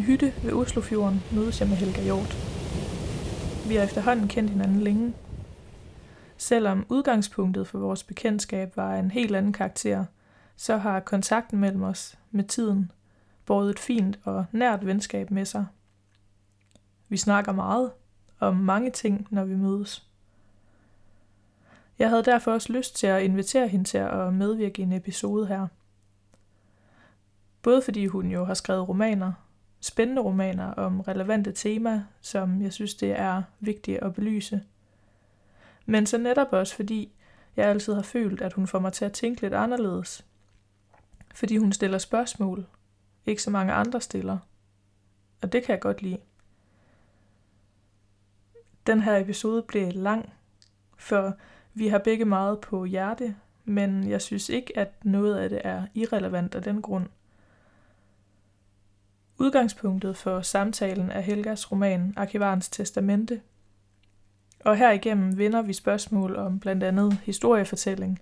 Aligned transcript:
En 0.00 0.06
hytte 0.06 0.34
ved 0.42 0.52
Oslofjorden 0.52 1.22
mødes 1.32 1.60
jeg 1.60 1.68
med 1.68 1.76
Helga 1.76 2.02
Hjort. 2.02 2.36
Vi 3.68 3.74
har 3.74 3.84
efterhånden 3.84 4.28
kendt 4.28 4.50
hinanden 4.50 4.80
længe. 4.80 5.14
Selvom 6.36 6.86
udgangspunktet 6.88 7.68
for 7.68 7.78
vores 7.78 8.02
bekendtskab 8.02 8.76
var 8.76 8.96
en 8.96 9.10
helt 9.10 9.36
anden 9.36 9.52
karakter, 9.52 10.04
så 10.56 10.76
har 10.76 11.00
kontakten 11.00 11.58
mellem 11.58 11.82
os 11.82 12.18
med 12.30 12.44
tiden 12.44 12.92
båret 13.46 13.70
et 13.70 13.78
fint 13.78 14.18
og 14.24 14.44
nært 14.52 14.86
venskab 14.86 15.30
med 15.30 15.44
sig. 15.44 15.66
Vi 17.08 17.16
snakker 17.16 17.52
meget, 17.52 17.90
om 18.38 18.56
mange 18.56 18.90
ting, 18.90 19.26
når 19.30 19.44
vi 19.44 19.56
mødes. 19.56 20.08
Jeg 21.98 22.08
havde 22.08 22.24
derfor 22.24 22.52
også 22.52 22.72
lyst 22.72 22.96
til 22.96 23.06
at 23.06 23.22
invitere 23.22 23.68
hende 23.68 23.84
til 23.84 23.98
at 23.98 24.34
medvirke 24.34 24.80
i 24.80 24.82
en 24.82 24.92
episode 24.92 25.46
her. 25.46 25.66
Både 27.62 27.82
fordi 27.82 28.06
hun 28.06 28.30
jo 28.30 28.44
har 28.44 28.54
skrevet 28.54 28.88
romaner, 28.88 29.32
spændende 29.80 30.22
romaner 30.22 30.74
om 30.74 31.00
relevante 31.00 31.52
temaer, 31.52 32.02
som 32.20 32.62
jeg 32.62 32.72
synes 32.72 32.94
det 32.94 33.10
er 33.10 33.42
vigtigt 33.60 33.98
at 33.98 34.14
belyse. 34.14 34.62
Men 35.86 36.06
så 36.06 36.18
netop 36.18 36.52
også 36.52 36.76
fordi 36.76 37.12
jeg 37.56 37.66
altid 37.66 37.94
har 37.94 38.02
følt, 38.02 38.40
at 38.40 38.52
hun 38.52 38.66
får 38.66 38.78
mig 38.78 38.92
til 38.92 39.04
at 39.04 39.12
tænke 39.12 39.40
lidt 39.40 39.54
anderledes. 39.54 40.24
Fordi 41.34 41.56
hun 41.56 41.72
stiller 41.72 41.98
spørgsmål, 41.98 42.66
ikke 43.26 43.42
så 43.42 43.50
mange 43.50 43.72
andre 43.72 44.00
stiller. 44.00 44.38
Og 45.42 45.52
det 45.52 45.64
kan 45.64 45.72
jeg 45.72 45.80
godt 45.80 46.02
lide. 46.02 46.18
Den 48.86 49.00
her 49.00 49.16
episode 49.16 49.62
blev 49.62 49.92
lang, 49.92 50.32
for 50.96 51.36
vi 51.74 51.88
har 51.88 51.98
begge 51.98 52.24
meget 52.24 52.60
på 52.60 52.84
hjerte, 52.84 53.36
men 53.64 54.10
jeg 54.10 54.22
synes 54.22 54.48
ikke, 54.48 54.78
at 54.78 55.04
noget 55.04 55.36
af 55.36 55.48
det 55.48 55.60
er 55.64 55.86
irrelevant 55.94 56.54
af 56.54 56.62
den 56.62 56.82
grund. 56.82 57.06
Udgangspunktet 59.40 60.16
for 60.16 60.40
samtalen 60.40 61.10
er 61.10 61.20
Helgas 61.20 61.72
roman 61.72 62.14
Arkivarens 62.16 62.68
Testamente, 62.68 63.40
og 64.64 64.76
herigennem 64.76 65.38
vinder 65.38 65.62
vi 65.62 65.72
spørgsmål 65.72 66.36
om 66.36 66.60
blandt 66.60 66.82
andet 66.82 67.12
historiefortælling. 67.12 68.20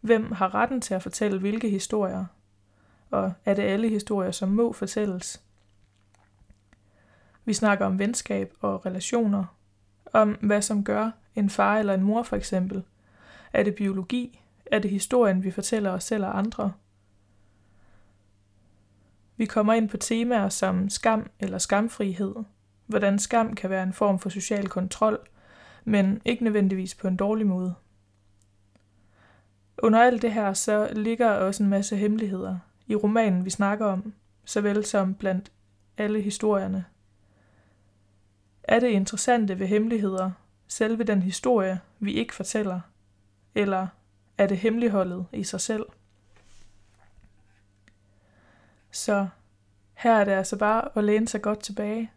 Hvem 0.00 0.32
har 0.32 0.54
retten 0.54 0.80
til 0.80 0.94
at 0.94 1.02
fortælle 1.02 1.38
hvilke 1.38 1.68
historier? 1.68 2.24
Og 3.10 3.32
er 3.44 3.54
det 3.54 3.62
alle 3.62 3.88
historier, 3.88 4.30
som 4.30 4.48
må 4.48 4.72
fortælles? 4.72 5.42
Vi 7.44 7.52
snakker 7.52 7.86
om 7.86 7.98
venskab 7.98 8.54
og 8.60 8.86
relationer, 8.86 9.44
om 10.12 10.36
hvad 10.40 10.62
som 10.62 10.84
gør 10.84 11.10
en 11.34 11.50
far 11.50 11.78
eller 11.78 11.94
en 11.94 12.02
mor 12.02 12.22
for 12.22 12.36
eksempel. 12.36 12.82
Er 13.52 13.62
det 13.62 13.74
biologi? 13.74 14.40
Er 14.66 14.78
det 14.78 14.90
historien, 14.90 15.44
vi 15.44 15.50
fortæller 15.50 15.90
os 15.90 16.04
selv 16.04 16.24
og 16.24 16.38
andre? 16.38 16.72
Vi 19.38 19.46
kommer 19.46 19.72
ind 19.72 19.88
på 19.88 19.96
temaer 19.96 20.48
som 20.48 20.88
skam 20.88 21.30
eller 21.40 21.58
skamfrihed, 21.58 22.34
hvordan 22.86 23.18
skam 23.18 23.54
kan 23.54 23.70
være 23.70 23.82
en 23.82 23.92
form 23.92 24.18
for 24.18 24.28
social 24.28 24.68
kontrol, 24.68 25.18
men 25.84 26.20
ikke 26.24 26.44
nødvendigvis 26.44 26.94
på 26.94 27.08
en 27.08 27.16
dårlig 27.16 27.46
måde. 27.46 27.74
Under 29.82 30.02
alt 30.02 30.22
det 30.22 30.32
her 30.32 30.52
så 30.52 30.88
ligger 30.92 31.30
også 31.30 31.62
en 31.62 31.68
masse 31.68 31.96
hemmeligheder 31.96 32.58
i 32.86 32.94
romanen, 32.94 33.44
vi 33.44 33.50
snakker 33.50 33.86
om, 33.86 34.12
såvel 34.44 34.84
som 34.84 35.14
blandt 35.14 35.52
alle 35.96 36.20
historierne. 36.20 36.84
Er 38.62 38.80
det 38.80 38.88
interessante 38.88 39.58
ved 39.58 39.66
hemmeligheder 39.66 40.30
selve 40.68 41.04
den 41.04 41.22
historie, 41.22 41.80
vi 41.98 42.12
ikke 42.12 42.34
fortæller? 42.34 42.80
Eller 43.54 43.86
er 44.38 44.46
det 44.46 44.58
hemmeligholdet 44.58 45.26
i 45.32 45.44
sig 45.44 45.60
selv? 45.60 45.84
Så 48.90 49.28
her 49.94 50.14
er 50.14 50.24
det 50.24 50.32
altså 50.32 50.56
bare 50.58 50.88
at 50.94 51.04
læne 51.04 51.28
sig 51.28 51.42
godt 51.42 51.60
tilbage. 51.60 52.10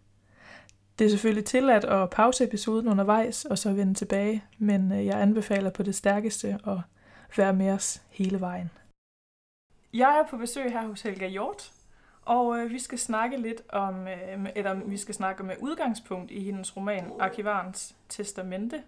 Det 1.00 1.06
er 1.06 1.10
selvfølgelig 1.10 1.46
tilladt 1.46 1.86
at 1.86 2.10
pause 2.10 2.44
episoden 2.44 2.88
undervejs 2.88 3.46
og 3.46 3.58
så 3.58 3.74
vende 3.74 3.94
tilbage, 3.94 4.44
men 4.58 4.92
øh, 4.92 5.06
jeg 5.06 5.22
anbefaler 5.22 5.70
på 5.70 5.84
det 5.84 5.96
stærkeste 5.96 6.60
at 6.68 6.78
være 7.38 7.54
med 7.54 7.72
os 7.72 8.02
hele 8.10 8.40
vejen. 8.40 8.70
Jeg 9.94 10.20
er 10.20 10.30
på 10.30 10.38
besøg 10.38 10.72
her 10.72 10.88
hos 10.88 11.02
Helga 11.02 11.28
Hjort, 11.28 11.72
og 12.26 12.58
øh, 12.58 12.70
vi 12.70 12.80
skal 12.80 13.00
snakke 13.00 13.38
lidt 13.38 13.62
om, 13.70 14.08
øh, 14.08 14.46
eller 14.56 14.74
vi 14.74 14.98
skal 14.98 15.16
snakke 15.16 15.44
med 15.44 15.56
udgangspunkt 15.60 16.32
i 16.32 16.44
hendes 16.44 16.78
roman 16.78 17.12
Arkivarens 17.20 17.96
Testamente. 18.10 18.84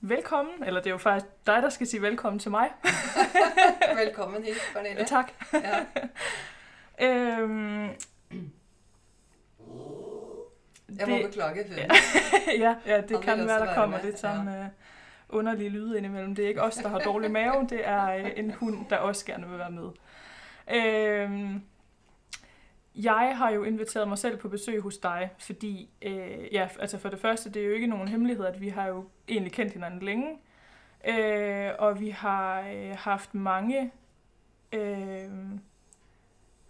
Velkommen, 0.00 0.64
eller 0.66 0.80
det 0.80 0.86
er 0.86 0.94
jo 0.94 0.98
faktisk 0.98 1.26
dig, 1.46 1.62
der 1.62 1.68
skal 1.68 1.86
sige 1.86 2.02
velkommen 2.02 2.38
til 2.38 2.50
mig. 2.50 2.70
Velkommen 4.04 4.44
hit, 4.44 4.60
Pernille. 4.74 5.04
tak. 5.04 5.32
Ja. 5.52 5.84
Øhm, 7.00 7.88
Jeg 10.98 11.08
må 11.08 11.16
beklage 11.26 11.64
hunden. 11.68 11.90
ja, 12.64 12.76
ja, 12.86 13.00
det 13.00 13.10
vil 13.10 13.18
kan 13.18 13.46
være, 13.46 13.66
der 13.66 13.74
kommer 13.74 13.98
lidt 14.02 14.18
sådan 14.18 14.48
øh, 14.48 14.66
underlige 15.28 15.68
lyde 15.68 15.98
indimellem. 15.98 16.34
Det 16.34 16.44
er 16.44 16.48
ikke 16.48 16.62
os, 16.62 16.74
der 16.74 16.88
har 16.88 16.98
dårlig 16.98 17.30
mave, 17.30 17.66
det 17.68 17.88
er 17.88 18.14
øh, 18.14 18.30
en 18.36 18.50
hund, 18.50 18.86
der 18.90 18.96
også 18.96 19.26
gerne 19.26 19.48
vil 19.48 19.58
være 19.58 19.70
med. 19.70 19.90
Øhm, 20.74 21.62
jeg 22.94 23.36
har 23.36 23.50
jo 23.50 23.64
inviteret 23.64 24.08
mig 24.08 24.18
selv 24.18 24.36
på 24.36 24.48
besøg 24.48 24.80
hos 24.80 24.98
dig, 24.98 25.30
fordi, 25.38 25.90
øh, 26.02 26.54
ja, 26.54 26.68
altså 26.80 26.98
for 26.98 27.08
det 27.08 27.18
første, 27.18 27.50
det 27.50 27.62
er 27.62 27.66
jo 27.66 27.72
ikke 27.72 27.86
nogen 27.86 28.08
hemmelighed, 28.08 28.46
at 28.46 28.60
vi 28.60 28.68
har 28.68 28.86
jo 28.86 29.04
egentlig 29.28 29.52
kendt 29.52 29.72
hinanden 29.72 30.02
længe, 30.02 30.38
øh, 31.08 31.70
og 31.78 32.00
vi 32.00 32.08
har 32.10 32.60
øh, 32.74 32.96
haft 32.98 33.34
mange 33.34 33.90
øh, 34.72 35.28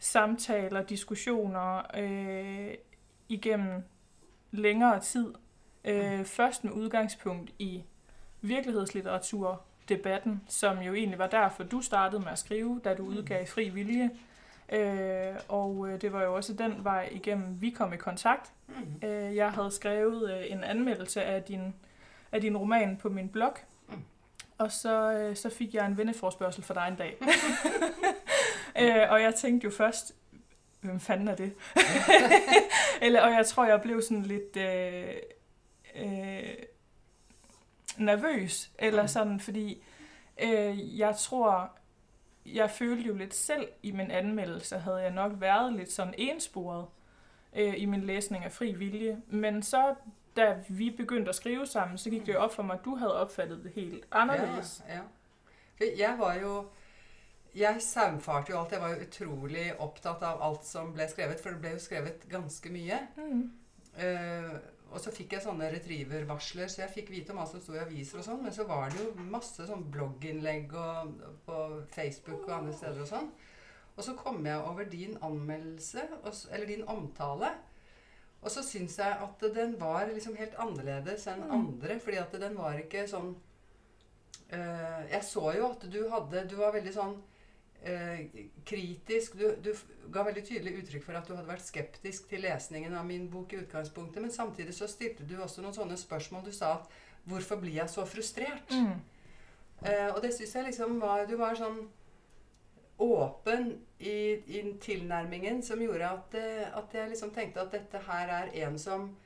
samtaler, 0.01 0.83
diskussioner 0.83 1.83
øh, 1.97 2.75
igennem 3.29 3.83
længere 4.51 5.01
tid. 5.01 5.35
Øh, 5.85 6.25
først 6.25 6.65
med 6.65 6.73
udgangspunkt 6.73 7.51
i 7.59 7.85
virkelighedslitteraturdebatten, 8.41 10.41
som 10.49 10.79
jo 10.79 10.95
egentlig 10.95 11.19
var 11.19 11.27
derfor, 11.27 11.63
du 11.65 11.81
startede 11.81 12.23
med 12.23 12.33
at 12.33 12.39
skrive, 12.39 12.81
da 12.85 12.95
du 12.95 13.03
udgav 13.07 13.47
Fri 13.47 13.69
Vilje. 13.69 14.11
Øh, 14.73 15.35
og 15.49 15.89
øh, 15.89 16.01
det 16.01 16.13
var 16.13 16.23
jo 16.23 16.35
også 16.37 16.53
den 16.53 16.85
vej 16.85 17.09
igennem, 17.13 17.61
vi 17.61 17.71
kom 17.71 17.93
i 17.93 17.97
kontakt. 17.97 18.53
Mhm. 18.69 19.09
Øh, 19.09 19.37
jeg 19.37 19.53
havde 19.53 19.71
skrevet 19.71 20.33
øh, 20.39 20.45
en 20.53 20.65
anmeldelse 20.65 21.23
af 21.23 21.43
din, 21.43 21.75
af 22.33 22.41
din 22.41 22.57
roman 22.57 22.97
på 22.97 23.09
min 23.09 23.29
blog, 23.29 23.55
Mm. 23.89 23.95
og 24.59 24.73
så, 24.73 25.13
øh, 25.13 25.37
så 25.37 25.51
fik 25.51 25.75
jeg 25.75 25.87
en 25.87 25.97
venneforspørgsel 25.99 26.65
for 26.65 26.75
dig 26.75 26.87
en 26.91 26.97
dag. 26.97 27.17
øh, 28.81 29.11
og 29.13 29.23
jeg 29.23 29.35
tænkte 29.35 29.65
jo 29.65 29.71
først, 29.71 30.13
hvem 30.81 31.01
fanden 31.01 31.29
er 31.29 31.35
det? 31.35 31.53
Eller, 33.03 33.21
og 33.23 33.31
jeg 33.31 33.47
tror, 33.47 33.67
jeg 33.67 33.81
blev 33.83 34.03
sådan 34.03 34.23
lidt 34.23 34.57
øh, 34.57 35.15
øh, 35.97 36.55
nervøs, 37.99 38.71
eller 38.79 39.03
Mm. 39.03 39.09
sådan, 39.09 39.41
fordi 39.41 39.83
øh, 40.43 40.99
jeg 40.99 41.17
tror, 41.17 41.71
jeg 42.47 42.71
følte 42.71 43.09
jo 43.09 43.15
lidt 43.15 43.35
selv 43.35 43.69
i 43.83 43.91
min 43.93 44.11
anmeldelse, 44.11 44.79
havde 44.79 44.97
jeg 44.97 45.11
nok 45.11 45.33
været 45.37 45.73
lidt 45.73 45.93
sådan 45.93 46.15
ensporet 46.19 46.87
øh, 47.57 47.75
i 47.77 47.85
min 47.87 48.01
læsning 48.05 48.45
af 48.45 48.53
Fri 48.53 48.73
Vilje. 48.73 49.23
Men 49.27 49.63
så, 49.63 49.95
da 50.37 50.57
vi 50.69 50.91
begyndte 50.91 51.29
at 51.29 51.35
skrive 51.35 51.67
sammen, 51.67 51.99
så 51.99 52.11
gik 52.11 52.27
det 52.27 52.35
jo 52.35 52.39
op 52.39 52.55
for 52.55 52.63
mig, 52.63 52.75
at 52.79 52.85
du 52.85 52.95
havde 52.97 53.15
opfattet 53.21 53.65
det 53.65 53.73
helt 53.75 54.05
anderledes. 54.13 54.83
Ja, 54.89 54.95
ja. 54.95 55.01
Jeg 56.09 56.19
var 56.19 56.35
jo 56.35 56.65
Jeg 57.55 57.81
saumfarte 57.83 58.53
jo 58.53 58.59
alt. 58.61 58.73
Jeg 58.73 58.81
var 58.83 58.93
jo 58.95 59.07
utrolig 59.07 59.65
opptatt 59.83 60.23
av 60.23 60.43
alt 60.47 60.65
som 60.69 60.93
ble 60.95 61.07
skrevet, 61.11 61.41
for 61.43 61.51
det 61.57 61.61
ble 61.65 61.73
jo 61.75 61.83
skrevet 61.83 62.27
ganske 62.31 62.71
mye. 62.71 63.01
Mm. 63.17 63.41
Eh, 63.99 64.53
og 64.91 64.99
så 65.03 65.13
fikk 65.15 65.37
jeg 65.37 65.45
sånne 65.45 65.69
retriever-varsler, 65.71 66.67
så 66.71 66.83
jeg 66.85 66.95
fikk 66.95 67.11
vite 67.15 67.31
om 67.35 67.39
hva 67.39 67.47
som 67.47 67.63
sto 67.63 67.75
i 67.77 67.83
aviser 67.83 68.19
og 68.19 68.27
sånn. 68.27 68.43
Men 68.43 68.55
så 68.55 68.67
var 68.67 68.91
det 68.91 69.03
jo 69.03 69.13
masse 69.31 69.67
sånn 69.67 69.85
blogginnlegg 69.95 70.73
og, 70.79 71.13
på 71.47 71.59
Facebook 71.95 72.45
og 72.49 72.55
andre 72.57 72.75
steder 72.75 73.03
og 73.05 73.11
sånn. 73.11 73.29
Og 73.97 74.05
så 74.07 74.15
kom 74.19 74.39
jeg 74.47 74.63
over 74.71 74.87
din 74.91 75.19
anmeldelse, 75.27 76.07
eller 76.51 76.67
din 76.71 76.87
omtale. 76.89 77.53
Og 78.41 78.49
så 78.51 78.63
syns 78.65 78.97
jeg 78.99 79.19
at 79.27 79.43
den 79.55 79.75
var 79.79 80.07
liksom 80.09 80.39
helt 80.39 80.55
annerledes 80.59 81.27
enn 81.29 81.43
Mm. 81.45 81.51
andre, 81.59 81.99
fordi 82.01 82.17
at 82.23 82.33
den 82.41 82.55
var 82.57 82.79
ikke 82.81 83.03
sånn 83.11 83.35
eh, 84.51 85.03
Jeg 85.11 85.23
så 85.25 85.53
jo 85.59 85.67
at 85.71 85.85
du 85.93 85.99
hadde 86.11 86.47
Du 86.49 86.57
var 86.57 86.73
veldig 86.73 86.95
sånn 86.95 87.19
eh, 87.83 88.27
kritisk 88.67 89.39
du, 89.39 89.47
du 89.63 89.73
ga 90.13 90.25
veldig 90.27 90.45
tydelig 90.47 90.83
uttrykk 90.83 91.05
for 91.05 91.19
at 91.19 91.29
du 91.29 91.35
hadde 91.37 91.49
vært 91.49 91.67
skeptisk 91.67 92.29
til 92.29 92.45
lesningen 92.45 92.95
av 92.95 93.07
min 93.07 93.29
bok 93.31 93.53
i 93.53 93.63
utgangspunktet, 93.63 94.23
men 94.23 94.35
samtidig 94.35 94.75
så 94.75 94.89
stilte 94.91 95.27
du 95.29 95.37
også 95.41 95.63
noen 95.63 95.77
sånne 95.77 95.97
spørsmål. 96.01 96.45
Du 96.45 96.53
sa 96.53 96.75
at 96.81 96.91
'Hvorfor 97.27 97.61
blir 97.61 97.75
jeg 97.75 97.91
så 97.91 98.05
frustrert?' 98.05 98.73
Mm. 98.73 99.01
Eh, 99.83 100.15
og 100.15 100.23
det 100.23 100.35
syns 100.35 100.55
jeg 100.55 100.65
liksom 100.65 101.01
var 101.01 101.27
Du 101.27 101.37
var 101.37 101.55
sånn 101.55 101.89
åpen 103.01 103.79
i, 103.99 104.33
i 104.47 104.75
tilnærmingen 104.81 105.63
som 105.63 105.81
gjorde 105.81 106.09
at, 106.09 106.35
eh, 106.35 106.79
at 106.79 106.95
jeg 106.95 107.09
liksom 107.09 107.31
tenkte 107.31 107.61
at 107.61 107.73
dette 107.73 107.99
her 108.07 108.29
er 108.29 108.51
en 108.67 108.79
som, 108.79 109.17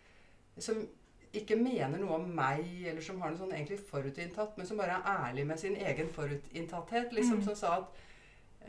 som 0.58 0.88
ikke 1.34 1.56
mener 1.58 1.98
noe 1.98 2.20
om 2.20 2.28
meg, 2.30 2.62
eller 2.86 3.02
som 3.02 3.20
har 3.20 3.32
noe 3.32 3.40
sånn 3.40 3.54
egentlig 3.56 3.80
forutinntatt, 3.88 4.54
men 4.58 4.68
som 4.68 4.78
bare 4.78 5.00
er 5.00 5.28
ærlig 5.28 5.46
med 5.46 5.58
sin 5.58 5.76
egen 5.76 6.08
forutinntatthet. 6.08 7.12
Liksom, 7.12 7.40
Mm. 7.40 7.44
Som 7.44 7.56
sa 7.56 7.76
at, 7.76 7.84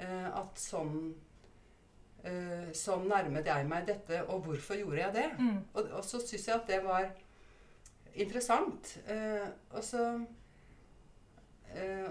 at 0.03 0.59
sånn 0.59 1.13
eh, 2.23 2.71
Sånn 2.73 3.07
nærmet 3.07 3.45
jeg 3.45 3.67
meg 3.69 3.85
dette, 3.87 4.23
og 4.27 4.43
hvorfor 4.43 4.75
gjorde 4.75 4.97
jeg 5.01 5.13
det? 5.13 5.27
Mm. 5.39 5.59
Og, 5.73 5.91
og 5.91 6.03
så 6.03 6.19
syns 6.19 6.47
jeg 6.47 6.55
at 6.55 6.67
det 6.67 6.83
var 6.83 7.05
interessant. 8.15 8.97
Eh, 9.07 9.47
og 9.71 9.83
så 9.83 10.25
eh, 11.75 12.09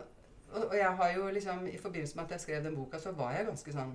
og, 0.55 0.75
jeg 0.77 0.91
har 0.97 1.13
jo 1.17 1.29
liksom 1.35 1.67
I 1.67 1.79
forbindelse 1.81 2.17
med 2.17 2.25
at 2.25 2.31
jeg 2.37 2.41
skrev 2.41 2.65
den 2.65 2.77
boka, 2.77 2.99
så 3.03 3.11
var 3.17 3.33
jeg 3.35 3.47
ganske 3.49 3.73
sånn 3.75 3.95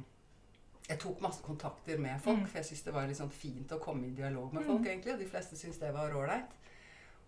Jeg 0.90 0.98
tok 1.00 1.20
masse 1.22 1.44
kontakter 1.46 2.00
med 2.02 2.18
folk, 2.22 2.40
Mm. 2.40 2.48
for 2.48 2.58
jeg 2.58 2.66
syntes 2.66 2.84
det 2.84 2.94
var 2.94 3.08
litt 3.08 3.18
sånn 3.20 3.30
fint 3.32 3.72
å 3.72 3.78
komme 3.80 4.08
i 4.08 4.16
dialog 4.18 4.54
med 4.54 4.64
Mm. 4.64 4.68
folk, 4.72 4.88
egentlig. 4.88 5.14
Og 5.14 5.20
de 5.20 5.26
fleste 5.30 5.56
syntes 5.56 5.78
det 5.80 5.94
var 5.94 6.10
ålreit. 6.12 6.50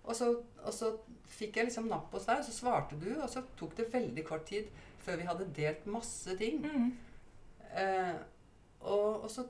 Og 0.03 0.15
så, 0.15 0.31
og 0.65 0.73
så 0.73 0.97
fikk 1.27 1.55
jeg 1.57 1.65
liksom 1.65 1.87
napp 1.87 2.11
hos 2.11 2.25
deg, 2.25 2.39
og 2.39 2.45
så 2.45 2.51
svarte 2.51 2.99
du, 2.99 3.21
og 3.21 3.29
så 3.29 3.43
tok 3.59 3.75
det 3.77 3.93
veldig 3.93 4.25
kort 4.25 4.45
tid 4.45 4.65
før 5.01 5.15
vi 5.17 5.27
hadde 5.27 5.47
delt 5.55 5.85
masse 5.87 6.37
ting. 6.37 6.61
Mm. 6.65 6.91
Eh, 7.77 8.15
og, 8.79 9.23
og 9.23 9.29
så 9.31 9.43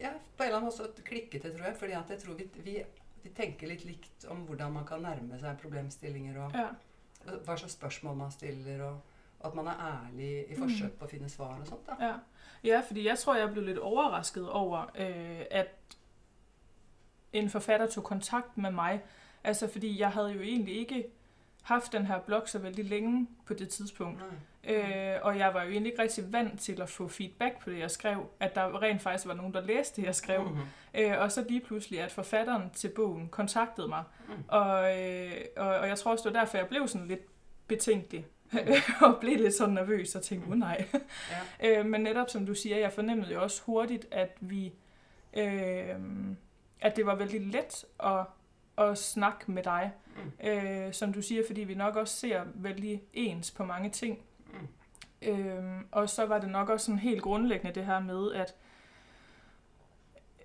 ja, 0.00 0.10
På 0.36 0.42
en 0.42 0.46
eller 0.48 0.56
annen 0.60 0.72
måte 0.80 1.02
klikket 1.02 1.42
det, 1.42 1.52
tror 1.56 1.64
jeg. 1.66 1.76
fordi 1.76 1.92
jeg 1.92 2.18
tror 2.22 2.34
vi, 2.38 2.44
vi, 2.64 2.76
vi 3.22 3.30
tenker 3.34 3.68
litt 3.68 3.84
likt 3.84 4.24
om 4.30 4.44
hvordan 4.46 4.72
man 4.72 4.86
kan 4.86 5.02
nærme 5.02 5.38
seg 5.40 5.58
problemstillinger, 5.62 6.38
og, 6.44 6.52
Ja. 6.54 6.68
og 7.26 7.40
hva 7.44 7.56
slags 7.56 7.72
spørsmål 7.74 8.16
man 8.16 8.30
stiller, 8.30 8.82
og, 8.84 9.00
og 9.40 9.46
at 9.50 9.54
man 9.54 9.66
er 9.66 9.82
ærlig 9.88 10.44
i 10.50 10.54
forsøk 10.58 10.92
på 10.98 11.04
å 11.04 11.08
finne 11.10 11.28
svar 11.28 11.58
og 11.60 11.66
sånt. 11.66 11.86
da. 11.86 11.96
Ja. 12.06 12.14
ja, 12.64 12.80
fordi 12.86 13.06
jeg 13.08 13.18
tror, 13.18 13.34
jeg 13.36 13.50
blev 13.52 13.64
lidt 13.64 13.78
overrasket 13.78 14.48
over, 14.48 14.86
øh, 14.98 15.44
at 15.50 15.74
en 17.32 17.50
forfatter 17.50 17.86
tog 17.86 18.04
kontakt 18.04 18.58
med 18.58 18.70
mig. 18.70 19.00
Altså, 19.44 19.66
fordi 19.68 19.98
jeg 19.98 20.10
havde 20.10 20.32
jo 20.32 20.40
egentlig 20.40 20.76
ikke 20.76 21.04
haft 21.62 21.92
den 21.92 22.06
her 22.06 22.20
blog 22.20 22.48
så 22.48 22.58
vældig 22.58 22.84
længe 22.84 23.26
på 23.46 23.54
det 23.54 23.68
tidspunkt. 23.68 24.18
Nei. 24.18 24.26
Øh, 24.68 25.16
og 25.22 25.38
jeg 25.38 25.54
var 25.54 25.62
jo 25.62 25.70
egentlig 25.70 25.92
ikke 25.92 26.02
rigtig 26.02 26.32
vant 26.32 26.60
til 26.60 26.82
at 26.82 26.88
få 26.88 27.08
feedback 27.08 27.62
på 27.62 27.70
det, 27.70 27.78
jeg 27.78 27.90
skrev. 27.90 28.30
At 28.40 28.54
der 28.54 28.82
rent 28.82 29.02
faktisk 29.02 29.26
var 29.26 29.34
nogen, 29.34 29.54
der 29.54 29.60
læste 29.60 30.00
det, 30.00 30.06
jeg 30.06 30.14
skrev. 30.14 30.42
Mhm. 30.44 30.60
Øh, 30.94 31.18
og 31.18 31.32
så 31.32 31.44
lige 31.48 31.60
pludselig, 31.60 32.00
at 32.00 32.12
forfatteren 32.12 32.70
til 32.70 32.88
bogen 32.88 33.28
kontaktede 33.28 33.88
mig. 33.88 34.02
Mm. 34.28 34.34
Og, 34.48 34.98
øh, 34.98 35.32
og, 35.56 35.68
og 35.68 35.88
jeg 35.88 35.98
tror 35.98 36.12
også, 36.12 36.28
det 36.28 36.34
var 36.34 36.40
derfor, 36.40 36.58
jeg 36.58 36.68
blev 36.68 36.88
sådan 36.88 37.08
lidt 37.08 37.20
betænkelig. 37.66 38.26
Mm. 38.52 38.58
og 39.06 39.16
blev 39.20 39.36
lidt 39.36 39.54
sådan 39.54 39.74
nervøs 39.74 40.14
og 40.14 40.22
tænkte, 40.22 40.48
oh 40.48 40.58
nej. 40.58 40.84
Ja. 41.62 41.78
øh, 41.80 41.86
men 41.86 42.00
netop 42.00 42.30
som 42.30 42.46
du 42.46 42.54
siger, 42.54 42.78
jeg 42.78 42.92
fornemmede 42.92 43.32
jo 43.32 43.42
også 43.42 43.62
hurtigt, 43.62 44.06
at 44.10 44.36
vi... 44.40 44.72
Øh, 45.36 45.94
at 46.80 46.96
det 46.96 47.06
var 47.06 47.14
vældig 47.14 47.40
let 47.40 47.84
at, 48.04 48.24
at 48.78 48.98
snakke 48.98 49.52
med 49.52 49.62
dig. 49.62 49.92
Mm. 50.16 50.48
Øh, 50.48 50.92
som 50.92 51.12
du 51.12 51.22
siger, 51.22 51.42
fordi 51.46 51.60
vi 51.60 51.74
nok 51.74 51.96
også 51.96 52.16
ser 52.16 52.42
vældig 52.54 53.02
ens 53.12 53.50
på 53.50 53.64
mange 53.64 53.90
ting. 53.90 54.18
Øhm, 55.22 55.86
og 55.92 56.08
så 56.08 56.26
var 56.26 56.38
det 56.38 56.48
nok 56.48 56.68
også 56.68 56.86
sådan 56.86 56.98
helt 56.98 57.22
grundlæggende 57.22 57.74
det 57.74 57.86
her 57.86 58.00
med, 58.00 58.32
at, 58.32 58.54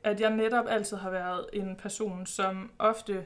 at 0.03 0.21
jeg 0.21 0.29
netop 0.29 0.65
altid 0.69 0.97
har 0.97 1.09
været 1.09 1.45
en 1.53 1.75
person, 1.75 2.25
som 2.25 2.71
ofte, 2.79 3.25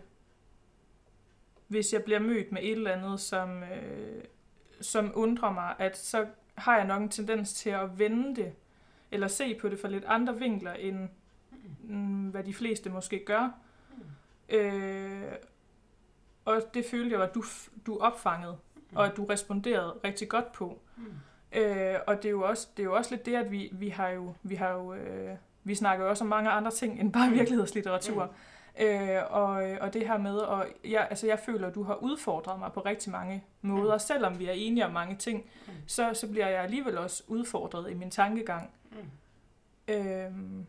hvis 1.67 1.93
jeg 1.93 2.03
bliver 2.03 2.19
mødt 2.19 2.51
med 2.51 2.61
et 2.61 2.71
eller 2.71 2.91
andet, 2.91 3.19
som, 3.19 3.63
øh, 3.63 4.23
som 4.81 5.11
undrer 5.15 5.51
mig, 5.51 5.75
at 5.79 5.97
så 5.97 6.27
har 6.55 6.77
jeg 6.77 6.87
nok 6.87 7.01
en 7.01 7.09
tendens 7.09 7.53
til 7.53 7.69
at 7.69 7.99
vende 7.99 8.35
det, 8.35 8.53
eller 9.11 9.27
se 9.27 9.55
på 9.55 9.69
det 9.69 9.79
fra 9.79 9.87
lidt 9.87 10.05
andre 10.05 10.39
vinkler, 10.39 10.73
end 10.73 11.09
mm, 11.83 12.29
hvad 12.29 12.43
de 12.43 12.53
fleste 12.53 12.89
måske 12.89 13.25
gør. 13.25 13.49
Øh, 14.49 15.31
og 16.45 16.61
det 16.73 16.85
følte 16.91 17.15
jeg, 17.15 17.23
at 17.23 17.35
du, 17.35 17.43
du 17.85 17.97
opfangede, 17.97 18.57
og 18.95 19.05
at 19.05 19.17
du 19.17 19.25
responderede 19.25 19.99
rigtig 20.03 20.29
godt 20.29 20.51
på. 20.51 20.79
Mm. 20.97 21.13
Øh, 21.51 21.95
og 22.07 22.15
det 22.17 22.25
er 22.25 22.29
jo 22.31 22.43
også 22.43 22.67
det 22.77 22.83
er 22.83 22.87
jo 22.87 22.95
også 22.95 23.11
lidt 23.15 23.25
det 23.25 23.35
at 23.35 23.51
vi 23.51 23.69
vi 23.73 23.89
har 23.89 24.09
jo 24.09 24.33
vi 24.43 24.55
har 24.55 24.69
jo 24.71 24.93
øh, 24.93 25.35
vi 25.63 25.75
snakker 25.75 26.05
jo 26.05 26.09
også 26.09 26.23
om 26.23 26.27
mange 26.27 26.49
andre 26.49 26.71
ting 26.71 26.99
end 26.99 27.13
bare 27.13 27.29
Mm. 27.29 27.33
virkelighedslitteratur. 27.35 28.33
Øh, 28.79 29.17
og, 29.29 29.51
og 29.81 29.93
det 29.93 30.07
her 30.07 30.17
med 30.17 30.35
og 30.37 30.67
jeg 30.85 31.07
altså 31.09 31.27
jeg 31.27 31.39
føler 31.39 31.67
at 31.67 31.75
du 31.75 31.83
har 31.83 31.95
udfordret 31.95 32.59
mig 32.59 32.71
på 32.73 32.79
rigtig 32.81 33.11
mange 33.11 33.43
måder, 33.61 33.93
Mm. 33.93 33.99
selvom 33.99 34.39
vi 34.39 34.45
er 34.45 34.51
enige 34.51 34.85
om 34.85 34.91
mange 34.91 35.15
ting, 35.15 35.45
Mm. 35.67 35.73
så 35.87 36.13
så 36.13 36.27
bliver 36.31 36.47
jeg 36.47 36.63
alligevel 36.63 36.97
også 36.97 37.23
udfordret 37.27 37.91
i 37.91 37.93
min 37.93 38.11
tankegang. 38.11 38.69
Mm. 38.91 38.97
Øhm, 39.93 40.65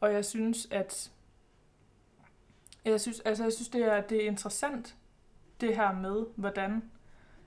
og 0.00 0.12
jeg 0.12 0.24
synes, 0.24 0.68
at 0.70 1.10
jeg 2.84 3.00
synes, 3.00 3.20
altså 3.20 3.44
jeg 3.44 3.52
synes 3.52 3.68
det, 3.68 3.84
er, 3.84 4.00
det 4.00 4.24
er 4.24 4.26
interessant, 4.28 4.96
det 5.60 5.76
her 5.76 5.92
med, 5.92 6.24
hvordan 6.36 6.82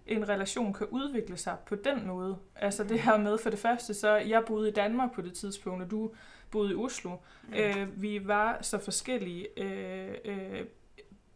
en 0.07 0.29
relation 0.29 0.73
kan 0.73 0.87
udvikle 0.87 1.37
sig 1.37 1.55
på 1.65 1.75
den 1.75 2.07
måde. 2.07 2.37
Altså 2.55 2.83
det 2.83 2.99
her 2.99 3.17
med, 3.17 3.37
for 3.37 3.49
det 3.49 3.59
første, 3.59 3.93
så 3.93 4.15
jeg 4.15 4.43
boede 4.47 4.69
i 4.69 4.71
Danmark 4.71 5.13
på 5.15 5.21
det 5.21 5.33
tidspunkt, 5.33 5.83
og 5.83 5.91
du 5.91 6.11
boede 6.51 6.71
i 6.71 6.75
Oslo. 6.75 7.09
Mm. 7.47 7.53
Øh, 7.53 8.01
vi 8.01 8.27
var 8.27 8.57
så 8.61 8.77
forskellige 8.77 9.59
øh, 9.59 10.13
øh, 10.25 10.65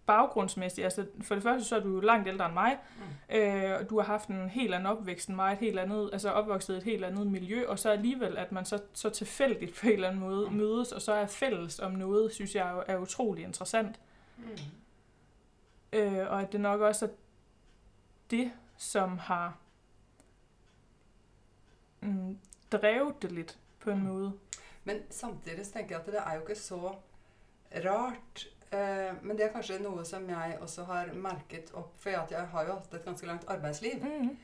baggrundsmæssigt. 0.06 0.86
Altså 0.86 1.06
for 1.22 1.36
det 1.36 1.44
første, 1.44 1.68
så 1.68 1.76
er 1.76 1.80
du 1.80 1.90
jo 1.90 2.00
langt 2.00 2.28
ældre 2.28 2.46
end 2.46 2.54
mig, 2.54 2.78
Mm. 3.30 3.36
Øh, 3.38 3.80
og 3.80 3.90
du 3.90 4.00
har 4.00 4.06
haft 4.06 4.30
en 4.30 4.50
helt 4.50 4.74
anden 4.74 4.86
opvækst 4.88 5.28
end 5.28 5.36
mig, 5.36 5.52
et 5.54 5.58
helt 5.60 5.80
andet, 5.80 6.10
altså 6.14 6.30
opvokset 6.30 6.74
i 6.74 6.78
et 6.78 6.84
helt 6.84 7.04
andet 7.06 7.28
miljø, 7.28 7.68
og 7.68 7.80
så 7.80 7.90
alligevel, 7.90 8.38
at 8.38 8.52
man 8.52 8.66
så, 8.66 8.80
så 8.94 9.10
tilfældigt 9.10 9.76
på 9.82 9.88
en 9.88 9.94
eller 9.94 10.08
anden 10.08 10.22
måde 10.22 10.48
Mm. 10.50 10.56
mødes, 10.56 10.92
og 10.92 11.02
så 11.02 11.12
er 11.14 11.26
fælles 11.26 11.80
om 11.80 11.92
noget, 11.92 12.34
synes 12.34 12.56
jeg 12.56 12.70
er, 12.78 12.84
er 12.94 12.98
utrolig 12.98 13.44
interessant. 13.44 14.00
Mm. 14.38 14.44
Øh, 15.94 16.32
og 16.32 16.42
at 16.42 16.52
det 16.52 16.62
nok 16.62 16.82
også 16.82 17.06
er 17.06 17.10
det, 18.30 18.52
som 18.78 19.18
har 19.18 19.54
mm, 22.02 22.38
drevet 22.72 23.22
det 23.22 23.32
lidt 23.32 23.58
på 23.80 23.90
en 23.92 23.98
Mm. 24.00 24.06
måde. 24.14 24.32
Men 24.84 25.02
samtidig 25.10 25.66
så 25.66 25.72
tenker 25.74 25.96
jeg 25.96 26.00
at 26.00 26.06
det 26.06 26.22
er 26.26 26.34
jo 26.36 26.42
ikke 26.42 26.56
så 26.62 26.96
rart. 27.86 28.48
Eh, 28.72 29.16
men 29.26 29.38
det 29.38 29.46
er 29.46 29.52
kanskje 29.54 29.80
noe 29.84 30.06
som 30.06 30.30
jeg 30.30 30.58
også 30.62 30.84
har 30.86 31.14
merket 31.14 31.72
opp, 31.74 31.94
for 32.00 32.10
at 32.10 32.32
jeg 32.32 32.48
har 32.48 32.66
jo 32.66 32.74
hatt 32.74 32.94
et 32.94 33.06
ganske 33.06 33.26
langt 33.28 33.46
arbeidsliv. 33.48 34.04
Mm. 34.04 34.38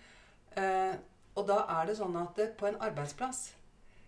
Eh, 0.64 0.96
og 1.36 1.48
da 1.48 1.58
er 1.82 1.86
det 1.86 1.98
sånn 1.98 2.16
at 2.22 2.36
det, 2.36 2.58
på 2.58 2.68
en 2.68 2.76
arbeidsplass 2.82 3.54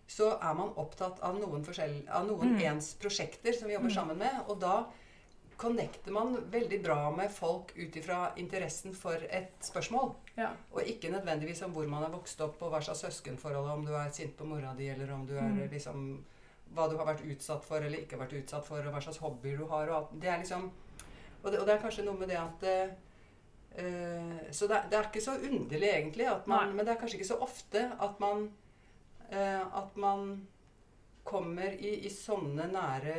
så 0.07 0.37
er 0.41 0.53
man 0.53 0.73
opptatt 0.77 1.19
av 1.21 1.39
noen, 1.39 1.65
forskjell, 1.65 2.03
av 2.09 2.27
noen 2.27 2.53
Mm. 2.55 2.59
ens 2.61 2.93
prosjekter 2.93 3.53
som 3.53 3.67
vi 3.67 3.73
jobber 3.73 3.89
Mm. 3.89 3.93
sammen 3.95 4.17
med. 4.17 4.31
Og 4.47 4.59
da 4.61 4.83
connecter 5.57 6.11
man 6.11 6.35
veldig 6.51 6.77
bra 6.83 7.11
med 7.15 7.31
folk 7.31 7.71
ut 7.77 7.95
ifra 7.95 8.31
interessen 8.37 8.93
for 8.95 9.15
et 9.29 9.53
spørsmål. 9.63 10.13
Ja. 10.37 10.49
Og 10.73 10.81
ikke 10.83 11.11
nødvendigvis 11.13 11.61
om 11.63 11.71
hvor 11.71 11.87
man 11.87 12.03
er 12.03 12.11
vokst 12.13 12.41
opp, 12.43 12.61
og 12.61 12.71
hva 12.73 12.81
slags 12.83 13.01
søskenforhold, 13.05 13.69
om 13.71 13.85
du 13.85 13.93
er 13.95 14.09
sint 14.11 14.35
på 14.37 14.45
mora 14.45 14.73
di, 14.77 14.89
eller 14.89 15.13
om 15.13 15.25
du 15.27 15.35
er 15.37 15.49
Mm. 15.49 15.69
liksom 15.71 16.23
Hva 16.75 16.89
du 16.89 16.97
har 16.97 17.05
vært 17.05 17.21
utsatt 17.31 17.63
for 17.63 17.77
eller 17.77 17.99
ikke 17.99 18.17
vært 18.19 18.33
utsatt 18.33 18.65
for, 18.65 18.79
og 18.81 18.91
hva 18.93 18.99
slags 19.01 19.17
hobbyer 19.21 19.57
du 19.57 19.65
har. 19.67 19.87
Og 19.89 20.09
det 20.19 20.27
er 20.29 20.37
liksom 20.39 20.71
Og 21.43 21.51
det, 21.51 21.59
og 21.59 21.65
det 21.67 21.75
er 21.75 21.81
kanskje 21.81 22.03
noe 22.05 22.17
med 22.17 22.27
det 22.29 22.37
at 22.37 22.63
eh, 23.77 24.51
Så 24.51 24.67
det, 24.67 24.81
det 24.89 24.97
er 24.97 25.07
ikke 25.09 25.21
så 25.21 25.37
underlig, 25.37 25.89
egentlig, 25.89 26.25
at 26.27 26.47
man, 26.47 26.75
men 26.75 26.85
det 26.85 26.93
er 26.95 26.99
kanskje 26.99 27.19
ikke 27.19 27.27
så 27.33 27.37
ofte 27.39 27.91
at 28.01 28.19
man 28.19 28.49
eh, 29.31 29.61
At 29.61 29.95
man 29.95 30.47
kommer 31.23 31.71
i, 31.73 31.95
i 32.05 32.09
sånne 32.09 32.67
nære 32.71 33.15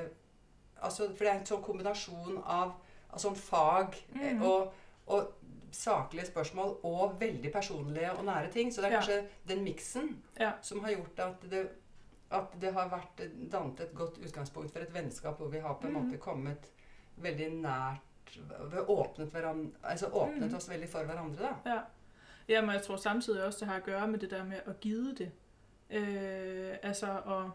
altså, 0.87 1.09
For 1.17 1.25
det 1.25 1.33
er 1.33 1.39
en 1.41 1.47
sånn 1.47 1.63
kombinasjon 1.63 2.43
av, 2.45 2.73
sånn 3.17 3.37
fag 3.37 3.95
eh, 4.15 4.33
Mhm. 4.35 4.43
og, 4.43 4.73
og 5.07 5.33
saklige 5.73 6.27
spørsmål 6.27 6.77
og 6.85 7.17
veldig 7.21 7.53
personlige 7.53 8.11
og 8.19 8.25
nære 8.25 8.51
ting. 8.53 8.71
Så 8.73 8.81
det 8.83 8.91
er 8.91 8.95
Ja. 8.95 9.01
kanskje 9.01 9.29
den 9.49 9.65
miksen 9.65 10.23
Ja. 10.41 10.53
som 10.63 10.81
har 10.85 10.91
gjort 10.91 11.19
at 11.19 11.51
det, 11.51 11.69
at 12.31 12.61
det 12.61 12.73
har 12.73 12.89
vært 12.89 13.21
eh, 13.21 13.31
dannet 13.53 13.81
et 13.81 13.95
godt 13.95 14.19
utgangspunkt 14.19 14.73
for 14.73 14.81
et 14.81 14.95
vennskap 14.95 15.37
hvor 15.39 15.49
vi 15.49 15.59
har 15.59 15.75
på 15.75 15.87
en 15.87 15.93
måte 15.95 16.19
kommet 16.19 16.71
veldig 17.17 17.51
nært 17.63 18.01
Vi 18.37 18.75
har 18.77 18.91
åpnet, 18.91 19.31
hverandre, 19.31 19.71
altså 19.85 20.07
åpnet 20.13 20.49
Mhm. 20.49 20.57
oss 20.57 20.69
veldig 20.69 20.89
for 20.89 21.05
hverandre, 21.05 21.43
da. 21.43 21.71
Ja. 21.75 21.81
ja, 22.49 22.61
men 22.61 22.71
jeg 22.75 22.83
tror 22.83 22.97
samtidig 22.97 23.45
også, 23.45 23.59
det 23.61 23.69
har 23.69 23.77
at 23.77 23.85
gøre 23.85 24.09
med 24.09 24.19
det 24.19 24.31
der 24.31 24.45
med 24.45 24.61
at 24.67 24.81
give 24.81 25.15
det. 25.15 25.31
Øh, 25.91 26.77
altså 26.83 27.07
at 27.27 27.51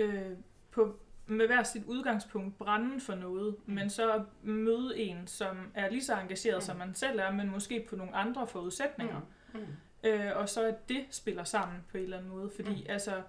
øh, 0.00 0.36
på, 0.70 0.96
med 1.26 1.46
hver 1.46 1.62
sit 1.62 1.84
udgangspunkt 1.84 2.58
brænde 2.58 3.00
for 3.00 3.14
noget, 3.14 3.56
Mm. 3.66 3.74
men 3.74 3.90
så 3.90 4.24
møde 4.42 4.98
en, 4.98 5.26
som 5.26 5.56
er 5.74 5.90
lige 5.90 6.04
så 6.04 6.14
engageret, 6.16 6.56
Mm. 6.56 6.60
som 6.60 6.76
man 6.76 6.94
selv 6.94 7.18
er, 7.18 7.30
men 7.32 7.50
måske 7.50 7.86
på 7.88 7.96
nogle 7.96 8.14
andre 8.16 8.46
forudsætninger. 8.46 9.20
Mm. 9.54 9.60
Øh, 10.04 10.36
og 10.36 10.48
så 10.48 10.64
at 10.66 10.88
det 10.88 11.04
spiller 11.10 11.44
sammen 11.44 11.78
på 11.90 11.96
en 11.96 12.04
eller 12.04 12.16
anden 12.18 12.30
måde. 12.32 12.50
Fordi 12.56 12.70
mm. 12.74 12.86
altså, 12.88 13.22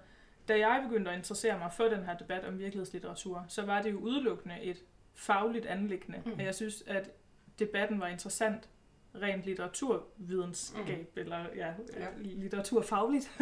da 0.48 0.58
jeg 0.58 0.84
begyndte 0.88 1.10
at 1.10 1.16
interessere 1.16 1.58
mig 1.58 1.72
for 1.72 1.84
den 1.84 2.04
her 2.04 2.16
debat 2.16 2.44
om 2.44 2.58
virkelighedslitteratur, 2.58 3.44
så 3.48 3.64
var 3.64 3.82
det 3.82 3.92
jo 3.92 3.98
udelukkende 3.98 4.60
et 4.62 4.76
fagligt 5.14 5.66
anlæggende. 5.66 6.22
Mm. 6.26 6.32
Og 6.32 6.44
jeg 6.44 6.54
synes, 6.54 6.82
at 6.86 7.10
debatten 7.58 8.00
var 8.00 8.06
interessant 8.06 8.68
rent 9.14 9.44
litteraturvidenskab, 9.44 11.10
mm. 11.16 11.20
eller 11.20 11.38
ja, 11.56 11.72
ja. 11.96 12.06
litteraturfagligt. 12.16 13.40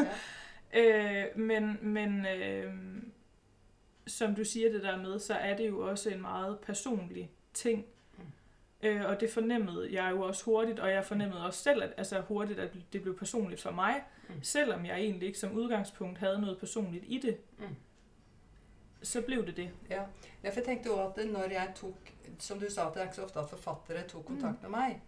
Ja. 0.73 1.25
øh, 1.29 1.39
men 1.39 1.79
men 1.83 2.27
øh, 2.27 2.73
som 4.07 4.35
du 4.35 4.45
siger 4.45 4.73
det 4.73 4.83
der 4.83 4.97
med, 4.97 5.19
så 5.19 5.35
er 5.35 5.57
det 5.57 5.69
jo 5.69 5.89
også 5.89 6.11
en 6.11 6.21
meget 6.21 6.59
personlig 6.59 7.31
ting. 7.55 7.85
Mm. 8.19 8.25
Øh, 8.83 9.09
og 9.09 9.21
det 9.21 9.31
fornemmede 9.31 9.95
jeg 9.95 10.11
jo 10.11 10.23
også 10.23 10.45
hurtigt, 10.45 10.81
og 10.81 10.91
jeg 10.91 11.05
fornemmede 11.05 11.47
også 11.47 11.63
selv, 11.63 11.83
at, 11.83 11.93
altså 11.97 12.21
hurtigt, 12.21 12.59
at 12.59 12.71
det 12.93 13.03
blev 13.03 13.19
personligt 13.19 13.63
for 13.63 13.71
mig, 13.71 14.03
mm. 14.29 14.43
selvom 14.43 14.87
jeg 14.87 14.99
egentlig 14.99 15.27
ikke 15.27 15.39
som 15.39 15.53
udgangspunkt 15.53 16.19
havde 16.19 16.41
noget 16.41 16.59
personligt 16.59 17.05
i 17.07 17.19
det. 17.19 17.37
Mm. 17.59 17.77
Så 19.03 19.23
blev 19.23 19.47
det 19.47 19.57
det. 19.57 19.71
Ja, 19.91 20.03
ja 20.43 20.51
for 20.51 20.55
jeg 20.55 20.65
tenkte 20.65 20.91
også, 20.91 21.21
at 21.21 21.31
når 21.31 21.43
jeg 21.43 21.73
tog, 21.77 21.97
som 22.39 22.61
du 22.61 22.67
sa, 22.71 22.87
at 22.87 22.95
det 22.95 23.01
er 23.01 23.05
ikke 23.05 23.17
så 23.17 23.23
ofte 23.23 23.39
at 23.39 23.49
forfattere 23.51 24.09
tog 24.09 24.25
kontakt 24.25 24.63
mm. 24.63 24.71
med 24.71 24.79
mig, 24.79 25.03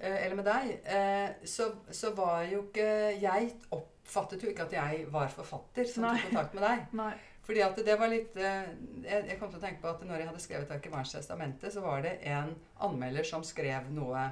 eh, 0.00 0.24
eller 0.24 0.36
med 0.36 0.44
dig, 0.44 0.80
eh, 0.96 1.48
så, 1.48 1.62
så 1.90 2.14
var 2.14 2.42
jo 2.42 2.66
ikke, 2.66 2.86
jeg 3.20 3.52
oppfattet 3.70 4.42
jo 4.42 4.48
ikke 4.48 4.62
at 4.62 4.72
jeg 4.72 5.04
var 5.08 5.28
forfatter 5.28 5.92
som 5.94 6.02
Nei. 6.02 6.10
tog 6.10 6.20
kontakt 6.22 6.54
med 6.54 6.62
dig. 6.62 6.86
Nei. 7.02 7.12
Fordi 7.46 7.62
at 7.62 7.78
det 7.86 7.94
var 7.98 8.10
litt 8.10 8.34
eh, 8.42 8.72
Jeg 9.06 9.36
kom 9.38 9.52
til 9.52 9.60
å 9.60 9.62
tenke 9.62 9.82
på 9.82 9.92
at 9.92 10.02
når 10.06 10.22
jeg 10.22 10.30
hadde 10.30 10.42
skrevet 10.42 10.72
Arkivarens 10.74 11.14
testamente, 11.14 11.70
så 11.70 11.84
var 11.84 12.02
det 12.06 12.16
en 12.26 12.50
anmelder 12.82 13.26
som 13.26 13.44
skrev 13.46 13.86
noe 13.94 14.24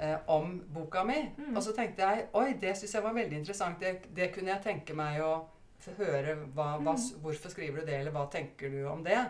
eh, 0.00 0.16
om 0.34 0.56
boka 0.74 1.04
mi. 1.06 1.20
Mm. 1.36 1.54
Og 1.54 1.62
så 1.62 1.76
tenkte 1.76 2.08
jeg 2.08 2.26
oi, 2.40 2.48
det 2.60 2.74
syns 2.78 2.96
jeg 2.98 3.06
var 3.06 3.16
veldig 3.16 3.40
interessant. 3.42 3.78
Det, 3.82 4.10
det, 4.16 4.32
kunne 4.34 4.54
jeg 4.54 4.66
tenke 4.66 4.98
meg 4.98 5.22
å 5.22 5.32
høre. 6.00 6.36
Hva, 6.56 6.74
hva, 6.82 6.96
mm. 6.98 7.22
hvorfor 7.22 7.54
skriver 7.54 7.80
du 7.80 7.92
det, 7.92 8.02
eller 8.02 8.14
hva 8.14 8.26
tenker 8.32 8.72
du 8.74 8.82
om 8.90 9.06
det? 9.06 9.20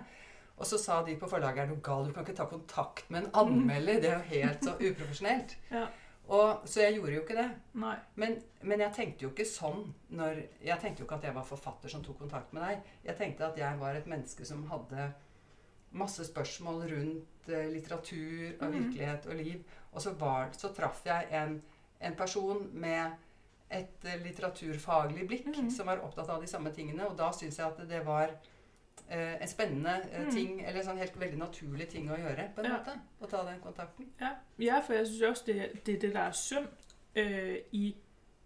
Og 0.61 0.69
så 0.69 0.77
sa 0.81 0.99
de 1.05 1.15
på 1.17 1.29
forlaget 1.29 1.65
er 1.65 1.71
du 1.73 1.81
gal, 1.85 2.05
du 2.05 2.13
kan 2.13 2.25
ikke 2.25 2.37
ta 2.37 2.45
kontakt 2.49 3.09
med 3.13 3.25
en 3.25 3.35
anmelder. 3.43 4.01
Det 4.01 4.11
er 4.11 4.19
jo 4.19 4.33
helt 4.35 4.65
så 4.65 4.77
uprofesjonelt. 4.77 5.57
ja. 5.73 5.89
Og, 6.31 6.63
så 6.71 6.85
jeg 6.85 6.95
gjorde 6.95 7.15
jo 7.17 7.23
ikke 7.25 7.39
det. 7.39 7.49
Men, 7.73 8.37
men, 8.63 8.83
jeg 8.85 8.95
tenkte 8.95 9.27
jo 9.27 9.33
ikke 9.33 9.47
sånn 9.49 9.83
når 10.15 10.45
Jeg 10.63 10.79
tenkte 10.83 11.03
jo 11.03 11.09
ikke 11.09 11.19
at 11.19 11.27
jeg 11.27 11.35
var 11.35 11.49
forfatter 11.49 11.91
som 11.91 12.05
tok 12.07 12.21
kontakt 12.23 12.53
med 12.55 12.63
deg. 12.67 12.93
Jeg 13.09 13.19
tenkte 13.19 13.49
at 13.49 13.59
jeg 13.59 13.81
var 13.81 13.99
et 13.99 14.07
menneske 14.11 14.47
som 14.47 14.63
hadde 14.71 15.09
masse 15.91 16.23
spørsmål 16.29 16.85
rundt 16.93 17.51
uh, 17.51 17.65
litteratur 17.73 18.53
og 18.61 18.69
mm. 18.69 18.77
virkelighet 18.77 19.27
og 19.27 19.41
liv. 19.41 19.65
Og 19.91 20.05
så, 20.05 20.15
var, 20.21 20.53
så 20.55 20.71
traff 20.75 21.03
jeg 21.07 21.27
en, 21.35 21.59
en, 21.99 22.15
person 22.15 22.63
med 22.79 23.19
et 23.75 24.07
uh, 24.07 24.15
litteraturfaglig 24.23 25.27
blikk 25.27 25.51
mm. 25.51 25.73
som 25.75 25.91
var 25.91 26.05
opptatt 26.07 26.31
av 26.31 26.43
de 26.43 26.51
samme 26.51 26.71
tingene. 26.77 27.09
Og 27.11 27.19
da 27.19 27.33
syns 27.35 27.59
jeg 27.59 27.67
at 27.67 27.83
det 27.91 28.05
var 28.07 28.37
eh, 29.11 29.43
en 29.43 29.49
spennende 29.49 29.97
eh, 30.13 30.25
mm. 30.25 30.31
ting, 30.31 30.61
eller 30.67 30.85
sånn 30.85 31.01
helt 31.01 31.21
veldig 31.21 31.39
naturlig 31.39 31.89
ting 31.89 32.11
å 32.11 32.19
gjøre, 32.19 32.51
på 32.55 32.63
en 32.63 32.71
ja. 32.71 32.77
måte. 32.79 32.95
Å 33.21 33.31
ta 33.31 33.43
den 33.49 33.61
kontakten. 33.65 34.13
Ja, 34.21 34.37
ja 34.59 34.79
for 34.87 34.99
jeg 34.99 35.07
synes 35.07 35.23
også, 35.31 35.45
det, 35.47 35.73
det 35.87 35.97
er 35.97 36.07
det, 36.07 36.15
der 36.15 36.23
er 36.23 36.39
synd 36.39 36.69
øh, 37.15 37.57
i 37.73 37.85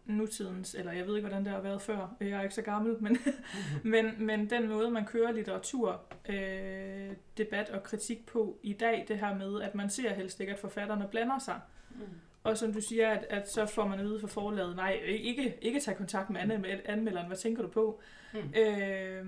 nutidens, 0.07 0.75
eller 0.75 0.93
jeg 0.93 1.07
ved 1.07 1.17
ikke, 1.17 1.29
hvordan 1.29 1.45
det 1.45 1.53
har 1.53 1.61
været 1.61 1.83
før, 1.83 2.17
jeg 2.21 2.31
er 2.31 2.43
ikke 2.43 2.55
så 2.55 2.63
gammel, 2.63 2.97
men, 3.01 3.19
men, 3.95 4.15
men 4.19 4.51
den 4.51 4.69
måde, 4.69 4.91
man 4.91 5.07
kører 5.07 5.33
litteratur, 5.33 6.01
øh, 6.29 7.13
debat 7.39 7.71
og 7.71 7.83
kritik 7.83 8.27
på 8.27 8.59
i 8.63 8.73
dag, 8.73 9.05
det 9.09 9.19
her 9.19 9.35
med, 9.35 9.63
at 9.63 9.75
man 9.75 9.91
ser 9.91 10.15
helst 10.15 10.41
ikke, 10.41 10.53
at 10.53 10.59
forfatterne 10.59 11.09
blander 11.11 11.39
sig. 11.39 11.61
Mm. 11.91 12.01
Og 12.45 12.59
som 12.59 12.73
du 12.73 12.81
siger, 12.81 13.11
at, 13.11 13.27
at 13.31 13.51
så 13.51 13.67
får 13.67 13.89
man 13.89 13.99
at 13.99 14.05
vide 14.05 14.21
fra 14.21 14.27
forlaget, 14.27 14.77
nej, 14.77 14.93
ikke, 15.07 15.59
ikke 15.63 15.81
tage 15.81 15.97
kontakt 15.97 16.31
med 16.31 16.41
anmelderen, 16.85 17.27
hvad 17.27 17.37
tænker 17.37 17.63
du 17.63 17.69
på? 17.69 18.01
Mm. 18.33 18.55
Øh, 18.57 19.27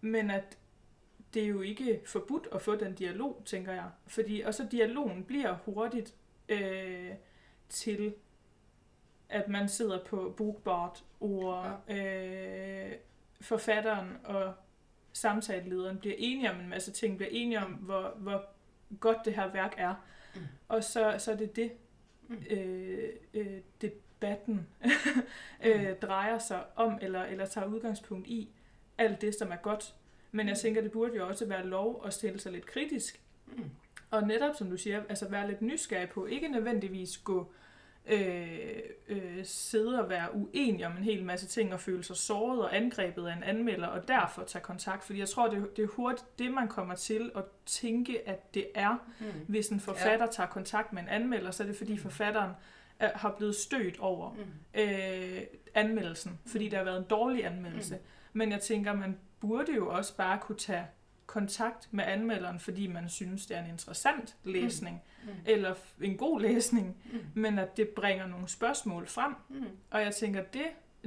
men 0.00 0.30
at 0.30 0.57
det 1.34 1.42
er 1.42 1.46
jo 1.46 1.60
ikke 1.60 2.00
forbudt 2.06 2.48
at 2.52 2.62
få 2.62 2.76
den 2.76 2.94
dialog, 2.94 3.42
tænker 3.44 3.72
jeg. 3.72 3.90
Fordi 4.06 4.40
også 4.40 4.66
dialogen 4.70 5.24
bliver 5.24 5.56
hurtigt 5.64 6.14
øh, 6.48 7.10
til, 7.68 8.14
at 9.28 9.48
man 9.48 9.68
sidder 9.68 10.04
på 10.04 10.34
bookboard, 10.36 11.04
og 11.20 11.76
øh, 11.88 12.92
forfatteren 13.40 14.16
og 14.24 14.54
samtalelederen 15.12 15.98
bliver 15.98 16.14
enige 16.18 16.50
om 16.50 16.60
en 16.60 16.68
masse 16.68 16.92
ting, 16.92 17.16
bliver 17.16 17.30
enige 17.32 17.60
om, 17.60 17.72
hvor, 17.72 18.14
hvor 18.16 18.44
godt 19.00 19.18
det 19.24 19.34
her 19.34 19.52
værk 19.52 19.74
er. 19.76 19.94
Mm. 20.34 20.40
Og 20.68 20.84
så, 20.84 21.14
så 21.18 21.32
er 21.32 21.36
det 21.36 21.56
det, 21.56 21.72
mm. 22.28 22.44
øh, 22.50 23.08
øh, 23.34 23.60
debatten 23.82 24.66
øh, 25.64 25.96
drejer 26.02 26.38
sig 26.38 26.64
om, 26.76 26.98
eller, 27.02 27.22
eller 27.22 27.46
tager 27.46 27.66
udgangspunkt 27.66 28.26
i 28.26 28.48
alt 28.98 29.20
det, 29.20 29.34
som 29.34 29.52
er 29.52 29.56
godt. 29.56 29.94
Men 30.38 30.48
jeg 30.48 30.54
mm. 30.54 30.60
tænker, 30.60 30.82
det 30.82 30.92
burde 30.92 31.16
jo 31.16 31.28
også 31.28 31.46
være 31.46 31.66
lov 31.66 32.02
at 32.06 32.12
stille 32.12 32.40
sig 32.40 32.52
lidt 32.52 32.66
kritisk. 32.66 33.20
Mm. 33.46 33.64
Og 34.10 34.26
netop, 34.26 34.54
som 34.56 34.70
du 34.70 34.76
siger, 34.76 35.02
altså 35.08 35.28
være 35.28 35.48
lidt 35.48 35.62
nysgerrig 35.62 36.08
på, 36.08 36.26
ikke 36.26 36.48
nødvendigvis 36.48 37.18
gå 37.18 37.52
øh, 38.06 38.78
øh, 39.08 39.44
sidde 39.44 40.02
og 40.02 40.08
være 40.08 40.34
uenig 40.34 40.86
om 40.86 40.96
en 40.96 41.02
hel 41.02 41.24
masse 41.24 41.46
ting 41.46 41.72
og 41.72 41.80
føle 41.80 42.04
sig 42.04 42.16
såret 42.16 42.62
og 42.62 42.76
angrebet 42.76 43.26
af 43.26 43.36
en 43.36 43.42
anmelder, 43.42 43.86
og 43.86 44.08
derfor 44.08 44.44
tage 44.44 44.62
kontakt. 44.62 45.04
Fordi 45.04 45.18
jeg 45.18 45.28
tror, 45.28 45.48
det, 45.48 45.76
det 45.76 45.82
er 45.82 45.88
hurtigt 45.88 46.38
det, 46.38 46.52
man 46.52 46.68
kommer 46.68 46.94
til 46.94 47.30
at 47.36 47.44
tænke, 47.66 48.28
at 48.28 48.54
det 48.54 48.66
er, 48.74 49.06
mm. 49.20 49.26
hvis 49.46 49.68
en 49.68 49.80
forfatter 49.80 50.26
ja. 50.26 50.32
tager 50.32 50.48
kontakt 50.48 50.92
med 50.92 51.02
en 51.02 51.08
anmelder, 51.08 51.50
så 51.50 51.62
er 51.62 51.66
det 51.66 51.76
fordi 51.76 51.92
mm. 51.92 51.98
forfatteren 51.98 52.52
er, 52.98 53.18
har 53.18 53.34
blevet 53.38 53.56
stødt 53.56 53.98
over 53.98 54.32
mm. 54.32 54.80
øh, 54.80 55.40
anmeldelsen, 55.74 56.38
fordi 56.46 56.68
der 56.68 56.76
har 56.76 56.84
været 56.84 56.98
en 56.98 57.06
dårlig 57.10 57.46
anmeldelse. 57.46 57.94
Mm. 57.94 58.02
Men 58.38 58.52
jeg 58.52 58.60
tænker, 58.60 58.92
man 58.92 59.18
burde 59.40 59.74
jo 59.74 59.88
også 59.88 60.16
bare 60.16 60.38
kunne 60.38 60.58
tage 60.58 60.86
kontakt 61.26 61.88
med 61.90 62.04
anmelderen, 62.04 62.60
fordi 62.60 62.86
man 62.86 63.08
synes, 63.08 63.46
det 63.46 63.56
er 63.56 63.64
en 63.64 63.70
interessant 63.70 64.36
læsning, 64.44 65.02
mm. 65.22 65.30
Mm. 65.30 65.36
eller 65.46 65.74
en 66.00 66.16
god 66.16 66.40
læsning, 66.40 66.96
mm. 67.12 67.18
men 67.34 67.58
at 67.58 67.76
det 67.76 67.88
bringer 67.88 68.26
nogle 68.26 68.48
spørgsmål 68.48 69.06
frem. 69.06 69.34
Mm. 69.48 69.64
Og 69.90 70.00
jeg 70.00 70.14
tænker, 70.14 70.42
det, 70.42 70.66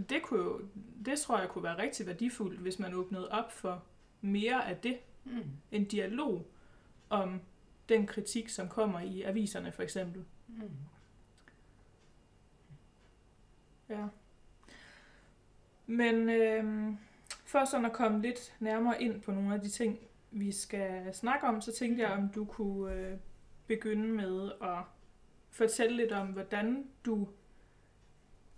det, 0.10 0.22
kunne 0.22 0.44
jo, 0.44 0.62
det 1.06 1.20
tror 1.20 1.40
jeg 1.40 1.50
kunne 1.50 1.64
være 1.64 1.78
rigtig 1.78 2.08
værdifuldt, 2.08 2.60
hvis 2.60 2.80
man 2.80 2.94
åbnede 2.94 3.32
op 3.32 3.52
for 3.52 3.84
mere 4.22 4.68
af 4.68 4.78
det. 4.78 4.98
Mm. 5.24 5.44
En 5.72 5.86
dialog 5.86 6.48
om 7.10 7.42
den 7.90 8.08
kritik, 8.08 8.50
som 8.50 8.70
kommer 8.70 9.00
i 9.00 9.22
aviserne 9.22 9.72
for 9.72 9.84
eksempel. 9.84 10.26
Mm. 10.48 10.62
Ja. 13.90 14.08
Men 15.86 16.30
øh, 16.30 16.94
for 17.52 17.66
sådan 17.66 17.86
at 17.86 17.94
komme 17.94 18.22
lidt 18.22 18.54
nærmere 18.60 19.02
ind 19.02 19.22
på 19.22 19.32
nogle 19.32 19.54
af 19.54 19.62
de 19.62 19.70
ting, 19.70 20.00
vi 20.32 20.52
skal 20.52 21.14
snakke 21.14 21.48
om, 21.48 21.62
så 21.62 21.72
tænkte 21.72 22.04
jeg, 22.04 22.12
om 22.12 22.30
du 22.30 22.46
kunne 22.46 22.94
øh, 22.94 23.18
begynde 23.68 24.08
med 24.08 24.52
at 24.62 24.78
fortælle 25.50 25.98
lidt 25.98 26.12
om, 26.12 26.28
hvordan 26.28 26.88
du 27.06 27.28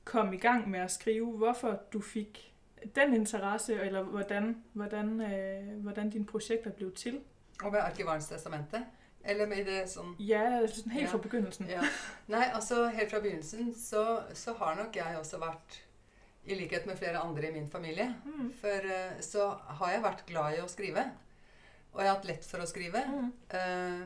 kom 0.04 0.34
i 0.34 0.38
gang 0.38 0.70
med 0.70 0.80
at 0.80 0.92
skrive, 0.92 1.38
hvorfor 1.38 1.80
du 1.94 2.02
fik 2.02 2.54
den 2.96 3.14
interesse, 3.14 3.74
eller 3.82 4.04
hvordan, 4.04 4.64
hvordan, 4.74 5.22
øh, 5.22 5.82
hvordan 5.82 6.10
dine 6.10 6.26
projekter 6.26 6.70
blev 6.72 6.92
til. 6.92 7.20
Og 7.64 7.88
Arkivarens 7.88 8.28
testamente? 8.28 8.86
Eller 9.26 9.48
med 9.48 9.66
det 9.66 9.86
sånn 9.88 10.16
Ja, 10.20 10.68
sådan 10.68 10.92
helt 10.92 11.06
ja. 11.06 11.12
fra 11.14 11.18
begyndelsen. 11.18 11.70
Ja. 11.72 11.82
Nei, 12.28 12.44
altså 12.54 12.88
helt 12.92 13.12
fra 13.12 13.22
begynnelsen 13.24 13.74
så, 13.76 14.20
så 14.34 14.54
har 14.54 14.76
nok 14.76 14.96
jeg 14.96 15.16
også 15.20 15.40
vært 15.40 15.78
i 16.46 16.58
likhet 16.60 16.86
med 16.86 17.00
flere 17.00 17.22
andre 17.24 17.48
i 17.48 17.54
min 17.56 17.70
familie. 17.72 18.10
Mm. 18.26 18.50
For 18.60 18.90
uh, 18.90 19.22
så 19.24 19.48
har 19.80 19.94
jeg 19.94 20.04
vært 20.04 20.26
glad 20.28 20.58
i 20.58 20.64
å 20.64 20.72
skrive. 20.72 21.06
Og 21.94 22.02
jeg 22.02 22.10
har 22.10 22.18
hatt 22.18 22.28
lett 22.28 22.46
for 22.48 22.64
å 22.64 22.68
skrive. 22.70 23.04
Mm. 23.08 23.32
Uh, 23.54 24.04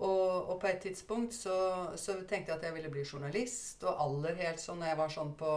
og, 0.00 0.50
og, 0.52 0.56
på 0.62 0.68
et 0.70 0.82
tidspunkt 0.84 1.34
så, 1.34 1.56
så, 1.98 2.20
tenkte 2.22 2.52
jeg 2.52 2.58
at 2.58 2.66
jeg 2.68 2.76
ville 2.76 2.92
bli 2.92 3.04
journalist. 3.04 3.82
Og 3.84 4.04
aller 4.06 4.38
helt 4.44 4.62
sånn 4.62 4.82
når 4.82 4.92
jeg 4.92 5.00
var 5.00 5.14
sånn 5.16 5.32
på, 5.40 5.54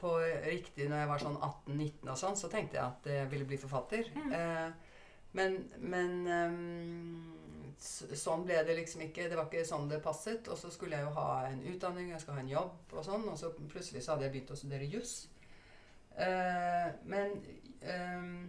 på 0.00 0.14
riktig 0.46 0.88
når 0.88 1.04
jeg 1.04 1.10
var 1.12 1.24
sånn 1.24 1.40
18-19 1.40 2.12
og 2.14 2.20
sånn, 2.22 2.38
så 2.40 2.52
tenkte 2.52 2.80
jeg 2.80 2.86
at 2.86 3.10
jeg 3.12 3.32
ville 3.32 3.48
bli 3.48 3.60
forfatter. 3.60 4.08
Mm. 4.16 4.32
Uh, 4.32 4.94
men, 5.36 5.58
men 5.84 6.14
um, 6.26 7.37
sånn 7.78 8.44
ble 8.46 8.58
det 8.66 8.76
liksom 8.80 9.04
ikke. 9.06 9.28
Det 9.30 9.38
var 9.38 9.48
ikke 9.48 9.66
sånn 9.66 9.88
det 9.90 10.00
passet. 10.04 10.48
Og 10.50 10.58
så 10.58 10.70
skulle 10.74 10.98
jeg 10.98 11.06
jo 11.06 11.14
ha 11.18 11.28
en 11.48 11.60
utdanning, 11.70 12.12
jeg 12.12 12.22
skulle 12.22 12.40
ha 12.40 12.44
en 12.44 12.54
jobb 12.54 12.94
og 12.94 13.04
sånn. 13.06 13.26
Og 13.30 13.38
så 13.40 13.52
plutselig 13.58 14.04
så 14.04 14.14
hadde 14.14 14.26
jeg 14.26 14.34
begynt 14.36 14.54
å 14.54 14.58
studere 14.58 14.88
juss. 14.90 15.18
Uh, 16.18 16.88
men 17.06 17.36
um, 17.86 18.48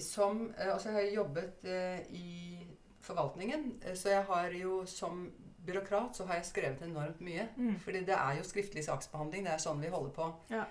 som 0.00 0.46
uh, 0.54 0.70
Altså, 0.72 0.88
jeg 0.88 0.96
har 0.96 1.16
jobbet 1.18 1.66
uh, 1.68 1.98
i 2.16 2.64
forvaltningen, 3.04 3.66
så 3.96 4.14
jeg 4.14 4.24
har 4.30 4.56
jo 4.56 4.80
som 4.88 5.26
byråkrat 5.68 6.16
så 6.16 6.24
har 6.28 6.40
jeg 6.40 6.48
skrevet 6.48 6.82
enormt 6.86 7.20
mye. 7.24 7.48
Mm. 7.56 7.78
Fordi 7.84 8.04
det 8.08 8.16
er 8.16 8.38
jo 8.38 8.48
skriftlig 8.48 8.84
saksbehandling. 8.86 9.44
Det 9.44 9.54
er 9.54 9.62
sånn 9.62 9.82
vi 9.84 9.92
holder 9.92 10.14
på. 10.16 10.28
Ja. 10.52 10.64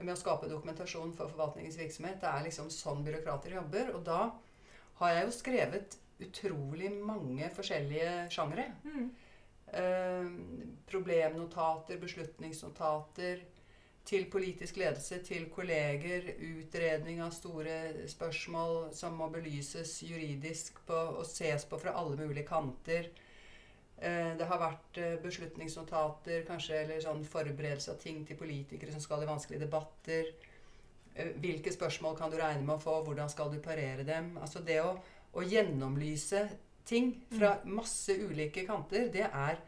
Med 0.00 0.14
å 0.14 0.18
skape 0.18 0.48
dokumentasjon 0.50 1.12
for 1.14 1.30
forvaltningens 1.30 1.78
virksomhet. 1.78 2.20
Det 2.22 2.30
er 2.30 2.46
liksom 2.46 2.70
sånn 2.74 3.04
byråkrater 3.06 3.54
jobber. 3.58 3.92
Og 3.94 4.04
da 4.06 4.20
har 5.00 5.14
jeg 5.14 5.26
jo 5.28 5.36
skrevet 5.36 5.98
utrolig 6.20 6.90
mange 6.92 7.50
forskjellige 7.54 8.26
sjangre. 8.32 8.66
Mm. 8.84 9.08
Eh, 9.80 10.28
problemnotater, 10.90 11.98
beslutningsnotater 12.02 13.44
til 14.04 14.26
politisk 14.32 14.76
ledelse, 14.80 15.20
til 15.22 15.46
kolleger, 15.54 16.32
utredning 16.42 17.20
av 17.22 17.30
store 17.36 18.08
spørsmål 18.10 18.90
som 18.96 19.18
må 19.20 19.28
belyses 19.30 20.00
juridisk 20.02 20.80
på, 20.88 21.00
og 21.20 21.26
ses 21.28 21.66
på 21.68 21.78
fra 21.78 21.94
alle 22.00 22.16
mulige 22.18 22.48
kanter. 22.48 23.10
Eh, 24.00 24.32
det 24.40 24.48
har 24.48 24.62
vært 24.62 24.98
eh, 24.98 25.18
beslutningsnotater, 25.20 26.46
kanskje, 26.48 26.78
eller 26.82 27.02
sånn 27.04 27.20
forberedelse 27.28 27.92
av 27.92 28.00
ting 28.00 28.24
til 28.26 28.38
politikere 28.40 28.94
som 28.94 29.02
skal 29.04 29.26
i 29.26 29.28
vanskelige 29.28 29.66
debatter. 29.66 30.32
Eh, 31.14 31.34
hvilke 31.42 31.72
spørsmål 31.74 32.16
kan 32.16 32.32
du 32.32 32.38
regne 32.40 32.64
med 32.64 32.78
å 32.78 32.82
få? 32.82 32.96
Hvordan 33.04 33.28
skal 33.28 33.52
du 33.52 33.60
parere 33.62 34.06
dem? 34.08 34.32
Altså 34.40 34.64
det 34.64 34.80
å, 34.80 34.94
å 35.36 35.44
gjennomlyse 35.46 36.46
ting 36.88 37.12
fra 37.30 37.58
masse 37.64 38.16
ulike 38.18 38.64
kanter, 38.66 39.08
det 39.12 39.28
er 39.28 39.60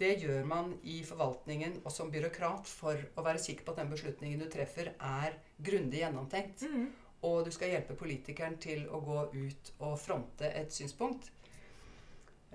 det 0.00 0.14
gjør 0.22 0.46
man 0.48 0.70
i 0.88 1.02
forvaltningen 1.04 1.82
og 1.82 1.92
som 1.92 2.08
byråkrat 2.12 2.68
for 2.68 2.96
å 3.20 3.24
være 3.24 3.42
sikker 3.42 3.66
på 3.66 3.74
at 3.74 3.82
den 3.82 3.90
beslutningen 3.92 4.40
du 4.40 4.46
treffer, 4.48 4.94
er 4.96 5.36
grundig 5.60 6.00
gjennomtenkt. 6.00 6.64
Mm. 6.64 6.86
Og 7.28 7.42
du 7.44 7.50
skal 7.52 7.74
hjelpe 7.74 7.98
politikeren 8.00 8.56
til 8.62 8.86
å 8.88 9.02
gå 9.04 9.26
ut 9.34 9.72
og 9.76 9.98
fronte 10.00 10.48
et 10.56 10.72
synspunkt. 10.72 11.28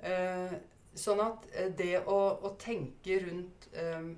Eh, 0.01 0.55
sånn 0.97 1.21
at 1.21 1.45
eh, 1.53 1.69
det 1.77 1.99
å, 2.01 2.17
å 2.41 2.55
tenke 2.57 3.19
rundt 3.27 3.69
eh, 3.73 4.09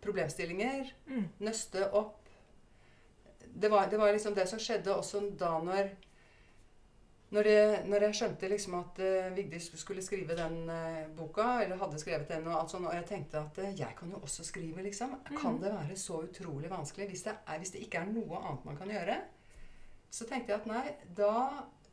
problemstillinger, 0.00 0.94
Mm. 1.10 1.28
nøste 1.44 1.90
opp 1.92 2.16
det 3.50 3.68
var, 3.68 3.90
det 3.90 3.98
var 3.98 4.12
liksom 4.14 4.34
det 4.34 4.46
som 4.48 4.60
skjedde 4.62 4.94
også 4.94 5.24
da 5.36 5.56
når 5.60 5.90
når, 7.30 7.42
det, 7.42 7.82
når 7.86 8.02
jeg 8.06 8.14
skjønte 8.18 8.48
liksom 8.50 8.74
at 8.74 8.98
uh, 8.98 9.36
Vigdis 9.36 9.68
skulle 9.78 10.02
skrive 10.02 10.34
den 10.36 10.70
eh, 10.70 11.06
boka, 11.16 11.60
eller 11.62 11.76
hadde 11.78 11.98
skrevet 12.02 12.28
den, 12.28 12.46
og 12.50 12.56
alt 12.60 12.70
sånt, 12.72 12.86
og 12.86 12.94
jeg 12.94 13.04
tenkte 13.06 13.38
at 13.38 13.58
eh, 13.62 13.74
jeg 13.78 13.94
kan 13.98 14.10
jo 14.10 14.18
også 14.22 14.44
skrive, 14.44 14.82
liksom. 14.82 15.14
Kan 15.28 15.52
Mhm. 15.54 15.60
det 15.62 15.72
være 15.72 15.96
så 15.96 16.20
utrolig 16.24 16.70
vanskelig 16.70 17.06
hvis 17.08 17.22
det, 17.22 17.36
er, 17.46 17.58
hvis 17.58 17.70
det 17.70 17.80
ikke 17.86 17.98
er 17.98 18.10
noe 18.10 18.40
annet 18.42 18.64
man 18.64 18.76
kan 18.76 18.90
gjøre? 18.90 19.20
Så 20.10 20.26
tenkte 20.26 20.52
jeg 20.52 20.60
at 20.60 20.66
nei, 20.66 20.94
da 21.16 21.32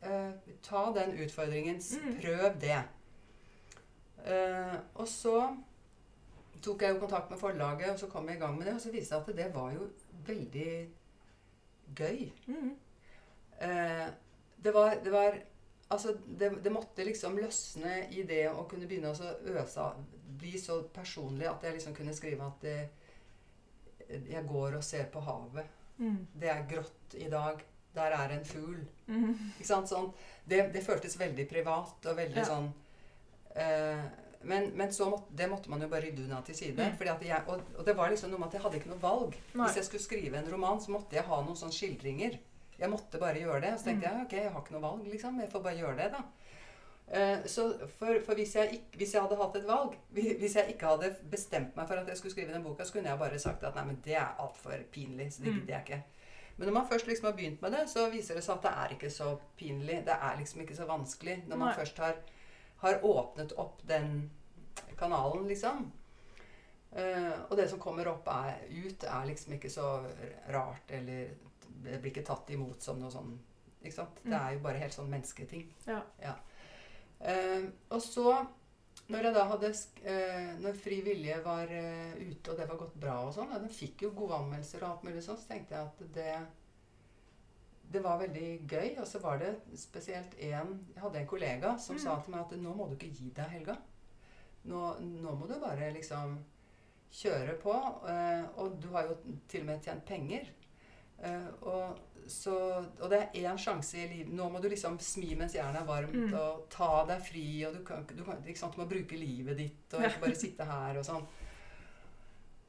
eh, 0.02 0.32
ta 0.62 0.84
den 0.96 1.14
utfordringen. 1.24 1.76
Mhm. 1.76 2.20
Prøv 2.20 2.60
det. 2.60 2.82
Eh, 4.26 4.76
og 4.94 5.08
så 5.08 5.56
tok 6.62 6.82
jeg 6.82 6.94
jo 6.94 7.00
kontakt 7.00 7.30
med 7.30 7.38
forlaget, 7.38 7.90
og 7.92 7.98
så 7.98 8.06
kom 8.10 8.26
jeg 8.28 8.36
i 8.36 8.40
gang 8.40 8.58
med 8.58 8.66
det. 8.66 8.74
Og 8.74 8.80
så 8.80 8.90
viste 8.90 9.14
det 9.14 9.20
at 9.28 9.36
det 9.36 9.54
var 9.54 9.72
jo 9.72 9.86
veldig 10.26 10.88
gøy. 11.96 12.32
Mm. 12.46 12.72
Eh, 13.60 14.08
det 14.62 14.74
var, 14.74 14.98
det 15.04 15.14
var 15.14 15.38
Altså, 15.88 16.12
det, 16.26 16.50
det 16.64 16.68
måtte 16.72 17.04
liksom 17.04 17.38
løsne 17.40 17.94
i 18.12 18.20
det 18.28 18.42
å 18.50 18.66
kunne 18.68 18.84
begynne 18.84 19.08
å 19.08 19.30
øse 19.62 19.86
Bli 20.38 20.58
så 20.60 20.82
personlig 20.92 21.46
at 21.48 21.64
jeg 21.64 21.78
liksom 21.78 21.94
kunne 21.96 22.12
skrive 22.12 22.44
at 22.44 22.60
det, 22.60 22.74
jeg 24.28 24.44
går 24.46 24.76
og 24.76 24.84
ser 24.84 25.08
på 25.10 25.22
havet. 25.24 25.72
Mm. 25.96 26.18
Det 26.36 26.50
er 26.52 26.66
grått 26.68 27.16
i 27.16 27.30
dag. 27.32 27.64
Der 27.96 28.14
er 28.14 28.34
en 28.36 28.44
fugl. 28.44 28.82
Mm. 29.08 29.32
Ikke 29.56 29.66
sant? 29.66 29.88
Sånn, 29.88 30.12
det, 30.44 30.60
det 30.76 30.84
føltes 30.84 31.16
veldig 31.18 31.48
privat 31.50 32.06
og 32.12 32.20
veldig 32.20 32.42
Ja. 32.44 32.46
sånn 32.52 32.68
eh, 33.56 34.04
men, 34.42 34.68
men 34.78 34.92
så 34.94 35.08
måtte, 35.10 35.32
det 35.34 35.48
måtte 35.50 35.70
man 35.72 35.82
jo 35.82 35.88
bare 35.90 36.04
rydde 36.06 36.22
unna 36.28 36.38
til 36.46 36.54
side. 36.54 36.78
Mm. 36.78 36.94
Fordi 37.00 37.10
at 37.10 37.24
jeg, 37.26 37.42
og, 37.50 37.72
og 37.74 37.88
det 37.88 37.96
var 37.98 38.12
liksom 38.12 38.30
noe 38.30 38.38
med 38.38 38.52
at 38.52 38.58
jeg 38.58 38.62
hadde 38.62 38.78
ikke 38.78 38.92
noe 38.92 39.02
valg. 39.02 39.34
Nei. 39.54 39.64
Hvis 39.64 39.80
jeg 39.80 39.88
skulle 39.88 40.04
skrive 40.04 40.38
en 40.38 40.52
roman, 40.52 40.78
så 40.84 40.94
måtte 40.94 41.18
jeg 41.18 41.26
ha 41.26 41.40
noen 41.42 41.58
sånne 41.58 41.74
skildringer. 41.74 42.38
Jeg 42.78 42.90
måtte 42.90 43.18
bare 43.18 43.34
gjøre 43.40 43.60
det. 43.60 43.72
Så 43.80 43.84
tenkte 43.84 44.08
Mm. 44.08 44.18
jeg 44.18 44.26
ok, 44.26 44.32
jeg 44.32 44.52
har 44.52 44.60
ikke 44.60 44.72
noe 44.72 44.82
valg, 44.82 45.06
liksom. 45.10 45.40
Jeg 45.40 45.50
får 45.50 45.62
bare 45.62 45.76
gjøre 45.76 45.96
det, 45.96 46.12
da. 46.12 46.22
Eh, 47.10 47.38
så 47.46 47.88
for, 47.98 48.20
for 48.26 48.34
hvis, 48.34 48.54
jeg 48.54 48.72
ikke, 48.72 48.96
hvis 48.98 49.14
jeg 49.14 49.22
hadde 49.22 49.36
hatt 49.36 49.56
et 49.56 49.66
valg, 49.66 49.94
hvi- 50.12 50.36
hvis 50.38 50.54
jeg 50.56 50.68
ikke 50.74 50.86
hadde 50.86 51.16
bestemt 51.30 51.76
meg 51.76 51.88
for 51.88 51.94
at 51.96 52.06
jeg 52.08 52.16
skulle 52.16 52.32
skrive 52.32 52.52
den 52.52 52.62
boka, 52.62 52.84
så 52.84 52.92
kunne 52.92 53.08
jeg 53.08 53.18
bare 53.18 53.38
sagt 53.38 53.64
at 53.64 53.74
nei, 53.74 53.84
men 53.84 54.00
det 54.04 54.14
er 54.16 54.34
altfor 54.38 54.76
pinlig. 54.92 55.32
Så 55.32 55.42
det 55.42 55.52
Mm. 55.54 55.60
gidder 55.60 55.74
jeg 55.74 55.84
ikke. 55.86 56.02
Men 56.58 56.66
når 56.68 56.74
man 56.74 56.88
først 56.88 57.06
liksom 57.06 57.24
har 57.24 57.32
begynt 57.32 57.62
med 57.62 57.70
det, 57.72 57.88
så 57.88 58.10
viser 58.10 58.34
det 58.34 58.44
seg 58.44 58.56
at 58.56 58.62
det 58.62 58.70
er 58.72 58.88
ikke 58.96 59.10
så 59.10 59.38
pinlig. 59.56 60.04
Det 60.04 60.14
er 60.20 60.36
liksom 60.38 60.60
ikke 60.60 60.76
så 60.76 60.86
vanskelig 60.86 61.42
når 61.48 61.56
man 61.56 61.68
Nei. 61.68 61.74
først 61.76 61.98
har, 61.98 62.14
har 62.78 63.00
åpnet 63.02 63.52
opp 63.58 63.80
den 63.88 64.30
kanalen, 64.98 65.48
liksom. 65.48 65.92
Eh, 66.96 67.32
og 67.50 67.56
det 67.56 67.68
som 67.70 67.78
kommer 67.78 68.06
opp 68.08 68.26
er, 68.28 68.54
ut, 68.86 69.04
er 69.04 69.26
liksom 69.26 69.52
ikke 69.52 69.70
så 69.70 70.04
rart, 70.52 70.82
eller 70.90 71.28
det 71.84 72.00
blir 72.02 72.10
ikke 72.12 72.24
tatt 72.26 72.50
imot 72.50 72.80
som 72.82 72.98
noe 73.00 73.10
sånn 73.10 73.38
Ikke 73.82 73.94
sant? 73.94 74.16
Det 74.24 74.32
Mm. 74.32 74.40
er 74.40 74.52
jo 74.54 74.58
bare 74.64 74.78
helt 74.78 74.92
sånn 74.92 75.08
mennesketing. 75.10 75.68
Ja. 75.86 76.34
Eh, 77.20 77.68
og 77.90 78.00
så, 78.02 78.46
når 79.08 79.22
jeg 79.22 79.34
da 79.34 79.44
hadde 79.48 79.68
eh, 80.04 80.56
Når 80.58 80.74
Fri 80.76 81.00
Vilje 81.06 81.36
var 81.44 81.70
eh, 81.70 82.14
ute, 82.18 82.50
og 82.50 82.56
det 82.58 82.68
var 82.68 82.76
gått 82.76 82.94
bra 83.00 83.20
og 83.26 83.32
sånn, 83.34 83.52
og 83.54 83.60
den 83.60 83.68
fikk 83.70 84.02
jo 84.02 84.10
gode 84.10 84.34
anmeldelser 84.34 84.82
og 84.82 84.90
alt 84.90 85.04
mulig 85.04 85.22
sånn, 85.22 85.38
så 85.38 85.48
tenkte 85.52 85.74
jeg 85.74 85.86
at 85.86 86.14
det 86.14 86.46
det 87.90 88.02
var 88.04 88.18
veldig 88.20 88.66
gøy. 88.68 88.98
Og 89.00 89.06
så 89.08 89.18
var 89.22 89.38
det 89.40 89.54
spesielt 89.80 90.34
en 90.44 90.74
Jeg 90.94 91.02
hadde 91.02 91.18
en 91.22 91.26
kollega 91.26 91.78
som 91.78 91.96
Mm. 91.96 92.02
sa 92.02 92.20
til 92.20 92.30
meg 92.34 92.40
at 92.40 92.58
nå 92.58 92.74
må 92.76 92.88
du 92.88 92.96
ikke 92.96 93.14
gi 93.16 93.30
deg, 93.30 93.48
Helga. 93.48 93.76
Nå, 94.64 94.98
nå 95.00 95.34
må 95.38 95.46
du 95.48 95.54
bare 95.60 95.92
liksom 95.94 96.38
kjøre 97.10 97.58
på. 97.62 97.72
eh, 98.08 98.44
og 98.58 98.78
du 98.80 98.88
har 98.88 99.04
jo 99.08 99.16
til 99.48 99.60
og 99.60 99.66
med 99.66 99.82
tjent 99.82 100.04
penger. 100.04 100.46
Eh, 101.22 101.48
og, 101.66 101.98
så, 102.28 102.54
og 103.00 103.10
det 103.10 103.18
er 103.22 103.48
én 103.48 103.58
sjanse 103.58 103.96
i 103.98 104.06
livet. 104.10 104.32
Nå 104.36 104.48
må 104.52 104.60
du 104.60 104.68
liksom 104.68 104.98
smi 105.00 105.34
mens 105.34 105.54
jernet 105.56 105.80
er 105.82 105.86
varmt, 105.88 106.14
Mm. 106.14 106.34
og 106.36 106.66
ta 106.70 107.04
deg 107.08 107.22
fri. 107.24 107.44
Og 107.66 107.74
du, 107.78 107.84
kan, 107.84 108.04
du, 108.10 108.24
kan, 108.24 108.42
sant, 108.54 108.76
du 108.76 108.82
må 108.82 108.88
bruke 108.90 109.16
livet 109.16 109.56
ditt, 109.58 109.94
og 109.94 110.04
ikke 110.04 110.20
bare 110.26 110.34
sitte 110.36 110.64
her 110.68 110.98
og 111.00 111.06
sånn. 111.08 111.24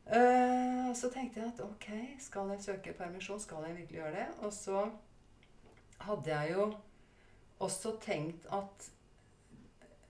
Eh, 0.10 0.94
så 0.98 1.10
tenkte 1.14 1.40
jeg 1.44 1.52
at 1.52 1.60
ok, 1.62 1.90
skal 2.20 2.50
jeg 2.56 2.64
søke 2.66 2.94
permisjon? 2.98 3.40
Skal 3.44 3.68
jeg 3.68 3.76
virkelig 3.78 4.00
gjøre 4.00 4.16
det? 4.16 4.28
Og 4.42 4.54
så 4.56 4.86
hadde 6.08 6.32
jeg 6.32 6.56
jo 6.56 6.70
også 7.60 7.98
tenkt 8.02 8.48
at 8.56 8.90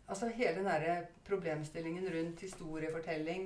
Altså 0.10 0.26
hele 0.34 0.56
den 0.56 0.66
derre 0.66 1.04
problemstillingen 1.28 2.08
rundt 2.10 2.40
historiefortelling 2.42 3.44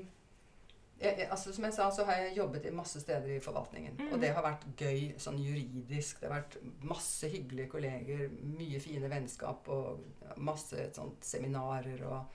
jeg, 1.03 1.27
altså 1.31 1.53
Som 1.53 1.65
jeg 1.67 1.73
sa, 1.73 1.89
så 1.91 2.05
har 2.07 2.13
jeg 2.21 2.37
jobbet 2.37 2.65
i 2.65 2.71
masse 2.75 2.99
steder 3.01 3.35
i 3.35 3.39
forvaltningen. 3.43 3.95
Mhm. 3.99 4.13
Og 4.13 4.21
det 4.21 4.29
har 4.35 4.43
vært 4.45 4.63
gøy 4.77 5.13
sånn 5.21 5.39
juridisk. 5.43 6.19
Det 6.21 6.29
har 6.29 6.41
vært 6.41 6.57
masse 6.81 7.29
hyggelige 7.29 7.69
kolleger, 7.69 8.29
mye 8.43 8.79
fine 8.79 9.09
vennskap 9.11 9.67
og 9.67 9.99
masse 10.37 10.87
sånt 10.95 11.23
seminarer 11.25 12.03
og 12.07 12.25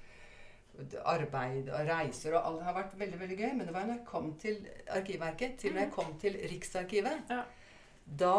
arbeid 1.11 1.69
og 1.75 1.89
reiser 1.89 2.37
og 2.39 2.45
alt 2.47 2.63
har 2.63 2.75
vært 2.77 2.99
veldig 3.01 3.19
veldig 3.21 3.39
gøy. 3.41 3.53
Men 3.59 3.67
det 3.67 3.75
var 3.75 3.87
når 3.89 3.97
jeg 3.99 4.07
kom 4.07 4.33
til 4.39 4.67
Arkivverket, 4.95 5.57
til 5.59 5.75
når 5.75 5.81
jeg 5.87 5.93
kom 5.93 6.13
til 6.23 6.37
Riksarkivet, 6.53 7.23
Ja. 7.31 7.43
da, 8.07 8.35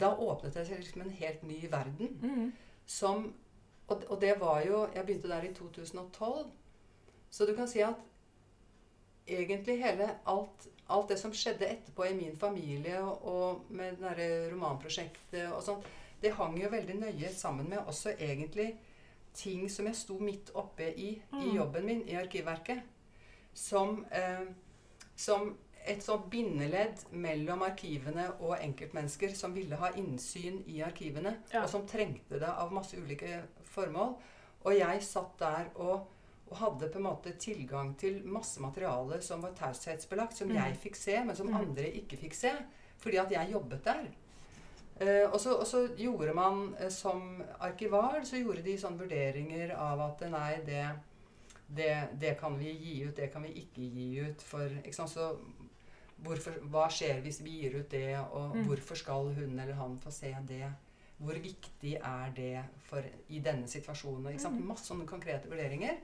da 0.00 0.14
åpnet 0.16 0.54
det 0.54 0.66
seg 0.66 0.78
liksom 0.80 1.02
en 1.04 1.10
helt 1.10 1.42
ny 1.42 1.60
verden. 1.70 2.18
Mm. 2.22 2.52
Som 2.86 3.34
og, 3.88 4.02
og 4.08 4.20
det 4.20 4.40
var 4.40 4.62
jo 4.64 4.88
Jeg 4.94 5.04
begynte 5.06 5.28
der 5.28 5.42
i 5.44 5.52
2012. 5.54 6.46
Så 7.30 7.46
du 7.46 7.54
kan 7.54 7.68
si 7.68 7.80
at 7.80 7.94
egentlig 9.26 9.78
hele 9.82 10.08
alt, 10.26 10.66
alt 10.88 11.08
det 11.08 11.18
som 11.18 11.32
skjedde 11.32 11.68
etterpå 11.68 12.06
i 12.10 12.14
min 12.14 12.36
familie 12.36 13.00
og, 13.02 13.64
med 13.70 13.96
det 14.16 14.50
romanprosjektet 14.52 15.50
og 15.52 15.62
sånn, 15.64 15.84
det 16.22 16.32
hang 16.36 16.56
jo 16.60 16.68
veldig 16.72 16.94
nøye 17.00 17.30
sammen 17.34 17.68
med 17.68 17.78
også 17.86 18.14
egentlig 18.18 18.74
ting 19.34 19.68
som 19.70 19.86
jeg 19.86 19.96
sto 19.98 20.18
midt 20.22 20.50
oppe 20.54 20.92
i 20.96 21.10
i 21.10 21.20
Mm. 21.32 21.54
jobben 21.56 21.86
min 21.86 22.02
i 22.08 22.14
Arkivverket. 22.16 22.82
Som, 23.54 24.06
eh, 24.10 24.44
som 25.16 25.56
et 25.86 26.02
sånt 26.02 26.30
bindeledd 26.30 27.04
mellom 27.12 27.62
arkivene 27.62 28.32
og 28.40 28.56
enkeltmennesker 28.62 29.34
som 29.36 29.52
ville 29.54 29.76
ha 29.76 29.90
innsyn 29.96 30.62
i 30.66 30.80
arkivene, 30.82 31.36
Ja. 31.52 31.62
og 31.62 31.68
som 31.68 31.86
trengte 31.86 32.38
det 32.40 32.48
av 32.48 32.72
masse 32.72 32.96
ulike 32.96 33.42
formål. 33.64 34.14
Og 34.64 34.78
jeg 34.78 35.02
satt 35.02 35.38
der 35.38 35.66
og, 35.74 36.06
og 36.50 36.56
hadde 36.56 36.88
på 36.92 36.98
en 36.98 37.04
måte 37.06 37.32
tilgang 37.40 37.94
til 37.98 38.20
masse 38.24 38.60
materiale 38.60 39.20
som 39.22 39.40
var 39.42 39.52
taushetsbelagt, 39.56 40.36
som 40.36 40.48
Mm. 40.48 40.54
jeg 40.56 40.76
fikk 40.82 40.96
se, 40.96 41.24
men 41.24 41.36
som 41.36 41.46
Mm. 41.48 41.54
andre 41.56 41.90
ikke 41.92 42.16
fikk 42.18 42.34
se. 42.34 42.52
Fordi 42.98 43.16
at 43.18 43.30
jeg 43.32 43.52
jobbet 43.52 43.84
der. 43.84 44.04
Eh, 45.00 45.30
og, 45.32 45.40
så, 45.40 45.54
og 45.58 45.66
så 45.66 45.88
gjorde 45.96 46.34
man 46.34 46.74
eh, 46.78 46.88
som 46.88 47.42
arkivar 47.60 48.20
så 48.24 48.36
gjorde 48.36 48.62
de 48.62 48.76
sånne 48.78 48.98
vurderinger 48.98 49.72
av 49.76 50.00
at 50.00 50.20
nei, 50.30 50.60
det, 50.64 50.84
det, 51.68 52.08
det 52.20 52.38
kan 52.38 52.56
vi 52.58 52.72
gi 52.72 53.04
ut, 53.08 53.16
det 53.16 53.32
kan 53.32 53.42
vi 53.42 53.48
ikke 53.48 53.90
gi 53.90 54.20
ut. 54.20 54.42
For, 54.42 54.68
sant? 54.92 55.10
Så 55.10 55.36
hvorfor, 56.22 56.52
hva 56.70 56.86
skjer 56.88 57.20
hvis 57.24 57.40
vi 57.42 57.60
gir 57.62 57.80
ut 57.80 57.90
det, 57.90 58.18
og 58.32 58.54
Mm. 58.56 58.64
hvorfor 58.68 58.96
skal 58.96 59.34
hun 59.34 59.58
eller 59.58 59.74
han 59.74 59.98
få 59.98 60.10
se 60.12 60.36
det? 60.46 60.72
Hvor 61.20 61.34
viktig 61.34 61.94
er 62.02 62.30
det 62.36 62.64
for, 62.82 63.02
i 63.30 63.38
denne 63.40 63.66
situasjonen? 63.68 64.32
Ikke 64.32 64.40
sant? 64.42 64.60
Mm. 64.60 64.66
Masse 64.68 64.86
sånne 64.86 65.06
konkrete 65.06 65.48
vurderinger. 65.48 65.96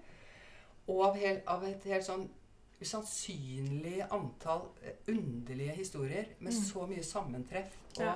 Og 0.91 1.03
av, 1.07 1.17
hel, 1.21 1.41
av 1.47 1.65
et 1.69 1.85
helt 1.91 2.07
sånn 2.07 2.27
usannsynlig 2.81 4.01
antall 4.11 4.65
eh, 4.83 4.97
underlige 5.13 5.75
historier 5.77 6.31
med 6.41 6.53
Mm. 6.53 6.63
så 6.65 6.87
mye 6.91 7.03
sammentreff. 7.05 7.77
Og, 7.99 8.03
Ja. 8.05 8.15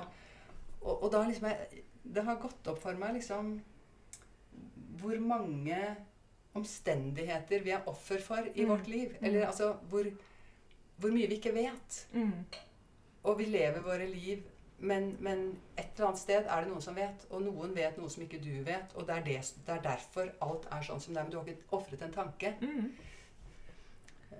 og, 0.81 1.03
og 1.03 1.11
da 1.13 1.23
liksom 1.27 1.47
jeg, 1.49 1.83
Det 2.05 2.23
har 2.23 2.35
gått 2.37 2.67
opp 2.69 2.77
for 2.83 2.93
meg 2.93 3.15
liksom 3.15 3.55
hvor 4.99 5.19
mange 5.19 5.79
omstendigheter 6.55 7.63
vi 7.65 7.71
er 7.75 7.81
offer 7.89 8.21
for 8.21 8.45
i 8.55 8.61
Mm. 8.63 8.69
vårt 8.69 8.87
liv. 8.87 9.09
Mm. 9.19 9.25
Eller 9.25 9.45
altså 9.47 9.73
hvor, 9.89 10.05
hvor 10.97 11.11
mye 11.11 11.27
vi 11.27 11.35
ikke 11.39 11.53
vet. 11.53 12.07
Mm. 12.13 12.45
Og 13.23 13.37
vi 13.37 13.45
lever 13.45 13.81
våre 13.81 14.07
liv, 14.07 14.43
men, 14.79 15.17
men 15.19 15.37
et 15.79 15.85
eller 15.95 16.07
annet 16.07 16.19
sted 16.19 16.43
er 16.47 16.59
det 16.59 16.67
noen 16.69 16.81
som 16.81 16.95
vet. 16.95 17.27
Og 17.29 17.41
noen 17.41 17.75
vet 17.75 17.97
noe 17.97 18.09
som 18.09 18.23
ikke 18.23 18.39
du 18.43 18.63
vet. 18.65 18.95
Og 18.95 19.07
det 19.07 19.15
er, 19.15 19.23
det, 19.23 19.53
det 19.67 19.73
er 19.75 19.81
derfor 19.81 20.21
alt 20.41 20.67
er 20.71 20.81
sånn 20.81 20.99
som 20.99 21.13
det 21.13 21.19
er. 21.21 21.23
Men 21.23 21.31
du 21.31 21.37
har 21.39 21.45
ikke 21.47 21.61
ofret 21.71 22.01
en 22.01 22.13
tanke. 22.13 22.55
Mm. 22.61 22.91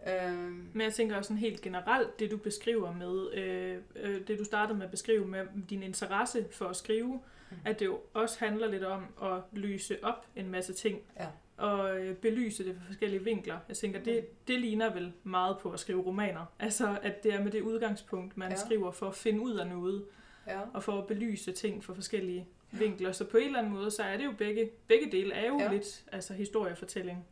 Eh, 0.07 0.31
Men 0.73 0.81
jeg 0.81 0.93
tænker 0.93 1.15
også 1.17 1.27
sådan 1.27 1.37
helt 1.39 1.61
generelt, 1.61 2.19
det 2.19 2.31
du 2.31 2.37
beskriver 2.37 2.93
med, 2.93 3.33
øh, 3.33 3.77
øh, 3.95 4.27
det 4.27 4.39
du 4.39 4.43
startede 4.43 4.77
med 4.77 4.85
at 4.85 4.91
beskrive 4.91 5.27
med 5.27 5.45
din 5.69 5.83
interesse 5.83 6.45
for 6.51 6.65
at 6.65 6.75
skrive, 6.75 7.19
Mm. 7.51 7.57
at 7.65 7.79
det 7.79 7.85
jo 7.85 7.99
også 8.13 8.39
handler 8.39 8.67
lidt 8.67 8.83
om 8.83 9.05
at 9.23 9.41
lyse 9.51 9.97
op 10.03 10.25
en 10.35 10.49
masse 10.49 10.73
ting, 10.73 10.99
Ja. 11.19 11.27
og 11.57 11.99
øh, 11.99 12.15
belyse 12.15 12.65
det 12.65 12.75
fra 12.75 12.83
forskellige 12.87 13.23
vinkler. 13.23 13.57
Jeg 13.67 13.77
tænker, 13.77 13.99
Mm. 13.99 14.05
det, 14.05 14.47
det 14.47 14.59
ligner 14.59 14.93
vel 14.93 15.13
meget 15.23 15.57
på 15.59 15.71
at 15.71 15.79
skrive 15.79 16.01
romaner. 16.01 16.45
Altså, 16.59 16.97
at 17.03 17.23
det 17.23 17.33
er 17.33 17.43
med 17.43 17.51
det 17.51 17.61
udgangspunkt, 17.61 18.37
man 18.37 18.49
Ja. 18.51 18.55
skriver 18.55 18.91
for 18.91 19.07
at 19.07 19.15
finde 19.15 19.39
ud 19.41 19.55
af 19.55 19.67
noget, 19.67 20.05
ja. 20.47 20.61
og 20.73 20.83
for 20.83 20.97
at 21.01 21.07
belyse 21.07 21.51
ting 21.51 21.83
fra 21.83 21.93
forskellige 21.93 22.47
vinkler. 22.71 23.11
Så 23.11 23.25
på 23.25 23.37
en 23.37 23.45
eller 23.45 23.59
anden 23.59 23.73
måde, 23.73 23.91
så 23.91 24.03
er 24.03 24.17
det 24.17 24.25
jo 24.25 24.31
begge, 24.37 24.69
begge 24.87 25.11
dele 25.11 25.33
er 25.33 25.47
jo 25.47 25.57
Ja. 25.59 25.63
ja. 25.65 25.71
lidt 25.71 26.05
altså 26.11 26.33
historiefortælling 26.33 27.25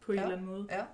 på 0.00 0.12
en 0.12 0.18
Ja. 0.18 0.22
eller 0.22 0.36
anden 0.36 0.46
måde. 0.50 0.66
Ja. 0.70 0.84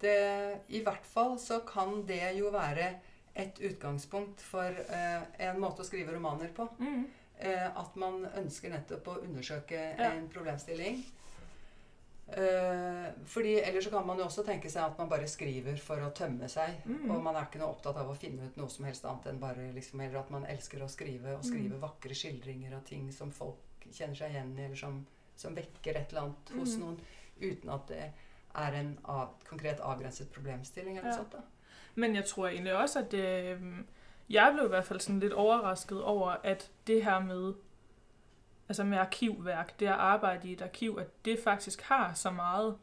Det, 0.00 0.52
I 0.68 0.82
hvert 0.82 1.06
fall 1.06 1.38
så 1.38 1.58
kan 1.72 2.06
det 2.08 2.38
jo 2.38 2.48
være 2.48 2.88
et 3.36 3.60
utgangspunkt 3.72 4.40
for 4.42 4.62
eh, 4.62 5.48
en 5.48 5.60
måte 5.60 5.80
å 5.84 5.86
skrive 5.86 6.14
romaner 6.16 6.50
på. 6.56 6.68
Mm. 6.78 7.06
Eh, 7.40 7.66
at 7.66 7.96
man 7.96 8.26
ønsker 8.38 8.70
nettopp 8.70 9.08
å 9.08 9.16
undersøke 9.22 9.74
Ja. 9.98 10.10
en 10.12 10.28
problemstilling. 10.28 11.04
Eh, 12.36 13.12
fordi 13.24 13.54
Ellers 13.60 13.84
så 13.84 13.90
kan 13.90 14.06
man 14.06 14.18
jo 14.18 14.24
også 14.24 14.44
tenke 14.46 14.70
seg 14.70 14.82
at 14.84 14.98
man 14.98 15.08
bare 15.08 15.28
skriver 15.28 15.76
for 15.78 15.96
å 15.96 16.10
tømme 16.12 16.48
seg. 16.48 16.80
Mm. 16.86 17.10
Og 17.10 17.22
man 17.22 17.36
er 17.36 17.46
ikke 17.46 17.58
noe 17.60 17.68
opptatt 17.74 17.96
av 17.96 18.08
å 18.10 18.16
finne 18.16 18.46
ut 18.46 18.56
noe 18.56 18.68
som 18.70 18.84
helst 18.84 19.04
annet 19.04 19.26
enn 19.26 19.40
bare 19.40 19.72
liksom, 19.74 20.00
Eller 20.00 20.18
at 20.18 20.30
man 20.30 20.44
elsker 20.46 20.82
å 20.82 20.88
skrive, 20.88 21.34
og 21.36 21.44
skrive 21.44 21.74
Mm. 21.76 21.80
vakre 21.80 22.14
skildringer 22.14 22.74
av 22.76 22.84
ting 22.84 23.10
som 23.12 23.30
folk 23.30 23.56
kjenner 23.90 24.14
seg 24.16 24.30
igjen 24.30 24.58
i, 24.58 24.64
eller 24.64 24.76
som, 24.76 25.06
som 25.36 25.54
vekker 25.54 25.96
et 25.96 26.12
eller 26.12 26.22
annet 26.22 26.52
hos 26.58 26.76
Mm. 26.76 26.80
noen, 26.80 27.00
uten 27.40 27.70
at 27.70 27.86
det 27.88 28.12
er 28.54 28.72
en 28.74 28.98
av, 29.04 29.28
konkret 29.48 29.80
avgrenset 29.80 30.30
problemstilling 30.32 30.98
eller 30.98 31.10
Ja. 31.10 31.16
sånt. 31.16 31.32
da. 31.32 31.38
Men 31.94 32.14
jeg 32.14 32.24
tror 32.24 32.48
egentlig 32.48 32.72
også, 32.74 32.98
at 33.00 33.10
det, 33.10 33.58
jeg 34.30 34.52
blev 34.54 34.64
i 34.64 34.68
hvert 34.68 34.84
fald 34.84 35.00
sådan 35.00 35.20
lidt 35.20 35.32
overrasket 35.32 36.02
over, 36.02 36.36
at 36.44 36.70
det 36.86 37.04
her 37.04 37.18
med, 37.20 37.54
altså 38.72 38.84
med 38.84 38.98
arkivværk, 38.98 39.80
det 39.80 39.86
at 39.86 39.92
arbejde 39.92 40.48
i 40.48 40.52
et 40.52 40.62
arkiv, 40.62 40.98
at 41.00 41.24
det 41.24 41.38
faktisk 41.44 41.82
har 41.82 42.12
så 42.14 42.30
meget, 42.30 42.76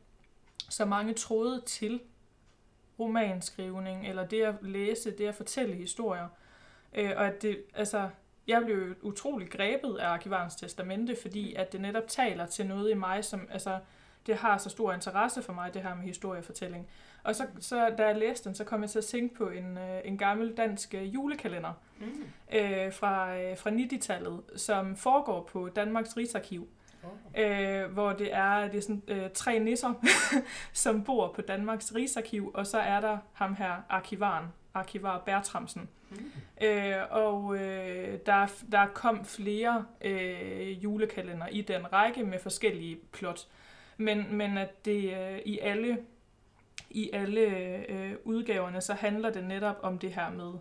så 0.69 0.86
mange 0.86 1.13
tråde 1.13 1.62
til 1.65 2.02
romanskrivning, 2.99 4.08
eller 4.08 4.28
det 4.28 4.41
at 4.41 4.56
læse, 4.62 5.12
det 5.12 5.28
at 5.28 5.36
fortælle 5.36 5.75
historier. 5.75 6.28
Øh, 6.93 7.12
og 7.15 7.28
at 7.28 7.41
det, 7.41 7.63
altså, 7.73 8.10
jeg 8.47 8.62
blev 8.65 8.88
jo 8.88 8.95
utrolig 9.02 9.49
grebet 9.49 9.97
af 9.97 10.08
Arkivarens 10.08 10.56
Testamente, 10.56 11.15
fordi 11.21 11.54
at 11.54 11.71
det 11.71 11.82
netop 11.82 12.08
taler 12.08 12.45
til 12.45 12.65
noget 12.65 12.91
i 12.91 12.93
mig, 12.93 13.25
som, 13.25 13.47
altså, 13.52 13.80
det 14.28 14.36
har 14.36 14.58
så 14.58 14.69
stor 14.69 14.93
interesse 14.93 15.41
for 15.41 15.54
mig, 15.54 15.73
det 15.73 15.82
her 15.82 15.95
med 15.95 16.04
historiefortælling. 16.04 16.89
Og 17.23 17.36
så, 17.36 17.43
så 17.60 17.89
da 17.97 18.05
jeg 18.08 18.15
læste 18.17 18.49
den, 18.49 18.55
så 18.55 18.63
kom 18.63 18.82
jeg 18.82 18.89
til 18.89 18.97
at 18.97 19.05
tænke 19.05 19.36
på 19.36 19.49
en, 19.49 19.77
øh, 19.77 19.99
en 20.05 20.17
gammel 20.17 20.58
dansk 20.58 20.93
øh, 20.93 21.13
julekalender 21.13 21.73
Mm. 21.99 22.05
øh, 22.58 22.93
fra, 22.93 23.38
øh, 23.39 23.58
fra 23.58 23.69
90-tallet, 23.69 24.41
som 24.55 24.95
foregår 24.95 25.43
på 25.51 25.69
Danmarks 25.69 26.17
Rigsarkiv, 26.17 26.67
Oh. 27.03 27.41
øh, 27.43 27.91
hvor 27.91 28.13
det 28.13 28.34
er, 28.34 28.67
det 28.67 28.77
er 28.77 28.82
sådan, 28.82 29.01
øh, 29.08 29.29
tre 29.34 29.60
nisser, 29.60 29.93
som 30.73 31.03
bor 31.03 31.32
på 31.36 31.41
Danmarks 31.41 31.95
Rigsarkiv, 31.95 32.51
og 32.53 32.67
så 32.67 32.79
er 32.79 33.01
der 33.01 33.17
ham 33.34 33.55
her, 33.55 33.73
arkivaren, 33.89 34.45
arkivar 34.73 35.19
Bertramsen. 35.25 35.89
Mm. 36.10 36.32
Øh, 36.67 36.95
og 37.10 37.58
øh, 37.58 38.19
der, 38.25 38.47
der 38.71 38.86
kom 38.93 39.25
flere 39.25 39.86
øh, 40.01 40.84
julekalender 40.84 41.47
i 41.47 41.62
den 41.62 41.93
række 41.93 42.23
med 42.23 42.39
forskellige 42.39 42.97
plot. 43.12 43.47
Men, 43.97 44.25
men 44.36 44.58
at 44.58 44.86
det 44.86 45.13
øh, 45.17 45.39
i 45.45 45.60
alle, 45.60 45.97
i 46.89 47.10
alle 47.13 47.42
øh, 47.89 48.13
udgaverne, 48.24 48.82
så 48.82 48.94
handler 48.94 49.30
det 49.30 49.44
netop 49.44 49.76
om 49.82 49.98
det 50.00 50.13
her 50.13 50.30
med, 50.32 50.54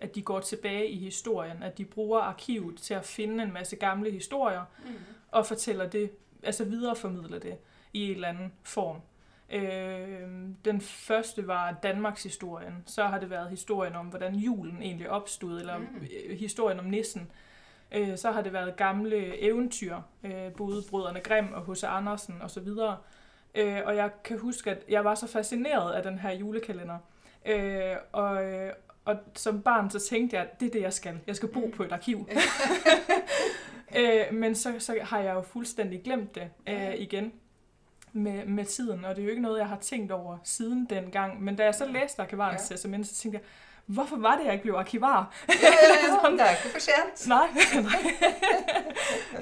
at 0.00 0.14
de 0.14 0.22
går 0.22 0.40
tilbage 0.40 0.88
i 0.88 0.98
historien, 0.98 1.62
at 1.62 1.78
de 1.78 1.84
bruger 1.84 2.20
arkivet 2.20 2.78
til 2.78 2.94
at 2.94 3.04
finde 3.04 3.42
en 3.44 3.52
masse 3.52 3.76
gamle 3.76 4.10
historier, 4.10 4.64
Mm. 4.86 4.92
og 5.30 5.46
fortæller 5.46 5.88
det, 5.88 6.10
altså 6.42 6.64
videreformidler 6.64 7.38
det 7.38 7.56
i 7.92 8.04
en 8.08 8.14
eller 8.14 8.28
anden 8.28 8.52
form. 8.62 8.96
Øh, 9.50 10.28
den 10.64 10.80
første 10.80 11.46
var 11.46 11.72
Danmarks 11.82 12.22
historien. 12.22 12.82
Så 12.86 13.04
har 13.04 13.20
det 13.20 13.30
været 13.30 13.50
historien 13.50 13.94
om, 13.94 14.06
hvordan 14.06 14.34
julen 14.34 14.82
egentlig 14.82 15.10
opstod, 15.10 15.60
eller 15.60 15.78
Mm. 15.78 15.84
mm. 16.00 16.06
historien 16.36 16.78
om 16.78 16.84
nissen. 16.84 17.30
Øh, 17.92 18.18
så 18.18 18.30
har 18.32 18.42
det 18.42 18.52
været 18.52 18.76
gamle 18.76 19.38
eventyr, 19.42 19.96
øh, 20.24 20.52
både 20.56 20.82
Brødrene 20.90 21.20
Grimm 21.20 21.48
og 21.52 21.72
H.C. 21.74 21.84
Andersen 21.84 22.42
osv. 22.42 22.68
Øh, 23.54 23.78
og 23.84 23.96
jeg 23.96 24.10
kan 24.24 24.38
huske, 24.38 24.70
at 24.70 24.84
jeg 24.88 25.04
var 25.04 25.14
så 25.14 25.26
fascineret 25.26 25.92
af 25.92 26.02
den 26.02 26.18
her 26.18 26.30
julekalender. 26.30 26.98
Øh, 27.46 27.96
og, 28.12 28.44
øh, 28.44 28.72
og 29.04 29.16
som 29.34 29.62
barn 29.62 29.90
så 29.90 29.98
tænkte 30.00 30.36
jeg, 30.36 30.44
at 30.44 30.60
det 30.60 30.66
er 30.66 30.70
det, 30.70 30.80
jeg 30.82 30.92
skal. 30.92 31.18
Jeg 31.26 31.36
skal 31.36 31.48
bo 31.48 31.60
Mm. 31.66 31.72
på 31.72 31.82
et 31.84 31.92
arkiv. 31.92 32.28
øh, 33.98 34.34
men 34.34 34.54
så, 34.54 34.74
så 34.78 34.96
har 35.02 35.18
jeg 35.20 35.34
jo 35.34 35.42
fuldstændig 35.42 36.02
glemt 36.02 36.34
det 36.34 36.50
øh, 36.68 36.94
igen 36.94 37.32
med, 38.12 38.46
med 38.46 38.64
tiden, 38.64 39.04
og 39.04 39.16
det 39.16 39.22
er 39.22 39.24
jo 39.24 39.30
ikke 39.30 39.42
noget, 39.42 39.58
jeg 39.58 39.68
har 39.68 39.78
tænkt 39.78 40.12
over 40.12 40.38
siden 40.44 40.86
dengang. 40.90 41.42
Men 41.42 41.56
da 41.56 41.64
jeg 41.64 41.74
så 41.74 41.86
læste 41.86 42.22
Arkivarens 42.22 42.70
Ja. 42.70 42.74
testament, 42.74 43.06
så 43.06 43.14
tænkte 43.14 43.38
jeg, 43.38 43.44
hvorfor 43.86 44.16
var 44.16 44.36
det, 44.36 44.44
jeg 44.44 44.52
ikke 44.52 44.62
blev 44.62 44.74
arkivar? 44.74 45.34
Ja, 45.48 45.54
ja, 45.62 45.68
ja. 46.28 46.30
Det 46.32 46.40
er 46.40 46.50
ikke 46.50 46.62
for 46.72 46.78
sent. 46.80 47.28
Nej. 47.28 47.48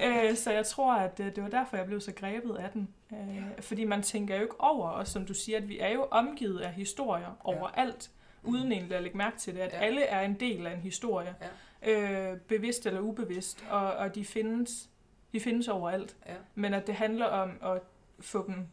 øh, 0.31 0.37
så 0.37 0.51
jeg 0.53 0.67
tror, 0.67 0.95
at 0.95 1.21
øh, 1.21 1.27
det 1.37 1.43
var 1.43 1.49
derfor, 1.51 1.77
jeg 1.77 1.87
blev 1.87 2.01
så 2.01 2.13
grebet 2.13 2.57
af 2.57 2.71
den. 2.71 2.89
Øh, 3.13 3.43
fordi 3.61 3.85
man 3.85 4.03
tænker 4.03 4.37
jo 4.37 4.43
ikke 4.43 4.61
over, 4.61 4.89
og 4.89 5.07
som 5.07 5.27
du 5.27 5.35
siger, 5.35 5.59
at 5.59 5.69
vi 5.69 5.79
er 5.79 5.89
jo 5.93 6.07
omgivet 6.11 6.61
af 6.61 6.73
historier 6.73 7.37
overalt, 7.45 8.11
uden 8.43 8.73
egentlig 8.73 8.97
at 8.97 9.03
lægge 9.03 9.19
mærke 9.19 9.39
til 9.39 9.55
det, 9.55 9.61
at 9.61 9.73
Ja. 9.73 9.79
alle 9.79 10.03
er 10.03 10.21
en 10.21 10.35
del 10.41 10.67
af 10.67 10.73
en 10.75 10.81
historie, 10.81 11.35
øh, 11.83 12.37
bevidst 12.49 12.87
eller 12.87 13.01
ubevidst, 13.01 13.65
og, 13.71 13.93
og 13.93 14.15
de 14.15 14.25
findes 14.25 14.89
de 15.33 15.41
findes 15.41 15.69
overalt. 15.69 16.17
Ja. 16.27 16.33
Men 16.55 16.75
at 16.75 16.87
det 16.87 16.95
handler 16.95 17.27
om 17.27 17.51
at 17.63 17.81
få 18.21 18.47
dem, 18.47 18.67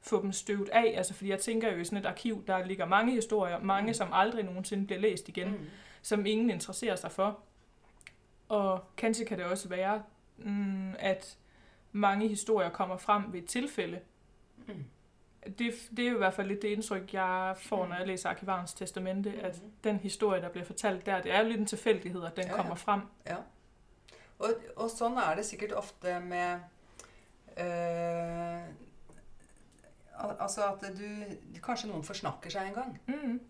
få 0.00 0.22
dem 0.22 0.32
støvet 0.32 0.68
af, 0.68 0.94
altså 0.96 1.14
fordi 1.14 1.30
jeg 1.30 1.38
tænker 1.40 1.72
jo 1.72 1.78
i 1.78 1.84
sådan 1.84 1.98
et 1.98 2.06
arkiv, 2.06 2.44
der 2.46 2.64
ligger 2.66 2.84
mange 2.86 3.12
historier, 3.12 3.58
mange 3.60 3.86
Mm. 3.90 3.94
som 3.94 4.08
aldrig 4.12 4.44
nogensinde 4.44 4.86
bliver 4.86 5.00
læst 5.00 5.28
igen, 5.28 5.48
Mm. 5.50 5.66
som 6.02 6.26
ingen 6.26 6.50
interesserer 6.50 6.96
sig 6.96 7.12
for. 7.12 7.38
Og 8.48 8.84
kanskje 8.96 9.24
kan 9.24 9.38
det 9.38 9.46
også 9.46 9.68
være, 9.68 10.02
mm, 10.38 10.94
at 10.98 11.36
mange 11.92 12.28
historier 12.28 12.70
kommer 12.70 12.96
frem 12.96 13.32
ved 13.32 13.42
et 13.42 13.46
tilfælde. 13.48 14.00
Mm. 14.66 14.84
Det, 15.58 15.74
det 15.96 16.04
er 16.06 16.08
jo 16.10 16.14
i 16.14 16.18
hvert 16.18 16.34
fald 16.34 16.48
lidt 16.48 16.62
det 16.62 16.68
indtryk, 16.68 17.14
jeg 17.14 17.54
får, 17.58 17.86
når 17.86 17.96
jeg 17.96 18.06
læser 18.06 18.28
Arkivarens 18.30 18.72
Testamente, 18.74 19.30
at 19.42 19.62
Mm. 19.62 19.70
den 19.84 19.96
historie, 19.96 20.40
der 20.42 20.48
bliver 20.48 20.64
fortalt 20.64 21.06
der, 21.06 21.22
det 21.22 21.32
er 21.34 21.42
jo 21.42 21.48
lidt 21.48 21.60
en 21.60 21.66
tilfældighed, 21.66 22.24
at 22.24 22.36
den 22.36 22.44
Ja, 22.44 22.50
ja. 22.50 22.56
kommer 22.56 22.74
frem. 22.74 23.00
Ja. 23.26 23.36
Og, 24.38 24.48
og 24.76 24.90
sånn 24.90 25.16
er 25.16 25.34
det 25.36 25.44
sikkert 25.46 25.72
ofte 25.72 26.20
med 26.20 26.58
eh, 27.56 28.60
al- 30.26 30.36
Altså 30.40 30.62
at 30.70 30.84
du 30.96 31.60
Kanskje 31.62 31.88
noen 31.90 32.02
forsnakker 32.06 32.50
seg 32.52 32.68
en 32.70 32.74
gang. 32.82 32.98
Mm. 33.08 33.40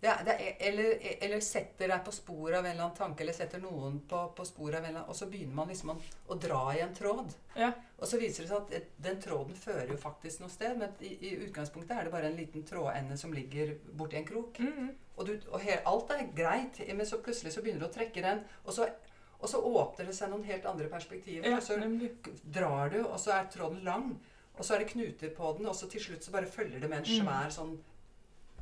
Det 0.00 0.12
det 0.24 0.32
er, 0.40 0.54
eller, 0.64 0.94
eller 1.26 1.40
setter 1.44 1.90
deg 1.92 2.04
på 2.06 2.12
sporet 2.16 2.54
av 2.56 2.64
en 2.64 2.70
eller 2.70 2.84
annen 2.86 2.96
tanke, 2.96 3.20
eller 3.20 3.34
setter 3.36 3.60
noen 3.60 3.98
på, 4.08 4.20
på 4.36 4.46
sporet 4.48 4.78
av 4.78 4.84
en 4.86 4.88
eller 4.88 5.00
annen 5.02 5.10
Og 5.12 5.18
så 5.18 5.26
begynner 5.28 5.54
man 5.58 5.68
liksom 5.68 5.90
å, 5.92 5.96
å 6.32 6.38
dra 6.40 6.60
i 6.72 6.80
en 6.80 6.94
tråd. 6.96 7.34
Ja. 7.60 7.68
Og 7.98 8.08
så 8.08 8.16
viser 8.22 8.46
det 8.46 8.48
seg 8.48 8.62
at 8.62 8.72
et- 8.78 8.94
den 9.04 9.20
tråden 9.20 9.58
fører 9.60 9.92
jo 9.92 9.98
faktisk 10.00 10.40
noe 10.40 10.48
sted, 10.48 10.78
men 10.80 10.94
i, 11.04 11.12
i 11.28 11.34
utgangspunktet 11.44 11.92
er 11.98 12.08
det 12.08 12.14
bare 12.14 12.30
en 12.32 12.38
liten 12.40 12.64
trådende 12.64 13.18
som 13.20 13.32
ligger 13.36 13.74
borti 13.92 14.16
en 14.22 14.24
krok. 14.30 14.62
Mm. 14.64 14.88
Og, 15.18 15.26
du, 15.28 15.34
og 15.52 15.60
he, 15.60 15.76
alt 15.84 16.10
er 16.16 16.24
greit, 16.32 16.80
men 16.96 17.04
så 17.06 17.20
plutselig 17.20 17.52
så 17.52 17.60
begynner 17.60 17.84
du 17.84 17.90
å 17.90 17.92
trekke 17.98 18.24
den, 18.24 18.40
og 18.64 18.72
så, 18.72 18.88
og 19.36 19.48
så 19.52 19.60
åpner 19.60 20.08
det 20.08 20.16
seg 20.16 20.32
noen 20.32 20.48
helt 20.48 20.64
andre 20.64 20.88
perspektiver. 20.88 21.44
Ja, 21.52 21.58
og 21.60 21.62
så 21.68 21.76
nemlig. 21.76 22.14
drar 22.56 22.88
du, 22.96 23.02
og 23.04 23.20
så 23.20 23.36
er 23.36 23.52
tråden 23.52 23.84
lang, 23.84 24.14
og 24.60 24.64
så 24.64 24.74
er 24.74 24.78
det 24.78 24.86
knuter 24.92 25.30
på 25.36 25.54
den, 25.58 25.66
og 25.66 25.74
så 25.74 25.88
til 25.88 26.00
slutt 26.04 26.24
så 26.24 26.32
bare 26.32 26.46
følger 26.46 26.80
det 26.80 26.88
med 26.90 26.98
en 26.98 27.04
Mm. 27.08 27.24
svær 27.26 27.48
sånn 27.50 27.78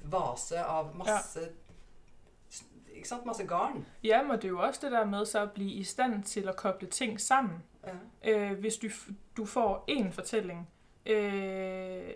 vase 0.04 0.60
av 0.64 0.94
masse 0.96 1.48
Ikke 2.94 3.08
sant? 3.08 3.26
Masse 3.26 3.44
garn. 3.46 3.84
Ja, 4.04 4.22
men 4.22 4.36
det 4.36 4.44
er 4.44 4.48
jo 4.48 4.60
også 4.60 4.80
det 4.82 4.92
der 4.92 5.04
med 5.04 5.26
så 5.26 5.42
at 5.42 5.52
blive 5.52 5.70
i 5.72 5.82
stand 5.84 6.22
til 6.24 6.48
at 6.48 6.56
koble 6.56 6.88
ting 6.88 7.20
sammen. 7.20 7.62
Ja. 8.24 8.30
Øh, 8.52 8.58
hvis 8.58 8.76
du, 8.76 8.88
du 9.36 9.44
får 9.46 9.84
en 9.88 10.12
fortælling, 10.12 10.68
øh, 11.06 12.10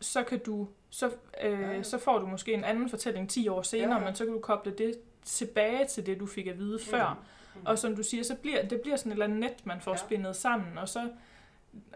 så 0.00 0.22
kan 0.22 0.38
du 0.46 0.68
så, 0.90 1.06
øh, 1.42 1.60
Ja, 1.60 1.70
ja. 1.70 1.82
så 1.82 1.98
får 1.98 2.18
du 2.18 2.26
måske 2.26 2.52
en 2.54 2.64
anden 2.64 2.88
fortælling 2.88 3.30
10 3.30 3.48
år 3.48 3.62
senere, 3.62 3.88
Ja, 3.94 3.98
ja. 3.98 4.04
men 4.04 4.14
så 4.14 4.24
kan 4.24 4.34
du 4.34 4.40
koble 4.40 4.72
det 4.78 4.94
tilbage 5.24 5.86
til 5.86 6.06
det, 6.06 6.20
du 6.20 6.26
fik 6.26 6.46
at 6.46 6.58
vide 6.58 6.78
før. 6.78 7.24
Mm. 7.54 7.60
Og 7.66 7.78
som 7.78 7.96
du 7.96 8.02
siger, 8.02 8.22
så 8.24 8.34
bliver 8.36 8.68
det 8.68 8.80
bliver 8.80 8.96
sådan 8.96 9.12
et 9.12 9.14
eller 9.14 9.24
andet 9.26 9.40
net, 9.40 9.66
man 9.66 9.80
får 9.80 9.90
Ja. 9.90 9.96
ja. 9.96 10.06
spændet 10.06 10.36
sammen, 10.36 10.78
og 10.78 10.88
så 10.88 11.10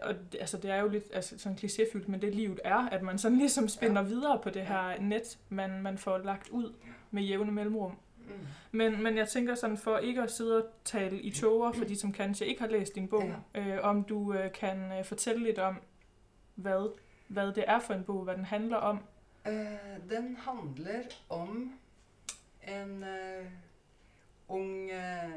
og 0.01 0.15
det, 0.31 0.39
altså, 0.39 0.57
det 0.57 0.71
er 0.71 0.77
jo 0.77 0.87
lidt 0.87 1.03
altså, 1.13 1.39
sådan 1.39 1.57
klichéfyldt, 1.57 2.11
men 2.11 2.21
det 2.21 2.35
livet 2.35 2.59
er, 2.63 2.89
at 2.89 3.01
man 3.01 3.17
sådan 3.17 3.37
ligesom 3.37 3.67
spænder 3.67 4.01
ja. 4.01 4.07
videre 4.07 4.39
på 4.43 4.49
det 4.49 4.65
her 4.65 5.01
net, 5.01 5.37
man, 5.49 5.81
man 5.81 5.97
får 5.97 6.17
lagt 6.17 6.49
ud 6.49 6.73
med 7.11 7.23
jævne 7.23 7.51
mellemrum. 7.51 7.91
Mm. 8.17 8.33
Men, 8.71 9.03
men 9.03 9.17
jeg 9.17 9.27
tænker 9.29 9.55
sådan, 9.55 9.77
for 9.77 9.97
ikke 9.97 10.21
at 10.21 10.31
sidde 10.31 10.63
og 10.63 10.69
tale 10.83 11.21
i 11.21 11.31
toger, 11.31 11.71
for 11.71 11.85
de 11.85 11.95
som 11.99 12.13
kanskje 12.13 12.47
ikke 12.47 12.61
har 12.61 12.67
læst 12.69 12.95
din 12.95 13.07
bog, 13.07 13.33
øh, 13.55 13.77
om 13.81 14.03
du 14.03 14.33
øh, 14.33 14.51
kan 14.51 14.91
øh, 14.91 15.05
fortælle 15.05 15.43
lidt 15.43 15.59
om, 15.59 15.75
hvad, 16.55 16.91
hvad 17.27 17.53
det 17.53 17.63
er 17.67 17.79
for 17.79 17.93
en 17.93 18.03
bog, 18.03 18.23
hvad 18.23 18.35
den 18.35 18.45
handler 18.45 18.77
om. 18.77 18.99
Eh, 19.45 19.53
den 20.09 20.37
handler 20.37 21.01
om 21.29 21.73
en 22.67 23.03
eh, 23.03 23.45
ung 24.47 24.91
eh, 24.91 25.31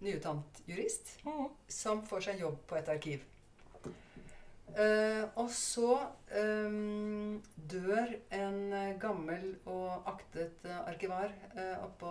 nyutdannet 0.00 0.42
jurist 0.68 1.20
Mm. 1.24 1.48
som 1.68 2.06
får 2.06 2.20
seg 2.20 2.40
jobb 2.40 2.66
på 2.68 2.74
et 2.74 2.88
arkiv. 2.88 3.18
Eh, 4.74 5.22
og 5.38 5.46
så 5.54 5.92
eh, 6.34 6.74
dør 7.70 8.10
en 8.34 8.58
eh, 8.74 8.96
gammel 9.00 9.54
og 9.70 10.08
aktet 10.10 10.66
arkivar 10.82 11.30
eh, 11.54 11.76
oppå 11.80 12.10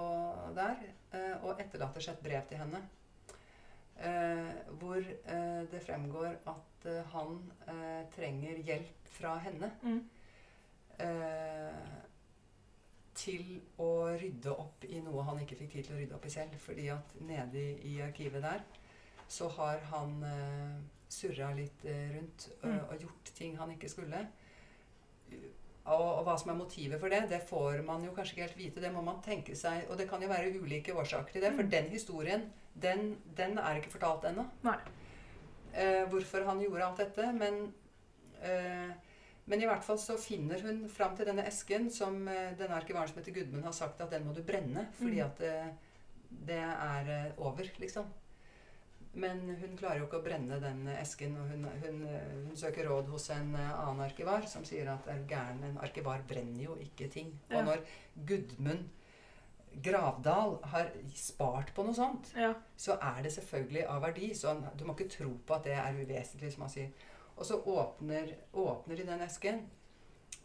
der 0.56 0.80
eh, 1.14 1.36
og 1.44 1.60
etterlater 1.62 2.02
seg 2.02 2.16
et 2.16 2.24
brev 2.30 2.48
til 2.50 2.64
henne. 2.64 2.84
Hvor 4.76 5.00
det 5.72 5.80
fremgår 5.86 6.34
at 6.52 6.88
han 7.14 7.38
trenger 8.12 8.58
hjelp 8.68 9.06
fra 9.16 9.38
henne 9.40 9.70
Mm. 9.80 10.02
til 13.16 13.54
å 13.80 13.88
rydde 14.20 14.52
opp 14.52 14.84
i 14.84 15.00
noe 15.00 15.24
han 15.30 15.40
ikke 15.40 15.56
fikk 15.62 15.78
tid 15.78 15.88
til 15.88 15.96
å 15.96 16.00
rydde 16.02 16.18
opp 16.18 16.28
i 16.28 16.34
selv. 16.34 16.58
Fordi 16.60 16.90
at 16.92 17.16
nede 17.24 17.56
i, 17.62 17.94
i 17.94 18.02
arkivet 18.04 18.44
der 18.44 18.68
så 19.32 19.48
har 19.56 19.80
han 19.94 20.20
surra 21.10 21.54
litt 21.56 21.86
eh, 21.86 22.10
rundt 22.16 22.50
Mm. 22.64 22.80
og 22.90 23.00
gjort 23.00 23.32
ting 23.36 23.56
han 23.58 23.72
ikke 23.72 23.90
skulle. 23.90 24.28
Og, 25.86 26.02
og 26.18 26.24
hva 26.26 26.34
som 26.42 26.50
er 26.50 26.58
motivet 26.58 27.00
for 27.00 27.10
det, 27.14 27.28
det 27.30 27.44
får 27.46 27.84
man 27.86 28.04
jo 28.08 28.12
kanskje 28.16 28.34
ikke 28.34 28.46
helt 28.48 28.58
vite. 28.58 28.82
Det 28.82 28.92
må 28.94 29.04
man 29.06 29.20
tenke 29.22 29.54
seg, 29.56 29.84
Og 29.90 29.98
det 29.98 30.08
kan 30.10 30.22
jo 30.22 30.28
være 30.32 30.54
ulike 30.58 30.96
årsaker 30.98 31.32
til 31.36 31.42
det. 31.46 31.54
For 31.54 31.64
Mm. 31.64 31.70
den 31.70 31.90
historien, 31.92 32.46
den, 32.82 33.18
den 33.38 33.58
er 33.60 33.76
ikke 33.78 33.92
fortalt 33.94 34.26
ennå. 34.26 34.48
Eh, 35.76 36.06
hvorfor 36.10 36.46
han 36.46 36.60
gjorde 36.64 36.86
alt 36.86 36.98
dette. 36.98 37.32
Men, 37.34 37.74
eh, 38.42 38.92
men 39.46 39.62
i 39.62 39.66
hvert 39.66 39.84
fall 39.84 39.98
så 40.02 40.18
finner 40.18 40.60
hun 40.62 40.88
fram 40.90 41.16
til 41.16 41.26
denne 41.28 41.46
esken 41.46 41.90
som 41.92 42.28
eh, 42.28 42.56
denne 42.58 42.76
arkivaren 42.82 43.08
som 43.08 43.18
heter 43.22 43.32
Gudmund 43.36 43.64
har 43.64 43.72
sagt 43.74 44.02
at 44.02 44.10
den 44.10 44.26
må 44.26 44.34
du 44.34 44.42
brenne. 44.42 44.88
Fordi 44.98 45.20
Mm. 45.22 45.26
at 45.26 45.42
eh, 45.42 45.68
det 46.48 46.58
er 46.64 47.32
over, 47.38 47.64
liksom. 47.80 48.06
Men 49.16 49.46
hun 49.62 49.78
klarer 49.80 50.02
jo 50.02 50.10
ikke 50.10 50.20
å 50.20 50.26
brenne 50.26 50.58
den 50.60 50.88
esken, 50.92 51.38
og 51.40 51.48
hun, 51.54 51.64
hun, 51.84 52.02
hun 52.50 52.58
søker 52.60 52.90
råd 52.90 53.08
hos 53.14 53.30
en 53.32 53.54
annen 53.56 54.04
arkivar 54.04 54.44
som 54.52 54.66
sier 54.68 54.90
at 54.92 55.08
er 55.08 55.22
gæren, 55.30 55.64
en 55.64 55.80
arkivar 55.80 56.26
brenner 56.28 56.66
jo 56.66 56.76
ikke 56.84 57.08
ting. 57.14 57.32
Ja. 57.50 57.62
Og 57.62 57.70
når 57.70 57.86
Gudmund 58.28 58.90
Gravdal 59.84 60.58
har 60.72 60.92
spart 61.16 61.74
på 61.76 61.84
noe 61.84 61.96
sånt, 61.96 62.32
Ja. 62.36 62.54
så 62.78 62.98
er 63.02 63.24
det 63.24 63.32
selvfølgelig 63.34 63.88
av 63.88 64.02
verdi. 64.02 64.34
Så 64.34 64.54
du 64.76 64.86
må 64.86 64.96
ikke 64.96 65.10
tro 65.10 65.34
på 65.46 65.56
at 65.56 65.64
det 65.64 65.74
er 65.74 65.98
uvesentlig, 66.00 66.54
som 66.54 66.62
han 66.62 66.70
sier. 66.70 66.92
Og 67.36 67.46
så 67.46 67.60
åpner, 67.60 68.36
åpner 68.54 68.96
de 68.96 69.04
den 69.04 69.22
esken, 69.22 69.66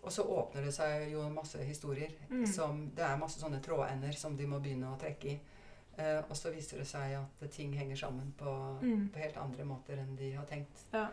og 0.02 0.10
så 0.12 0.22
åpner 0.24 0.64
det 0.64 0.74
seg 0.74 1.12
jo 1.12 1.28
masse 1.30 1.58
historier. 1.58 2.10
Mm. 2.30 2.46
Som, 2.46 2.90
det 2.96 3.04
er 3.04 3.18
masse 3.20 3.40
sånne 3.40 3.60
trådender 3.62 4.12
som 4.16 4.36
de 4.36 4.46
må 4.46 4.58
begynne 4.58 4.90
å 4.90 4.98
trekke 4.98 5.28
i. 5.28 5.40
Eh, 5.98 6.22
og 6.30 6.36
så 6.36 6.50
viser 6.50 6.78
det 6.78 6.86
seg 6.86 7.18
at 7.42 7.50
ting 7.50 7.74
henger 7.78 7.96
sammen 7.96 8.34
på, 8.38 8.78
Mm. 8.82 9.08
på 9.12 9.18
helt 9.18 9.36
andre 9.36 9.64
måter 9.64 9.98
enn 9.98 10.16
de 10.18 10.32
har 10.32 10.44
tenkt. 10.46 10.84
Ja. 10.92 11.06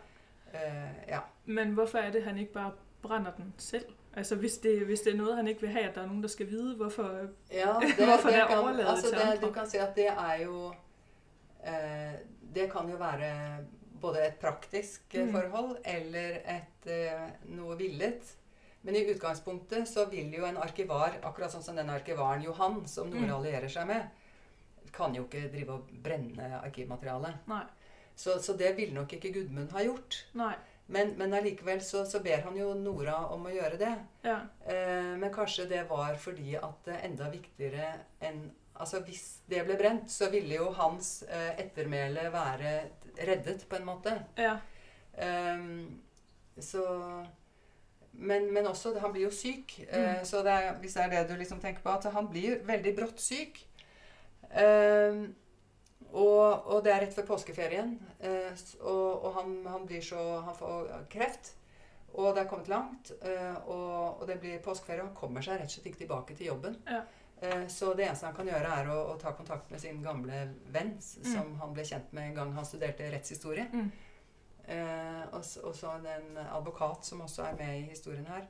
Eh, 0.54 1.08
ja. 1.08 1.20
Men 1.44 1.74
hvorfor 1.74 1.98
er 1.98 2.10
det, 2.10 2.22
han 2.24 2.38
ikke 2.38 2.52
bare 2.52 2.72
brænder 3.02 3.30
den 3.36 3.54
selv? 3.58 3.84
Altså 4.16 4.36
hvis 4.36 4.58
det, 4.58 4.86
hvis 4.86 5.00
det 5.00 5.12
er 5.12 5.16
noget, 5.16 5.36
han 5.36 5.48
ikke 5.48 5.60
vil 5.60 5.70
have, 5.70 5.88
at 5.88 5.94
der 5.94 6.02
er 6.02 6.06
nogen, 6.06 6.22
der 6.22 6.28
skal 6.28 6.48
vide, 6.50 6.76
hvorfor... 6.76 7.28
Ja, 7.52 7.74
det, 7.80 7.94
Hvorfor 8.08 8.28
det 8.28 8.34
det 8.34 8.42
er 8.42 8.46
kan, 8.46 8.58
overladet 8.58 8.88
altså 8.90 9.08
til 9.10 9.18
det, 9.18 9.24
andre? 9.24 9.46
Du 9.48 9.52
kan 9.52 9.66
si 9.70 9.76
at 9.76 9.96
det 9.96 10.06
er 10.08 10.34
jo 10.44 10.72
eh, 11.66 12.12
Det 12.54 12.70
kan 12.72 12.88
jo 12.90 12.96
være 12.96 13.58
både 14.00 14.26
et 14.26 14.34
praktisk 14.40 15.14
eh, 15.14 15.26
Mm. 15.26 15.32
forhold 15.32 15.76
eller 15.84 16.28
et 16.56 16.86
eh, 16.90 17.28
noe 17.44 17.76
villet. 17.78 18.34
Men 18.82 18.96
i 18.96 19.04
utgangspunktet 19.14 19.88
så 19.88 20.04
vil 20.10 20.32
jo 20.34 20.44
en 20.46 20.56
arkivar, 20.56 21.16
akkurat 21.22 21.50
sånn 21.52 21.62
som 21.62 21.76
den 21.76 21.90
arkivaren 21.90 22.42
Johan, 22.42 22.86
som 22.88 23.08
Nora 23.10 23.26
Mm. 23.26 23.34
allierer 23.34 23.68
seg 23.68 23.86
med, 23.86 24.02
kan 24.98 25.14
jo 25.16 25.24
ikke 25.28 25.46
drive 25.52 25.76
og 25.78 25.88
brenne 26.04 26.50
arkivmateriale. 26.62 27.34
Nej, 27.46 27.64
Så, 28.18 28.40
så 28.42 28.56
det 28.58 28.72
ville 28.76 28.94
nok 28.98 29.12
ikke 29.14 29.30
Gudmund 29.32 29.70
ha 29.72 29.82
gjort. 29.86 30.24
nej, 30.34 30.56
Men, 30.90 31.14
men 31.18 31.34
allikevel 31.36 31.80
så, 31.84 32.04
så 32.08 32.18
ber 32.24 32.40
han 32.46 32.56
jo 32.56 32.72
Nora 32.74 33.16
om 33.34 33.44
å 33.46 33.50
gjøre 33.54 33.78
det. 33.78 33.94
ja, 34.24 34.38
Eh, 34.66 35.12
men 35.20 35.30
kanskje 35.34 35.68
det 35.68 35.82
var 35.90 36.16
fordi 36.16 36.54
at 36.56 36.84
det 36.86 37.00
enda 37.04 37.30
viktigere 37.30 37.92
enn 38.20 38.50
Altså 38.78 39.00
hvis 39.02 39.22
det 39.50 39.64
ble 39.66 39.74
brent, 39.74 40.04
så 40.10 40.28
ville 40.30 40.54
jo 40.54 40.68
hans 40.76 41.24
eh, 41.26 41.56
ettermæle 41.58 42.28
være 42.30 42.76
reddet, 43.26 43.64
på 43.68 43.76
en 43.76 43.84
måte. 43.88 44.12
ja, 44.38 44.58
Ehm, 45.18 45.98
så 46.60 46.84
men, 48.12 48.52
men 48.54 48.66
også 48.66 48.92
Han 49.00 49.12
blir 49.12 49.22
jo 49.28 49.30
syk. 49.34 49.80
Eh, 49.88 49.98
Mm. 50.18 50.24
Så 50.24 50.42
det 50.42 50.52
er, 50.52 50.72
hvis 50.80 50.94
det 50.94 51.02
er 51.04 51.08
det 51.10 51.28
du 51.30 51.36
liksom 51.38 51.60
tenker 51.60 51.82
på, 51.82 51.90
at 51.90 52.12
han 52.12 52.28
blir 52.28 52.60
veldig 52.66 52.94
brått 52.96 53.20
syk. 53.20 53.64
Ehm, 54.54 55.34
og, 56.08 56.66
og 56.72 56.84
det 56.84 56.92
er 56.94 57.02
rett 57.04 57.14
før 57.14 57.26
påskeferien. 57.34 57.98
Eh, 58.20 58.52
og 58.80 59.24
og 59.28 59.34
han, 59.34 59.54
han 59.66 59.86
blir 59.86 60.00
så 60.02 60.40
Han 60.40 60.56
får 60.56 60.92
kreft. 61.12 61.54
Og 62.14 62.34
det 62.34 62.42
er 62.42 62.48
kommet 62.48 62.68
langt. 62.68 63.12
eh, 63.22 63.56
og, 63.68 64.20
og 64.22 64.26
det 64.26 64.40
blir 64.40 64.62
påskeferie. 64.64 65.02
Og 65.02 65.08
han 65.10 65.16
kommer 65.16 65.44
seg 65.44 65.60
rett 65.60 65.68
og 65.68 65.76
slett 65.76 65.86
ikke 65.92 66.04
tilbake 66.06 66.34
til 66.36 66.46
jobben. 66.46 66.76
Ja. 66.88 67.02
Eh, 67.40 67.66
så 67.68 67.92
det 67.94 68.08
eneste 68.08 68.26
han 68.26 68.34
kan 68.34 68.48
gjøre, 68.48 68.72
er 68.80 68.88
å, 68.90 68.98
å 69.12 69.16
ta 69.20 69.30
kontakt 69.36 69.70
med 69.70 69.80
sin 69.80 70.02
gamle 70.02 70.48
venn, 70.74 70.96
Mm. 70.98 71.32
som 71.34 71.52
han 71.60 71.74
ble 71.74 71.84
kjent 71.84 72.12
med 72.12 72.30
en 72.30 72.34
gang 72.34 72.52
han 72.56 72.64
studerte 72.66 73.10
rettshistorie. 73.12 73.68
Mm. 73.72 73.90
Eh, 74.68 75.22
og, 75.32 75.44
så 75.76 75.92
en 75.96 76.38
advokat 76.44 77.04
som 77.04 77.20
også 77.24 77.42
er 77.46 77.54
med 77.60 77.78
i 77.78 77.86
historien 77.92 78.26
her. 78.26 78.48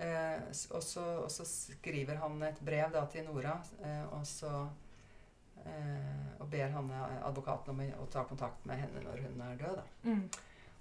Eh, 0.00 0.40
og, 0.74 0.82
så, 0.82 1.44
skriver 1.46 2.18
han 2.18 2.42
et 2.42 2.58
brev 2.66 2.90
da 2.92 3.04
til 3.12 3.24
Nora, 3.28 3.60
eh, 3.84 4.02
og 4.12 4.26
så 4.26 4.50
og 6.40 6.50
ber 6.52 6.74
han 6.74 6.90
eh, 6.90 7.20
advokaten 7.28 7.72
om 7.74 7.80
å, 8.02 8.08
ta 8.12 8.24
kontakt 8.28 8.66
med 8.68 8.82
henne 8.82 9.04
når 9.04 9.22
hun 9.24 9.40
er 9.46 9.56
død. 9.60 9.78
Da. 9.78 9.84
mm, 10.02 10.26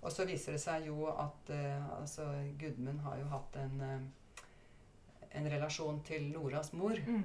Og 0.01 0.11
så 0.11 0.25
viser 0.27 0.57
det 0.57 0.61
seg 0.63 0.87
jo 0.89 1.07
at 1.11 1.53
eh, 1.55 1.85
altså, 1.99 2.27
Gudmund 2.59 2.99
har 3.05 3.17
jo 3.21 3.29
hatt 3.31 3.55
en, 3.61 3.79
eh, 3.87 4.43
en 5.39 5.49
relasjon 5.55 6.03
til 6.07 6.29
Noras 6.33 6.73
mor. 6.73 6.99
mm, 7.07 7.23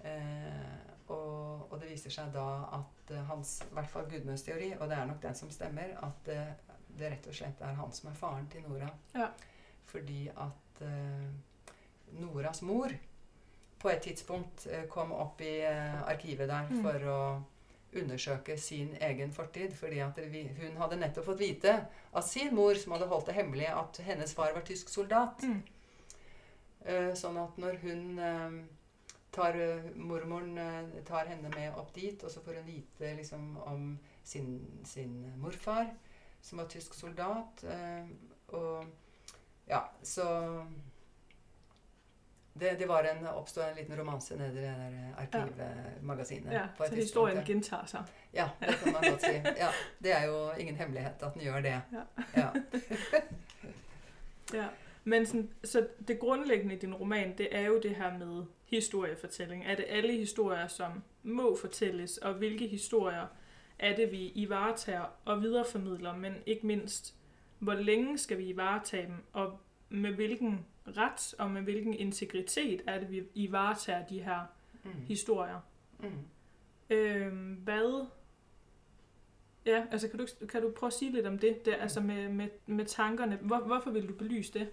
Eh, 0.00 0.76
og, 1.12 1.66
og 1.72 1.74
det 1.80 1.90
viser 1.90 2.12
seg 2.14 2.30
da 2.32 2.46
at 2.78 3.10
eh, 3.12 3.24
hans, 3.28 3.58
i 3.66 3.74
hvert 3.76 3.90
fall 3.90 4.06
Gudmunds 4.08 4.44
teori, 4.46 4.70
og 4.78 4.88
det 4.88 4.96
er 4.96 5.08
nok 5.10 5.18
den 5.20 5.36
som 5.36 5.50
stemmer, 5.52 5.92
at 6.06 6.30
eh, 6.32 6.52
det 6.96 7.10
rett 7.12 7.28
og 7.28 7.36
slett 7.36 7.60
er 7.60 7.76
han 7.76 7.92
som 7.92 8.08
er 8.10 8.16
faren 8.16 8.46
til 8.52 8.64
Nora. 8.64 8.88
Ja. 9.12 9.28
Fordi 9.90 10.22
at 10.32 10.82
eh, 10.86 11.74
Noras 12.20 12.62
mor 12.66 12.94
på 13.80 13.88
et 13.90 14.02
tidspunkt 14.04 14.66
eh, 14.70 14.84
kom 14.92 15.12
opp 15.12 15.40
i 15.40 15.60
eh, 15.64 16.02
arkivet 16.08 16.48
der 16.48 16.68
Mm. 16.70 16.82
for 16.82 17.06
å 17.08 17.44
undersøke 17.96 18.58
sin 18.58 18.94
egen 19.00 19.32
fortid. 19.32 19.72
Fordi 19.74 19.98
at 20.04 20.18
hun 20.60 20.76
hadde 20.76 20.96
nettopp 21.00 21.24
fått 21.24 21.40
vite 21.40 21.86
av 22.14 22.22
sin 22.22 22.54
mor, 22.54 22.74
som 22.74 22.92
hadde 22.92 23.08
holdt 23.08 23.26
det 23.26 23.34
hemmelig, 23.34 23.66
at 23.66 23.96
hennes 24.06 24.34
far 24.34 24.52
var 24.54 24.62
tysk 24.62 24.88
soldat. 24.88 25.42
mm, 25.42 25.62
Eh, 26.86 27.12
sånn 27.14 27.36
at 27.36 27.58
når 27.58 27.74
hun 27.82 28.68
tar 29.32 29.52
Mormoren 29.96 30.56
tar 31.04 31.26
henne 31.26 31.50
med 31.54 31.74
opp 31.76 31.92
dit, 31.94 32.22
og 32.24 32.30
så 32.30 32.40
får 32.40 32.54
hun 32.54 32.66
vite 32.66 33.10
liksom 33.16 33.56
om 33.66 33.98
sin, 34.24 34.80
sin 34.84 35.32
morfar, 35.38 35.90
som 36.40 36.58
var 36.58 36.66
tysk 36.72 36.94
soldat. 36.94 37.64
og 38.48 38.86
ja, 39.68 39.84
så 40.02 40.24
det, 42.60 42.78
det 42.78 42.88
var 42.88 43.00
en, 43.00 43.26
oppstod 43.26 43.62
en 43.62 43.76
liten 43.78 44.00
romanse 44.00 44.36
nede 44.36 44.52
i 44.52 44.54
det 44.54 44.62
der 44.62 44.88
eh, 44.88 45.22
arkivmagasinet. 45.22 46.52
ja. 46.52 46.66
på 46.76 46.82
et 46.82 46.88
Så 46.88 46.94
tidspunkt, 46.94 47.02
historien 47.04 47.36
ja. 47.36 47.44
gentager 47.44 47.86
sig. 47.86 48.04
Ja, 48.34 48.48
det 48.60 48.74
kan 48.84 48.92
man 48.92 49.10
godt 49.10 49.22
si. 49.22 49.32
Ja, 49.32 49.68
det 50.02 50.12
er 50.12 50.24
jo 50.26 50.50
ingen 50.58 50.76
hemmelighet 50.76 51.12
at 51.20 51.34
den 51.34 51.42
gjør 51.42 51.60
det. 51.60 51.68
Ja. 51.68 51.80
Ja. 52.36 52.48
Ja. 54.54 54.66
Men 55.04 55.26
sådan, 55.26 55.50
så 55.64 55.86
det 56.08 56.18
grundlæggende 56.18 56.74
i 56.74 56.78
din 56.78 56.94
roman, 56.94 57.38
det 57.38 57.56
er 57.56 57.60
jo 57.60 57.80
det 57.82 57.96
her 57.96 58.18
med 58.18 58.44
historiefortælling. 58.66 59.64
Er 59.66 59.74
det 59.76 59.84
alle 59.88 60.12
historier, 60.12 60.66
som 60.66 61.02
må 61.22 61.56
fortælles, 61.60 62.18
og 62.18 62.34
hvilke 62.34 62.66
historier 62.66 63.26
er 63.78 63.96
det, 63.96 64.12
vi 64.12 64.18
i 64.34 64.48
varetager 64.48 65.04
og 65.24 65.42
videreformidler, 65.42 66.16
men 66.16 66.34
ikke 66.46 66.66
mindst, 66.66 67.14
hvor 67.58 67.74
længe 67.74 68.18
skal 68.18 68.38
vi 68.38 68.56
varetage 68.56 69.06
dem, 69.06 69.24
og 69.32 69.58
med 69.88 70.10
hvilken 70.12 70.66
ret 70.86 71.34
og 71.38 71.50
med 71.50 71.62
hvilken 71.62 71.94
integritet 71.94 72.82
er 72.86 72.98
det, 73.00 73.10
vi 73.10 73.22
i 73.34 73.52
varetager 73.52 74.06
de 74.06 74.22
her 74.22 74.40
Mm. 74.84 74.90
historier. 75.08 75.60
Mm. 75.98 76.10
Øhm, 76.90 77.54
hvad, 77.54 78.06
Ja, 79.66 79.84
altså 79.90 80.08
kan 80.08 80.18
du, 80.18 80.26
kan 80.46 80.62
du 80.62 80.70
prøve 80.78 80.88
at 80.88 80.92
sige 80.94 81.12
lidt 81.12 81.26
om 81.26 81.38
det, 81.38 81.64
der, 81.64 81.76
altså 81.76 82.00
med, 82.00 82.28
med, 82.28 82.48
med 82.66 82.84
tankerne? 82.86 83.36
Hvor, 83.36 83.58
hvorfor 83.58 83.90
vil 83.90 84.08
du 84.08 84.14
belyse 84.14 84.52
det? 84.52 84.68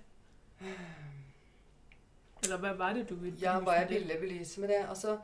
Eller 2.43 2.58
hvad 2.58 2.74
var 2.74 2.93
det, 2.93 3.10
du 3.10 3.15
ville 3.15 3.38
Ja, 3.41 3.60
hva 3.60 3.72
jeg 3.72 3.89
ville 3.89 4.13
belyse 4.20 4.60
med 4.62 4.67
det 4.70 4.76
Altså, 4.89 5.20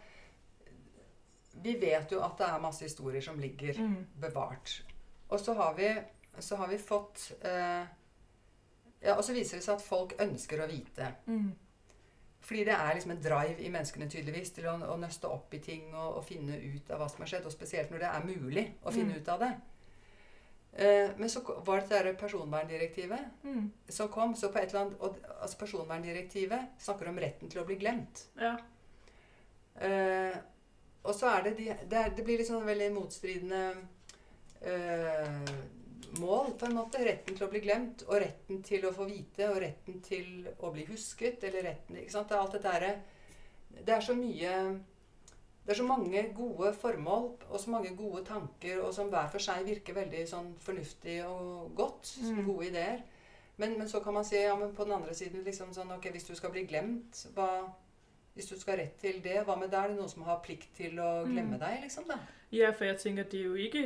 vi 1.54 1.74
vet 1.82 2.12
jo 2.12 2.24
at 2.24 2.32
det 2.38 2.46
er 2.48 2.60
masse 2.60 2.84
historier 2.86 3.22
som 3.22 3.40
ligger 3.40 3.74
Mm. 3.88 4.06
bevart. 4.22 4.86
Og 5.30 5.40
så 5.40 5.54
har 5.54 5.74
vi, 5.76 5.88
så 6.40 6.56
har 6.56 6.68
vi 6.68 6.78
fått 6.78 7.34
eh, 7.46 7.86
Ja, 9.04 9.18
og 9.18 9.24
så 9.28 9.34
viser 9.36 9.58
det 9.60 9.66
seg 9.66 9.76
at 9.76 9.82
folk 9.84 10.14
ønsker 10.24 10.62
å 10.64 10.68
vite. 10.70 11.10
Mm. 11.28 11.52
Fordi 12.44 12.64
det 12.68 12.74
er 12.76 12.94
liksom 12.96 13.12
en 13.12 13.22
drive 13.24 13.60
i 13.64 13.70
menneskene 13.72 14.08
tydeligvis 14.12 14.52
til 14.56 14.66
å, 14.68 14.74
å 14.94 14.98
nøste 15.00 15.28
opp 15.32 15.54
i 15.56 15.60
ting 15.64 15.94
og, 15.96 16.18
og 16.18 16.26
finne 16.28 16.58
ut 16.60 16.90
av 16.92 17.00
hva 17.00 17.08
som 17.12 17.22
har 17.24 17.28
skjedd. 17.32 17.46
Og 17.48 17.52
spesielt 17.56 17.92
når 17.92 18.00
det 18.04 18.10
er 18.10 18.26
mulig 18.28 18.66
å 18.84 18.92
finne 18.92 19.14
Mm. 19.16 19.22
ut 19.22 19.30
av 19.30 19.40
det. 19.46 19.52
Eh, 20.76 21.12
men 21.18 21.30
så 21.30 21.44
var 21.66 21.80
det 21.84 21.90
det 21.90 22.00
der 22.04 22.14
personverndirektivet 22.20 23.44
Mm. 23.44 23.72
som 23.90 24.10
kom. 24.10 24.36
Så 24.36 24.50
på 24.52 24.60
et 24.60 24.70
eller 24.74 24.82
annet, 24.86 24.98
og, 25.02 25.18
altså 25.42 25.58
Personverndirektivet 25.58 26.68
snakker 26.80 27.08
om 27.10 27.20
retten 27.20 27.50
til 27.50 27.62
å 27.62 27.66
bli 27.66 27.76
glemt. 27.76 28.26
Ja. 28.42 28.58
Eh, 29.80 30.38
og 31.04 31.16
så 31.16 31.28
er 31.28 31.44
det 31.44 31.58
de, 31.58 31.66
det, 31.90 31.98
er, 31.98 32.10
det 32.16 32.24
blir 32.26 32.38
litt 32.40 32.48
sånn 32.48 32.66
veldig 32.66 32.92
motstridende 32.96 33.64
eh, 34.62 35.40
mål, 36.20 36.54
på 36.60 36.66
en 36.66 36.76
måte. 36.78 37.00
Retten 37.06 37.36
til 37.38 37.46
å 37.48 37.50
bli 37.52 37.60
glemt, 37.64 38.04
og 38.08 38.20
retten 38.22 38.62
til 38.64 38.86
å 38.86 38.92
få 38.94 39.06
vite, 39.10 39.48
og 39.50 39.62
retten 39.64 40.02
til 40.06 40.48
å 40.60 40.72
bli 40.74 40.86
husket, 40.90 41.44
eller 41.44 41.64
retten 41.70 41.98
Ikke 42.02 42.12
sant? 42.12 42.30
Det 42.30 42.36
er 42.36 42.42
alt 42.42 42.52
dette 42.58 42.74
herre 42.74 42.92
Det 43.86 43.94
er 43.96 44.02
så 44.06 44.14
mye 44.16 44.52
Det 45.66 45.72
er 45.74 45.80
så 45.80 45.86
mange 45.88 46.24
gode 46.36 46.74
formål 46.76 47.30
og 47.50 47.60
så 47.60 47.70
mange 47.72 47.96
gode 47.96 48.26
tanker, 48.28 48.82
og 48.84 48.94
som 48.94 49.08
hver 49.10 49.30
for 49.32 49.40
seg 49.40 49.64
virker 49.66 49.96
veldig 49.96 50.26
sånn 50.28 50.50
fornuftig 50.60 51.22
og 51.26 51.72
godt. 51.76 52.18
Mm. 52.22 52.42
gode 52.46 52.68
ideer. 52.68 53.00
Men, 53.58 53.78
men 53.80 53.88
så 53.88 54.02
kan 54.04 54.14
man 54.14 54.26
si 54.26 54.36
ja, 54.42 54.56
men 54.60 54.74
på 54.76 54.84
den 54.84 54.94
andre 54.98 55.14
siden 55.16 55.44
liksom 55.46 55.72
sånn 55.74 55.92
Ok, 55.96 56.10
hvis 56.12 56.28
du 56.28 56.36
skal 56.36 56.52
bli 56.52 56.66
glemt, 56.68 57.28
hva 57.36 57.70
hvis 58.34 58.48
du 58.50 58.56
skal 58.60 58.74
ha 58.74 58.82
rett 58.82 58.96
til 58.98 59.20
det, 59.22 59.44
hva 59.46 59.54
med 59.56 59.70
det? 59.70 59.78
Er 59.78 59.92
det 59.92 59.98
noen 60.00 60.10
som 60.10 60.24
har 60.26 60.40
plikt 60.42 60.72
til 60.76 60.98
å 61.00 61.24
glemme 61.28 61.54
Mm. 61.54 61.60
deg, 61.62 61.82
liksom? 61.84 62.08
da? 62.10 62.16
Ja, 62.52 62.72
for 62.74 62.86
jeg 62.86 62.98
tænker, 62.98 63.24
det 63.30 63.40
er 63.40 63.44
jo 63.46 63.54
ikke... 63.56 63.84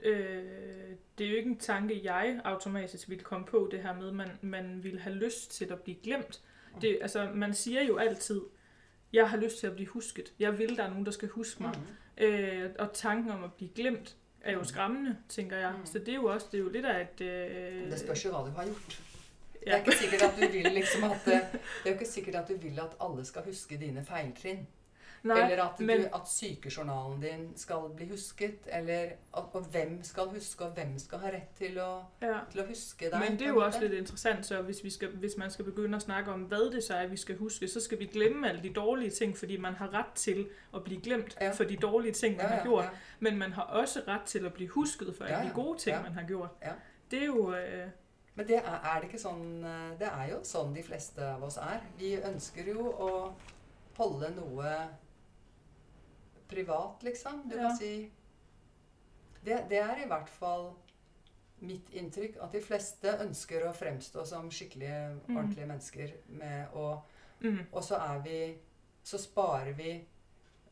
Øh, 0.00 0.44
det 1.18 1.26
er 1.26 1.30
jo 1.30 1.36
ikke 1.36 1.50
en 1.50 1.58
tanke, 1.58 2.00
jeg 2.04 2.40
automatisk 2.44 3.08
ville 3.08 3.24
komme 3.24 3.46
på, 3.46 3.68
det 3.70 3.80
her 3.82 3.94
med, 3.94 4.12
man, 4.12 4.28
man 4.40 4.84
ville 4.84 5.00
have 5.00 5.16
lyst 5.16 5.50
til 5.50 5.64
at 5.72 5.80
blive 5.82 5.96
glemt. 6.02 6.40
Det, 6.80 6.98
altså, 7.02 7.30
man 7.34 7.54
siger 7.54 7.82
jo 7.82 7.96
altid, 7.96 8.40
jeg 9.12 9.30
har 9.30 9.36
lyst 9.36 9.58
til 9.58 9.66
at 9.66 9.74
blive 9.74 9.88
husket. 9.88 10.32
Jeg 10.38 10.58
vil, 10.58 10.76
der 10.76 10.82
er 10.84 10.88
nogen, 10.90 11.06
der 11.06 11.12
skal 11.12 11.28
huske 11.28 11.62
mig. 11.62 11.72
Mm. 12.18 12.24
Øh, 12.24 12.70
og 12.78 12.92
tanken 12.92 13.30
om 13.30 13.44
at 13.44 13.52
blive 13.52 13.70
glemt 13.74 14.16
er 14.40 14.52
jo 14.52 14.58
Mm. 14.58 14.64
skræmmende, 14.64 15.16
tænker 15.28 15.56
jeg. 15.56 15.72
Mm. 15.80 15.86
Så 15.86 15.98
det 15.98 16.08
er 16.08 16.14
jo 16.14 16.24
også 16.24 16.46
det 16.52 16.58
er 16.58 16.62
jo 16.62 16.68
lidt 16.68 16.86
af 16.86 17.08
et... 17.20 17.20
Øh, 17.24 17.90
Det 17.90 17.98
spørs 18.00 18.24
jo 18.24 18.30
hva 18.30 18.38
du 18.38 18.56
har 18.56 18.64
gjort. 18.64 19.02
Det 19.52 19.72
er 19.72 19.76
ja. 19.76 19.78
ikke 19.84 19.96
sikkert 19.96 20.22
at 20.22 20.30
du 20.36 20.52
vil 20.52 20.72
liksom 20.72 21.04
at 21.04 21.10
det, 21.24 21.40
det 21.84 21.90
er 21.90 21.92
ikke 21.92 22.06
sikkert 22.06 22.34
at 22.34 22.48
du 22.48 22.56
vil 22.56 22.78
at 22.78 22.96
alle 23.10 23.24
skal 23.24 23.42
huske 23.44 23.76
dine 23.78 24.04
feiltrinn. 24.04 24.66
Nej, 25.22 25.40
eller 25.50 25.64
at, 25.64 25.78
du, 25.78 25.84
men, 25.84 26.04
at 26.14 26.28
sykejournalen 26.30 27.20
din 27.22 27.56
skal 27.56 27.88
bli 27.96 28.08
husket. 28.10 28.68
Eller 28.72 29.00
at, 29.36 29.44
og 29.52 29.64
hvem 29.70 30.02
skal 30.02 30.28
huske, 30.32 30.64
og 30.64 30.70
hvem 30.72 30.98
skal 30.98 31.18
ha 31.18 31.32
rett 31.34 31.50
til 31.58 31.78
å, 31.82 31.88
ja. 32.22 32.38
til 32.52 32.62
å 32.62 32.66
huske 32.68 33.10
deg. 33.10 33.18
Men 33.20 33.38
det 33.38 33.46
er 33.48 33.52
jo 33.56 33.64
også 33.64 33.80
lidt 33.80 33.92
interessant, 33.92 34.46
så 34.46 34.62
hvis, 34.62 34.84
vi 34.84 34.90
skal, 34.90 35.08
hvis 35.08 35.36
man 35.36 35.50
skal 35.50 35.64
begynde 35.64 35.96
at 35.96 36.02
snakke 36.02 36.32
om, 36.32 36.40
hvad 36.40 36.70
det 36.72 36.84
så 36.84 36.94
er, 36.94 37.06
vi 37.06 37.16
skal 37.16 37.36
huske, 37.38 37.68
så 37.68 37.80
skal 37.80 37.98
vi 37.98 38.06
glemme 38.06 38.48
alle 38.48 38.62
de 38.62 38.72
dårlige 38.72 39.10
ting, 39.10 39.36
fordi 39.38 39.56
man 39.56 39.74
har 39.74 39.94
ret 39.94 40.12
til 40.14 40.46
at 40.74 40.84
blive 40.84 41.00
glemt 41.00 41.36
Ja. 41.40 41.50
for 41.50 41.64
de 41.64 41.76
dårlige 41.76 42.12
ting, 42.12 42.36
man 42.36 42.46
ja, 42.46 42.56
har 42.56 42.64
gjort. 42.64 42.90
Men 43.20 43.38
man 43.38 43.52
har 43.52 43.62
også 43.62 44.02
ret 44.08 44.22
til 44.26 44.46
at 44.46 44.52
blive 44.52 44.68
husket 44.70 45.14
for 45.16 45.24
alle 45.24 45.48
de 45.48 45.54
gode 45.54 45.78
ting, 45.78 46.02
man 46.02 46.12
har 46.12 46.22
gjort. 46.26 46.50
Det 47.10 47.22
er 47.22 47.26
jo... 47.26 47.54
Øh, 47.54 47.86
Men 48.34 48.46
det 48.46 48.56
er, 48.56 48.62
er 48.94 49.00
det 49.00 49.08
ikke 49.08 49.18
sånn 49.18 49.64
eh, 49.66 49.98
Det 49.98 50.06
er 50.06 50.28
jo 50.30 50.36
sånn 50.46 50.74
de 50.74 50.82
fleste 50.86 51.24
av 51.26 51.42
oss 51.42 51.56
er. 51.58 51.80
Vi 51.98 52.12
ønsker 52.22 52.68
jo 52.70 52.84
å 52.92 53.08
holde 53.96 54.28
noe 54.36 54.74
privat, 56.48 57.02
liksom. 57.02 57.48
Du 57.48 57.56
Ja. 57.56 57.68
kan 57.68 57.76
si 57.76 58.10
det, 59.44 59.68
det 59.68 59.78
er 59.78 60.02
i 60.02 60.08
hvert 60.08 60.28
fall 60.28 60.74
mitt 61.60 61.88
inntrykk 61.90 62.36
at 62.42 62.52
de 62.52 62.60
fleste 62.60 63.18
ønsker 63.24 63.64
å 63.66 63.72
fremstå 63.74 64.24
som 64.26 64.50
skikkelige, 64.50 65.18
Mm. 65.28 65.36
ordentlige 65.36 65.66
mennesker 65.66 66.12
med 66.28 66.68
å 66.74 67.02
mm, 67.40 67.66
Og 67.72 67.82
så 67.82 67.94
er 68.00 68.18
vi 68.24 68.58
Så 69.04 69.18
sparer 69.18 69.72
vi 69.72 70.04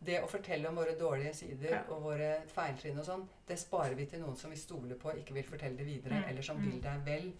det 0.04 0.20
å 0.22 0.28
fortelle 0.28 0.68
om 0.68 0.74
våre 0.76 0.94
dårlige 0.98 1.34
sider 1.34 1.70
Ja. 1.70 1.82
og 1.88 2.02
våre 2.02 2.42
feiltrinn 2.46 2.98
og 2.98 3.04
sånn, 3.06 3.28
det 3.48 3.56
sparer 3.58 3.94
vi 3.94 4.04
til 4.06 4.20
noen 4.20 4.36
som 4.36 4.50
vi 4.50 4.56
stoler 4.56 4.94
på, 4.94 5.10
ikke 5.16 5.32
vil 5.32 5.42
fortelle 5.44 5.76
det 5.76 5.86
videre, 5.86 6.12
Mm. 6.22 6.28
eller 6.28 6.42
som 6.42 6.56
Mm. 6.58 6.64
vil 6.70 6.80
deg 6.80 7.04
vel, 7.04 7.32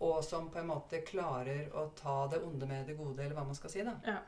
og 0.00 0.24
som 0.24 0.48
på 0.50 0.58
en 0.58 0.66
måte 0.68 1.04
klarer 1.04 1.68
å 1.72 1.90
ta 1.94 2.26
det 2.28 2.40
onde 2.42 2.66
med 2.66 2.86
det 2.86 2.96
gode, 2.96 3.18
eller 3.20 3.34
hva 3.34 3.44
man 3.44 3.54
skal 3.54 3.70
si, 3.70 3.82
da. 3.82 3.94
ja. 4.06 4.18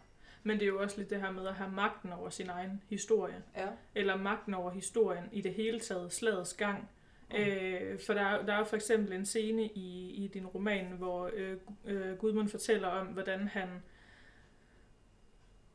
Men 0.47 0.57
det 0.57 0.63
er 0.63 0.67
jo 0.69 0.81
også 0.83 0.99
lidt 0.99 1.11
det 1.11 1.21
her 1.21 1.31
med 1.31 1.47
at 1.47 1.55
have 1.55 1.71
magten 1.71 2.13
over 2.13 2.31
sin 2.31 2.49
egen 2.49 2.83
historie. 2.89 3.43
Ja. 3.57 3.67
Eller 3.95 4.17
magten 4.17 4.55
over 4.55 4.71
historien 4.71 5.25
i 5.33 5.41
det 5.41 5.55
hele 5.55 5.81
taget, 5.81 6.13
slagets 6.13 6.55
gang. 6.55 6.89
Mm. 7.31 7.37
Øh, 7.37 8.01
for 8.07 8.15
der, 8.15 8.23
er- 8.23 8.47
der 8.47 8.53
er 8.53 8.59
jo 8.59 8.65
for 8.65 8.77
eksempel 8.77 9.13
en 9.13 9.27
scene 9.27 9.63
i, 9.67 10.11
i 10.25 10.29
din 10.35 10.47
roman, 10.47 10.87
hvor 10.87 11.31
øh, 11.35 11.57
øh, 11.85 12.17
Gudmund 12.19 12.49
fortæller 12.49 12.89
om, 12.89 13.07
hvordan 13.07 13.49
han, 13.49 13.69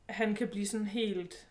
han 0.05 0.35
kan 0.35 0.47
blive 0.47 0.65
sådan 0.67 0.87
helt 0.87 1.47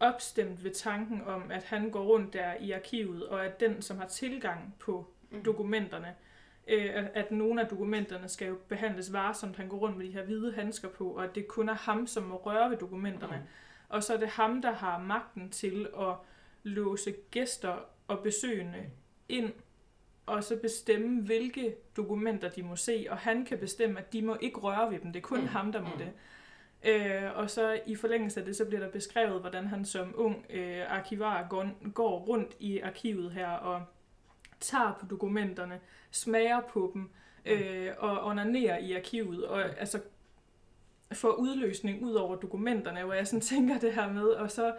opstemt 0.00 0.64
ved 0.64 0.70
tanken 0.70 1.22
om, 1.26 1.50
at 1.50 1.64
han 1.64 1.90
går 1.90 2.02
rundt 2.04 2.32
der 2.32 2.54
i 2.54 2.70
arkivet, 2.72 3.26
og 3.28 3.44
at 3.46 3.60
den, 3.60 3.82
som 3.82 3.98
har 3.98 4.06
tilgang 4.06 4.74
på 4.78 5.06
Mm. 5.30 5.42
dokumenterne, 5.44 6.14
øh, 6.68 7.06
at, 7.14 7.30
nogle 7.30 7.60
af 7.62 7.66
dokumenterne 7.68 8.28
skal 8.28 8.48
jo 8.48 8.56
behandles 8.68 9.12
varsomt. 9.12 9.56
Han 9.56 9.68
går 9.68 9.76
rundt 9.78 9.96
med 9.96 10.06
de 10.06 10.10
her 10.12 10.24
hvide 10.24 10.52
handsker 10.52 10.88
på, 10.88 11.08
og 11.08 11.24
at 11.24 11.34
det 11.34 11.48
kun 11.48 11.68
er 11.68 11.74
ham, 11.74 12.06
som 12.06 12.22
må 12.22 12.36
røre 12.36 12.70
ved 12.70 12.76
dokumenterne. 12.76 13.36
Mm. 13.36 13.42
Og 13.88 14.02
så 14.02 14.14
er 14.14 14.18
det 14.18 14.28
ham, 14.28 14.62
der 14.62 14.72
har 14.72 14.98
magten 14.98 15.50
til 15.50 15.88
at 16.00 16.14
låse 16.62 17.14
gæster 17.30 17.76
og 18.08 18.18
besøgende 18.18 18.84
ind, 19.28 19.52
og 20.26 20.44
så 20.44 20.56
bestemme, 20.62 21.22
hvilke 21.22 21.74
dokumenter 21.96 22.48
de 22.48 22.62
må 22.62 22.76
se, 22.76 23.06
og 23.10 23.16
han 23.18 23.44
kan 23.44 23.58
bestemme, 23.58 23.98
at 23.98 24.12
de 24.12 24.22
må 24.22 24.36
ikke 24.40 24.58
røre 24.60 24.90
ved 24.90 24.98
dem. 24.98 25.12
Det 25.12 25.20
er 25.20 25.26
kun 25.26 25.38
Mm. 25.38 25.42
mm. 25.44 25.48
ham, 25.48 25.72
der 25.72 25.80
må 25.82 25.88
Mm. 25.88 25.98
det. 25.98 26.10
Øh, 26.84 27.36
og 27.38 27.50
så 27.50 27.80
i 27.86 27.94
forlængelse 27.94 28.40
af 28.40 28.46
det, 28.46 28.56
så 28.56 28.64
bliver 28.64 28.80
der 28.80 28.90
beskrevet, 28.90 29.40
hvordan 29.40 29.66
han 29.66 29.84
som 29.84 30.14
ung 30.16 30.46
øh, 30.50 30.92
arkivar 30.92 31.46
går, 31.50 31.90
går 31.92 32.18
rundt 32.18 32.56
i 32.60 32.78
arkivet 32.80 33.30
her 33.32 33.48
og 33.48 33.82
tager 34.60 34.96
på 35.00 35.06
dokumenterne, 35.06 35.80
smager 36.10 36.60
på 36.60 36.90
dem 36.94 37.10
øh, 37.44 37.90
og 37.98 38.24
onanerer 38.26 38.78
i 38.78 38.92
arkivet. 38.96 39.46
Og 39.46 39.78
altså 39.80 40.00
får 41.12 41.30
udløsning 41.32 42.02
ud 42.04 42.14
over 42.14 42.36
dokumenterne, 42.36 43.04
hvor 43.04 43.12
jeg 43.14 43.26
sådan 43.26 43.40
tænker 43.56 43.78
det 43.78 43.92
her 43.94 44.12
med, 44.12 44.22
og 44.28 44.50
så 44.50 44.74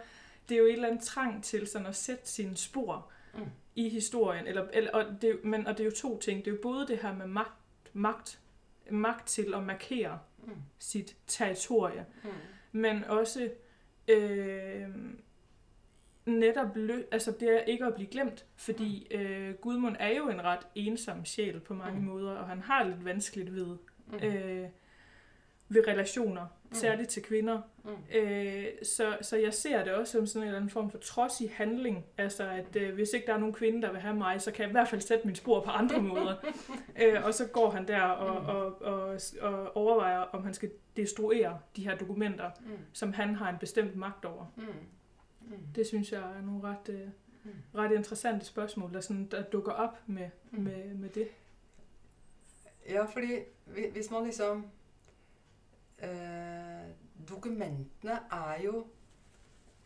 det 0.48 0.54
er 0.54 0.58
jo 0.58 0.64
et 0.66 0.72
eller 0.72 0.88
andet 0.88 1.02
trang 1.04 1.44
til 1.44 1.66
sådan 1.66 1.86
at 1.86 1.96
sætte 1.96 2.28
sine 2.28 2.56
spor 2.56 3.10
Mm. 3.34 3.44
i 3.74 3.88
historien. 3.88 4.46
Eller, 4.46 4.66
eller, 4.72 4.90
og, 4.92 5.04
det, 5.22 5.44
men, 5.44 5.66
og 5.66 5.72
det 5.78 5.80
er 5.80 5.84
jo 5.84 5.90
to 5.96 6.18
ting. 6.18 6.44
Det 6.44 6.50
er 6.50 6.54
jo 6.54 6.58
både 6.62 6.86
det 6.86 6.98
her 6.98 7.14
med 7.14 7.26
magt, 7.26 7.52
magt, 7.92 8.40
magt 8.90 9.26
til 9.28 9.54
at 9.54 9.62
markere 9.62 10.18
Mm. 10.44 10.52
sit 10.78 11.16
territorie, 11.26 12.06
Mm. 12.24 12.30
men 12.72 13.04
også 13.04 13.50
øh, 14.08 14.88
netop 16.30 16.76
lø- 16.76 17.08
altså 17.12 17.32
det 17.40 17.56
er 17.56 17.60
ikke 17.60 17.84
at 17.84 17.94
blive 17.94 18.08
glemt, 18.10 18.44
fordi 18.56 19.06
øh, 19.10 19.54
Gudmund 19.54 19.96
er 19.98 20.16
jo 20.16 20.28
en 20.28 20.44
ret 20.44 20.66
ensom 20.74 21.24
sjæl 21.24 21.60
på 21.60 21.74
mange 21.74 21.98
Mm. 22.00 22.06
måder, 22.06 22.32
og 22.32 22.48
han 22.48 22.60
har 22.60 22.84
lidt 22.84 23.04
vanskeligt 23.04 23.54
ved, 23.54 23.76
Mm. 24.06 24.18
øh, 24.26 24.66
ved 25.68 25.88
relationer, 25.88 26.42
Mm. 26.64 26.74
særligt 26.74 27.08
til 27.08 27.22
kvinder. 27.22 27.60
Mm. 27.84 27.90
Øh, 28.18 28.64
så, 28.82 29.16
så 29.22 29.36
jeg 29.36 29.54
ser 29.54 29.84
det 29.84 29.92
også 29.94 30.12
som 30.12 30.26
sådan 30.26 30.42
en 30.42 30.46
eller 30.46 30.56
anden 30.58 30.70
form 30.70 30.90
for 30.90 30.98
trodsig 30.98 31.50
handling. 31.54 32.04
Altså, 32.18 32.48
at 32.48 32.76
øh, 32.76 32.94
hvis 32.94 33.12
ikke 33.12 33.26
der 33.26 33.34
er 33.34 33.38
nogen 33.38 33.54
kvinde, 33.54 33.82
der 33.82 33.92
vil 33.92 34.00
have 34.00 34.16
mig, 34.16 34.40
så 34.40 34.52
kan 34.52 34.62
jeg 34.62 34.68
i 34.68 34.72
hvert 34.72 34.88
fald 34.88 35.00
sætte 35.00 35.26
min 35.26 35.36
spor 35.36 35.60
på 35.60 35.70
andre 35.70 36.02
måder. 36.02 36.34
Øh, 37.02 37.24
og 37.24 37.34
så 37.34 37.46
går 37.46 37.70
han 37.70 37.88
der 37.88 38.02
og, 38.02 38.42
Mm. 38.42 38.48
og, 38.48 38.82
og, 38.82 39.18
og 39.40 39.76
overvejer, 39.76 40.18
om 40.18 40.44
han 40.44 40.54
skal 40.54 40.70
destruere 40.96 41.58
de 41.76 41.84
her 41.84 41.96
dokumenter, 41.96 42.50
Mm. 42.60 42.70
som 42.92 43.12
han 43.12 43.34
har 43.34 43.50
en 43.50 43.58
bestemt 43.60 43.96
magt 43.96 44.24
over. 44.24 44.46
Mm. 44.56 44.64
Mm. 45.50 45.66
Det 45.74 45.86
synes 45.86 46.12
jeg 46.12 46.20
er 46.38 46.42
nogle 46.42 46.62
ret, 46.62 46.88
øh, 46.88 47.08
Mm. 47.44 47.50
ret 47.74 47.92
interessante 47.92 48.44
spørgsmål, 48.46 48.92
der, 48.94 49.00
sådan, 49.00 49.26
der 49.30 49.42
dukker 49.42 49.72
op 49.72 49.98
med, 50.06 50.30
Mm. 50.50 50.62
med, 50.62 50.94
med 50.94 51.08
det. 51.08 51.28
Ja, 52.88 53.04
fordi 53.04 53.32
hvi- 53.66 53.90
hvis 53.90 54.10
man 54.10 54.24
liksom 54.24 54.66
eh, 56.02 56.88
Dokumentene 57.28 58.18
er 58.32 58.62
jo 58.64 58.86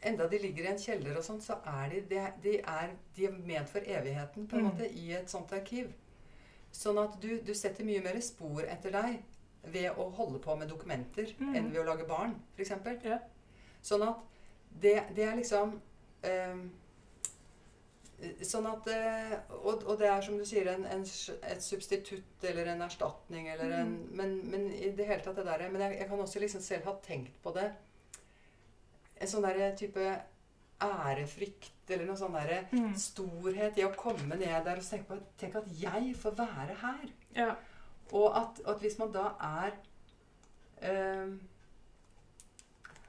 Enda 0.06 0.28
de 0.28 0.38
ligger 0.38 0.64
i 0.64 0.72
en 0.72 0.78
kjeller 0.78 1.16
og 1.16 1.24
sånt, 1.24 1.42
så 1.44 1.54
er 1.64 1.88
de, 1.88 2.00
de, 2.10 2.26
de, 2.42 2.58
er, 2.60 2.88
de 3.16 3.24
er 3.24 3.30
ment 3.32 3.68
for 3.68 3.78
evigheten 3.86 4.46
på 4.48 4.56
en 4.56 4.62
Mm. 4.62 4.68
måte 4.68 4.90
i 4.92 5.12
et 5.12 5.30
sånt 5.30 5.52
arkiv. 5.52 5.86
Sånn 6.72 6.98
at 6.98 7.08
du, 7.22 7.38
du 7.46 7.54
setter 7.54 7.84
mye 7.84 8.02
mer 8.04 8.20
spor 8.20 8.60
etter 8.68 8.90
deg 8.92 9.24
ved 9.72 9.90
å 9.96 10.10
holde 10.10 10.38
på 10.38 10.54
med 10.54 10.68
dokumenter 10.68 11.26
Mm. 11.38 11.54
enn 11.56 11.70
ved 11.72 11.80
å 11.80 11.84
lage 11.84 12.04
barn, 12.08 12.34
f.eks. 12.56 12.72
Ja. 13.04 13.18
Sånn 13.82 14.02
at 14.08 14.14
det, 14.82 14.96
det 15.16 15.24
er 15.28 15.36
liksom 15.38 15.76
ehm, 16.26 16.64
sånn 18.46 18.66
at 18.70 18.86
eh, 18.88 19.32
og, 19.60 19.82
og 19.84 19.98
det 20.00 20.08
er 20.08 20.22
som 20.24 20.36
du 20.38 20.44
sier, 20.48 20.68
en, 20.72 20.84
en, 20.88 21.02
et 21.50 21.62
substitutt 21.64 22.44
eller 22.48 22.70
en 22.72 22.84
erstatning 22.86 23.48
eller 23.52 23.74
en 23.82 23.94
men, 24.16 24.36
men 24.50 24.68
i 24.72 24.92
det 24.96 25.08
hele 25.08 25.20
tatt 25.24 25.36
det 25.36 25.44
derre 25.48 25.68
Men 25.72 25.82
jeg, 25.84 25.98
jeg 26.00 26.08
kan 26.08 26.22
også 26.24 26.40
liksom 26.42 26.62
selv 26.64 26.88
ha 26.88 26.94
tenkt 27.04 27.36
på 27.44 27.52
det 27.56 27.66
En 29.20 29.30
sånn 29.30 29.44
derre 29.44 29.72
type 29.78 30.06
ærefrykt 30.84 31.90
eller 31.94 32.08
noe 32.08 32.18
sånn 32.18 32.34
derre 32.34 32.62
Mm. 32.72 32.94
storhet 32.98 33.76
i 33.78 33.84
å 33.86 33.92
komme 33.96 34.36
ned 34.40 34.64
der 34.66 34.80
og 34.80 34.88
tenke 34.88 35.10
på 35.10 35.18
Tenk 35.40 35.58
at 35.60 35.68
jeg 35.78 36.14
får 36.18 36.34
være 36.38 36.74
her. 36.80 37.04
Ja. 37.36 37.50
Og 38.12 38.34
at, 38.36 38.60
at 38.68 38.80
hvis 38.82 38.98
man 38.98 39.12
da 39.14 39.30
er 39.40 39.76
eh, 40.82 41.34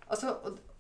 Altså 0.10 0.36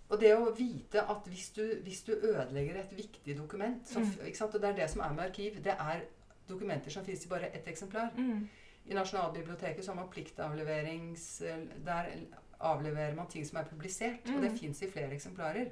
og, 0.09 0.19
det 0.19 0.33
å 0.37 0.51
vite 0.57 1.01
at 1.01 1.25
hvis 1.27 1.49
du, 1.55 1.63
hvis 1.83 2.03
du 2.03 2.11
ødelegger 2.13 2.79
et 2.79 2.91
viktig 2.97 3.37
dokument 3.37 3.87
så, 3.87 3.99
Mm. 3.99 4.25
ikke 4.27 4.37
sant? 4.37 4.55
Og 4.55 4.61
det 4.61 4.69
er 4.69 4.75
det 4.75 4.89
som 4.89 5.01
er 5.01 5.13
med 5.13 5.23
arkiv. 5.25 5.63
Det 5.63 5.73
er 5.79 6.01
dokumenter 6.49 6.91
som 6.91 7.05
finnes 7.05 7.25
i 7.25 7.29
bare 7.29 7.49
ett 7.55 7.67
eksemplar. 7.67 8.11
Mm. 8.17 8.47
I 8.87 8.93
Nasjonalbiblioteket 8.93 9.83
så 9.85 9.91
har 9.91 9.95
man 10.03 10.09
pliktavleverings... 10.09 11.41
Der 11.85 12.11
avleverer 12.59 13.15
man 13.15 13.27
ting 13.27 13.45
som 13.45 13.57
er 13.57 13.63
publisert. 13.63 14.29
Og 14.35 14.41
det 14.41 14.51
Mm. 14.51 14.57
fins 14.59 14.81
i 14.81 14.87
flere 14.91 15.11
eksemplarer. 15.13 15.69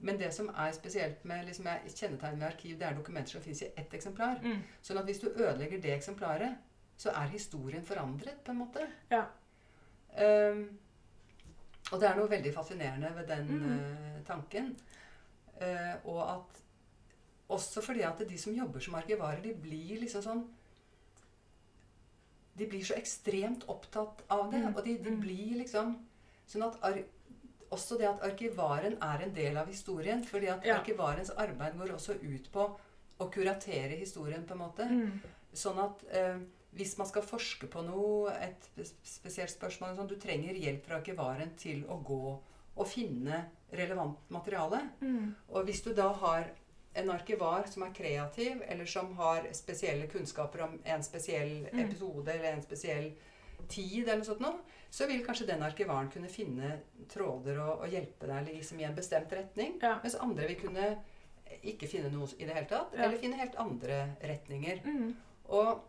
Men 0.00 0.18
det 0.18 0.34
som 0.34 0.48
er 0.48 0.72
spesielt 0.72 1.24
med 1.24 1.44
liksom, 1.46 1.66
kjennetegn 1.88 2.38
med 2.38 2.46
arkiv, 2.52 2.78
det 2.78 2.82
er 2.86 2.94
dokumenter 2.94 3.30
som 3.30 3.40
fins 3.42 3.62
i 3.62 3.66
ett 3.76 3.94
eksemplar. 3.94 4.40
Mm. 4.42 4.58
Sånn 4.82 4.98
at 4.98 5.04
hvis 5.04 5.20
du 5.20 5.28
ødelegger 5.30 5.80
det 5.80 5.94
eksemplaret, 5.94 6.56
så 6.96 7.10
er 7.10 7.28
historien 7.28 7.84
forandret, 7.84 8.44
på 8.44 8.50
en 8.50 8.58
måte. 8.58 8.86
Ja. 9.10 9.24
Ehm, 10.16 10.68
og 11.92 12.00
det 12.00 12.08
er 12.08 12.16
noe 12.16 12.30
veldig 12.30 12.52
fascinerende 12.54 13.10
ved 13.16 13.26
den 13.28 13.46
Mhm. 13.46 13.78
eh, 13.78 14.20
tanken. 14.26 14.76
Eh, 15.60 15.94
og 16.04 16.30
at 16.30 16.60
Også 17.48 17.82
fordi 17.84 18.00
at 18.00 18.18
de 18.28 18.38
som 18.38 18.54
jobber 18.54 18.80
som 18.80 18.94
arkivarer, 18.94 19.42
de 19.42 19.52
blir 19.54 20.00
liksom 20.00 20.22
sånn 20.22 20.44
De 22.58 22.66
blir 22.66 22.84
så 22.86 22.94
ekstremt 22.94 23.64
opptatt 23.68 24.22
av 24.30 24.50
det. 24.52 24.60
Mm, 24.62 24.76
Og 24.76 24.84
de, 24.84 24.96
de 24.98 25.10
mm. 25.10 25.20
blir 25.20 25.56
liksom 25.58 25.96
Sånn 26.48 26.62
at 26.66 26.76
ar, 26.82 26.98
også 27.72 27.96
det 27.98 28.06
at 28.08 28.20
arkivaren 28.22 28.98
er 29.02 29.22
en 29.24 29.34
del 29.34 29.56
av 29.56 29.66
historien. 29.68 30.24
Fordi 30.24 30.46
at 30.52 30.64
Ja. 30.64 30.76
arkivarens 30.78 31.30
arbeid 31.30 31.76
går 31.78 31.94
også 31.94 32.14
ut 32.22 32.50
på 32.52 32.66
å 33.20 33.30
kuratere 33.32 33.96
historien, 33.98 34.44
på 34.46 34.52
en 34.52 34.58
måte. 34.58 34.84
Mm. 34.90 35.20
Sånn 35.54 35.78
at 35.78 36.04
eh, 36.14 36.38
hvis 36.74 36.96
man 36.98 37.06
skal 37.06 37.22
forske 37.22 37.66
på 37.70 37.82
noe, 37.86 38.32
et 38.42 38.68
sp- 38.82 39.04
spesielt 39.06 39.50
spørsmål, 39.54 39.96
sånn, 39.96 40.08
du 40.10 40.16
trenger 40.20 40.54
hjelp 40.58 40.86
fra 40.86 40.96
arkivaren 41.00 41.54
til 41.56 41.84
å 41.86 42.00
gå 42.02 42.20
og 42.76 42.86
finne 42.90 43.44
relevant 43.72 44.18
materiale. 44.34 44.80
Mm. 45.00 45.34
Og 45.54 45.64
hvis 45.68 45.82
du 45.86 45.92
da 45.94 46.08
har 46.12 46.50
en 46.96 47.10
arkivar 47.10 47.66
som 47.70 47.82
er 47.86 47.94
kreativ, 47.94 48.62
eller 48.70 48.86
som 48.86 49.12
har 49.18 49.46
spesielle 49.54 50.06
kunnskaper 50.10 50.62
om 50.66 50.76
en 50.84 51.02
spesiell 51.02 51.68
Mm. 51.72 51.80
episode 51.88 52.28
eller 52.34 52.52
en 52.54 52.62
spesiell 52.62 53.12
tid, 53.68 54.02
eller 54.08 54.16
noe 54.20 54.24
sånt 54.28 54.40
noe, 54.40 54.58
så 54.90 55.06
vil 55.10 55.24
kanskje 55.26 55.46
den 55.46 55.62
arkivaren 55.62 56.10
kunne 56.10 56.28
finne 56.28 56.80
tråder 57.10 57.58
og, 57.62 57.80
og 57.82 57.90
hjelpe 57.90 58.26
deg 58.26 58.46
liksom, 58.52 58.78
i 58.80 58.84
en 58.84 58.94
bestemt 58.94 59.32
retning. 59.32 59.78
Ja. 59.82 59.96
Mens 60.02 60.14
andre 60.22 60.46
vil 60.50 60.60
kunne 60.60 60.96
ikke 61.62 61.88
finne 61.88 62.10
noe 62.12 62.26
i 62.38 62.44
det 62.46 62.54
hele 62.54 62.66
tatt, 62.70 62.92
Ja. 62.94 63.04
eller 63.06 63.18
finne 63.18 63.38
helt 63.38 63.56
andre 63.56 64.16
retninger. 64.22 64.82
Mm. 64.84 65.14
Og, 65.48 65.80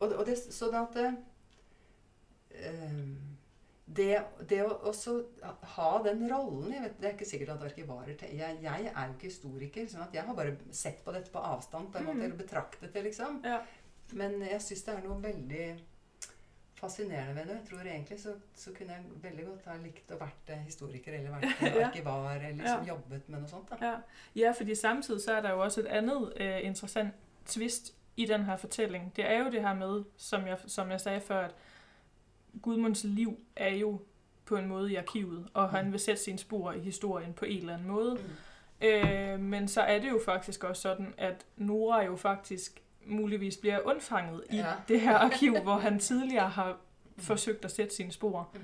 og, 0.00 0.12
og 0.12 0.26
det, 0.26 0.36
sånn 0.38 0.74
at 0.74 0.94
det, 0.94 1.06
eh, 2.50 3.00
det, 3.86 4.10
det 4.50 4.60
å 4.66 4.72
også 4.90 5.16
ha 5.76 5.90
den 6.04 6.24
rollen 6.30 6.72
jeg 6.74 6.82
vet, 6.82 6.96
Det 7.00 7.08
er 7.08 7.14
ikke 7.14 7.28
sikkert 7.28 7.52
at 7.54 7.62
arkivarer 7.68 8.16
jeg, 8.26 8.58
jeg 8.62 8.86
er 8.92 9.06
jo 9.06 9.14
ikke 9.14 9.30
historiker, 9.30 9.86
sånn 9.88 10.02
at 10.08 10.14
jeg 10.16 10.24
har 10.26 10.34
bare 10.34 10.56
sett 10.74 11.04
på 11.06 11.14
dette 11.14 11.30
på 11.32 11.38
avstand 11.42 11.92
på 11.92 11.98
en 12.00 12.08
måte, 12.10 12.16
Mm. 12.18 12.24
eller 12.24 12.36
betraktet 12.40 12.92
det, 12.92 13.04
liksom. 13.04 13.40
Ja. 13.44 13.60
Men 14.12 14.40
jeg 14.42 14.60
syns 14.62 14.82
det 14.86 14.94
er 14.96 15.06
noe 15.08 15.20
veldig 15.22 15.66
fascinerende 16.76 17.34
ved 17.34 17.46
det. 17.48 17.54
Jeg 17.56 17.66
tror 17.70 17.86
egentlig 17.88 18.18
så, 18.20 18.34
så 18.54 18.72
kunne 18.76 18.92
jeg 18.92 19.04
veldig 19.22 19.44
godt 19.46 19.64
ha 19.70 19.76
likt 19.80 20.10
å 20.12 20.18
vært 20.20 20.50
eh, 20.52 20.58
historiker 20.66 21.14
eller 21.16 21.30
vært 21.38 21.62
eh, 21.62 21.76
Ja. 21.80 21.86
arkivar 21.88 22.36
eller 22.36 22.52
liksom 22.58 22.84
Ja. 22.86 22.92
jobbet 22.94 23.28
med 23.28 23.40
noe 23.40 23.48
sånt. 23.48 23.70
da. 23.70 23.76
Ja. 23.80 23.94
ja, 24.34 24.52
fordi 24.52 24.74
samtidig 24.74 25.22
så 25.24 25.32
er 25.38 25.40
der 25.46 25.50
jo 25.56 25.62
også 25.64 25.80
et 25.80 25.86
andet 25.86 26.32
øh, 26.40 26.58
interessant 26.66 27.14
twist 27.46 27.94
i 28.16 28.24
den 28.26 28.44
her 28.44 28.56
fortælling. 28.56 29.12
Det 29.16 29.30
er 29.30 29.38
jo 29.38 29.50
det 29.50 29.60
her 29.60 29.74
med, 29.74 30.04
som 30.16 30.46
jeg, 30.46 30.58
som 30.66 30.90
jeg 30.90 31.00
sagde 31.00 31.20
før, 31.20 31.40
at 31.40 31.54
Gudmunds 32.62 33.04
liv 33.04 33.38
er 33.56 33.74
jo 33.74 34.00
på 34.44 34.56
en 34.56 34.66
måde 34.66 34.92
i 34.92 34.94
arkivet, 34.94 35.48
og 35.54 35.70
han 35.70 35.84
Mm. 35.86 35.92
vil 35.92 36.00
sætte 36.00 36.22
sine 36.22 36.38
spor 36.38 36.72
i 36.72 36.80
historien 36.80 37.32
på 37.32 37.44
en 37.44 37.58
eller 37.58 37.74
anden 37.74 37.88
måde. 37.88 38.14
Mm. 38.80 38.86
Øh, 38.86 39.40
men 39.40 39.68
så 39.68 39.80
er 39.80 39.98
det 39.98 40.08
jo 40.10 40.20
faktisk 40.24 40.64
også 40.64 40.82
sådan, 40.82 41.14
at 41.18 41.46
Nora 41.56 42.04
jo 42.04 42.16
faktisk 42.16 42.82
muligvis 43.06 43.56
bliver 43.56 43.80
undfanget 43.84 44.44
i 44.50 44.56
Ja. 44.56 44.72
det 44.88 45.00
her 45.00 45.16
arkiv, 45.16 45.58
hvor 45.62 45.76
han 45.76 45.98
tidligere 45.98 46.48
har 46.48 46.76
forsøgt 47.18 47.64
at 47.64 47.70
sætte 47.70 47.94
sine 47.94 48.12
spor. 48.12 48.48
Mm. 48.54 48.60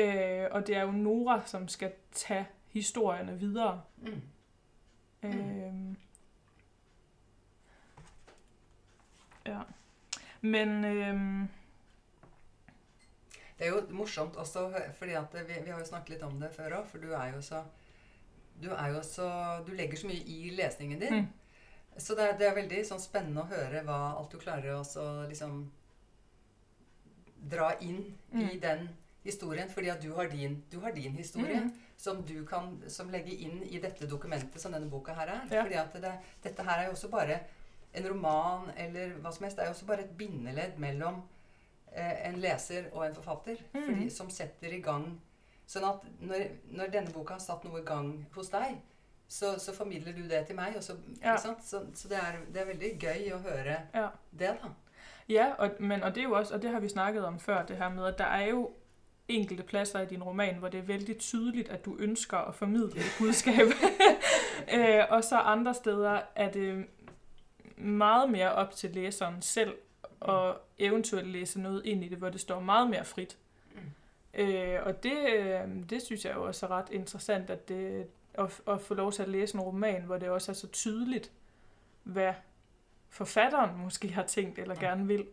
Øh, 0.00 0.48
og 0.50 0.66
det 0.66 0.76
er 0.76 0.82
jo 0.82 0.90
Nora, 0.90 1.42
som 1.46 1.68
skal 1.68 1.92
tage 2.12 2.46
historierne 2.68 3.38
videre. 3.38 3.80
Mm. 3.98 4.22
Øhm. 5.22 5.96
Ja. 9.46 9.64
Men 10.40 10.84
øhm, 10.84 11.48
Det 13.58 13.66
er 13.66 13.70
jo 13.70 13.82
morsomt 13.94 14.36
også, 14.36 14.68
fordi 14.98 15.12
at 15.12 15.34
vi, 15.48 15.54
vi 15.64 15.70
har 15.70 15.78
jo 15.78 15.86
snakket 15.86 16.08
litt 16.16 16.22
om 16.26 16.40
det 16.40 16.50
før 16.54 16.78
òg, 16.80 16.86
for 16.90 16.98
du 16.98 17.12
er 17.14 17.32
jo 17.34 17.42
så 17.42 17.62
Du 18.62 18.70
er 18.70 18.88
jo 18.94 19.02
så 19.02 19.28
Du 19.66 19.72
legger 19.74 19.96
så 19.96 20.06
mye 20.06 20.24
i 20.26 20.50
lesningen 20.56 21.00
din. 21.00 21.14
Mm. 21.14 21.28
Så 21.98 22.14
det 22.16 22.24
er, 22.24 22.36
det 22.38 22.46
er 22.48 22.54
veldig 22.56 22.82
sånn 22.88 23.00
spennende 23.00 23.42
å 23.42 23.48
høre 23.50 23.82
hva 23.84 24.00
alt 24.16 24.30
du 24.32 24.38
klarer 24.38 24.74
å 24.78 24.84
så 24.84 25.26
liksom 25.28 25.70
dra 27.50 27.72
inn 27.80 28.14
i 28.32 28.36
Mm. 28.56 28.60
den 28.60 28.88
historien. 29.24 29.68
Fordi 29.68 29.88
at 29.90 30.00
du 30.02 30.14
har 30.14 30.28
din, 30.28 30.62
du 30.70 30.80
har 30.80 30.92
din 30.92 31.12
historie 31.12 31.60
Mm. 31.60 31.72
som 31.96 32.22
du 32.22 32.44
kan 32.46 32.82
som 32.88 33.10
legge 33.10 33.30
inn 33.34 33.62
i 33.62 33.78
dette 33.78 34.06
dokumentet 34.06 34.60
som 34.60 34.72
denne 34.72 34.88
boka 34.90 35.12
her 35.14 35.26
er. 35.28 35.40
Ja. 35.50 35.62
Fordi 35.62 35.74
at 35.74 35.92
det, 35.92 36.12
dette 36.42 36.62
her 36.62 36.78
er 36.78 36.84
jo 36.86 36.92
også 36.92 37.10
bare 37.10 37.40
en 37.94 38.08
roman 38.08 38.70
eller 38.76 39.18
hva 39.20 39.32
som 39.32 39.44
helst. 39.44 39.58
Det 39.58 39.64
er 39.64 39.70
jo 39.70 39.76
også 39.76 39.86
bare 39.86 40.06
et 40.06 40.16
bindeledd 40.18 40.78
mellom 40.80 41.22
eh, 41.92 42.28
en 42.28 42.40
leser 42.40 42.88
og 42.92 43.06
en 43.06 43.14
forfatter. 43.14 43.60
Mm. 43.74 43.84
Fordi, 43.84 44.08
som 44.10 44.30
setter 44.30 44.72
i 44.72 44.80
gang 44.84 45.12
Sånn 45.72 45.84
at 45.88 46.02
når, 46.20 46.42
når 46.74 46.90
denne 46.92 47.12
boka 47.14 47.38
har 47.38 47.40
satt 47.40 47.62
noe 47.64 47.80
i 47.80 47.86
gang 47.86 48.08
hos 48.34 48.50
deg, 48.52 48.74
så, 49.28 49.54
så 49.62 49.72
formidler 49.72 50.12
du 50.12 50.26
det 50.28 50.42
til 50.46 50.58
meg. 50.58 50.76
Og 50.76 50.84
så, 50.84 50.96
Ja. 51.22 51.32
ikke 51.32 51.42
sant? 51.46 51.64
så, 51.64 51.80
så 51.94 52.08
det, 52.08 52.18
er, 52.18 52.38
det 52.52 52.60
er 52.60 52.68
veldig 52.68 52.90
gøy 53.00 53.30
å 53.32 53.38
høre 53.40 53.78
ja. 53.94 54.08
det, 54.30 54.50
da. 54.60 54.72
Ja, 55.28 55.46
og, 55.58 55.80
men, 55.80 56.02
og 56.02 56.14
det 56.14 56.24
er 56.24 56.28
jo 56.28 56.36
også, 56.36 56.54
og 56.54 56.62
det 56.62 56.70
har 56.70 56.80
vi 56.80 56.88
snakket 56.88 57.24
om 57.24 57.38
før, 57.40 57.62
det 57.66 57.76
her 57.76 57.88
med, 57.88 58.04
at 58.04 58.18
der 58.18 58.24
er 58.24 58.46
jo 58.50 58.70
enkelte 59.28 59.62
pladser 59.62 60.00
i 60.00 60.06
din 60.06 60.22
roman, 60.22 60.58
hvor 60.58 60.68
det 60.68 60.80
er 60.80 60.84
vældig 60.84 61.18
tydeligt, 61.18 61.68
at 61.68 61.84
du 61.84 61.96
ønsker 61.98 62.38
at 62.38 62.54
formidle 62.54 63.00
et 63.00 63.16
budskab. 63.18 63.72
øh, 64.76 65.04
og 65.10 65.24
så 65.24 65.38
andre 65.38 65.74
steder 65.74 66.20
er 66.36 66.50
det 66.50 66.86
meget 67.82 68.30
mere 68.30 68.52
op 68.52 68.70
til 68.70 68.90
læseren 68.90 69.42
selv, 69.42 69.74
og 70.20 70.60
eventuelt 70.78 71.28
læse 71.28 71.60
noget 71.60 71.86
ind 71.86 72.04
i 72.04 72.08
det, 72.08 72.18
hvor 72.18 72.28
det 72.28 72.40
står 72.40 72.60
meget 72.60 72.90
mere 72.90 73.04
frit. 73.04 73.38
Øh, 74.34 74.78
og 74.82 75.02
det, 75.02 75.18
øh, 75.28 75.90
det 75.90 76.02
synes 76.02 76.24
jeg 76.24 76.34
jo 76.34 76.46
også 76.46 76.66
er 76.66 76.70
ret 76.70 76.90
interessant, 76.90 77.50
at, 77.50 77.68
det, 77.68 78.06
at, 78.34 78.60
at 78.68 78.80
få 78.80 78.94
lov 78.94 79.12
til 79.12 79.22
at 79.22 79.28
læse 79.28 79.54
en 79.54 79.60
roman, 79.60 80.02
hvor 80.02 80.18
det 80.18 80.28
også 80.28 80.52
er 80.52 80.54
så 80.54 80.68
tydeligt, 80.68 81.32
hvad 82.02 82.34
forfatteren 83.08 83.78
måske 83.78 84.08
har 84.12 84.22
tænkt 84.26 84.58
eller 84.58 84.74
gerne 84.74 85.06
vil. 85.06 85.26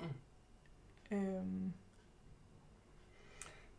Mm. 0.00 1.16
Øhm, 1.16 1.72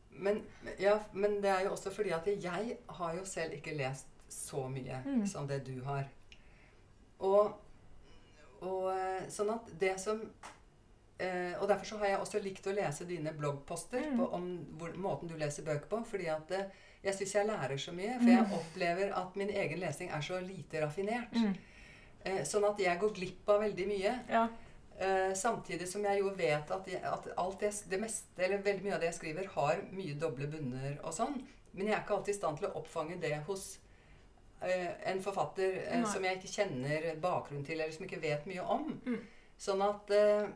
Men, 0.09 0.45
ja, 0.79 0.99
men 1.13 1.35
det 1.35 1.45
er 1.49 1.61
jo 1.61 1.71
også 1.71 1.91
fordi 1.95 2.09
at 2.09 2.43
jeg 2.43 2.77
har 2.89 3.13
jo 3.13 3.25
selv 3.25 3.53
ikke 3.53 3.77
lest 3.77 4.07
så 4.29 4.67
mye 4.67 5.01
Mm. 5.05 5.27
som 5.27 5.47
det 5.47 5.67
du 5.67 5.83
har. 5.85 6.03
Og, 7.19 7.59
og 8.63 8.89
eh, 8.95 9.27
sånn 9.29 9.49
at 9.53 9.69
det 9.79 9.93
som 9.99 10.21
eh, 11.19 11.53
Og 11.61 11.67
derfor 11.69 11.85
så 11.85 11.97
har 12.01 12.07
jeg 12.13 12.19
også 12.23 12.39
likt 12.43 12.67
å 12.67 12.73
lese 12.75 13.05
dine 13.07 13.33
bloggposter 13.37 14.01
Mm. 14.09 14.17
på, 14.17 14.29
om 14.33 14.47
hvor, 14.79 14.93
måten 14.97 15.29
du 15.29 15.35
leser 15.37 15.63
bøker 15.63 15.87
på. 15.91 16.01
Fordi 16.05 16.27
at 16.33 16.51
eh, 16.51 16.65
jeg 17.03 17.13
syns 17.19 17.33
jeg 17.35 17.47
lærer 17.47 17.77
så 17.77 17.91
mye. 17.95 18.17
For 18.19 18.29
jeg 18.29 18.43
Mm. 18.47 18.53
opplever 18.57 19.13
at 19.15 19.35
min 19.35 19.49
egen 19.49 19.79
lesing 19.79 20.09
er 20.11 20.21
så 20.21 20.39
lite 20.41 20.81
raffinert. 20.81 21.31
mm, 21.33 21.55
Eh, 22.25 22.43
sånn 22.47 22.63
at 22.63 22.77
jeg 22.79 22.99
går 22.99 23.13
glipp 23.13 23.49
av 23.49 23.61
veldig 23.61 23.87
mye. 23.87 24.19
ja, 24.29 24.47
Eh, 24.99 25.33
samtidig 25.33 25.87
som 25.87 26.03
jeg 26.03 26.19
jo 26.19 26.29
vet 26.29 26.69
at, 26.71 26.85
jeg, 26.87 27.01
at 27.03 27.27
alt 27.37 27.59
det, 27.59 27.71
det 27.89 27.99
meste, 27.99 28.29
eller 28.37 28.57
veldig 28.61 28.83
mye 28.83 28.93
av 28.93 28.99
det 29.01 29.07
jeg 29.11 29.15
skriver, 29.15 29.47
har 29.47 29.81
mye 29.91 30.13
doble 30.19 30.47
bunner 30.47 30.99
og 31.03 31.11
sånn. 31.13 31.41
Men 31.73 31.87
jeg 31.87 31.95
er 31.95 32.01
ikke 32.03 32.15
alltid 32.15 32.35
i 32.35 32.37
stand 32.37 32.57
til 32.59 32.67
å 32.69 32.75
oppfange 32.79 33.19
det 33.19 33.39
hos 33.47 33.79
en 35.05 35.21
forfatter 35.23 35.77
eh, 35.87 35.99
Nei. 36.01 36.09
som 36.13 36.23
jeg 36.23 36.35
ikke 36.37 36.53
kjenner 36.53 37.15
bakgrunnen 37.21 37.65
til, 37.65 37.79
eller 37.81 37.91
som 37.93 38.05
ikke 38.05 38.21
vet 38.21 38.45
mye 38.47 38.61
om. 38.61 39.01
Mm. 39.05 39.19
Sånn, 39.59 39.81
at, 39.81 40.11
eh, 40.11 40.47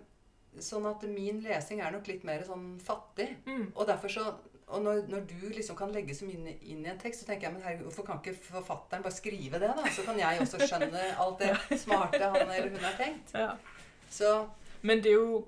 sånn 0.60 0.86
at 0.90 1.04
min 1.10 1.40
lesing 1.44 1.82
er 1.82 1.92
nok 1.92 2.08
litt 2.08 2.24
mer 2.24 2.44
sånn 2.44 2.80
fattig. 2.80 3.36
mm, 3.46 3.72
Og 3.76 3.88
derfor 3.88 4.08
så 4.08 4.34
og 4.68 4.82
når, 4.84 5.06
når 5.08 5.20
du 5.30 5.48
liksom 5.56 5.76
kan 5.78 5.92
legge 5.96 6.12
så 6.16 6.26
mye 6.26 6.58
inn 6.62 6.86
i 6.86 6.90
en 6.90 6.98
tekst, 7.00 7.22
så 7.22 7.26
tenker 7.26 7.48
jeg 7.48 7.54
men 7.54 7.62
herregud, 7.64 7.84
hvorfor 7.88 8.04
kan 8.04 8.18
ikke 8.20 8.34
forfatteren 8.50 9.04
bare 9.04 9.14
skrive 9.16 9.60
det, 9.60 9.70
da? 9.78 9.86
Så 9.96 10.04
kan 10.04 10.20
jeg 10.20 10.40
også 10.42 10.58
skjønne 10.68 11.04
alt 11.24 11.40
det 11.40 11.80
smarte 11.86 12.20
han 12.20 12.36
eller 12.52 12.70
hun 12.70 12.80
har 12.84 12.98
tenkt. 13.00 13.32
Ja. 13.34 13.52
Så 14.10 14.48
Men 14.82 14.98
det 15.04 15.06
er 15.12 15.14
jo 15.14 15.46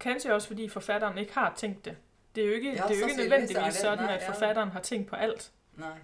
kanskje 0.00 0.32
også, 0.32 0.48
fordi 0.48 0.68
forfatteren 0.68 1.18
ikke 1.18 1.34
har 1.34 1.52
tænkt 1.56 1.84
det. 1.84 1.96
Det 2.34 2.44
er 2.44 2.48
jo 2.48 2.52
ikke, 2.54 2.72
Ja, 2.72 2.86
det 2.88 2.96
er 2.96 3.00
jo 3.00 3.06
ikke 3.06 3.16
nødvendigvis 3.16 3.74
det- 3.74 3.74
sådan, 3.74 4.04
nej, 4.04 4.14
at 4.14 4.22
ja. 4.22 4.28
forfatteren 4.30 4.68
har 4.70 4.80
tænkt 4.80 5.08
på 5.10 5.16
alt. 5.16 5.52
nei. 5.76 5.98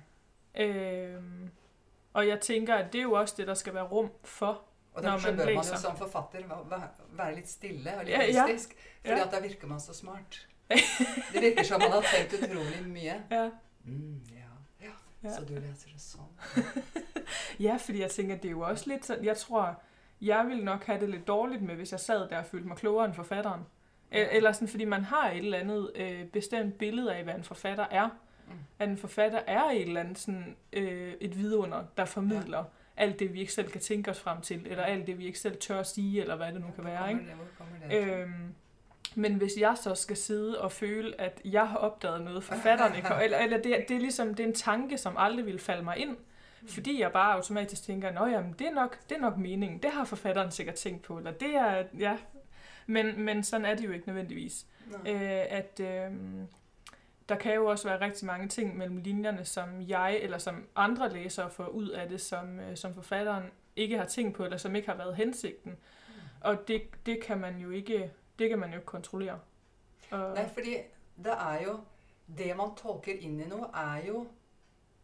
Øhm, 0.54 1.50
og 2.18 2.28
jeg 2.28 2.40
tænker, 2.40 2.74
at 2.74 2.92
det 2.92 2.98
er 2.98 3.02
jo 3.02 3.12
også 3.12 3.34
det, 3.36 3.46
der 3.46 3.54
skal 3.54 3.74
være 3.74 3.84
rum 3.84 4.10
for. 4.24 4.62
Og 4.94 5.02
derfor 5.02 5.18
så 5.18 5.26
man 5.28 5.36
bør 5.36 5.44
man 5.44 5.54
jo 5.54 5.62
som 5.62 5.96
forfatter 5.96 6.88
være 7.12 7.34
litt 7.34 7.48
stille 7.50 7.96
og 7.98 8.04
litt 8.04 8.16
Ja, 8.18 8.24
ja. 8.26 8.46
mystisk. 8.46 8.74
Fordi 9.06 9.18
Ja. 9.20 9.26
at 9.26 9.32
da 9.32 9.40
virker 9.40 9.66
man 9.66 9.80
så 9.80 9.94
smart. 9.94 10.48
Det 11.32 11.40
virker 11.42 11.62
som 11.62 11.80
man 11.80 11.90
har 11.90 12.04
tenkt 12.16 12.32
utrolig 12.34 12.88
mye. 12.88 13.22
Ja. 13.30 13.50
Mm, 13.84 14.20
ja. 14.32 14.86
ja. 14.86 14.90
Ja. 15.22 15.34
Så 15.34 15.44
du 15.44 15.54
leser 15.54 15.88
det 15.92 16.00
sånn. 16.00 16.64
ja, 17.66 17.76
fordi 17.76 18.00
jeg 18.00 18.10
tænker, 18.10 18.36
det 18.36 18.44
er 18.48 18.50
jo 18.52 18.60
også 18.60 18.84
lidt 18.90 19.06
sådan, 19.06 19.24
jeg 19.24 19.36
tror, 19.36 19.82
jeg 20.20 20.46
ville 20.48 20.64
nok 20.64 20.84
have 20.84 21.00
det 21.00 21.08
lidt 21.08 21.26
dårligt 21.28 21.62
med, 21.62 21.74
hvis 21.74 21.92
jeg 21.92 22.00
sad 22.00 22.28
der 22.28 22.38
og 22.38 22.46
følte 22.46 22.68
mig 22.68 22.76
klogere 22.76 23.04
end 23.04 23.14
forfatteren. 23.14 23.60
E- 24.12 24.16
Eller 24.36 24.52
sådan, 24.52 24.68
fordi 24.68 24.84
man 24.84 25.04
har 25.04 25.30
et 25.30 25.36
eller 25.38 25.58
andet 25.58 25.92
øh, 25.94 26.24
bestemt 26.26 26.78
billede 26.78 27.14
af, 27.14 27.24
hvad 27.24 27.34
en 27.34 27.44
forfatter 27.44 27.86
er. 27.90 28.08
Mm. 28.49 28.59
At 28.78 28.88
en 28.88 28.96
forfatter 28.96 29.40
er 29.46 29.64
et 29.64 29.82
eller 29.82 30.01
andet 30.01 30.18
sådan, 30.18 30.57
øh, 30.72 31.12
et 31.20 31.38
vidunder, 31.38 31.84
der 31.96 32.05
formidler 32.05 32.64
alt 32.96 33.18
det, 33.18 33.34
vi 33.34 33.40
ikke 33.40 33.53
selv 33.53 33.70
kan 33.70 33.80
tænke 33.80 34.11
os 34.11 34.20
frem 34.20 34.40
til, 34.40 34.66
eller 34.66 34.84
alt 34.84 35.07
det, 35.07 35.18
vi 35.18 35.26
ikke 35.26 35.38
selv 35.38 35.57
tør 35.57 35.80
at 35.80 35.86
sige, 35.86 36.20
eller 36.20 36.36
hvad 36.36 36.53
det 36.53 36.61
nu 36.61 36.66
kan 36.74 36.84
Hvor 36.84 36.90
være. 36.90 37.11
Ikke? 37.11 37.22
det-? 37.90 38.20
Øhm, 38.20 38.55
men 39.14 39.34
hvis 39.34 39.53
jeg 39.59 39.76
så 39.82 39.94
skal 39.94 40.16
sidde 40.16 40.61
og 40.61 40.72
føle, 40.72 41.20
at 41.20 41.40
jeg 41.44 41.68
har 41.68 41.76
opdaget 41.76 42.20
noget, 42.22 42.44
har, 43.05 43.20
eller, 43.24 43.38
eller 43.38 43.57
det, 43.57 43.84
det 43.88 43.96
er 43.96 44.01
ligesom 44.01 44.34
det 44.34 44.44
er 44.44 44.49
en 44.49 44.55
tanke, 44.55 44.99
som 44.99 45.14
aldrig 45.18 45.46
vil 45.46 45.59
falde 45.59 45.82
mig 45.82 45.96
ind, 45.99 46.16
fordi 46.68 47.01
jeg 47.01 47.12
bare 47.12 47.34
automatisk 47.34 47.82
tænker, 47.82 48.09
at 48.09 48.32
jamen, 48.32 48.55
det, 48.59 48.66
er 48.66 48.74
nok, 48.74 48.99
det 49.09 49.16
er 49.16 49.20
nok 49.20 49.36
meningen, 49.36 49.78
det 49.78 49.90
har 49.90 50.05
forfatteren 50.05 50.51
sikkert 50.51 50.74
tænkt 50.74 51.03
på, 51.03 51.18
eller 51.18 51.30
det 51.30 51.55
er, 51.55 51.84
ja, 51.99 52.16
men, 52.86 53.22
men 53.22 53.44
sådan 53.44 53.66
er 53.66 53.74
det 53.74 53.84
jo 53.84 53.92
ikke 53.92 54.07
nødvendigvis. 54.07 54.66
Øh, 55.07 55.44
at 55.49 55.80
øh, 55.80 56.12
der 57.28 57.36
kan 57.36 57.54
jo 57.54 57.66
også 57.66 57.88
være 57.88 58.00
rigtig 58.00 58.26
mange 58.26 58.48
ting 58.48 58.76
mellem 58.76 58.96
linjerne, 58.96 59.44
som 59.44 59.88
jeg 59.88 60.16
eller 60.22 60.38
som 60.38 60.66
andre 60.76 61.12
læsere 61.12 61.50
får 61.50 61.66
ud 61.66 61.88
af 61.88 62.08
det, 62.08 62.20
som, 62.20 62.60
øh, 62.60 62.76
som 62.76 62.94
forfatteren 62.94 63.50
ikke 63.76 63.98
har 63.98 64.04
tænkt 64.06 64.36
på, 64.36 64.44
eller 64.44 64.56
som 64.56 64.76
ikke 64.76 64.88
har 64.88 64.96
været 64.96 65.16
hensigten. 65.16 65.76
Og 66.40 66.68
det, 66.68 66.82
det 67.06 67.22
kan 67.22 67.38
man 67.38 67.58
jo 67.58 67.70
ikke, 67.70 68.12
det 68.38 68.48
kan 68.50 68.58
man 68.58 68.70
jo 68.70 68.76
ikke 68.76 68.86
kontrollere. 68.86 69.38
Og, 70.10 70.34
Nei, 70.34 70.48
fordi 70.48 70.76
det 71.16 71.32
er 71.32 71.62
jo 71.66 71.80
Det 72.38 72.56
man 72.56 72.74
tolker 72.76 73.12
inn 73.20 73.40
i 73.40 73.46
noe, 73.48 73.70
er 73.74 74.02
jo 74.06 74.26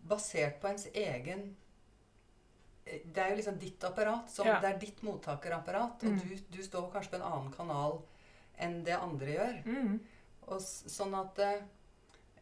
basert 0.08 0.54
på 0.60 0.66
ens 0.68 0.86
egen 0.94 1.56
eh, 2.86 2.98
Det 3.14 3.22
er 3.22 3.30
jo 3.30 3.36
liksom 3.36 3.58
ditt 3.58 3.84
apparat. 3.84 4.30
Som, 4.30 4.46
Ja. 4.46 4.58
Det 4.60 4.70
er 4.74 4.78
ditt 4.78 5.02
mottakerapparat. 5.02 6.02
Og 6.02 6.08
Mm. 6.10 6.18
du, 6.20 6.56
du 6.56 6.62
står 6.62 6.90
kanskje 6.92 7.10
på 7.10 7.16
en 7.16 7.22
annen 7.32 7.52
kanal 7.52 7.98
enn 8.60 8.84
det 8.84 8.92
andre 9.00 9.26
gjør. 9.26 9.62
mm, 9.64 10.00
Og 10.46 10.60
sånn 10.60 11.14
at 11.14 11.38
eh, 11.38 11.62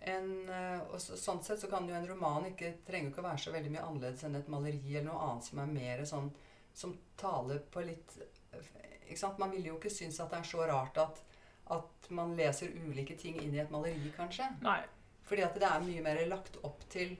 en, 0.04 0.48
eh, 0.50 0.80
og 0.90 1.00
så, 1.00 1.16
Sånn 1.16 1.42
sett 1.44 1.60
så 1.62 1.68
kan 1.70 1.86
jo 1.88 1.94
en 1.94 2.08
roman 2.08 2.48
ikke 2.48 2.72
trenger 2.86 3.12
ikke 3.12 3.22
å 3.22 3.28
være 3.28 3.42
så 3.44 3.52
veldig 3.54 3.70
mye 3.70 3.84
annerledes 3.86 4.24
enn 4.26 4.38
et 4.38 4.48
maleri 4.50 4.80
eller 4.96 5.08
noe 5.10 5.26
annet 5.28 5.46
som 5.46 5.60
er 5.62 5.70
mer 5.70 6.04
sånn 6.08 6.30
Som 6.74 6.96
taler 7.20 7.60
på 7.70 7.84
litt 7.86 8.16
ikke 9.12 9.20
sant? 9.20 9.38
Man 9.38 9.52
vil 9.52 9.66
jo 9.68 9.76
ikke 9.76 9.92
synes 9.92 10.20
at 10.24 10.32
det 10.32 10.40
er 10.40 10.48
så 10.48 10.64
rart 10.68 10.98
at, 11.02 11.20
at 11.76 12.10
man 12.16 12.34
leser 12.38 12.72
ulike 12.72 13.16
ting 13.20 13.36
inn 13.42 13.54
i 13.54 13.60
et 13.60 13.70
maleri, 13.72 14.12
kanskje. 14.16 14.46
nej, 14.64 14.86
Fordi 15.28 15.44
at 15.44 15.58
det 15.60 15.68
er 15.68 15.84
mye 15.84 16.04
mer 16.04 16.20
lagt 16.30 16.56
opp 16.64 16.80
til 16.92 17.16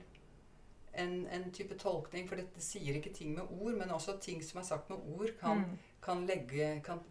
en, 0.93 1.27
en 1.27 1.45
type 1.53 1.77
tolkning. 1.81 2.27
For 2.29 2.41
dette 2.41 2.61
sier 2.65 2.97
ikke 2.97 3.13
ting 3.13 3.35
med 3.37 3.51
ord, 3.59 3.75
men 3.77 3.93
også 3.93 4.17
ting 4.21 4.41
som 4.45 4.61
er 4.61 4.67
sagt 4.67 4.89
med 4.89 5.05
ord, 5.13 5.35
kan, 5.39 5.63
mm, 5.63 5.77
kan 6.01 6.25
legge 6.29 6.71
kan 6.85 7.03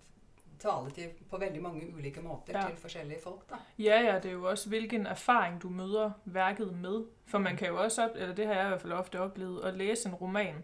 tale 0.63 0.91
til 0.95 1.09
på 1.31 1.37
veldig 1.39 1.63
mange 1.63 1.95
ulike 1.97 2.21
måter 2.21 2.59
Ja. 2.61 2.67
til 2.69 2.77
forskjellige 2.77 3.19
folk. 3.23 3.51
da. 3.51 3.55
Ja, 3.79 4.01
ja, 4.01 4.15
det 4.17 4.25
er 4.25 4.33
jo 4.33 4.45
også, 4.49 4.69
hvilken 4.69 5.07
erfaring 5.07 5.63
du 5.63 5.69
møder 5.69 6.11
værket 6.25 6.75
med. 6.75 7.05
For 7.27 7.39
man 7.39 7.53
Mm. 7.53 7.59
kan 7.59 7.69
jo 7.69 7.83
også, 7.83 8.05
op, 8.05 8.11
eller 8.17 8.35
det 8.35 8.47
har 8.47 8.55
jeg 8.55 8.65
i 8.65 8.69
hvert 8.69 8.81
fald 8.81 8.93
ofte 8.93 9.21
oplevet, 9.21 9.65
at 9.65 9.75
læse 9.75 10.09
en 10.09 10.15
roman, 10.15 10.55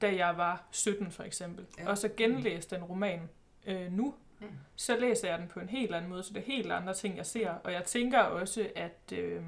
da 0.00 0.14
jeg 0.16 0.36
var 0.36 0.64
17 0.70 1.10
for 1.10 1.22
eksempel, 1.22 1.66
Ja. 1.78 1.88
og 1.90 1.98
så 1.98 2.08
genlæse 2.16 2.70
den 2.70 2.84
roman 2.84 3.20
øh, 3.66 3.92
nu, 3.92 4.14
Mm. 4.40 4.46
så 4.76 4.96
læser 4.96 5.28
jeg 5.30 5.38
den 5.38 5.48
på 5.48 5.60
en 5.60 5.68
helt 5.68 5.94
anden 5.94 6.10
måde, 6.10 6.22
så 6.22 6.32
det 6.34 6.40
er 6.40 6.44
helt 6.46 6.72
andre 6.72 6.94
ting, 6.94 7.16
jeg 7.16 7.26
ser. 7.26 7.50
Og 7.50 7.72
jeg 7.72 7.84
tænker 7.84 8.18
også, 8.20 8.68
at 8.76 9.12
øh, 9.18 9.42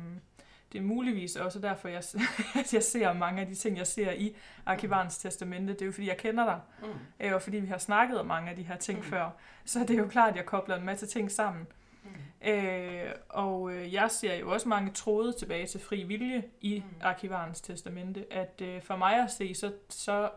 det 0.73 0.79
er 0.79 0.83
muligvis 0.83 1.37
også 1.37 1.59
derfor, 1.59 1.89
jeg, 1.89 2.03
at 2.61 2.75
jeg 2.75 2.83
ser 2.83 3.13
mange 3.13 3.41
af 3.41 3.47
de 3.47 3.55
ting, 3.55 3.77
jeg 3.79 3.87
ser 3.87 4.13
i 4.13 4.37
Arkivarens 4.67 5.19
Testamente. 5.19 5.73
Det 5.73 5.83
er 5.83 5.87
jo 5.87 5.93
fordi, 5.93 6.09
jeg 6.09 6.17
kender 6.17 6.45
dig, 6.45 6.61
Mm. 6.83 6.87
øh, 7.27 7.35
og 7.35 7.43
fordi 7.43 7.57
vi 7.57 7.67
har 7.67 7.79
snakket 7.79 8.21
om 8.21 8.27
mange 8.27 8.51
af 8.51 8.57
de 8.57 8.63
her 8.63 8.77
ting 8.77 8.99
Mm. 8.99 9.05
før. 9.05 9.31
Så 9.65 9.79
det 9.81 9.91
er 9.91 9.99
jo 9.99 10.09
klart, 10.09 10.31
at 10.31 10.37
jeg 10.37 10.47
kobler 10.47 10.77
en 10.77 10.85
masse 10.85 11.07
ting 11.07 11.31
sammen. 11.31 11.67
Mm. 12.05 12.49
Øh, 12.51 13.11
og 13.29 13.73
øh, 13.75 13.95
jeg 13.95 14.11
ser 14.11 14.35
jo 14.35 14.53
også 14.53 14.69
mange 14.69 14.91
tråde 14.93 15.33
tilbage 15.33 15.67
til 15.67 15.81
fri 15.81 16.03
vilje 16.03 16.43
i 16.61 16.79
Mm. 16.79 16.97
Arkivarens 17.01 17.61
Testamente. 17.61 18.33
At 18.33 18.61
øh, 18.65 18.83
for 18.83 18.97
mig 18.97 19.23
at 19.23 19.31
se, 19.31 19.55
så, 19.55 19.73
så 19.89 20.31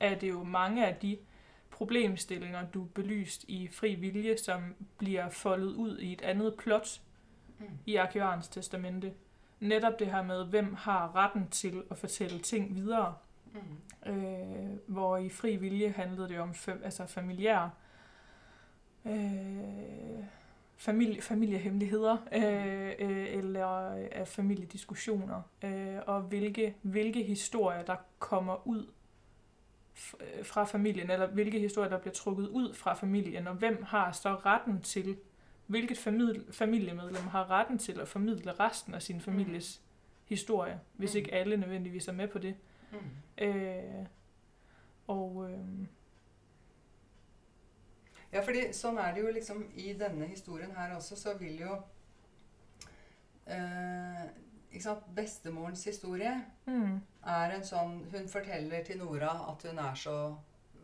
er 0.00 0.14
det 0.14 0.28
jo 0.28 0.42
mange 0.44 0.86
af 0.86 0.94
de 0.96 1.18
problemstillinger, 1.70 2.66
du 2.74 2.84
belyst 2.84 3.44
i 3.48 3.68
fri 3.72 3.94
vilje, 3.94 4.38
som 4.38 4.74
bliver 4.98 5.28
foldet 5.30 5.74
ud 5.74 5.98
i 5.98 6.12
et 6.12 6.22
andet 6.22 6.54
plot 6.58 7.00
Mm. 7.58 7.66
i 7.86 7.96
Arkivarens 7.96 8.48
Testamente. 8.48 9.12
Netop 9.60 9.98
det 9.98 10.06
her 10.06 10.22
med, 10.22 10.44
hvem 10.44 10.74
har 10.74 11.16
retten 11.16 11.48
til 11.48 11.82
at 11.90 11.98
fortælle 11.98 12.38
ting 12.38 12.74
videre. 12.74 13.14
Mm. 13.52 14.12
Øh, 14.12 14.78
hvor 14.86 15.16
i 15.16 15.28
fri 15.28 15.56
vilje 15.56 15.90
handlede 15.90 16.28
det 16.28 16.38
om 16.38 16.54
fam, 16.54 16.80
altså 16.84 17.06
familiær 17.06 17.68
øh, 19.06 20.24
familie, 20.76 21.22
familiehemmeligheder 21.22 22.16
øh, 22.32 22.92
øh, 22.98 23.26
eller 23.38 23.66
af 24.12 24.28
familiediskussioner 24.28 25.42
øh, 25.64 25.98
og 26.06 26.22
hvilke, 26.22 26.76
hvilke 26.82 27.22
historier 27.22 27.82
der 27.82 27.96
kommer 28.18 28.66
ud 28.68 28.86
øh, 30.20 30.44
fra 30.44 30.64
familien 30.64 31.10
eller 31.10 31.26
hvilke 31.26 31.58
historier 31.58 31.90
der 31.90 31.98
bliver 31.98 32.14
trukket 32.14 32.48
ud 32.48 32.74
fra 32.74 32.94
familien 32.94 33.46
og 33.46 33.54
hvem 33.54 33.82
har 33.82 34.12
så 34.12 34.34
retten 34.34 34.80
til 34.80 35.16
hvilket 35.70 35.98
familie, 35.98 36.52
familiemedlem 36.52 37.26
har 37.32 37.50
retten 37.50 37.78
til 37.78 38.00
at 38.00 38.08
formidle 38.08 38.52
resten 38.60 38.94
af 38.94 39.02
sin 39.02 39.20
families 39.20 39.80
historie 40.24 40.80
hvis 40.96 41.14
Mm. 41.14 41.18
ikke 41.18 41.32
alle 41.34 41.56
nødvendigvis 41.56 42.08
er 42.08 42.12
med 42.12 42.28
på 42.28 42.38
det 42.38 42.54
Mm. 42.92 43.44
Øh, 43.44 44.06
og 45.06 45.50
øh, 45.50 45.86
Ja, 48.32 48.40
fordi 48.46 48.60
sånn 48.72 48.98
er 49.02 49.14
det 49.14 49.22
jo 49.24 49.30
liksom 49.34 49.64
i 49.74 49.92
denne 49.98 50.26
historien 50.26 50.70
her 50.76 50.94
også, 50.96 51.16
så 51.16 51.32
vil 51.38 51.60
jo 51.60 51.76
eh, 53.46 54.24
Ikke 54.72 54.82
sant? 54.84 55.04
Bestemorens 55.16 55.84
historie 55.84 56.44
mm, 56.66 57.00
er 57.26 57.54
en 57.56 57.64
sånn 57.66 57.96
Hun 58.12 58.28
forteller 58.30 58.84
til 58.86 58.98
Nora 58.98 59.32
at 59.50 59.64
hun 59.70 59.78
er 59.82 59.94
så 59.98 60.14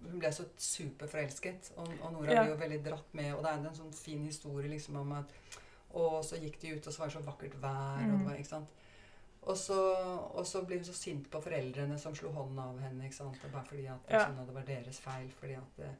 Hun 0.02 0.18
ble 0.18 0.30
så 0.32 0.44
superforelsket, 0.58 1.72
og, 1.76 1.88
og 2.02 2.12
Nora 2.12 2.32
Ja. 2.32 2.42
blir 2.42 2.52
jo 2.54 2.60
veldig 2.60 2.84
dratt 2.84 3.14
med. 3.14 3.34
Og 3.34 3.42
det 3.44 3.50
er 3.52 3.58
en 3.68 3.74
sånn 3.74 3.92
fin 3.94 4.24
historie 4.24 4.68
liksom 4.70 4.96
om 4.96 5.12
at 5.12 5.24
Og 5.96 6.24
så 6.24 6.36
gikk 6.36 6.58
de 6.60 6.74
ut, 6.76 6.86
og 6.86 6.92
så 6.92 6.98
var 6.98 7.06
det 7.08 7.14
så 7.14 7.20
vakkert 7.24 7.54
vær. 7.62 8.02
Og, 8.02 8.08
Mm. 8.10 8.18
det 8.18 8.26
var, 8.26 8.34
ikke 8.36 8.48
sant? 8.48 8.68
Og, 9.42 9.56
så, 9.56 9.76
og 10.34 10.44
så 10.46 10.60
blir 10.66 10.76
hun 10.76 10.84
så 10.84 10.92
sint 10.92 11.30
på 11.30 11.40
foreldrene 11.40 11.98
som 11.98 12.14
slo 12.14 12.28
hånden 12.32 12.58
av 12.58 12.78
henne. 12.80 13.04
ikke 13.04 13.14
sant? 13.16 13.38
Og 13.44 13.52
Bare 13.52 13.64
fordi 13.64 13.86
at 13.86 13.98
Ja. 14.10 14.18
liksom, 14.18 14.46
det 14.46 14.54
var 14.54 14.62
deres 14.62 14.98
feil. 15.00 15.30
fordi 15.30 15.52
at 15.54 15.76
det, 15.76 15.90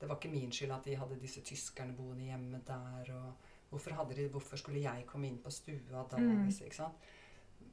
det 0.00 0.08
var 0.08 0.16
ikke 0.16 0.30
min 0.32 0.50
skyld 0.52 0.72
at 0.72 0.84
de 0.84 0.94
hadde 0.96 1.20
disse 1.20 1.40
tyskerne 1.40 1.96
boende 1.96 2.24
hjemme 2.24 2.60
der. 2.66 3.14
og 3.14 3.32
Hvorfor, 3.70 4.12
de, 4.14 4.28
hvorfor 4.28 4.56
skulle 4.56 4.82
jeg 4.82 5.06
komme 5.06 5.26
inn 5.28 5.38
på 5.38 5.50
stua 5.50 6.04
da? 6.10 6.16
Mm. 6.18 6.48
Ikke 6.48 6.74
sant? 6.76 6.94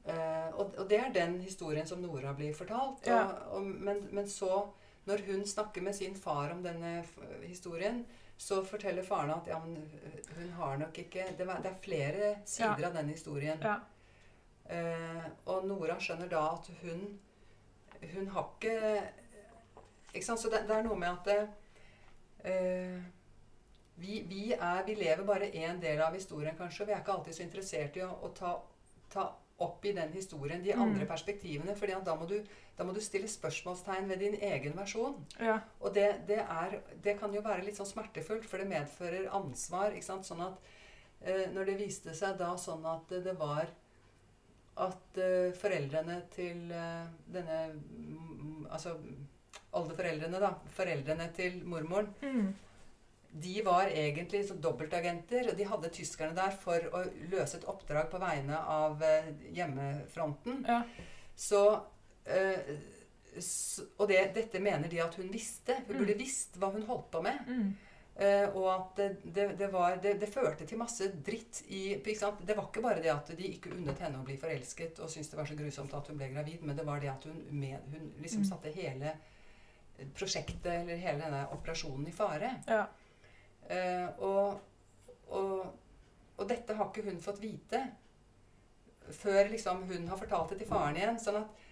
Eh, 0.06 0.48
og, 0.58 0.74
og 0.78 0.88
det 0.90 0.98
er 1.00 1.12
den 1.12 1.40
historien 1.40 1.86
som 1.86 1.98
Nora 1.98 2.32
blir 2.32 2.54
fortalt. 2.54 3.06
Ja. 3.06 3.24
Og, 3.26 3.52
og, 3.56 3.62
men, 3.66 4.08
men 4.12 4.28
så, 4.28 4.70
når 5.08 5.24
hun 5.26 5.44
snakker 5.48 5.84
med 5.84 5.96
sin 5.96 6.16
far 6.16 6.52
om 6.54 6.62
denne 6.64 6.98
historien, 7.42 8.04
så 8.38 8.60
forteller 8.62 9.02
faren 9.02 9.32
at 9.34 9.48
ja, 9.50 9.58
men 9.58 9.76
øh, 9.82 10.18
hun 10.36 10.50
har 10.60 10.76
nok 10.78 10.98
ikke 11.02 11.24
Det, 11.38 11.46
var, 11.46 11.62
det 11.64 11.72
er 11.72 11.80
flere 11.82 12.34
sider 12.46 12.86
av 12.86 12.94
den 12.94 13.08
historien. 13.10 13.58
ja, 13.62 13.78
Eh, 14.68 15.28
og 15.48 15.64
Nora 15.64 15.94
skjønner 15.96 16.28
da 16.28 16.42
at 16.52 16.66
hun 16.82 17.06
Hun 18.12 18.26
har 18.28 18.50
ikke 18.52 18.74
Ikke 20.12 20.26
sant? 20.26 20.40
Så 20.40 20.50
det, 20.52 20.66
det 20.68 20.76
er 20.76 20.84
noe 20.84 20.98
med 20.98 21.08
at 21.08 21.48
eh, 22.44 22.98
vi, 23.96 24.20
vi, 24.28 24.52
er, 24.52 24.84
vi 24.86 24.94
lever 24.94 25.24
bare 25.26 25.48
én 25.50 25.80
del 25.82 26.00
av 26.00 26.14
historien, 26.14 26.54
kanskje. 26.56 26.86
Vi 26.86 26.92
er 26.92 27.00
ikke 27.00 27.12
alltid 27.12 27.34
så 27.34 27.42
interessert 27.42 27.96
i 27.98 28.04
å, 28.06 28.12
å 28.22 28.28
ta, 28.30 28.52
ta 29.10 29.24
opp 29.58 29.84
i 29.84 29.92
den 29.92 30.12
historien 30.12 30.62
de 30.62 30.72
Mm. 30.74 30.82
andre 30.82 31.06
perspektivene. 31.06 31.74
fordi 31.76 31.92
da 32.04 32.14
da 32.78 32.84
må 32.84 32.92
du 32.94 33.00
stille 33.00 33.26
spørsmålstegn 33.28 34.08
ved 34.08 34.18
din 34.18 34.34
egen 34.34 34.76
versjon. 34.76 35.16
ja, 35.40 35.60
Og 35.80 35.94
det, 35.94 36.26
det, 36.28 36.38
er, 36.38 36.80
det 37.02 37.18
kan 37.18 37.34
jo 37.34 37.40
være 37.42 37.64
litt 37.64 37.76
sånn 37.76 37.86
smertefullt, 37.86 38.44
for 38.46 38.58
det 38.58 38.68
medfører 38.68 39.28
ansvar. 39.34 39.90
ikke 39.92 40.04
sant? 40.04 40.24
Sånn 40.24 40.40
at 40.40 40.58
eh, 41.22 41.46
Når 41.50 41.64
det 41.66 41.78
viste 41.78 42.14
seg 42.14 42.38
da 42.38 42.56
sånn 42.56 42.86
at 42.86 43.08
det, 43.08 43.34
var 43.38 43.66
at 44.76 45.18
eh, 45.18 45.50
foreldrene 45.58 46.22
til 46.30 46.70
eh, 46.70 47.06
denne 47.26 47.74
mm, 47.74 48.66
Altså 48.70 48.94
oldeforeldrene, 49.72 50.40
da. 50.40 50.54
Foreldrene 50.76 51.32
til 51.34 51.62
mormoren. 51.64 52.14
Mm. 52.22 52.54
De 53.30 53.62
var 53.62 53.86
egentlig 53.92 54.46
så 54.48 54.54
dobbeltagenter, 54.56 55.50
og 55.50 55.56
de 55.58 55.64
hadde 55.68 55.90
tyskerne 55.92 56.34
der 56.34 56.50
for 56.50 56.80
å 56.96 57.02
løse 57.30 57.58
et 57.58 57.66
oppdrag 57.68 58.08
på 58.10 58.18
vegne 58.22 58.56
av 58.56 59.02
eh, 59.02 59.28
hjemmefronten. 59.52 60.64
Ja. 60.66 60.82
Så, 61.36 61.80
eh, 62.24 62.58
s- 63.36 63.82
Og 63.98 64.08
det, 64.08 64.34
dette 64.34 64.58
mener 64.60 64.88
de 64.88 65.00
at 65.00 65.14
hun 65.14 65.28
visste. 65.30 65.76
Hun 65.86 65.96
Mm. 65.96 65.98
burde 66.06 66.18
visst 66.18 66.56
hva 66.58 66.72
hun 66.72 66.82
holdt 66.86 67.10
på 67.10 67.22
med. 67.22 67.38
Mm. 67.46 67.76
Eh, 68.16 68.48
og 68.56 68.66
at 68.74 68.96
det, 68.96 69.34
det, 69.34 69.58
det, 69.58 69.68
var, 69.72 69.96
det, 70.02 70.18
det 70.20 70.28
førte 70.34 70.66
til 70.66 70.78
masse 70.78 71.06
dritt 71.22 71.62
i 71.70 71.94
ikke 72.00 72.16
sant? 72.18 72.40
Det 72.46 72.56
var 72.56 72.64
ikke 72.66 72.82
bare 72.82 73.00
det 73.02 73.12
at 73.12 73.28
de 73.36 73.44
ikke 73.52 73.70
unnet 73.76 73.98
henne 74.02 74.18
å 74.18 74.24
bli 74.26 74.36
forelsket 74.36 74.98
og 74.98 75.08
syntes 75.12 75.30
det 75.30 75.36
var 75.38 75.46
så 75.46 75.54
grusomt 75.54 75.94
at 75.94 76.06
hun 76.08 76.16
ble 76.18 76.32
gravid, 76.32 76.62
men 76.62 76.74
det 76.76 76.84
var 76.86 76.98
det 76.98 77.10
at 77.12 77.24
hun, 77.24 77.44
med, 77.50 77.78
hun 77.92 78.12
liksom 78.20 78.40
Mm. 78.42 78.48
satte 78.48 78.72
hele 78.74 79.12
prosjektet 80.14 80.66
eller 80.66 80.96
hele 80.96 81.18
denne 81.22 81.44
operasjonen 81.54 82.08
i 82.08 82.12
fare. 82.12 82.50
Ja. 82.66 82.86
Eh, 83.68 84.08
og, 84.24 84.60
og, 85.28 85.64
og 86.36 86.44
dette 86.48 86.76
har 86.76 86.88
ikke 86.90 87.04
hun 87.08 87.20
fått 87.20 87.42
vite 87.42 87.82
før 89.12 89.48
liksom 89.48 89.86
hun 89.88 90.08
har 90.08 90.20
fortalt 90.20 90.52
det 90.52 90.62
til 90.62 90.70
faren 90.70 90.96
igjen. 90.98 91.20
sånn 91.20 91.40
at 91.40 91.64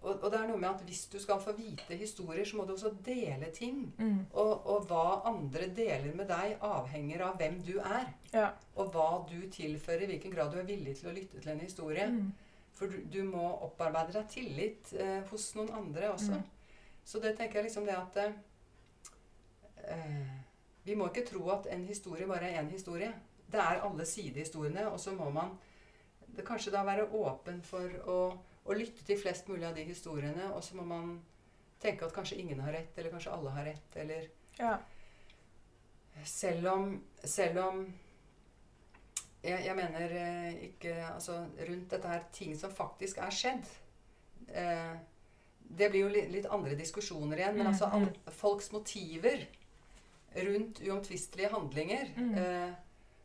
og, 0.00 0.14
og 0.24 0.30
det 0.32 0.38
er 0.38 0.46
noe 0.48 0.60
med 0.60 0.70
at 0.70 0.84
hvis 0.88 1.02
du 1.12 1.18
skal 1.20 1.40
få 1.44 1.52
vite 1.58 1.96
historier, 2.00 2.46
så 2.48 2.56
må 2.56 2.64
du 2.64 2.72
også 2.72 2.94
dele 3.04 3.50
ting. 3.52 3.82
Mm. 3.98 4.22
Og, 4.32 4.52
og 4.72 4.86
hva 4.88 5.20
andre 5.28 5.68
deler 5.76 6.14
med 6.16 6.30
deg, 6.30 6.54
avhenger 6.64 7.26
av 7.26 7.36
hvem 7.40 7.58
du 7.66 7.74
er. 7.82 8.06
Ja. 8.32 8.46
Og 8.80 8.94
hva 8.94 9.10
du 9.28 9.36
tilfører, 9.52 10.06
i 10.06 10.14
hvilken 10.14 10.32
grad 10.32 10.54
du 10.54 10.60
er 10.62 10.68
villig 10.70 10.96
til 10.96 11.10
å 11.10 11.14
lytte 11.16 11.42
til 11.42 11.52
en 11.52 11.60
historie. 11.60 12.06
Mm. 12.14 12.30
For 12.78 12.88
du, 12.88 13.02
du 13.12 13.20
må 13.28 13.44
opparbeide 13.66 14.16
deg 14.16 14.32
tillit 14.32 14.94
eh, 14.96 15.20
hos 15.28 15.50
noen 15.58 15.74
andre 15.82 16.14
også. 16.14 16.38
Mm. 16.40 16.80
Så 17.12 17.20
det 17.20 17.34
tenker 17.36 17.60
jeg 17.60 17.68
liksom 17.68 17.84
det 17.84 17.98
at 17.98 18.16
eh, 18.24 18.40
eh, 19.98 20.39
Vi 20.90 20.96
må 20.98 21.06
ikke 21.10 21.22
tro 21.28 21.44
at 21.54 21.68
en 21.70 21.84
historie 21.86 22.26
bare 22.26 22.50
er 22.50 22.60
én 22.64 22.70
historie. 22.74 23.12
Det 23.50 23.58
er 23.62 23.82
alle 23.86 24.06
sidehistoriene, 24.06 24.88
og 24.90 24.98
så 25.02 25.12
må 25.14 25.28
man 25.34 25.54
det 26.36 26.44
kanskje 26.46 26.70
da 26.74 26.82
være 26.86 27.08
åpen 27.18 27.60
for 27.66 27.94
å, 28.10 28.18
å 28.66 28.74
lytte 28.78 29.02
til 29.06 29.18
flest 29.18 29.48
mulig 29.50 29.66
av 29.66 29.74
de 29.78 29.84
historiene, 29.86 30.50
og 30.54 30.62
så 30.66 30.76
må 30.78 30.84
man 30.86 31.16
tenke 31.82 32.06
at 32.06 32.14
kanskje 32.14 32.38
ingen 32.42 32.60
har 32.62 32.74
rett, 32.76 32.98
eller 32.98 33.14
kanskje 33.14 33.32
alle 33.34 33.54
har 33.56 33.66
rett, 33.70 33.96
eller 34.02 34.28
Ja. 34.60 34.76
selv 36.24 36.66
om, 36.72 36.90
selv 37.24 37.58
om 37.64 37.84
jeg, 39.42 39.62
jeg 39.64 39.76
mener 39.78 40.12
eh, 40.20 40.58
ikke 40.66 40.92
Altså 41.14 41.38
rundt 41.68 41.90
dette 41.94 42.08
her 42.12 42.26
ting 42.32 42.52
som 42.58 42.70
faktisk 42.76 43.18
er 43.24 43.32
skjedd. 43.32 43.70
Eh, 44.52 44.98
det 45.80 45.88
blir 45.90 46.02
jo 46.04 46.10
litt, 46.12 46.28
litt 46.34 46.48
andre 46.52 46.74
diskusjoner 46.76 47.40
igjen. 47.40 47.56
Men 47.56 47.66
Mm, 47.66 47.72
altså 47.72 47.88
mm. 47.88 47.94
all, 47.96 48.32
folks 48.36 48.68
motiver 48.74 49.46
rundt 50.34 50.80
uomtvistelige 50.86 51.50
handlinger 51.52 52.12
Mm. 52.16 52.34
eh, 52.38 52.72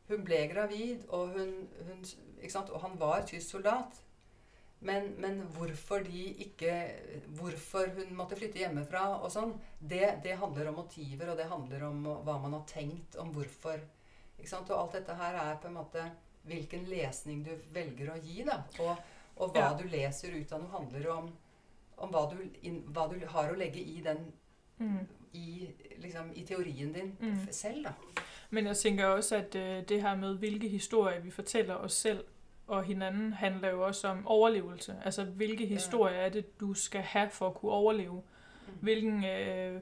Hun 0.08 0.24
ble 0.24 0.48
gravid, 0.48 1.06
og, 1.10 1.32
hun, 1.34 1.68
hun, 1.88 2.02
ikke 2.42 2.52
sant? 2.54 2.70
og 2.70 2.82
han 2.82 3.00
var 3.00 3.24
tysk 3.26 3.50
soldat. 3.56 4.02
Men, 4.86 5.16
men 5.18 5.40
hvorfor 5.56 6.04
de 6.06 6.26
ikke 6.46 6.74
Hvorfor 7.40 7.88
hun 7.96 8.12
måtte 8.16 8.36
flytte 8.38 8.60
hjemmefra 8.60 9.06
og 9.24 9.32
sånn, 9.34 9.56
det, 9.82 10.20
det 10.24 10.36
handler 10.38 10.68
om 10.70 10.76
motiver, 10.84 11.32
og 11.32 11.38
det 11.38 11.48
handler 11.50 11.88
om 11.88 12.04
hva 12.26 12.36
man 12.44 12.54
har 12.54 12.66
tenkt 12.70 13.16
om 13.18 13.32
hvorfor. 13.34 13.80
Ikke 14.38 14.50
sant? 14.52 14.70
Og 14.70 14.78
alt 14.84 14.94
dette 15.00 15.16
her 15.18 15.34
er 15.42 15.58
på 15.64 15.68
en 15.72 15.78
måte 15.80 16.06
hvilken 16.46 16.86
lesning 16.86 17.42
du 17.44 17.56
velger 17.74 18.12
å 18.14 18.20
gi, 18.22 18.44
da. 18.46 18.60
Og, 18.80 18.96
og 19.38 19.56
hva 19.56 19.72
Ja. 19.72 19.74
du 19.74 19.88
leser 19.90 20.36
ut 20.38 20.52
av 20.54 20.62
noe, 20.62 20.70
handler 20.76 21.10
om, 21.16 21.32
om 21.98 22.12
hva, 22.14 22.28
du, 22.30 22.44
inn, 22.62 22.84
hva 22.94 23.08
du 23.10 23.18
har 23.26 23.50
å 23.50 23.58
legge 23.58 23.82
i 23.82 24.02
den 24.06 24.28
Mm. 24.78 25.00
i, 25.34 25.68
liksom, 25.98 26.32
i 26.36 26.44
teorien 26.46 26.94
din 26.94 27.16
Mm. 27.20 27.38
selv, 27.52 27.84
da. 27.86 27.94
Men 28.50 28.66
jeg 28.66 28.78
tænker 28.78 29.06
også, 29.06 29.36
at 29.36 29.56
øh, 29.56 29.84
det 29.90 30.02
her 30.02 30.16
med, 30.16 30.38
hvilke 30.38 30.68
historier 30.68 31.20
vi 31.20 31.32
fortæller 31.32 31.76
os 31.76 31.94
selv 31.94 32.24
og 32.68 32.84
hinanden, 32.84 33.34
handler 33.34 33.70
jo 33.70 33.86
også 33.86 34.08
om 34.08 34.28
overlevelse. 34.28 34.96
Altså, 35.06 35.24
hvilke 35.24 35.66
historier 35.66 36.18
er 36.18 36.30
det, 36.30 36.60
du 36.60 36.74
skal 36.74 37.02
have 37.02 37.30
for 37.30 37.48
at 37.48 37.54
kunne 37.56 37.72
overleve? 37.72 38.22
Mm. 38.68 38.74
Hvilken... 38.82 39.26
Øh, 39.26 39.82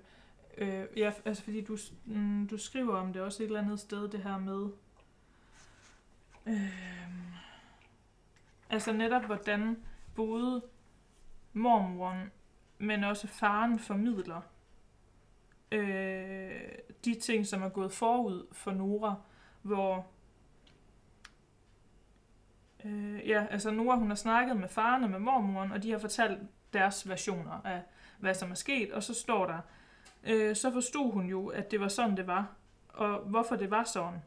øh, 0.58 0.86
ja, 0.98 1.12
altså 1.26 1.44
fordi 1.44 1.62
du, 1.62 1.78
mm, 2.06 2.48
du 2.48 2.58
skriver 2.58 2.96
om 2.96 3.14
det 3.14 3.22
også 3.22 3.44
et 3.44 3.48
eller 3.48 3.62
andet 3.62 3.80
sted, 3.80 4.08
det 4.10 4.24
her 4.24 4.38
med... 4.38 4.70
Øh, 6.48 6.74
altså 8.70 8.92
netop, 8.94 9.26
hvordan 9.26 9.78
både 10.16 10.62
mormoren, 11.54 12.32
men 12.78 13.04
også 13.04 13.28
faren 13.28 13.80
formidler 13.80 14.42
øh, 15.74 16.62
de 17.06 17.20
ting, 17.20 17.48
som 17.48 17.62
er 17.62 17.70
gået 17.70 17.92
forud 17.92 18.48
for 18.52 18.72
Nora, 18.72 19.16
hvor 19.62 20.06
øh, 22.86 23.30
ja, 23.30 23.46
altså 23.50 23.72
Nora, 23.72 23.96
hun 23.96 24.08
har 24.08 24.16
snakket 24.16 24.58
med 24.58 24.70
faren 24.70 25.04
og 25.04 25.10
med 25.10 25.20
mormoren, 25.20 25.72
og 25.72 25.84
de 25.84 25.92
har 25.92 26.00
fortalt 26.00 26.40
deres 26.74 27.10
versioner 27.10 27.62
af, 27.66 27.82
hvad 28.20 28.34
som 28.34 28.52
er 28.52 28.56
sket, 28.56 28.92
og 28.92 29.04
så 29.04 29.14
står 29.14 29.46
der, 29.46 29.60
øh, 30.24 30.56
så 30.56 30.72
forstod 30.72 31.12
hun 31.12 31.26
jo, 31.26 31.48
at 31.48 31.72
det 31.72 31.80
var 31.80 31.88
sådan, 31.88 32.18
det 32.18 32.28
var, 32.28 32.48
og 32.90 33.20
hvorfor 33.20 33.56
det 33.56 33.72
var 33.72 33.84
sådan. 33.84 34.20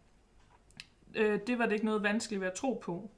Øh, 1.14 1.40
det 1.46 1.58
var 1.58 1.66
det 1.66 1.72
ikke 1.72 1.84
noget 1.84 2.02
vanskeligt 2.02 2.40
ved 2.40 2.48
at 2.48 2.54
tro 2.54 2.80
på. 2.84 3.10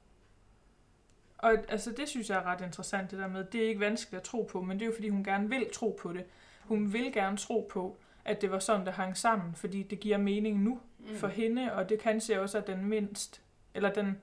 Og 1.37 1.53
altså, 1.67 1.91
det 1.91 2.09
synes 2.09 2.29
jeg 2.29 2.37
er 2.37 2.43
ret 2.43 2.61
interessant, 2.61 3.11
det 3.11 3.19
der 3.19 3.27
med, 3.27 3.43
det 3.43 3.63
er 3.63 3.67
ikke 3.67 3.79
vanskeligt 3.79 4.19
at 4.19 4.23
tro 4.23 4.49
på, 4.51 4.61
men 4.61 4.79
det 4.79 4.85
er 4.85 4.89
jo 4.89 4.95
fordi, 4.95 5.09
hun 5.09 5.23
gerne 5.23 5.49
vil 5.49 5.67
tro 5.73 5.99
på 6.01 6.13
det. 6.13 6.25
Hun 6.61 6.93
vil 6.93 7.13
gerne 7.13 7.37
tro 7.37 7.69
på, 7.71 7.97
at 8.25 8.41
det 8.41 8.51
var 8.51 8.59
sådan, 8.59 8.85
det 8.85 8.93
hang 8.93 9.17
sammen, 9.17 9.55
fordi 9.55 9.83
det 9.83 9.99
giver 9.99 10.17
mening 10.17 10.63
nu 10.63 10.79
Mm. 10.99 11.15
for 11.15 11.27
hende, 11.27 11.73
og 11.73 11.89
det 11.89 11.99
kan 11.99 12.21
jeg 12.29 12.39
også 12.39 12.57
er 12.57 12.61
den 12.61 12.85
mindst, 12.85 13.41
eller 13.73 13.93
den, 13.93 14.17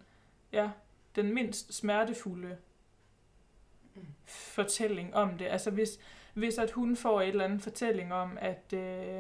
ja, 0.53 0.71
den 1.17 1.35
mindst 1.35 1.75
smertefulde 1.75 2.57
Mm. 3.95 4.03
fortælling 4.27 5.15
om 5.15 5.39
det. 5.39 5.45
Altså 5.47 5.71
hvis, 5.71 5.99
hvis 6.35 6.59
at 6.59 6.71
hun 6.71 6.97
får 6.97 7.21
et 7.21 7.29
eller 7.29 7.45
andet 7.45 7.63
fortælling 7.63 8.13
om, 8.15 8.39
at 8.41 8.73
øh, 8.75 9.19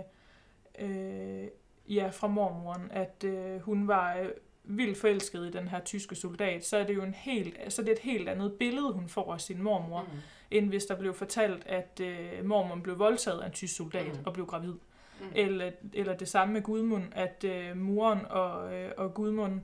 øh, 0.79 1.49
ja, 1.89 2.09
fra 2.09 2.27
mormoren, 2.27 2.91
at 2.91 3.25
øh, 3.25 3.61
hun 3.61 3.89
var 3.89 4.17
øh, 4.17 4.29
vildt 4.65 4.99
forelsket 4.99 5.47
i 5.47 5.51
den 5.51 5.69
her 5.69 5.81
tyske 5.81 6.15
soldat, 6.15 6.67
så 6.67 6.77
er 6.77 6.85
det 6.85 6.95
jo 6.95 7.03
en 7.03 7.15
helt, 7.15 7.73
så 7.73 7.83
det 7.83 7.89
er 7.89 7.93
et 7.93 7.99
helt 7.99 8.29
andet 8.29 8.53
billede, 8.59 8.93
hun 8.93 9.09
får 9.09 9.33
af 9.35 9.41
sin 9.41 9.63
mormor, 9.63 10.03
Mm. 10.03 10.19
End 10.51 10.69
hvis 10.69 10.85
der 10.87 10.95
blev 10.97 11.15
fortalt, 11.15 11.67
at 11.67 12.01
øh, 12.03 12.45
mormoren 12.45 12.83
blev 12.83 12.99
voldtaget 12.99 13.41
af 13.41 13.47
en 13.47 13.53
tysk 13.53 13.77
soldat 13.77 14.07
Mm. 14.07 14.19
og 14.27 14.33
blev 14.33 14.47
gravid. 14.47 14.75
Mm. 15.21 15.27
Eller, 15.35 15.71
eller 15.93 16.17
det 16.17 16.29
samme 16.29 16.53
med 16.55 16.63
Gudmund, 16.63 17.05
at 17.13 17.45
øh, 17.45 17.77
moren 17.77 18.27
og, 18.31 18.75
øh, 18.75 18.93
og 18.97 19.15
Gudmund 19.15 19.61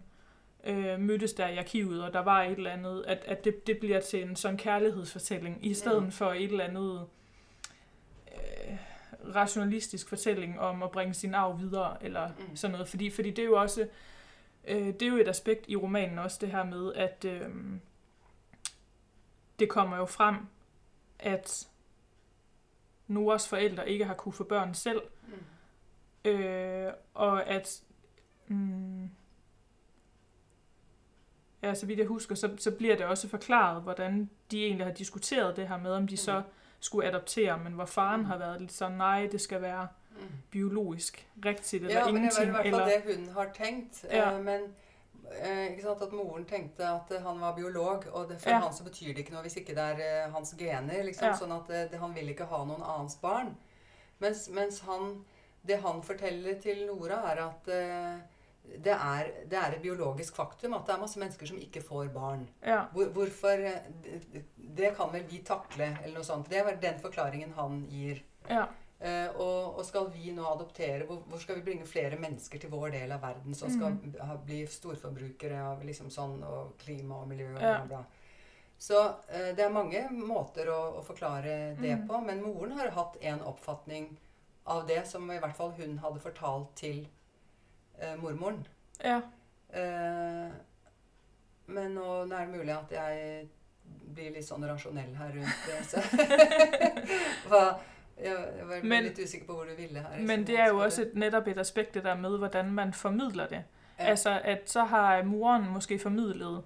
øh, 0.65 1.01
mødtes 1.01 1.33
der 1.33 1.49
i 1.49 1.57
arkivet, 1.57 2.05
og 2.05 2.13
der 2.13 2.21
var 2.21 2.43
et 2.43 2.57
eller 2.57 2.71
andet, 2.71 3.05
at, 3.07 3.19
at 3.25 3.45
det, 3.45 3.67
det 3.67 3.79
bliver 3.79 4.01
til 4.01 4.23
en 4.23 4.37
sådan 4.37 4.59
kærlighedsfortælling, 4.59 5.59
i 5.67 5.75
stedet 5.75 6.03
Mm. 6.03 6.11
for 6.13 6.33
et 6.33 6.45
eller 6.45 6.65
andet 6.65 7.07
øh, 8.35 8.77
rationalistisk 9.35 10.09
fortælling 10.09 10.61
om 10.61 10.83
at 10.83 10.91
bringe 10.91 11.15
sin 11.15 11.35
arv 11.35 11.59
videre, 11.61 12.05
eller 12.05 12.29
mm. 12.39 12.57
sådan 12.57 12.73
noget. 12.73 12.89
Fordi, 12.89 13.11
fordi 13.11 13.31
det 13.31 13.39
er 13.43 13.47
jo 13.47 13.61
også, 13.61 13.89
øh, 14.69 14.87
det 14.87 15.03
er 15.03 15.07
jo 15.07 15.17
et 15.17 15.29
aspekt 15.29 15.65
i 15.69 15.77
romanen 15.77 16.19
også, 16.19 16.39
det 16.41 16.49
her 16.51 16.65
med, 16.65 16.93
at 16.95 17.25
øh, 17.29 17.49
det 19.59 19.69
kommer 19.69 19.97
jo 19.97 20.07
frem, 20.07 20.37
at 21.23 21.69
Noras 23.07 23.49
forældre 23.49 23.89
ikke 23.91 24.05
har 24.05 24.15
kunne 24.15 24.33
få 24.33 24.45
børn 24.45 24.75
selv, 24.75 25.03
Mm. 26.25 26.31
Øh, 26.31 26.93
og 27.15 27.47
at... 27.47 27.83
Mm, 28.49 29.11
ja, 31.63 31.75
så 31.75 31.87
vidt 31.87 31.99
jeg 31.99 32.07
husker, 32.07 32.35
så, 32.35 32.51
så 32.59 32.71
bliver 32.71 32.97
det 32.97 33.07
også 33.07 33.29
forklaret, 33.29 33.83
hvordan 33.83 34.31
de 34.51 34.65
egentlig 34.67 34.87
har 34.87 34.93
diskuteret 34.95 35.57
det 35.57 35.69
her 35.69 35.77
med, 35.79 35.91
om 35.93 36.07
de 36.07 36.17
så 36.17 36.39
Mm. 36.39 36.45
skulle 36.81 37.09
adoptere, 37.09 37.59
men 37.59 37.73
hvor 37.73 37.85
faren 37.85 38.21
Mm. 38.21 38.27
har 38.27 38.39
været 38.39 38.61
lidt 38.61 38.73
sådan, 38.73 38.97
nej, 38.99 39.29
det 39.33 39.41
skal 39.41 39.63
være 39.63 39.89
Mm. 40.11 40.27
biologisk 40.51 41.29
rigtigt, 41.45 41.85
eller 41.85 41.99
Ja, 41.99 42.05
men 42.13 42.15
det 42.15 42.15
var 42.15 42.19
i 42.19 42.45
ingenting. 42.45 42.51
hvert 42.51 42.67
Eller, 42.67 42.79
fall 42.79 43.17
det 43.17 43.17
hun 43.27 43.35
har 43.35 43.53
tenkt. 43.55 44.05
Ja. 44.05 44.31
Eh, 44.39 44.45
men 44.45 44.61
ikke 45.73 45.83
sant, 45.83 46.03
at 46.03 46.13
moren 46.13 46.45
tenkte 46.49 46.87
at 46.89 47.11
eh, 47.13 47.23
han 47.25 47.41
var 47.41 47.55
biolog, 47.57 48.07
og 48.13 48.29
det, 48.29 48.41
for 48.43 48.51
Ja. 48.51 48.59
han 48.61 48.73
så 48.73 48.85
betyr 48.85 49.15
det 49.15 49.25
ikke 49.25 49.33
noe 49.35 49.43
hvis 49.47 49.57
ikke 49.61 49.75
det 49.75 49.85
er 49.95 50.01
eh, 50.27 50.33
hans 50.33 50.55
gener. 50.59 51.03
Liksom, 51.05 51.29
Ja. 51.29 51.37
Sånn 51.39 51.53
at 51.57 51.71
eh, 51.71 51.89
det, 51.91 51.99
han 52.01 52.15
vil 52.15 52.29
ikke 52.35 52.47
ha 52.51 52.65
noen 52.65 52.83
annens 52.83 53.17
barn. 53.21 53.55
Mens, 54.21 54.49
mens 54.55 54.81
han, 54.87 55.25
det 55.67 55.81
han 55.83 56.03
forteller 56.03 56.61
til 56.63 56.87
Nora, 56.87 57.23
er 57.33 57.41
at 57.49 57.69
eh, 57.69 58.19
det, 58.79 58.93
er, 58.95 59.31
det 59.51 59.59
er 59.59 59.73
et 59.75 59.83
biologisk 59.83 60.37
faktum 60.39 60.75
at 60.75 60.87
det 60.87 60.95
er 60.95 61.01
masse 61.03 61.19
mennesker 61.19 61.47
som 61.51 61.59
ikke 61.59 61.83
får 61.83 62.13
barn. 62.15 62.45
ja, 62.63 62.85
Hvor, 62.93 63.07
hvorfor 63.17 63.65
eh, 63.67 63.81
det, 64.05 64.45
det 64.57 64.93
kan 64.97 65.11
vel 65.13 65.25
vi 65.31 65.43
takle, 65.43 65.97
eller 66.05 66.15
noe 66.21 66.25
sånt. 66.29 66.49
Det 66.51 66.59
er 66.63 66.77
den 66.77 67.01
forklaringen 67.03 67.53
han 67.59 67.85
gir. 67.91 68.23
ja, 68.49 68.69
Eh, 68.69 68.79
og, 69.35 69.79
og 69.79 69.85
skal 69.85 70.07
vi 70.15 70.31
nå 70.33 70.45
adoptere, 70.47 71.05
hvor, 71.09 71.23
hvor 71.27 71.41
skal 71.43 71.57
vi 71.59 71.65
bringe 71.67 71.87
flere 71.91 72.19
mennesker 72.23 72.61
til 72.63 72.71
vår 72.71 72.91
del 72.95 73.13
av 73.13 73.23
verden 73.25 73.55
som 73.55 73.71
skal 73.73 73.97
Mm. 73.97 74.13
ha, 74.21 74.37
bli 74.37 74.61
storforbrukere 74.67 75.59
av 75.73 75.83
liksom 75.83 76.11
sånn, 76.11 76.37
og 76.47 76.77
klima 76.79 77.17
og 77.23 77.29
miljø 77.29 77.49
og 77.55 77.59
bla, 77.59 77.81
bla. 77.89 78.03
Så 78.79 78.99
eh, 79.31 79.53
det 79.55 79.65
er 79.65 79.75
mange 79.75 80.05
måter 80.11 80.69
å, 80.71 80.99
å 80.99 81.03
forklare 81.07 81.75
det 81.81 81.97
Mm. 81.97 82.07
på. 82.09 82.21
Men 82.27 82.43
moren 82.43 82.73
har 82.79 82.91
hatt 82.91 83.17
en 83.21 83.41
oppfatning 83.43 84.09
av 84.67 84.87
det 84.87 85.01
som 85.11 85.31
i 85.31 85.39
hvert 85.43 85.57
fall 85.57 85.73
hun 85.79 85.99
hadde 85.99 86.21
fortalt 86.23 86.75
til 86.79 87.07
eh, 87.99 88.15
mormoren. 88.17 88.65
Ja. 89.03 89.21
Eh, 89.71 90.51
men 91.67 91.95
nå 91.95 92.25
nå 92.27 92.35
er 92.37 92.47
det 92.47 92.59
mulig 92.59 92.75
at 92.75 92.91
jeg 92.93 93.49
blir 94.15 94.31
litt 94.35 94.47
sånn 94.47 94.63
rasjonell 94.69 95.15
her 95.19 95.33
rundt 95.33 95.67
det. 95.67 95.81
Så 95.91 96.03
jeg, 98.23 98.49
jeg 98.59 98.69
var 98.69 98.81
Men- 98.83 99.03
litt 99.03 99.19
usikker 99.25 99.47
på 99.47 99.53
hvor 99.53 99.63
du 99.65 99.71
ville 99.79 99.99
her. 100.01 100.19
Men 100.27 100.47
det 100.47 100.59
er 100.61 100.69
jo 100.69 100.79
også 100.79 101.03
et, 101.03 101.11
netop 101.15 101.47
et 101.47 101.59
aspekt 101.59 101.95
det 101.95 102.05
der 102.05 102.15
med, 102.17 102.39
hvordan 102.39 102.71
man 102.71 102.93
formidler 102.93 103.47
det. 103.47 103.65
Ja. 103.99 104.05
Altså, 104.05 104.41
at 104.45 104.71
så 104.71 104.85
har 104.85 105.23
moren 105.23 105.69
måske 105.71 105.99
formidlet 105.99 106.63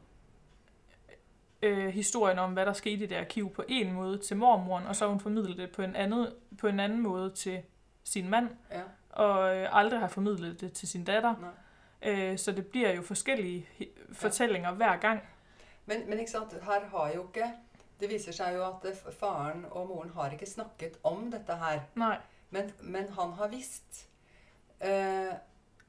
øh, 1.63 1.89
historien 1.89 2.39
om, 2.39 2.53
hvad 2.53 2.67
der 2.67 2.73
skete 2.73 3.05
i 3.05 3.07
det 3.07 3.17
arkiv 3.17 3.51
på 3.55 3.65
en 3.69 3.93
måde 3.93 4.19
til 4.19 4.37
mormoren, 4.37 4.87
og 4.87 4.97
så 4.97 5.07
hun 5.09 5.21
formidlet 5.21 5.57
det 5.59 5.71
på 5.71 5.83
en, 5.83 5.97
andet, 5.97 6.35
på 6.59 6.67
en 6.67 6.81
anden 6.81 7.01
måde 7.03 7.31
til 7.31 7.63
sin 8.05 8.29
mand, 8.31 8.49
Ja, 8.71 8.83
og 9.11 9.57
øh, 9.57 9.69
aldrig 9.73 10.01
har 10.01 10.09
formidlet 10.09 10.61
det 10.61 10.73
til 10.73 10.89
sin 10.89 11.05
datter. 11.05 11.35
nei. 11.41 11.51
Øh, 12.33 12.39
så 12.39 12.53
det 12.53 12.67
bliver 12.67 12.95
jo 12.95 13.03
forskellige 13.03 13.69
fortællinger 14.13 14.73
hver 14.73 14.97
gang. 14.97 15.21
Men, 15.87 15.97
men 16.09 16.19
ikke 16.19 16.31
sant, 16.31 16.53
her 16.53 16.61
har 16.91 17.11
jo 17.15 17.27
ikke 17.35 17.51
Det 18.01 18.09
viser 18.11 18.33
seg 18.37 18.55
jo 18.59 18.65
at 18.67 18.85
faren 19.17 19.65
og 19.71 19.89
moren 19.89 20.11
har 20.15 20.31
ikke 20.35 20.47
snakket 20.47 20.99
om 21.03 21.31
dette 21.33 21.55
her. 21.57 21.81
Nej, 21.95 22.19
Men, 22.51 22.73
men 22.81 23.09
han 23.17 23.33
har 23.33 23.49
visst. 23.49 24.07
Eh, 24.81 25.33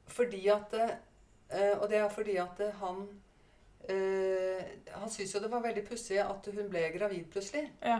fordi 0.08 0.47
at 0.47 0.74
eh, 0.74 1.74
Og 1.80 1.89
det 1.89 1.97
er 1.97 2.10
fordi 2.10 2.38
at 2.38 2.62
han 2.80 3.01
eh, 3.89 4.64
Han 4.95 5.10
syntes 5.10 5.34
jo 5.36 5.41
det 5.43 5.51
var 5.51 5.60
veldig 5.66 5.84
pussig 5.89 6.20
at 6.24 6.47
hun 6.55 6.70
ble 6.70 6.86
gravid 6.97 7.26
plutselig. 7.32 7.66
ja, 7.84 7.99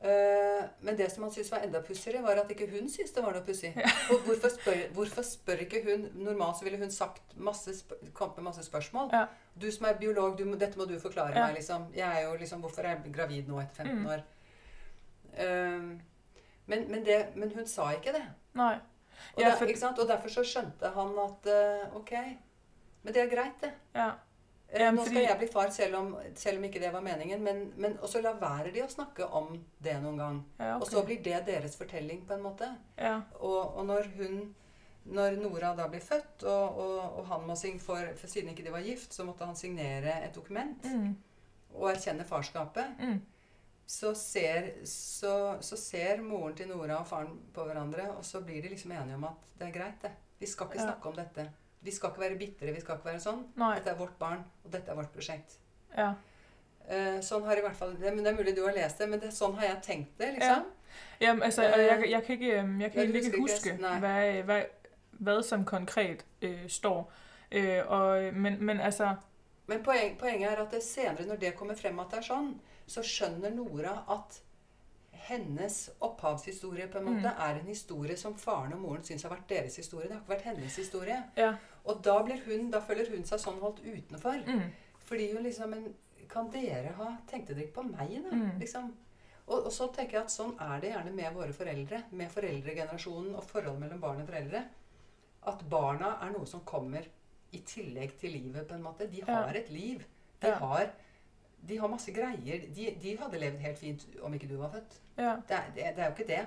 men 0.00 0.96
det 0.96 1.08
som 1.10 1.24
han 1.24 1.32
syntes 1.34 1.50
var 1.50 1.64
enda 1.66 1.80
pussigere, 1.82 2.22
var 2.22 2.38
at 2.38 2.50
ikke 2.54 2.68
hun 2.70 2.86
syntes 2.88 3.10
det 3.16 3.22
var 3.24 3.32
noe 3.34 3.42
pussig. 3.42 3.72
Og 4.12 4.20
hvorfor 4.28 4.48
spør, 4.54 4.82
hvorfor 4.94 5.22
spør 5.26 5.62
ikke 5.64 5.80
hun 5.84 6.04
Normalt 6.14 6.56
så 6.60 6.64
ville 6.68 6.78
hun 6.78 6.90
sagt 6.94 7.34
masse 7.36 7.74
kommet 8.14 8.36
med 8.38 8.44
masse 8.44 8.62
spørsmål. 8.62 9.10
Ja. 9.12 9.24
Du 9.58 9.66
som 9.74 9.86
er 9.90 9.98
biolog, 9.98 10.36
du 10.38 10.44
dette 10.54 10.78
må 10.78 10.86
du 10.86 10.98
forklare 11.02 11.34
Ja. 11.34 11.46
meg. 11.46 11.56
liksom. 11.58 11.88
Jeg 11.96 12.06
er 12.22 12.28
jo 12.28 12.36
liksom, 12.38 12.60
Hvorfor 12.62 12.82
er 12.86 12.94
jeg 12.96 13.12
gravid 13.14 13.48
nå 13.48 13.58
etter 13.60 13.74
15 13.82 13.98
Mm. 13.98 14.06
år? 14.06 14.22
Eh, 15.34 15.80
men, 16.66 16.86
men, 16.90 17.04
det, 17.04 17.18
men 17.36 17.50
hun 17.54 17.66
sa 17.66 17.90
ikke 17.96 18.12
det. 18.12 18.24
nej, 18.54 18.78
Og, 19.34 19.40
Ja, 19.42 19.48
der, 19.50 19.56
for- 19.56 19.66
ikke 19.66 19.80
sant? 19.80 19.98
og 19.98 20.06
derfor 20.08 20.28
så 20.28 20.44
skjønte 20.46 20.92
han 20.94 21.18
at 21.18 21.46
eh, 21.50 21.96
ok, 21.96 22.12
men 23.02 23.14
det 23.14 23.22
er 23.22 23.30
greit, 23.34 23.60
det. 23.60 23.72
ja, 23.94 24.12
Jamen, 24.72 24.98
Nå 25.00 25.04
skal 25.08 25.22
jeg 25.22 25.38
bli 25.40 25.46
far 25.48 25.70
selv 25.72 25.96
om, 25.96 26.10
selv 26.36 26.58
om 26.58 26.64
ikke 26.68 26.80
det 26.82 26.90
var 26.92 27.00
meningen. 27.00 27.40
Men, 27.42 27.72
men 27.80 27.94
og 28.02 28.08
så 28.12 28.20
la 28.20 28.34
være 28.36 28.72
de 28.74 28.82
å 28.84 28.88
snakke 28.92 29.24
om 29.24 29.54
det 29.80 29.94
noen 30.02 30.18
gang. 30.20 30.40
ja, 30.58 30.74
Og 30.76 30.84
så 30.86 30.98
okay. 31.00 31.14
blir 31.14 31.22
det 31.24 31.46
deres 31.46 31.76
fortelling, 31.80 32.26
på 32.28 32.34
en 32.36 32.44
måte. 32.44 32.68
Ja, 32.98 33.22
Og, 33.40 33.76
og 33.78 33.86
når 33.88 34.10
hun 34.18 34.54
når 35.08 35.38
Nora 35.40 35.70
da 35.72 35.86
blir 35.88 36.02
født, 36.04 36.42
og, 36.44 36.78
og, 36.78 37.18
og 37.18 37.26
han 37.30 37.46
må 37.48 37.54
sign 37.56 37.78
for, 37.80 38.10
for 38.18 38.28
siden 38.28 38.50
ikke 38.52 38.66
de 38.66 38.72
var 38.74 38.84
gift, 38.84 39.14
så 39.16 39.24
måtte 39.24 39.46
han 39.48 39.56
signere 39.56 40.18
et 40.26 40.34
dokument 40.36 40.84
mm, 40.84 41.14
og 41.78 41.86
erkjenne 41.94 42.26
farskapet. 42.28 42.98
mm, 43.00 43.14
Så 43.88 44.12
ser, 44.20 44.68
så, 44.84 45.56
så 45.64 45.78
ser 45.80 46.20
moren 46.20 46.54
til 46.58 46.68
Nora 46.68 46.98
og 47.00 47.06
faren 47.08 47.38
på 47.54 47.64
hverandre, 47.64 48.10
og 48.18 48.24
så 48.24 48.42
blir 48.44 48.60
de 48.62 48.74
liksom 48.74 48.92
enige 48.92 49.16
om 49.16 49.24
at 49.30 49.48
det 49.58 49.70
er 49.70 49.72
greit, 49.78 50.02
det. 50.02 50.12
Vi 50.38 50.46
skal 50.46 50.68
ikke 50.68 50.82
Ja. 50.82 50.90
snakke 50.90 51.08
om 51.08 51.16
dette. 51.16 51.48
Vi 51.82 51.90
skal 51.94 52.10
ikke 52.10 52.20
være 52.20 52.38
bitre, 52.38 52.72
vi 52.74 52.80
skal 52.80 52.96
ikke 52.98 53.04
være 53.12 53.20
sånn. 53.20 53.44
nej, 53.56 53.74
Dette 53.78 53.90
er 53.90 54.00
vårt 54.00 54.18
barn, 54.18 54.44
og 54.64 54.72
dette 54.72 54.90
er 54.90 54.94
vårt 54.98 55.12
prosjekt. 55.14 55.58
ja, 55.96 56.14
Eh, 56.88 57.18
sånn 57.20 57.42
har 57.44 57.58
i 57.58 57.60
hvert 57.60 57.76
fall, 57.76 57.90
det, 58.00 58.14
men 58.14 58.24
det 58.24 58.30
er 58.32 58.36
mulig 58.38 58.54
du 58.56 58.62
har 58.64 58.72
lest 58.72 58.98
det, 58.98 59.08
men 59.10 59.20
det, 59.20 59.28
sånn 59.36 59.52
har 59.58 59.66
jeg 59.66 59.80
tenkt 59.84 60.14
det, 60.18 60.30
liksom. 60.38 60.62
Jamen, 61.20 61.42
altså, 61.42 61.62
og 61.68 61.80
jeg, 61.82 62.10
jeg 62.10 62.22
kan 62.24 62.34
ikke, 62.38 62.52
øhm, 62.60 62.80
jeg 62.80 62.92
kan 62.92 63.00
Ja, 63.02 63.06
ikke 63.08 63.26
ikke 63.26 63.40
huske, 63.40 63.72
hvad, 63.76 64.42
hvad, 64.42 64.62
hvad 65.18 65.42
som 65.42 65.64
konkret 65.64 66.24
øh, 66.42 66.68
står. 66.68 67.12
Øh, 67.52 67.82
og, 67.86 68.34
men, 68.34 68.56
men 68.64 68.80
altså, 68.80 69.14
Men 69.66 69.82
poeng, 69.84 70.18
poenget 70.18 70.50
er 70.52 70.62
at 70.64 70.70
det 70.72 70.82
senere, 70.82 71.26
når 71.26 71.36
det 71.36 71.56
kommer 71.56 71.74
frem 71.76 71.98
at 71.98 72.06
det 72.10 72.18
er 72.18 72.22
sånn, 72.30 72.54
så 72.86 73.02
skjønner 73.04 73.50
Nora 73.52 73.98
at 74.08 74.40
hennes 75.28 75.76
opphavshistorie 76.00 76.86
på 76.92 76.98
en 76.98 77.04
Mm. 77.04 77.14
måte 77.22 77.32
er 77.38 77.58
en 77.60 77.66
historie 77.66 78.16
som 78.16 78.34
faren 78.34 78.72
og 78.72 78.80
moren 78.80 79.02
syns 79.04 79.22
har 79.22 79.30
vært 79.30 79.48
deres 79.48 79.76
historie. 79.76 80.08
Det 80.08 80.12
har 80.16 80.20
ikke 80.22 80.34
vært 80.36 80.48
hennes 80.50 80.76
historie. 80.76 81.22
ja, 81.36 81.54
Og 81.86 82.02
da, 82.02 82.22
blir 82.22 82.40
hun, 82.46 82.70
da 82.70 82.80
føler 82.80 83.08
hun 83.08 83.24
seg 83.24 83.38
sånn 83.40 83.60
holdt 83.60 83.80
utenfor. 83.84 84.42
mm, 84.46 84.70
Fordi 85.08 85.32
hun 85.32 85.42
liksom 85.42 85.70
Men 85.70 85.94
kan 86.28 86.50
dere 86.50 86.92
ha 86.92 87.16
Tenkte 87.26 87.54
dere 87.54 87.64
ikke 87.66 87.80
på 87.82 87.90
meg, 87.90 88.22
da? 88.24 88.30
Mm. 88.36 88.58
Liksom. 88.60 88.92
Og, 89.48 89.64
og 89.64 89.72
så 89.72 89.86
tenker 89.94 90.12
jeg 90.18 90.22
at 90.22 90.30
sånn 90.30 90.54
er 90.60 90.80
det 90.80 90.90
gjerne 90.92 91.14
med 91.14 91.32
våre 91.34 91.52
foreldre. 91.52 92.02
Med 92.12 92.28
foreldregenerasjonen 92.30 93.34
og 93.34 93.44
forholdet 93.44 93.80
mellom 93.80 94.00
barn 94.00 94.20
og 94.20 94.26
foreldre. 94.28 94.64
At 95.46 95.62
barna 95.70 96.18
er 96.22 96.30
noe 96.34 96.44
som 96.46 96.60
kommer 96.60 97.06
i 97.52 97.58
tillegg 97.64 98.18
til 98.20 98.30
livet, 98.32 98.68
på 98.68 98.74
en 98.74 98.82
måte. 98.82 99.06
De 99.10 99.22
har 99.22 99.48
et 99.56 99.70
liv. 99.70 100.04
De, 100.40 100.48
Ja. 100.48 100.54
har, 100.58 100.90
de 101.68 101.78
har 101.78 101.88
masse 101.88 102.12
greier. 102.12 102.60
De, 102.76 102.94
de 103.02 103.16
hadde 103.18 103.38
levd 103.40 103.58
helt 103.58 103.78
fint 103.78 104.06
om 104.22 104.34
ikke 104.34 104.48
du 104.48 104.56
var 104.56 104.70
født. 104.72 105.00
ja, 105.16 105.34
Det 105.48 105.56
er, 105.56 105.62
det, 105.74 105.82
det 105.96 106.04
er 106.04 106.04
jo 106.04 106.14
ikke 106.18 106.26
det. 106.32 106.46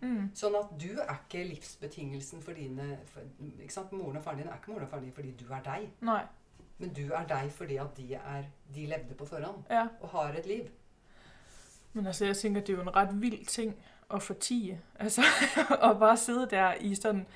mm, 0.00 0.30
Sånn 0.34 0.54
at 0.58 0.74
du 0.82 0.90
er 1.00 1.14
ikke 1.22 1.44
livsbetingelsen 1.48 2.42
for 2.42 2.52
dine 2.52 2.98
for, 3.06 3.20
ikke 3.60 3.72
sant? 3.74 3.92
Moren 3.92 4.16
og 4.16 4.24
faren 4.24 4.38
din 4.38 4.48
er 4.48 4.54
ikke 4.60 4.70
moren 4.70 4.84
og 4.84 4.88
faren 4.92 5.04
din 5.04 5.12
fordi 5.12 5.30
du 5.40 5.44
er 5.52 5.62
deg. 5.64 5.88
nej, 6.00 6.26
Men 6.78 6.92
du 6.96 7.02
er 7.12 7.26
deg 7.28 7.50
fordi 7.52 7.76
at 7.76 7.96
de, 7.96 8.14
er, 8.14 8.44
de 8.74 8.86
levde 8.86 9.14
på 9.14 9.26
forhånd 9.26 9.64
ja. 9.70 9.86
og 10.00 10.08
har 10.08 10.32
et 10.38 10.46
liv. 10.46 10.64
Men 11.92 12.06
altså, 12.06 12.24
jeg 12.24 12.36
tænker, 12.36 12.60
det 12.60 12.72
er 12.72 12.76
jo 12.76 12.82
en 12.82 12.96
ret 12.96 13.20
vild 13.20 13.46
ting 13.46 13.76
at 14.14 14.22
fortige. 14.22 14.80
Altså, 14.98 15.22
at 15.90 15.98
bare 15.98 16.16
sidde 16.16 16.46
der 16.50 16.74
i 16.74 16.94
sådan 16.94 17.26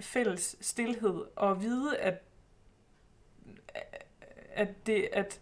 fælles 0.00 0.56
stillhed 0.60 1.24
og 1.36 1.60
vide, 1.62 1.98
at, 1.98 2.22
at, 4.52 4.86
det, 4.86 5.08
at, 5.12 5.40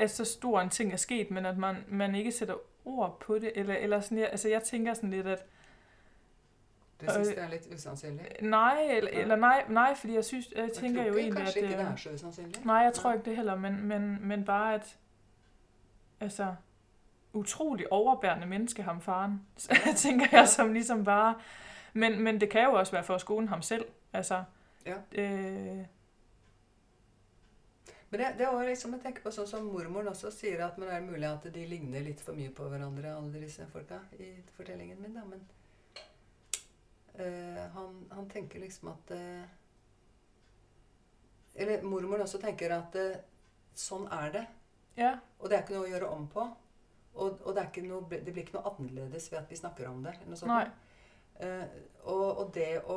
at 0.00 0.10
så 0.10 0.24
stor 0.24 0.60
en 0.60 0.70
ting 0.70 0.92
er 0.92 0.96
sket, 0.96 1.30
men 1.30 1.46
at 1.46 1.58
man, 1.58 1.76
man 1.88 2.14
ikke 2.14 2.32
sætter 2.32 2.54
ord 2.84 3.20
på 3.20 3.38
det. 3.38 3.52
Eller, 3.54 3.74
eller 3.74 4.00
sådan, 4.00 4.18
jeg, 4.18 4.28
altså, 4.30 4.48
jeg 4.48 4.62
tænker 4.62 4.94
sådan 4.94 5.10
lidt, 5.10 5.26
at 5.26 5.44
syns 7.10 7.28
Øh, 7.28 7.34
det 7.34 7.42
er 7.42 7.48
litt 7.48 7.74
usannsynlig? 7.74 8.26
nej, 8.40 8.86
eller, 8.90 9.10
eller 9.10 9.36
nej, 9.36 9.64
nej, 9.68 9.94
fordi 9.94 10.14
jeg 10.14 10.24
synes, 10.24 10.48
jeg 10.56 10.62
Jeg 10.62 10.72
tænker 10.72 11.02
tror 11.02 11.08
jo 11.10 11.16
egentlig, 11.16 11.42
at 11.42 11.56
ikke 11.56 11.68
det 11.68 11.74
øh, 11.78 11.84
er 11.92 11.96
så. 11.96 12.42
Nej, 12.64 12.76
jeg 12.76 12.92
tror 12.92 13.12
ikke 13.12 13.24
det 13.24 13.36
heller, 13.36 13.54
men, 13.56 13.82
men, 13.84 14.18
men 14.28 14.44
bare 14.44 14.74
at, 14.74 14.96
altså, 16.20 16.54
utrolig 17.32 17.92
overbærende 17.92 18.46
menneske 18.46 18.82
ham 18.82 19.00
faren, 19.00 19.40
Ja. 19.86 19.92
tænker 19.96 20.26
jeg, 20.32 20.40
Ja. 20.40 20.46
som 20.46 20.72
ligesom 20.72 21.04
bare, 21.04 21.34
men, 21.92 22.20
men 22.22 22.40
det 22.40 22.50
kan 22.50 22.64
jo 22.64 22.72
også 22.72 22.92
være 22.92 23.04
for 23.04 23.14
at 23.14 23.20
skåne 23.20 23.48
ham 23.48 23.62
selv, 23.62 23.84
altså, 24.12 24.44
Ja. 24.86 24.94
øh, 25.22 25.78
Men 28.10 28.20
det, 28.20 28.28
det 28.38 28.46
var 28.50 28.66
liksom, 28.66 28.94
jeg 28.96 29.02
tenker 29.04 29.22
på 29.22 29.30
sånn 29.34 29.46
som 29.46 29.68
mormoren 29.70 30.10
også 30.10 30.32
sier 30.34 30.64
at 30.64 30.78
men 30.78 30.88
det 30.90 30.96
er 30.96 31.04
mulig 31.06 31.28
at 31.28 31.44
de 31.54 31.66
ligner 31.70 32.02
litt 32.02 32.22
for 32.24 32.34
mye 32.34 32.50
på 32.54 32.66
hverandre, 32.66 33.12
alle 33.14 33.42
disse 33.42 33.66
folka, 33.70 34.00
i 34.18 34.32
fortellingen 34.56 34.98
min, 34.98 35.14
da, 35.14 35.22
men 35.30 35.44
eh, 37.14 37.62
han, 37.76 38.00
han 38.10 38.26
tenker 38.32 38.64
liksom 38.64 38.90
at 38.96 39.14
eh, 39.14 39.46
Eller 41.54 41.82
mormoren 41.86 42.24
også 42.24 42.38
tenker 42.42 42.74
at 42.74 42.98
eh, 42.98 43.22
sånn 43.74 44.08
er 44.14 44.34
det. 44.34 44.44
ja, 44.98 45.14
Og 45.38 45.50
det 45.50 45.56
er 45.56 45.64
ikke 45.64 45.78
noe 45.78 45.86
å 45.86 45.94
gjøre 45.94 46.10
om 46.14 46.28
på. 46.30 46.50
Og, 47.14 47.40
og 47.42 47.54
det, 47.54 47.62
er 47.62 47.70
ikke 47.70 47.86
noe, 47.86 48.06
det 48.10 48.30
blir 48.30 48.44
ikke 48.44 48.58
noe 48.58 48.70
annerledes 48.70 49.26
ved 49.32 49.40
at 49.42 49.50
vi 49.50 49.58
snakker 49.58 49.88
om 49.90 50.02
det. 50.04 50.14
Eller 50.18 50.30
noe 50.30 50.38
sånt. 50.40 50.54
nej, 50.54 50.70
Eh, 51.40 51.68
og, 52.04 52.26
og 52.36 52.50
det 52.52 52.82
å 52.84 52.96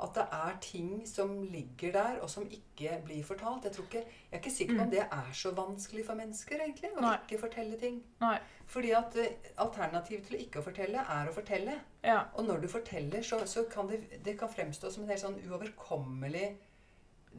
At 0.00 0.14
det 0.14 0.24
er 0.32 0.56
ting 0.60 1.06
som 1.06 1.42
ligger 1.52 1.92
der, 1.92 2.16
og 2.22 2.28
som 2.30 2.42
ikke 2.50 2.96
blir 3.04 3.22
fortalt. 3.24 3.62
Jeg, 3.64 3.72
tror 3.76 3.84
ikke, 3.84 4.00
jeg 4.02 4.32
er 4.32 4.40
ikke 4.40 4.50
sikker 4.50 4.74
på 4.74 4.80
om 4.82 4.86
Mm. 4.88 4.90
det 4.90 5.00
er 5.06 5.28
så 5.32 5.52
vanskelig 5.54 6.04
for 6.06 6.14
mennesker, 6.18 6.56
egentlig. 6.64 6.90
Å 6.96 7.00
Nei. 7.00 7.12
ikke 7.18 7.38
fortelle 7.40 7.78
ting. 7.78 8.02
nej, 8.20 8.40
Fordi 8.66 8.90
at 8.90 9.16
eh, 9.16 9.52
alternativet 9.58 10.26
til 10.26 10.40
ikke 10.40 10.58
å 10.58 10.64
fortelle, 10.64 10.98
er 10.98 11.28
å 11.30 11.32
fortelle. 11.32 11.80
ja, 12.02 12.24
Og 12.34 12.44
når 12.44 12.60
du 12.60 12.68
forteller, 12.68 13.22
så, 13.22 13.38
så 13.46 13.64
kan 13.70 13.86
det, 13.86 14.22
det 14.24 14.38
kan 14.38 14.48
fremstå 14.48 14.90
som 14.90 15.04
en 15.04 15.08
helt 15.10 15.20
sånn 15.20 15.38
uoverkommelig 15.48 16.56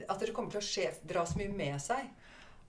At 0.09 0.19
det 0.19 0.33
kommer 0.33 0.51
til 0.51 0.59
å 0.59 0.65
skje, 0.65 0.89
dra 1.07 1.25
så 1.25 1.37
mye 1.39 1.51
med 1.55 1.79
seg. 1.81 2.07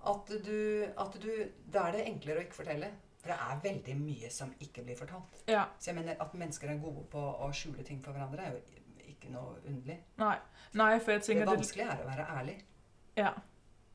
At 0.06 0.26
du, 0.44 0.86
at 0.96 1.16
du 1.22 1.30
Da 1.72 1.88
er 1.88 1.92
det 1.92 2.04
enklere 2.06 2.38
å 2.38 2.44
ikke 2.46 2.54
fortelle. 2.64 2.90
For 3.18 3.32
det 3.32 3.38
er 3.42 3.62
veldig 3.64 3.96
mye 3.98 4.30
som 4.30 4.52
ikke 4.62 4.84
blir 4.86 4.96
fortalt. 4.98 5.40
ja, 5.50 5.64
Så 5.78 5.90
jeg 5.90 5.96
mener 5.96 6.16
At 6.20 6.34
mennesker 6.34 6.68
er 6.70 6.78
gode 6.78 7.06
på 7.10 7.18
å 7.18 7.48
skjule 7.52 7.82
ting 7.84 8.02
for 8.02 8.12
hverandre, 8.12 8.44
er 8.46 8.52
jo 8.52 8.60
ikke 9.26 9.32
noe 9.32 9.54
underlig. 9.68 10.00
nej, 10.16 10.38
nej, 10.72 10.98
for 11.04 11.10
jeg 11.10 11.18
Det 11.20 11.26
tænker, 11.26 11.44
det, 11.44 11.80
er 11.80 11.96
å 12.04 12.06
være 12.16 12.38
ærlig. 12.38 12.64
ja, 13.16 13.28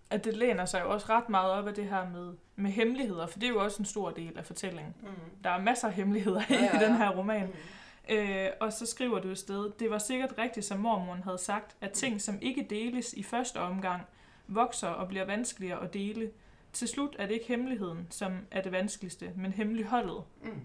at 0.10 0.24
det 0.26 0.38
læner 0.38 0.66
sig 0.66 0.82
jo 0.82 0.92
også 0.94 1.06
ret 1.10 1.30
meget 1.30 1.52
op 1.52 1.68
af 1.68 1.74
det 1.74 1.86
her 1.86 2.10
med, 2.10 2.34
med 2.56 2.72
hemmeligheder, 2.72 3.28
for 3.28 3.40
det 3.40 3.48
er 3.48 3.54
jo 3.54 3.64
også 3.64 3.78
en 3.82 3.86
stor 3.86 4.12
del 4.12 4.38
af 4.38 4.46
fortællingen. 4.46 4.96
Der 5.44 5.50
er 5.50 5.62
masser 5.62 5.88
af 5.88 5.94
hemmeligheder 5.94 6.42
Ja, 6.50 6.56
ja, 6.56 6.76
i 6.82 6.84
den 6.84 6.92
ja. 6.92 6.98
her 6.98 7.10
roman. 7.18 7.48
Mm. 7.48 8.16
Øh, 8.16 8.50
og 8.60 8.74
så 8.74 8.86
skriver 8.86 9.20
du 9.20 9.28
et 9.30 9.38
sted, 9.38 9.72
det 9.80 9.90
var 9.90 9.98
sikkert 9.98 10.34
rigtigt, 10.38 10.66
som 10.66 10.80
mormoren 10.80 11.24
havde 11.24 11.38
sagt, 11.38 11.76
at 11.82 11.92
ting, 11.92 12.22
som 12.22 12.38
ikke 12.42 12.68
deles 12.70 13.14
i 13.14 13.24
første 13.24 13.58
omgang, 13.60 14.02
vokser 14.48 14.88
og 14.88 15.08
bliver 15.08 15.26
vanskeligere 15.26 15.84
at 15.84 15.94
dele, 15.94 16.32
til 16.74 16.88
slut 16.88 17.16
er 17.20 17.26
det 17.26 17.34
ikke 17.34 17.48
hemmeligheden, 17.48 18.08
som 18.10 18.38
er 18.52 18.62
det 18.62 18.72
vanskeligste, 18.72 19.32
men 19.36 19.52
hemmeligholdet. 19.52 20.24
Mm. 20.44 20.62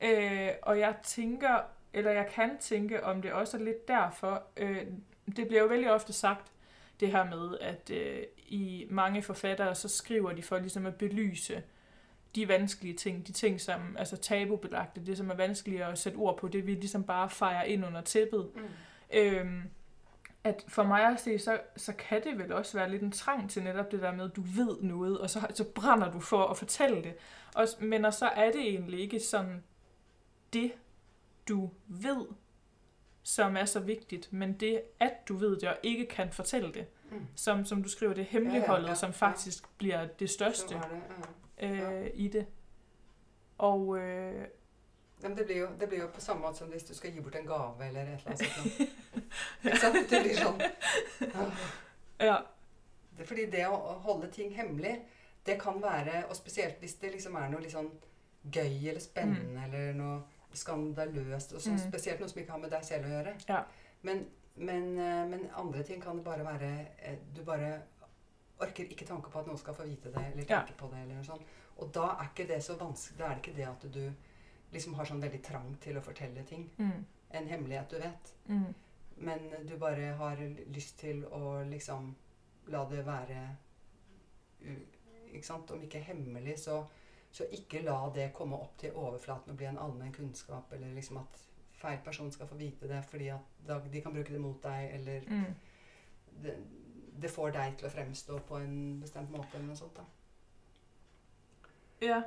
Øh, 0.00 0.48
og 0.62 0.78
jeg 0.78 0.94
tænker, 1.02 1.58
eller 1.94 2.10
jeg 2.10 2.26
kan 2.26 2.50
tænke, 2.60 3.04
om 3.04 3.22
det 3.22 3.32
også 3.32 3.56
er 3.56 3.62
lidt 3.62 3.88
derfor. 3.88 4.42
Øh, 4.56 4.86
det 5.36 5.48
bliver 5.48 5.62
jo 5.62 5.68
vældig 5.68 5.92
ofte 5.92 6.12
sagt, 6.12 6.52
det 7.00 7.10
her 7.10 7.24
med, 7.24 7.58
at 7.60 7.90
øh, 7.90 8.22
i 8.46 8.86
mange 8.90 9.22
forfattere, 9.22 9.74
så 9.74 9.88
skriver 9.88 10.32
de 10.32 10.42
for 10.42 10.58
ligesom 10.58 10.86
at 10.86 10.94
belyse 10.94 11.62
de 12.34 12.48
vanskelige 12.48 12.94
ting, 12.94 13.26
de 13.26 13.32
ting, 13.32 13.60
som 13.60 13.96
altså 13.98 14.16
tabubelagte, 14.16 15.06
det 15.06 15.16
som 15.16 15.30
er 15.30 15.34
vanskeligt 15.34 15.82
at 15.82 15.98
sætte 15.98 16.16
ord 16.16 16.38
på, 16.38 16.48
det 16.48 16.66
vi 16.66 16.74
ligesom 16.74 17.04
bare 17.04 17.30
fejrer 17.30 17.62
ind 17.62 17.86
under 17.86 18.00
tæppet. 18.00 18.50
Mm. 18.54 18.62
Øhm, 19.12 19.62
at 20.44 20.64
for 20.68 20.82
mig 20.82 21.06
at 21.06 21.20
se, 21.20 21.38
så, 21.38 21.60
så 21.76 21.92
kan 21.92 22.24
det 22.24 22.38
vel 22.38 22.52
også 22.52 22.78
være 22.78 22.90
lidt 22.90 23.02
en 23.02 23.12
trang 23.12 23.50
til 23.50 23.62
netop 23.62 23.92
det 23.92 24.02
der 24.02 24.12
med, 24.12 24.24
at 24.24 24.36
du 24.36 24.42
ved 24.42 24.82
noget, 24.82 25.18
og 25.18 25.30
så, 25.30 25.46
så 25.54 25.64
brænder 25.64 26.10
du 26.10 26.20
for 26.20 26.46
at 26.46 26.56
fortælle 26.56 27.02
det. 27.02 27.14
Og, 27.54 27.66
men 27.80 28.04
og 28.04 28.14
så 28.14 28.26
er 28.26 28.52
det 28.52 28.60
egentlig 28.60 29.00
ikke 29.00 29.20
sådan 29.20 29.62
det, 30.52 30.72
du 31.48 31.70
ved, 31.86 32.26
som 33.22 33.56
er 33.56 33.64
så 33.64 33.80
vigtigt, 33.80 34.32
men 34.32 34.52
det, 34.52 34.82
at 35.00 35.12
du 35.28 35.36
ved 35.36 35.56
det 35.60 35.68
og 35.68 35.76
ikke 35.82 36.06
kan 36.06 36.32
fortælle 36.32 36.72
det, 36.74 36.86
Mm. 37.10 37.26
som, 37.36 37.64
som 37.64 37.82
du 37.82 37.88
skriver, 37.88 38.14
det 38.14 38.24
hemmeligholdet, 38.24 38.82
Ja, 38.82 38.86
ja, 38.86 38.88
ja, 38.88 38.94
som 38.94 39.10
ja. 39.10 39.16
faktisk 39.16 39.64
bliver 39.78 40.06
det 40.06 40.30
største 40.30 40.74
det, 40.74 40.82
ja. 41.60 41.66
øh, 42.02 42.10
i 42.14 42.28
det. 42.28 42.46
Og 43.58 43.98
øh, 43.98 44.44
Jamen, 45.22 45.38
det, 45.38 45.46
blir 45.46 45.58
jo, 45.58 45.68
det 45.80 45.88
blir 45.88 46.00
jo 46.00 46.06
på 46.14 46.20
samme 46.20 46.42
måte 46.42 46.58
som 46.58 46.68
hvis 46.68 46.82
du 46.84 46.94
skal 46.94 47.12
gi 47.12 47.20
bort 47.20 47.34
en 47.34 47.46
gave 47.46 47.86
eller 47.86 48.02
et 48.02 48.08
eller 48.08 48.26
annet 48.26 48.38
sånt. 48.38 48.88
Ikke 49.64 49.78
sant? 49.78 49.96
Det 50.10 50.22
blir 50.22 50.36
sånn 50.36 50.60
ja, 52.20 52.36
Det, 53.18 53.26
fordi 53.28 53.46
det 53.50 53.66
å 53.68 53.76
holde 54.04 54.30
ting 54.32 54.56
hemmelig, 54.56 54.98
det 55.46 55.60
kan 55.60 55.82
være 55.82 56.24
Og 56.28 56.36
spesielt 56.36 56.78
hvis 56.80 56.94
det 56.94 57.12
liksom 57.12 57.34
er 57.34 57.48
noe 57.52 57.60
litt 57.62 57.72
sånn 57.72 57.90
gøy 58.52 58.88
eller 58.88 59.00
spennende 59.00 59.64
eller 59.64 59.92
noe 59.94 60.22
skandaløst. 60.56 61.52
og 61.54 61.60
sånn, 61.60 61.78
Mm. 61.78 61.88
Spesielt 61.88 62.20
noe 62.20 62.28
som 62.28 62.40
ikke 62.42 62.50
har 62.52 62.58
med 62.58 62.70
deg 62.70 62.84
selv 62.84 63.06
å 63.06 63.08
gjøre. 63.10 63.34
Ja. 63.48 63.64
Men, 64.02 64.26
men, 64.56 64.98
eh, 64.98 65.26
men 65.28 65.50
andre 65.56 65.82
ting 65.82 66.00
kan 66.00 66.16
det 66.16 66.24
bare 66.24 66.44
være 66.44 66.88
eh, 67.02 67.16
Du 67.34 67.42
bare 67.42 67.82
orker 68.60 68.84
ikke 68.86 69.06
tanke 69.06 69.30
på 69.30 69.38
at 69.40 69.46
noen 69.46 69.58
skal 69.58 69.74
få 69.74 69.82
vite 69.84 70.12
det 70.12 70.32
eller 70.32 70.44
Ja. 70.48 70.62
tenke 70.62 70.76
på 70.76 70.90
det. 70.90 70.98
eller 71.02 71.14
noe 71.14 71.24
sånt. 71.24 71.42
Og 71.78 71.92
da 71.92 72.04
er 72.20 72.28
ikke 72.28 72.46
det 72.48 72.62
så 72.62 72.76
vanskelig, 72.78 73.18
da 73.18 73.24
er 73.24 73.34
det 73.34 73.42
ikke 73.46 73.56
det 73.56 73.68
at 73.68 73.92
du 73.92 74.12
liksom 74.72 74.94
har 74.94 75.04
sånn 75.04 75.20
veldig 75.22 75.42
trang 75.42 75.76
til 75.80 75.96
å 75.96 76.00
fortelle 76.02 76.44
ting. 76.46 76.70
mm, 76.78 77.04
En 77.32 77.46
hemmelighet 77.48 77.88
du 77.90 77.98
vet. 77.98 78.32
mm, 78.48 78.74
Men 79.16 79.66
du 79.66 79.76
bare 79.76 80.14
har 80.16 80.36
lyst 80.72 80.98
til 80.98 81.24
å 81.24 81.64
liksom 81.68 82.14
la 82.68 82.84
det 82.84 83.04
være 83.06 83.56
Ikke 85.34 85.44
sant? 85.44 85.70
Om 85.70 85.82
ikke 85.82 86.00
hemmelig, 86.00 86.58
så, 86.58 86.84
så 87.34 87.46
ikke 87.50 87.82
la 87.82 87.96
det 88.14 88.28
komme 88.34 88.56
opp 88.56 88.76
til 88.78 88.94
overflaten 88.94 89.50
og 89.50 89.58
bli 89.58 89.66
en 89.66 89.78
allmenn 89.82 90.12
kunnskap, 90.14 90.72
eller 90.72 90.94
liksom 90.94 91.18
at 91.18 91.40
feil 91.74 91.98
person 92.04 92.30
skal 92.32 92.46
få 92.46 92.54
vite 92.54 92.88
det 92.88 93.00
fordi 93.04 93.28
at 93.28 93.88
de 93.92 94.02
kan 94.02 94.14
bruke 94.14 94.32
det 94.32 94.40
mot 94.40 94.62
deg, 94.62 94.90
eller 94.94 95.26
mm. 95.26 95.54
det, 96.42 96.54
det 97.22 97.30
får 97.30 97.50
deg 97.56 97.74
til 97.78 97.88
å 97.88 97.90
fremstå 97.90 98.38
på 98.48 98.60
en 98.62 98.76
bestemt 99.00 99.34
måte, 99.34 99.50
eller 99.54 99.66
noe 99.66 99.80
sånt. 99.80 99.98
da. 99.98 100.06
Ja, 102.04 102.22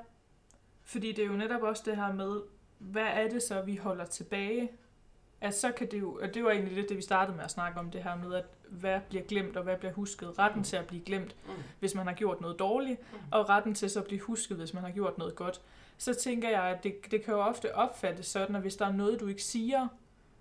fordi 0.84 1.12
det 1.12 1.24
er 1.24 1.32
jo 1.32 1.40
netop 1.40 1.62
også 1.62 1.84
det 1.86 1.96
her 1.96 2.14
med, 2.14 2.42
hvad 2.78 3.08
er 3.08 3.30
det 3.30 3.44
så, 3.44 3.62
vi 3.62 3.76
holder 3.76 4.06
tilbage? 4.06 4.70
At 5.42 5.56
så 5.56 5.72
kan 5.72 5.92
det 5.92 6.00
jo, 6.00 6.20
og 6.22 6.34
det 6.34 6.44
var 6.44 6.52
egentlig 6.52 6.76
lidt 6.76 6.90
det, 6.90 6.98
vi 6.98 7.02
startede 7.02 7.38
med 7.38 7.46
at 7.46 7.52
snakke 7.52 7.80
om, 7.80 7.92
det 7.92 8.04
her 8.04 8.16
med, 8.16 8.34
at 8.34 8.46
hvad 8.70 9.00
bliver 9.10 9.24
glemt, 9.24 9.58
og 9.58 9.64
hvad 9.64 9.78
bliver 9.78 9.94
husket. 9.94 10.40
Retten 10.40 10.60
Mm. 10.60 10.64
til 10.64 10.76
at 10.78 10.88
blive 10.88 11.04
glemt, 11.06 11.36
Mm. 11.46 11.54
hvis 11.80 11.96
man 11.96 12.08
har 12.08 12.14
gjort 12.14 12.42
noget 12.42 12.60
dårligt, 12.60 13.00
Mm. 13.14 13.20
og 13.32 13.50
retten 13.50 13.76
til 13.76 13.90
så 13.90 14.00
at 14.00 14.06
blive 14.06 14.22
husket, 14.22 14.58
hvis 14.58 14.74
man 14.74 14.84
har 14.84 14.92
gjort 14.92 15.18
noget 15.18 15.36
godt. 15.36 15.62
Så 15.98 16.14
tænker 16.14 16.50
jeg, 16.50 16.64
at 16.64 16.84
det, 16.84 16.96
det 17.12 17.24
kan 17.24 17.34
jo 17.34 17.40
ofte 17.42 17.76
opfattes 17.76 18.26
sådan, 18.26 18.56
at 18.56 18.62
hvis 18.62 18.76
der 18.76 18.86
er 18.86 18.92
noget, 18.92 19.20
du 19.20 19.28
ikke 19.28 19.44
siger, 19.44 19.88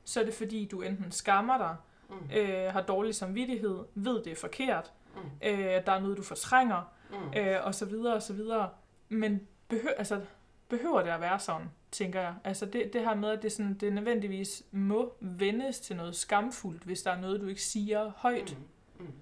så 0.05 0.21
er 0.21 0.25
det 0.25 0.35
fordi, 0.35 0.65
du 0.71 0.81
enten 0.83 1.13
skammer 1.13 1.59
dig, 1.59 1.77
Mm. 2.09 2.37
øh, 2.37 2.73
har 2.73 2.81
dårlig 2.83 3.15
samvittighed, 3.15 3.79
ved 3.95 4.23
det 4.23 4.33
er 4.33 4.37
forkert, 4.37 4.93
Mm. 5.15 5.21
øh, 5.49 5.59
der 5.87 5.93
er 5.93 6.01
noget, 6.01 6.17
du 6.17 6.23
fortrænger, 6.23 6.93
Mm. 7.11 7.39
øh, 7.39 7.57
og 7.67 7.75
så 7.75 7.85
videre 7.85 8.15
og 8.15 8.23
så 8.23 8.33
videre. 8.33 8.69
Men 9.09 9.41
behøver, 9.69 9.95
altså, 9.99 10.21
behøver 10.69 11.03
det 11.03 11.11
at 11.11 11.21
være 11.21 11.39
sådan, 11.39 11.71
tænker 11.97 12.21
jeg. 12.21 12.35
Altså 12.45 12.67
det, 12.67 12.93
det 12.93 13.01
her 13.01 13.15
med, 13.15 13.31
at 13.31 13.43
det, 13.43 13.53
sådan, 13.53 13.75
det 13.75 13.93
nødvendigvis 13.93 14.63
må 14.71 15.15
vendes 15.21 15.81
til 15.81 15.97
noget 15.97 16.17
skamfuldt, 16.17 16.83
hvis 16.83 17.03
der 17.03 17.11
er 17.11 17.21
noget, 17.21 17.41
du 17.41 17.47
ikke 17.47 17.63
siger 17.63 18.13
højt. 18.17 18.57
Mm. 18.99 19.05
Mm. 19.07 19.13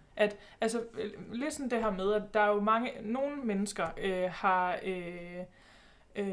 Altså 0.60 0.82
øh, 0.98 1.32
lidt 1.32 1.54
sådan 1.54 1.70
det 1.70 1.78
her 1.82 1.90
med, 1.90 2.12
at 2.12 2.34
der 2.34 2.40
er 2.40 2.48
jo 2.48 2.60
mange, 2.60 2.90
nogle 3.02 3.36
mennesker 3.36 3.86
øh, 3.98 4.30
har... 4.30 4.78
Øh, 4.84 5.38
øh, 6.16 6.26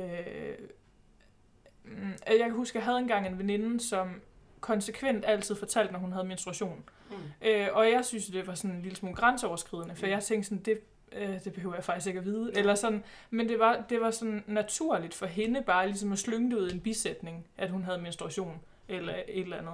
jeg 2.28 2.40
kan 2.40 2.52
huske, 2.52 2.78
jeg 2.78 2.86
havde 2.86 2.98
engang 3.00 3.28
en 3.28 3.38
veninde, 3.38 3.80
som 3.80 4.22
konsekvent 4.60 5.26
altid 5.26 5.56
fortalte, 5.56 5.94
når 5.94 6.00
hun 6.00 6.12
havde 6.12 6.28
menstruation. 6.28 6.84
Mm. 7.10 7.16
Øh, 7.48 7.68
og 7.72 7.92
jeg 7.92 8.06
synes, 8.06 8.26
det 8.26 8.48
var 8.48 8.56
sådan 8.56 8.76
en 8.76 8.82
lille 8.82 8.96
smule 8.96 9.16
grænseoverskridende, 9.16 9.96
for 9.96 10.06
Mm. 10.06 10.12
jeg 10.12 10.24
tænkte 10.24 10.50
sådan, 10.50 10.64
det, 10.64 10.80
øh, 11.16 11.44
det 11.44 11.54
behøver 11.54 11.76
jeg 11.76 11.84
faktisk 11.84 12.08
ikke 12.08 12.20
at 12.20 12.26
vide. 12.26 12.58
Eller 12.58 12.76
sådan, 12.76 13.04
men 13.30 13.50
det 13.50 13.60
var, 13.60 13.86
det 13.90 14.02
var 14.02 14.12
sådan 14.12 14.44
naturligt 14.48 15.14
for 15.14 15.26
hende 15.26 15.62
bare 15.62 15.88
ligesom 15.88 16.12
at 16.12 16.20
slynge 16.20 16.52
det 16.52 16.58
ud 16.58 16.70
i 16.70 16.74
en 16.74 16.82
bisætning, 16.82 17.48
at 17.58 17.70
hun 17.70 17.84
havde 17.84 18.02
menstruation, 18.02 18.62
eller 18.88 19.14
et 19.14 19.42
eller 19.42 19.58
andet. 19.58 19.74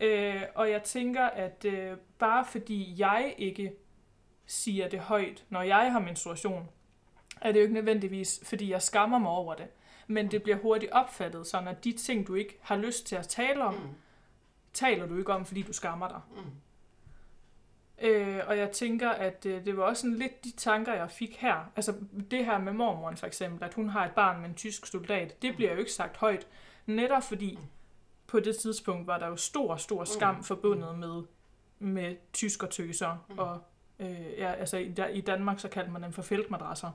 Øh, 0.00 0.42
og 0.54 0.70
jeg 0.70 0.82
tænker, 0.82 1.24
at 1.24 1.64
øh, 1.64 1.96
bare 2.18 2.44
fordi 2.44 2.94
jeg 2.98 3.34
ikke 3.38 3.72
siger 4.46 4.88
det 4.88 5.00
højt, 5.00 5.44
når 5.48 5.62
jeg 5.62 5.92
har 5.92 6.00
menstruation, 6.00 6.68
er 7.40 7.52
det 7.52 7.58
jo 7.58 7.62
ikke 7.62 7.74
nødvendigvis, 7.74 8.40
fordi 8.44 8.70
jeg 8.70 8.82
skammer 8.82 9.18
mig 9.18 9.30
over 9.30 9.54
det. 9.54 9.66
Men 10.06 10.30
det 10.30 10.42
bliver 10.42 10.56
hurtigt 10.58 10.92
opfattet, 10.92 11.46
sådan 11.46 11.68
at 11.68 11.84
de 11.84 11.92
ting, 11.92 12.26
du 12.26 12.34
ikke 12.34 12.58
har 12.62 12.76
lyst 12.76 13.06
til 13.06 13.16
at 13.16 13.28
tale 13.28 13.64
om, 13.64 13.74
Mm. 13.74 13.80
taler 14.72 15.06
du 15.06 15.18
ikke 15.18 15.32
om, 15.32 15.44
fordi 15.44 15.62
du 15.62 15.72
skammer 15.72 16.08
dig. 16.08 16.20
Mm. 16.36 16.50
Øh, 18.00 18.40
og 18.46 18.58
jeg 18.58 18.70
tænker, 18.70 19.10
at 19.10 19.46
øh, 19.46 19.64
det 19.64 19.76
var 19.76 19.82
også 19.82 20.00
sådan 20.02 20.16
lidt 20.16 20.44
de 20.44 20.50
tanker, 20.56 20.94
jeg 20.94 21.10
fik 21.10 21.36
her. 21.36 21.70
Altså 21.76 21.94
det 22.30 22.44
her 22.44 22.58
med 22.58 22.72
mormoren 22.72 23.16
for 23.16 23.26
eksempel, 23.26 23.64
at 23.64 23.74
hun 23.74 23.88
har 23.88 24.04
et 24.04 24.12
barn 24.12 24.40
med 24.40 24.48
en 24.48 24.54
tysk 24.54 24.86
soldat, 24.86 25.42
det 25.42 25.56
bliver 25.56 25.72
jo 25.72 25.78
ikke 25.78 25.92
sagt 25.92 26.16
højt. 26.16 26.46
Netop 26.86 27.22
fordi 27.22 27.58
på 28.26 28.40
det 28.40 28.56
tidspunkt 28.56 29.06
var 29.06 29.18
der 29.18 29.26
jo 29.26 29.36
stor, 29.36 29.76
stor 29.76 30.04
skam 30.04 30.34
Mm. 30.34 30.42
forbundet 30.44 30.98
med, 30.98 31.22
med 31.78 32.16
tyskertøser. 32.32 33.24
Mm. 33.28 33.38
Og 33.38 33.58
øh, 33.98 34.20
ja, 34.38 34.52
altså 34.52 34.76
i, 34.76 34.88
Da- 34.92 35.06
i 35.12 35.20
Danmark 35.20 35.58
så 35.60 35.68
kaldte 35.68 35.92
man 35.92 36.02
dem 36.02 36.12
for 36.12 36.22
feltmadrasser. 36.22 36.90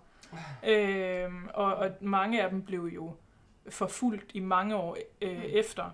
Øh, 0.67 1.29
og, 1.53 1.75
og 1.75 1.89
mange 2.01 2.43
af 2.43 2.49
dem 2.49 2.61
blev 2.61 2.89
jo 2.95 3.13
forfulgt 3.69 4.31
i 4.33 4.39
mange 4.39 4.75
år 4.75 4.97
øh, 5.21 5.37
Mm. 5.37 5.41
efter 5.45 5.89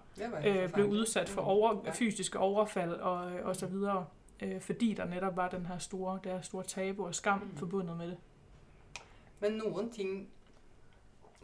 øh, 0.45 0.69
blev 0.73 0.85
udsat 0.85 1.29
for 1.29 1.41
Mm. 1.41 1.47
over, 1.47 1.81
Ja. 1.85 1.91
fysiske 1.91 2.39
overfald 2.39 2.91
og, 2.93 3.17
og 3.43 3.55
så 3.55 3.65
videre, 3.67 4.05
øh, 4.41 4.61
fordi 4.61 4.93
der 4.93 5.05
netop 5.05 5.35
var 5.35 5.49
den 5.49 5.65
her 5.65 5.77
store, 5.77 6.19
der 6.23 6.41
store 6.41 6.63
tabu 6.63 7.05
og 7.05 7.15
skam 7.15 7.39
Mm. 7.39 7.57
forbundet 7.57 7.97
med 7.97 8.07
det. 8.07 8.17
Men 9.39 9.51
noen 9.51 9.91
ting 9.91 10.29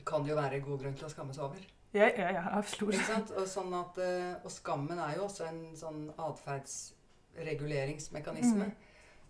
kan 0.06 0.22
det 0.24 0.30
jo 0.30 0.36
være 0.36 0.60
god 0.60 0.80
grunn 0.80 0.94
til 0.96 1.06
å 1.06 1.10
skamme 1.10 1.34
seg 1.34 1.44
over. 1.44 1.56
Ja, 1.94 2.10
ja, 2.18 2.30
ja, 2.32 2.58
absolut. 2.58 2.94
Ikke 2.94 3.06
sant? 3.06 3.32
Og, 3.32 3.48
sånn 3.48 3.74
at, 3.74 3.98
eh, 3.98 4.36
og 4.46 4.52
skammen 4.52 5.00
er 5.00 5.16
jo 5.16 5.24
også 5.24 5.44
en 5.50 5.76
sånn 5.76 6.12
atferdsreguleringsmekanisme. 6.18 8.66
Mm. 8.66 8.72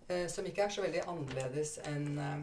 eh, 0.10 0.28
som 0.28 0.46
ikke 0.46 0.62
er 0.64 0.70
så 0.70 0.82
veldig 0.82 1.02
annerledes 1.08 1.78
enn 1.88 2.18
eh, 2.20 2.38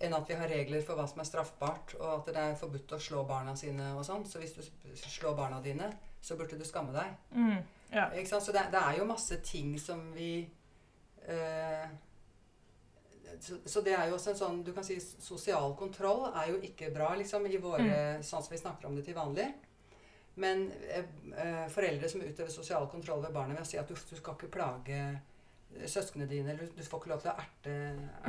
enn 0.00 0.14
at 0.16 0.28
vi 0.28 0.34
har 0.34 0.48
regler 0.48 0.80
for 0.82 0.94
hva 0.96 1.04
som 1.06 1.18
er 1.20 1.24
straffbart, 1.28 1.94
og 2.00 2.14
at 2.14 2.26
det 2.34 2.40
er 2.40 2.54
forbudt 2.56 2.92
å 2.96 2.98
slå 2.98 3.20
barna 3.28 3.52
sine 3.56 3.90
og 3.98 4.04
sånn. 4.06 4.22
Så 4.24 4.38
hvis 4.40 4.54
du 4.56 4.62
slår 4.96 5.34
barna 5.36 5.58
dine, 5.60 5.90
så 6.24 6.36
burde 6.40 6.56
du 6.58 6.64
skamme 6.64 6.92
deg. 6.94 7.06
Mm, 7.36 7.58
ja. 7.92 8.06
Ikke 8.14 8.28
sant? 8.28 8.44
Så 8.46 8.52
det, 8.52 8.66
det 8.72 8.80
er 8.80 8.98
jo 8.98 9.08
masse 9.08 9.40
ting 9.46 9.74
som 9.80 10.12
vi 10.14 10.48
eh, 11.26 11.88
så, 13.40 13.56
så 13.64 13.80
det 13.86 13.94
er 13.94 14.08
jo 14.10 14.16
også 14.18 14.32
en 14.32 14.38
sånn 14.40 14.60
Du 14.66 14.72
kan 14.76 14.84
si 14.84 14.98
sosial 15.00 15.74
kontroll 15.78 16.26
er 16.34 16.50
jo 16.50 16.60
ikke 16.66 16.90
bra 16.94 17.12
liksom, 17.18 17.46
i 17.46 17.60
våre 17.62 18.18
Sånn 18.26 18.42
som 18.44 18.52
vi 18.52 18.58
snakker 18.60 18.88
om 18.90 18.96
det 18.98 19.04
til 19.06 19.16
vanlig. 19.16 19.48
Men 20.40 20.68
eh, 20.88 21.08
eh, 21.36 21.66
foreldre 21.72 22.08
som 22.08 22.22
utøver 22.22 22.52
sosial 22.54 22.86
kontroll 22.90 23.22
ved 23.24 23.34
barnet 23.34 23.58
ved 23.58 23.66
å 23.66 23.68
si 23.68 23.78
at 23.80 23.88
du, 23.90 23.94
du 23.94 24.16
skal 24.16 24.36
ikke 24.36 24.50
plage 24.54 24.96
eh, 24.96 25.86
søsknene 25.90 26.28
dine, 26.30 26.54
eller 26.54 26.70
du 26.74 26.82
får 26.86 27.02
ikke 27.02 27.10
lov 27.12 27.20
til 27.24 27.32
å 27.32 27.34
erte, 27.42 27.74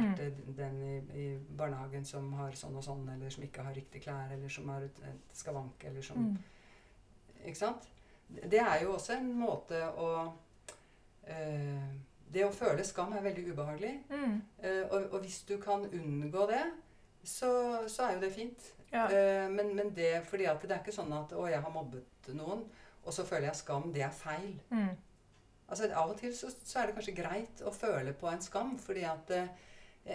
erte 0.01 0.27
den 0.57 0.81
i, 0.85 0.95
i 1.21 1.27
barnehagen 1.57 2.03
som 2.05 2.27
har 2.37 2.57
sånn 2.57 2.75
og 2.77 2.83
sånn, 2.85 3.05
eller 3.15 3.31
som 3.33 3.45
ikke 3.45 3.63
har 3.65 3.77
riktig 3.77 4.03
klær, 4.03 4.33
eller 4.33 4.51
som 4.51 4.69
har 4.73 4.85
et, 4.85 4.99
et 5.09 5.39
skavank, 5.39 5.85
eller 5.89 6.05
som 6.05 6.21
Mm. 6.21 6.35
ikke 7.45 7.57
sant? 7.57 7.87
Det 8.51 8.59
er 8.59 8.81
jo 8.83 8.93
også 8.93 9.13
en 9.17 9.33
måte 9.39 9.81
å 9.99 10.07
eh, 11.27 11.89
Det 12.33 12.45
å 12.47 12.51
føle 12.55 12.83
skam 12.87 13.11
er 13.17 13.25
veldig 13.25 13.43
ubehagelig. 13.51 13.95
Mm. 14.09 14.37
Eh, 14.63 14.83
og, 14.91 15.09
og 15.11 15.19
hvis 15.25 15.41
du 15.49 15.57
kan 15.59 15.83
unngå 15.93 16.45
det, 16.47 16.61
så, 17.27 17.49
så 17.91 18.03
er 18.07 18.13
jo 18.15 18.21
det 18.23 18.29
fint. 18.33 18.69
Ja. 18.91 19.05
Eh, 19.11 19.49
men, 19.51 19.73
men 19.75 19.89
det 19.95 20.21
fordi 20.29 20.45
at 20.47 20.61
det 20.63 20.71
er 20.71 20.79
ikke 20.79 20.95
sånn 20.95 21.11
at 21.13 21.33
'Å, 21.35 21.47
jeg 21.51 21.61
har 21.61 21.71
mobbet 21.75 22.31
noen', 22.35 22.63
og 23.03 23.13
så 23.13 23.25
føler 23.27 23.47
jeg 23.49 23.55
skam. 23.59 23.91
Det 23.93 24.01
er 24.05 24.11
feil. 24.15 24.55
Mm. 24.69 24.93
Altså 25.71 25.87
Av 25.95 26.09
og 26.09 26.17
til 26.19 26.33
så, 26.35 26.49
så 26.63 26.79
er 26.79 26.87
det 26.89 26.95
kanskje 26.95 27.15
greit 27.15 27.61
å 27.67 27.71
føle 27.71 28.13
på 28.13 28.27
en 28.31 28.41
skam, 28.41 28.77
fordi 28.79 29.03
at 29.07 29.29
eh, 29.31 29.47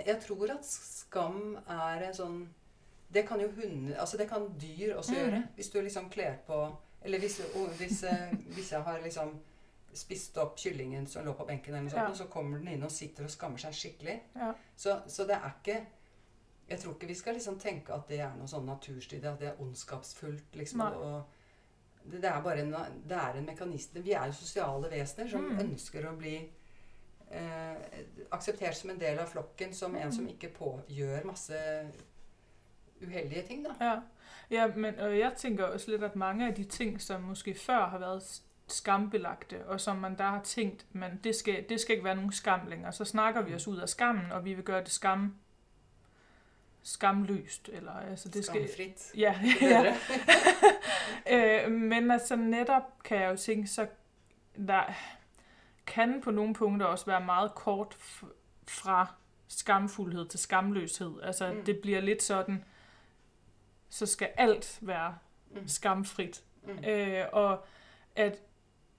jeg, 0.07 0.19
tror 0.25 0.51
at 0.57 0.65
skam 0.65 1.57
er 1.69 2.03
en 2.09 2.15
sånn 2.15 2.41
Det 3.13 3.23
kan 3.29 3.39
jo 3.41 3.47
hunder 3.55 4.01
Altså 4.03 4.17
det 4.19 4.27
kan 4.29 4.49
dyr 4.61 4.97
også 4.97 5.13
Mhm. 5.13 5.21
gjøre. 5.21 5.43
Hvis 5.55 5.71
du 5.71 5.81
liksom 5.81 6.11
kler 6.11 6.37
på 6.47 6.59
Eller 7.07 7.19
hvis, 7.23 7.39
og 7.55 7.69
hvis, 7.79 8.03
eh, 8.09 8.33
hvis 8.57 8.73
jeg 8.73 8.83
har 8.83 8.99
liksom 9.05 9.37
spist 9.97 10.37
opp 10.43 10.57
kyllingen 10.59 11.07
som 11.09 11.25
lå 11.25 11.33
på 11.39 11.47
benken, 11.49 11.73
eller 11.75 11.87
noe 11.87 11.91
sånt, 11.95 12.03
Ja. 12.03 12.11
og 12.11 12.17
så 12.19 12.27
kommer 12.29 12.59
den 12.59 12.69
inn 12.75 12.83
og 12.85 12.91
sitter 12.93 13.25
og 13.25 13.31
skammer 13.31 13.59
seg 13.63 13.73
skikkelig. 13.79 14.17
Ja. 14.37 14.51
Så, 14.77 14.97
så 15.09 15.25
det 15.27 15.37
er 15.39 15.53
ikke 15.55 15.87
Jeg 16.69 16.79
tror 16.83 16.95
ikke 16.97 17.07
vi 17.07 17.15
skal 17.15 17.35
liksom 17.35 17.61
tenke 17.63 17.95
at 17.95 18.09
det 18.09 18.19
er 18.21 18.33
noe 18.35 18.49
sånn 18.51 18.65
naturstudie, 18.67 19.31
at 19.31 19.39
det 19.39 19.49
er 19.53 19.61
ondskapsfullt. 19.63 20.57
liksom, 20.59 20.79
Nei. 20.83 20.89
og 20.99 21.25
det, 22.11 22.21
det 22.23 22.31
er 22.31 22.43
bare 22.43 22.59
en, 22.65 22.73
det 23.07 23.17
er 23.17 23.37
en 23.39 23.47
mekanisme. 23.47 24.03
Vi 24.03 24.13
er 24.13 24.27
jo 24.27 24.33
sosiale 24.33 24.91
vesener 24.91 25.29
som 25.31 25.45
Mm. 25.47 25.59
ønsker 25.61 26.09
å 26.11 26.17
bli 26.19 26.51
eh, 27.31 27.77
akseptert 28.33 28.75
som 28.77 28.91
en 28.91 28.99
del 28.99 29.19
av 29.19 29.29
flokken, 29.31 29.73
som 29.75 29.95
en 29.97 30.13
som 30.13 30.25
Mm. 30.27 30.33
ikke 30.35 30.53
på, 30.59 30.81
gjør 30.89 31.25
masse 31.25 31.55
uheldige 33.03 33.47
ting. 33.47 33.63
da. 33.65 33.75
Ja, 33.81 34.01
ja 34.51 34.67
men 34.77 34.99
og 34.99 35.19
jeg 35.19 35.33
tænker 35.37 35.65
også 35.65 35.91
lidt, 35.91 36.05
at 36.05 36.17
mange 36.17 36.49
af 36.49 36.55
de 36.55 36.65
ting, 36.65 37.03
som 37.03 37.23
måske 37.23 37.55
før 37.55 37.89
har 37.89 37.99
været 37.99 38.23
skambelagte, 38.69 39.67
og 39.67 39.81
som 39.81 39.97
man 39.97 40.19
der 40.19 40.25
har 40.25 40.43
tænkt, 40.43 40.87
men 40.93 41.21
det 41.25 41.35
skal, 41.35 41.65
det 41.69 41.81
skal 41.81 41.93
ikke 41.93 42.05
være 42.05 42.17
nogen 42.17 42.33
skam 42.33 42.61
længere, 42.69 42.93
så 42.93 43.05
snakker 43.05 43.43
vi 43.43 43.55
os 43.55 43.69
ud 43.69 43.77
af 43.77 43.89
skammen, 43.89 44.33
og 44.33 44.45
vi 44.45 44.55
vil 44.55 44.65
gøre 44.65 44.81
det 44.81 44.91
skam 44.91 45.35
skamløst, 46.83 47.71
eller 47.73 47.93
altså 47.93 48.29
det 48.29 48.45
skal... 48.45 48.69
Ja, 49.17 49.41
ja. 49.61 49.97
øh, 51.65 51.73
men 51.73 52.11
altså 52.11 52.37
netop 52.37 52.83
kan 53.05 53.21
jeg 53.21 53.31
jo 53.31 53.37
tænke, 53.37 53.69
så 53.69 53.87
der 54.67 54.83
kan 55.87 56.21
på 56.25 56.31
nogle 56.31 56.55
punkter 56.55 56.87
også 56.87 57.07
være 57.07 57.21
meget 57.21 57.55
kort 57.55 57.97
fra 58.69 59.15
skamfuldhed 59.49 60.29
til 60.29 60.39
skamløshed. 60.39 61.13
Altså 61.23 61.51
Mm. 61.51 61.57
mm. 61.57 61.65
det 61.65 61.79
bliver 61.79 62.01
lidt 62.01 62.23
sådan, 62.23 62.65
så 63.97 64.07
skal 64.07 64.29
alt 64.37 64.79
være 64.81 65.15
Mm. 65.51 65.69
skamfrit. 65.69 66.43
Mm. 66.67 66.85
Øh, 66.89 67.25
og 67.33 67.65
at 68.17 68.39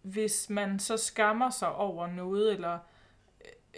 hvis 0.02 0.50
man 0.50 0.80
så 0.80 0.98
skammer 0.98 1.50
sig 1.50 1.76
over 1.76 2.08
noget, 2.08 2.54
eller 2.54 2.80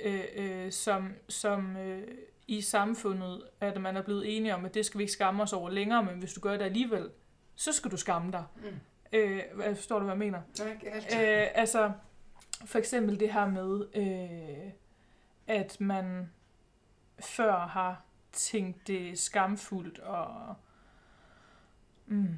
øh, 0.04 0.24
øh, 0.36 0.72
som, 0.72 1.14
som 1.30 1.78
øh, 1.78 2.08
i 2.48 2.62
samfundet, 2.62 3.44
at 3.62 3.82
man 3.82 3.98
er 3.98 4.02
blevet 4.02 4.38
enige 4.38 4.56
om, 4.56 4.66
at 4.66 4.74
det 4.74 4.86
skal 4.86 4.98
vi 4.98 5.04
ikke 5.04 5.14
skamme 5.14 5.44
os 5.44 5.54
over 5.54 5.70
længere, 5.70 6.04
men 6.04 6.20
hvis 6.20 6.34
du 6.34 6.40
gør 6.42 6.52
det 6.58 6.62
alligevel, 6.66 7.10
så 7.56 7.72
skal 7.74 7.92
du 7.92 7.98
skamme 7.98 8.32
dig. 8.32 8.44
Mm. 8.56 8.80
Øh, 9.14 9.42
hvad- 9.54 9.76
forstår 9.76 10.00
du, 10.00 10.06
hvad 10.06 10.14
jeg 10.14 10.20
mener? 10.20 10.42
Helt. 10.84 10.84
Øh, 11.16 11.48
altså, 11.54 11.92
for 12.66 12.80
eksempel 12.80 13.20
det 13.20 13.34
her 13.34 13.48
med, 13.48 13.88
øh, 13.96 14.72
at 15.48 15.82
man 15.82 16.32
før 17.20 17.56
har 17.56 18.04
tænkt 18.32 18.88
det 18.88 19.20
skamfuldt 19.20 20.00
og... 20.00 20.56
Mm, 22.10 22.38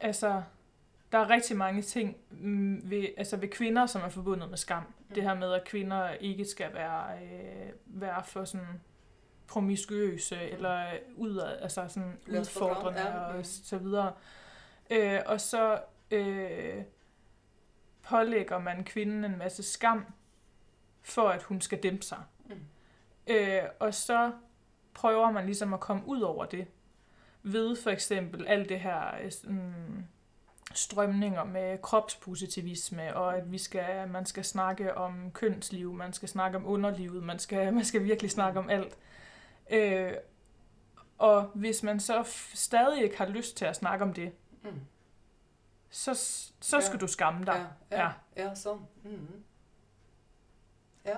altså, 0.00 0.42
der 1.12 1.18
er 1.18 1.30
rigtig 1.30 1.56
mange 1.56 1.82
ting 1.82 2.16
mm, 2.30 2.90
ved, 2.90 3.06
altså 3.16 3.36
ved 3.36 3.48
kvinder, 3.48 3.86
som 3.86 4.02
er 4.02 4.08
forbundet 4.08 4.48
med 4.50 4.58
skam. 4.58 4.82
Mm. 4.82 5.14
Det 5.14 5.22
her 5.22 5.34
med, 5.34 5.52
at 5.52 5.64
kvinder 5.64 6.10
ikke 6.10 6.44
skal 6.44 6.74
være, 6.74 7.18
øh, 7.22 7.72
være 7.86 8.24
for 8.24 8.44
sådan 8.44 8.80
promiskuøse 9.46 10.36
eller 10.40 10.86
ud 11.16 11.36
af, 11.36 11.62
altså 11.62 11.88
sådan 11.88 12.18
udfordrende 12.28 13.00
ja. 13.00 13.18
og 13.18 13.36
Mm. 13.36 13.44
så 13.44 13.78
videre. 13.78 14.12
Øh, 14.90 15.20
og 15.26 15.40
så 15.40 15.80
øh, 16.10 16.82
pålægger 18.02 18.58
man 18.58 18.84
kvinden 18.84 19.24
en 19.24 19.38
masse 19.38 19.62
skam, 19.62 20.06
for 21.02 21.28
at 21.28 21.42
hun 21.42 21.60
skal 21.60 21.82
dæmpe 21.82 22.02
sig. 22.02 22.18
Mm. 22.46 22.54
Øh, 23.26 23.62
og 23.80 23.94
så 23.94 24.32
prøver 24.94 25.30
man 25.30 25.46
ligesom 25.46 25.74
at 25.74 25.80
komme 25.80 26.02
ud 26.06 26.20
over 26.20 26.44
det, 26.44 26.66
ved 27.52 27.76
for 27.76 27.90
eksempel 27.90 28.46
alt 28.46 28.68
det 28.68 28.80
her 28.80 29.30
sådan, 29.30 30.08
strømninger 30.74 31.44
med 31.44 31.78
kropspositivisme, 31.82 33.16
og 33.16 33.36
at 33.36 33.52
vi 33.52 33.58
skal, 33.58 34.08
man 34.08 34.26
skal 34.26 34.44
snakke 34.44 34.94
om 34.96 35.30
kønsliv, 35.32 35.92
man 35.92 36.12
skal 36.12 36.28
snakke 36.28 36.58
om 36.58 36.66
underlivet, 36.66 37.22
man 37.22 37.38
skal, 37.38 37.72
man 37.74 37.84
skal 37.84 38.04
virkelig 38.04 38.30
snakke 38.30 38.58
om 38.58 38.68
alt. 38.70 38.98
Øh, 39.70 40.12
og 41.18 41.42
hvis 41.54 41.82
man 41.82 42.00
så 42.00 42.22
stadig 42.54 43.02
ikke 43.02 43.18
har 43.18 43.26
lyst 43.26 43.56
til 43.56 43.64
at 43.64 43.76
snakke 43.76 44.04
om 44.04 44.12
det, 44.12 44.32
Mm. 44.62 44.80
så, 45.90 46.14
så 46.60 46.80
skal 46.80 46.94
Ja. 46.94 46.98
du 46.98 47.06
skamme 47.06 47.44
dig. 47.46 47.66
Ja, 47.90 47.96
ja, 47.98 48.10
ja, 48.36 48.54
sånn. 48.54 48.80
Mhm. 49.04 49.44
Ja. 51.04 51.16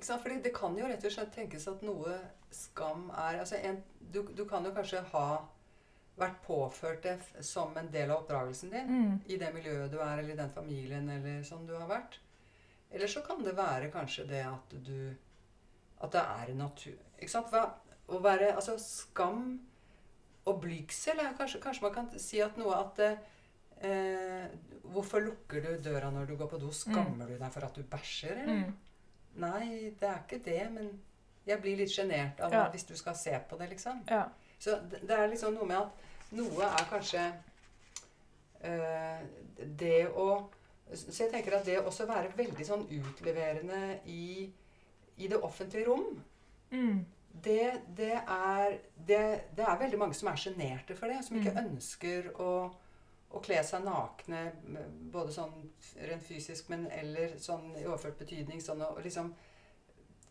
Ikke 0.00 0.08
sant? 0.08 0.22
Fordi 0.24 0.40
det 0.40 0.54
kan 0.56 0.76
jo 0.80 0.88
rett 0.88 1.04
og 1.04 1.12
slett 1.12 1.34
tenkes 1.36 1.68
at 1.68 1.82
noe 1.84 2.16
skam 2.50 3.10
er 3.12 3.42
altså 3.42 3.60
en, 3.60 3.82
du, 4.00 4.22
du 4.32 4.46
kan 4.48 4.64
jo 4.64 4.72
kanskje 4.72 5.02
ha 5.12 5.26
vært 6.20 6.40
påført 6.44 7.04
det 7.04 7.14
som 7.46 7.76
en 7.80 7.88
del 7.92 8.10
av 8.10 8.22
oppdragelsen 8.22 8.72
din 8.72 8.88
Mm. 8.90 9.12
i 9.28 9.36
det 9.40 9.52
miljøet 9.54 9.92
du 9.92 9.98
er, 10.00 10.18
eller 10.18 10.32
i 10.34 10.36
den 10.40 10.50
familien 10.52 11.08
eller 11.12 11.42
sånn 11.46 11.66
du 11.68 11.74
har 11.76 11.86
vært. 11.88 12.18
Eller 12.90 13.06
så 13.12 13.22
kan 13.22 13.44
det 13.44 13.54
være 13.56 13.90
kanskje 13.92 14.24
det 14.28 14.40
at 14.48 14.72
du 14.84 15.16
At 16.02 16.10
det 16.16 16.20
er 16.24 16.54
natur 16.58 16.96
Ikke 17.20 17.30
sant? 17.30 17.52
Å 18.08 18.18
være 18.24 18.54
Altså 18.56 18.74
skam 18.82 19.60
og 20.48 20.60
blygsel 20.64 21.20
kanskje, 21.38 21.60
kanskje 21.62 21.84
man 21.84 21.94
kan 21.94 22.08
si 22.18 22.40
at 22.42 22.56
noe 22.58 22.74
at 22.80 22.98
eh, 23.04 24.48
Hvorfor 24.90 25.22
lukker 25.22 25.62
du 25.62 25.76
døra 25.84 26.10
når 26.10 26.26
du 26.32 26.36
går 26.40 26.50
på 26.50 26.58
do? 26.58 26.72
Skammer 26.74 27.28
du 27.30 27.36
deg 27.38 27.52
for 27.52 27.68
at 27.68 27.76
du 27.78 27.84
bæsjer, 27.86 28.40
eller? 28.42 28.64
Mm. 28.64 28.74
Nei, 29.36 29.92
det 30.00 30.08
er 30.08 30.18
ikke 30.26 30.44
det, 30.44 30.70
men 30.72 31.00
jeg 31.46 31.60
blir 31.62 31.76
litt 31.76 31.90
sjenert 31.90 32.40
av 32.40 32.52
Ja. 32.52 32.68
hvis 32.70 32.84
du 32.86 32.94
skal 32.96 33.14
se 33.14 33.38
på 33.48 33.56
det, 33.58 33.68
liksom. 33.70 34.02
Ja. 34.10 34.24
Så 34.58 34.70
det, 34.90 35.00
det 35.08 35.10
er 35.18 35.28
liksom 35.28 35.54
noe 35.54 35.66
med 35.66 35.76
at 35.76 36.32
noe 36.32 36.62
er 36.64 36.84
kanskje 36.90 37.32
eh, 38.62 39.20
det 39.78 40.08
å 40.14 40.48
Så 40.90 41.22
jeg 41.22 41.30
tenker 41.30 41.54
at 41.54 41.64
det 41.64 41.76
å 41.78 41.84
også 41.86 42.02
være 42.08 42.32
veldig 42.34 42.64
sånn 42.66 42.80
utleverende 42.90 44.00
i, 44.10 44.50
i 45.22 45.28
det 45.30 45.38
offentlige 45.46 45.86
rom, 45.86 46.22
Mm. 46.72 47.04
det, 47.42 47.80
det, 47.96 48.12
er, 48.28 48.76
det, 49.06 49.20
det 49.56 49.64
er 49.64 49.78
veldig 49.78 49.98
mange 49.98 50.14
som 50.14 50.28
er 50.32 50.36
sjenerte 50.38 50.94
for 50.98 51.06
det. 51.06 51.20
Som 51.24 51.36
ikke 51.38 51.50
Mm. 51.54 51.68
ønsker 51.76 52.28
å, 52.42 52.72
å 53.30 53.40
kle 53.44 53.60
seg 53.64 53.84
nakne, 53.86 54.40
både 55.12 55.32
sånn 55.34 55.52
rent 56.02 56.24
fysisk, 56.26 56.68
men 56.72 56.88
eller 56.90 57.36
sånn 57.38 57.76
i 57.78 57.84
overført 57.86 58.18
betydning. 58.18 58.62
Sånn 58.62 58.82
å 58.82 58.96
liksom 59.02 59.30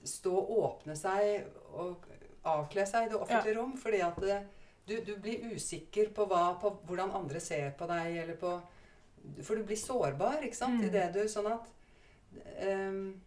stå 0.04 0.34
og 0.36 0.52
åpne 0.64 0.96
seg 1.00 1.48
og 1.80 2.06
avkle 2.48 2.86
seg 2.88 3.08
i 3.08 3.12
det 3.14 3.20
offentlige 3.20 3.56
rom. 3.60 3.78
Fordi 3.80 4.02
at 4.04 4.20
det, 4.24 4.40
du, 4.88 4.98
du 5.06 5.14
blir 5.22 5.48
usikker 5.56 6.12
på, 6.16 6.28
hva, 6.28 6.44
på 6.60 6.74
hvordan 6.90 7.16
andre 7.22 7.40
ser 7.44 7.72
på 7.80 7.88
deg, 7.90 8.18
eller 8.26 8.40
på 8.40 8.58
For 9.44 9.56
du 9.60 9.66
blir 9.68 9.78
sårbar, 9.78 10.44
ikke 10.48 10.56
sant, 10.56 10.80
Mm. 10.80 10.86
i 10.88 10.90
det 10.94 11.08
du 11.14 11.26
Sånn 11.28 11.50
at 11.52 11.68
ehm, 12.64 13.20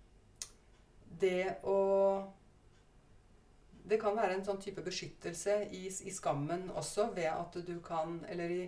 Det 1.21 1.59
å 1.69 1.77
det 3.85 3.99
kan 4.01 4.15
være 4.17 4.37
en 4.39 4.45
sånn 4.47 4.61
type 4.63 4.81
beskyttelse 4.87 5.57
i, 5.75 5.89
i 5.91 6.13
skammen 6.15 6.69
også, 6.71 7.09
ved 7.17 7.27
at 7.29 7.57
du 7.67 7.75
kan 7.85 8.21
Eller 8.31 8.51
i, 8.55 8.61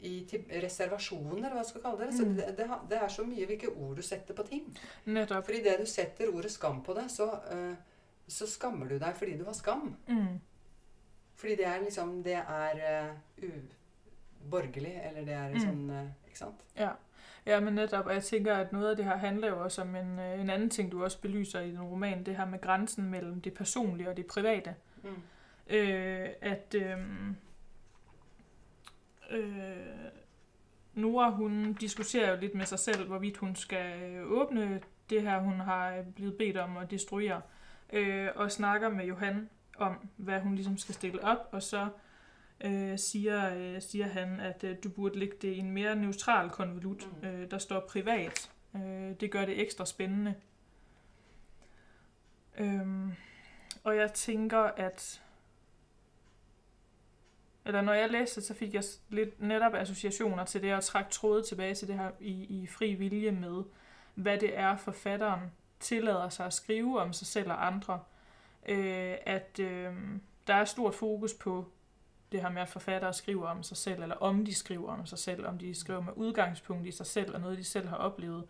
i 0.00 0.26
reservasjoner, 0.62 1.52
hva 1.54 1.62
skal 1.64 1.80
jeg 1.80 1.90
kalle 1.90 2.06
det. 2.06 2.14
Så 2.18 2.24
Mm. 2.24 2.34
det, 2.36 2.44
det, 2.58 2.66
det 2.90 2.98
er 3.02 3.08
så 3.08 3.22
mye 3.24 3.46
hvilke 3.46 3.68
ord 3.68 3.96
du 3.96 4.02
setter 4.02 4.34
på 4.34 4.42
ting. 4.42 4.78
Netop. 5.04 5.44
For 5.44 5.52
idet 5.52 5.76
du 5.80 5.86
setter 5.86 6.28
ordet 6.34 6.50
skam 6.50 6.82
på 6.82 6.92
det, 6.94 7.10
så, 7.10 7.30
øh, 7.52 7.74
så 8.28 8.46
skammer 8.46 8.88
du 8.88 8.98
deg 8.98 9.14
fordi 9.16 9.38
du 9.38 9.44
har 9.44 9.52
skam. 9.52 9.96
Mm. 10.08 10.40
Fordi 11.34 11.56
det 11.56 11.66
er 11.66 11.80
liksom 11.80 12.22
Det 12.22 12.32
er 12.32 13.08
øh, 13.42 13.50
uborgerlig, 14.46 15.02
eller 15.08 15.20
det 15.24 15.34
er 15.34 15.48
Mm. 15.48 15.60
sånn 15.60 15.90
øh, 15.90 16.06
Ikke 16.26 16.38
sant? 16.38 16.60
Ja. 16.76 16.90
ja, 17.46 17.60
men 17.60 17.74
netop, 17.74 18.06
og 18.06 18.14
jeg 18.14 18.24
tænker, 18.24 18.54
at 18.54 18.72
noget 18.72 18.90
af 18.90 18.96
det 18.96 19.04
her 19.04 19.16
handler 19.16 19.48
jo 19.48 19.62
også 19.64 19.82
om 19.82 19.96
en, 19.96 20.18
en 20.18 20.50
anden 20.50 20.70
ting, 20.70 20.92
du 20.92 21.04
også 21.04 21.20
belyser 21.20 21.60
i 21.60 21.70
den 21.70 21.82
roman, 21.82 22.24
det 22.26 22.36
her 22.36 22.44
med 22.44 22.60
grænsen 22.60 23.10
mellem 23.10 23.40
det 23.40 23.54
personlige 23.54 24.08
og 24.10 24.16
det 24.16 24.26
private. 24.26 24.74
Mm. 25.02 25.08
Øh, 25.74 26.28
at 26.40 26.74
øh, 26.74 26.98
øh, 29.34 29.76
Nora, 30.94 31.30
hun 31.30 31.72
diskuterer 31.72 32.30
jo 32.30 32.40
lidt 32.40 32.54
med 32.54 32.66
sig 32.66 32.78
selv, 32.78 33.06
hvorvidt 33.06 33.36
hun 33.36 33.56
skal 33.56 34.20
åbne 34.24 34.80
det 35.10 35.22
her, 35.22 35.38
hun 35.40 35.60
har 35.60 36.02
blevet 36.16 36.34
bedt 36.38 36.56
om 36.56 36.76
at 36.76 36.90
destruere, 36.90 37.40
øh, 37.92 38.28
og 38.34 38.52
snakker 38.52 38.88
med 38.88 39.04
Johan 39.06 39.48
om, 39.78 40.08
hvad 40.16 40.40
hun 40.40 40.54
ligesom 40.54 40.78
skal 40.78 40.94
stille 40.94 41.24
op, 41.24 41.48
og 41.52 41.62
så 41.62 41.88
øh, 42.64 42.98
siger, 42.98 43.54
øh, 43.56 43.82
siger 43.82 44.06
han, 44.06 44.40
at 44.40 44.64
øh, 44.64 44.76
du 44.84 44.88
burde 44.88 45.18
lægge 45.18 45.36
det 45.42 45.48
i 45.48 45.58
en 45.58 45.70
mere 45.70 45.96
neutral 45.96 46.50
konvolut, 46.50 47.08
Mm. 47.22 47.28
øh, 47.28 47.50
der 47.50 47.58
står 47.58 47.80
privat. 47.80 48.50
Øh, 48.76 49.12
det 49.20 49.30
gør 49.30 49.44
det 49.44 49.60
ekstra 49.60 49.86
spændende. 49.86 50.34
Øhm, 52.58 53.12
og 53.84 53.96
jeg 53.96 54.12
tænker, 54.12 54.58
at 54.60 55.22
eller 57.64 57.80
når 57.80 57.92
jeg 57.92 58.10
læste, 58.10 58.42
så 58.42 58.54
fik 58.54 58.74
jeg 58.74 58.82
lidt 59.08 59.42
netop 59.42 59.74
associationer 59.74 60.44
til 60.44 60.62
det, 60.62 60.74
og 60.74 60.84
trække 60.84 61.10
tråde 61.10 61.42
tilbage 61.42 61.74
til 61.74 61.88
det 61.88 61.96
her 61.96 62.10
i, 62.20 62.62
i 62.62 62.66
fri 62.66 62.94
vilje 62.94 63.30
med, 63.30 63.62
hvad 64.14 64.38
det 64.38 64.58
er 64.58 64.76
forfatteren 64.76 65.40
tillader 65.80 66.28
sig 66.28 66.46
at 66.46 66.52
skrive 66.52 67.00
om 67.00 67.12
sig 67.12 67.26
selv 67.26 67.50
og 67.50 67.66
andre, 67.66 68.00
øh, 68.68 69.14
at 69.26 69.58
øh, 69.60 69.92
der 70.46 70.54
er 70.54 70.64
stort 70.64 70.94
fokus 70.94 71.34
på 71.34 71.66
det 72.32 72.42
her 72.42 72.48
med, 72.48 72.62
at 72.62 72.68
forfattere 72.68 73.12
skriver 73.12 73.48
om 73.48 73.62
sig 73.62 73.76
selv, 73.76 74.02
eller 74.02 74.16
om 74.16 74.44
de 74.44 74.54
skriver 74.54 74.92
om 74.92 75.06
sig 75.06 75.18
selv, 75.18 75.46
om 75.46 75.58
de 75.58 75.74
skriver 75.74 76.00
med 76.00 76.12
udgangspunkt 76.16 76.86
i 76.86 76.92
sig 76.92 77.06
selv, 77.06 77.34
og 77.34 77.40
noget 77.40 77.58
de 77.58 77.64
selv 77.64 77.88
har 77.88 77.96
oplevet, 77.96 78.44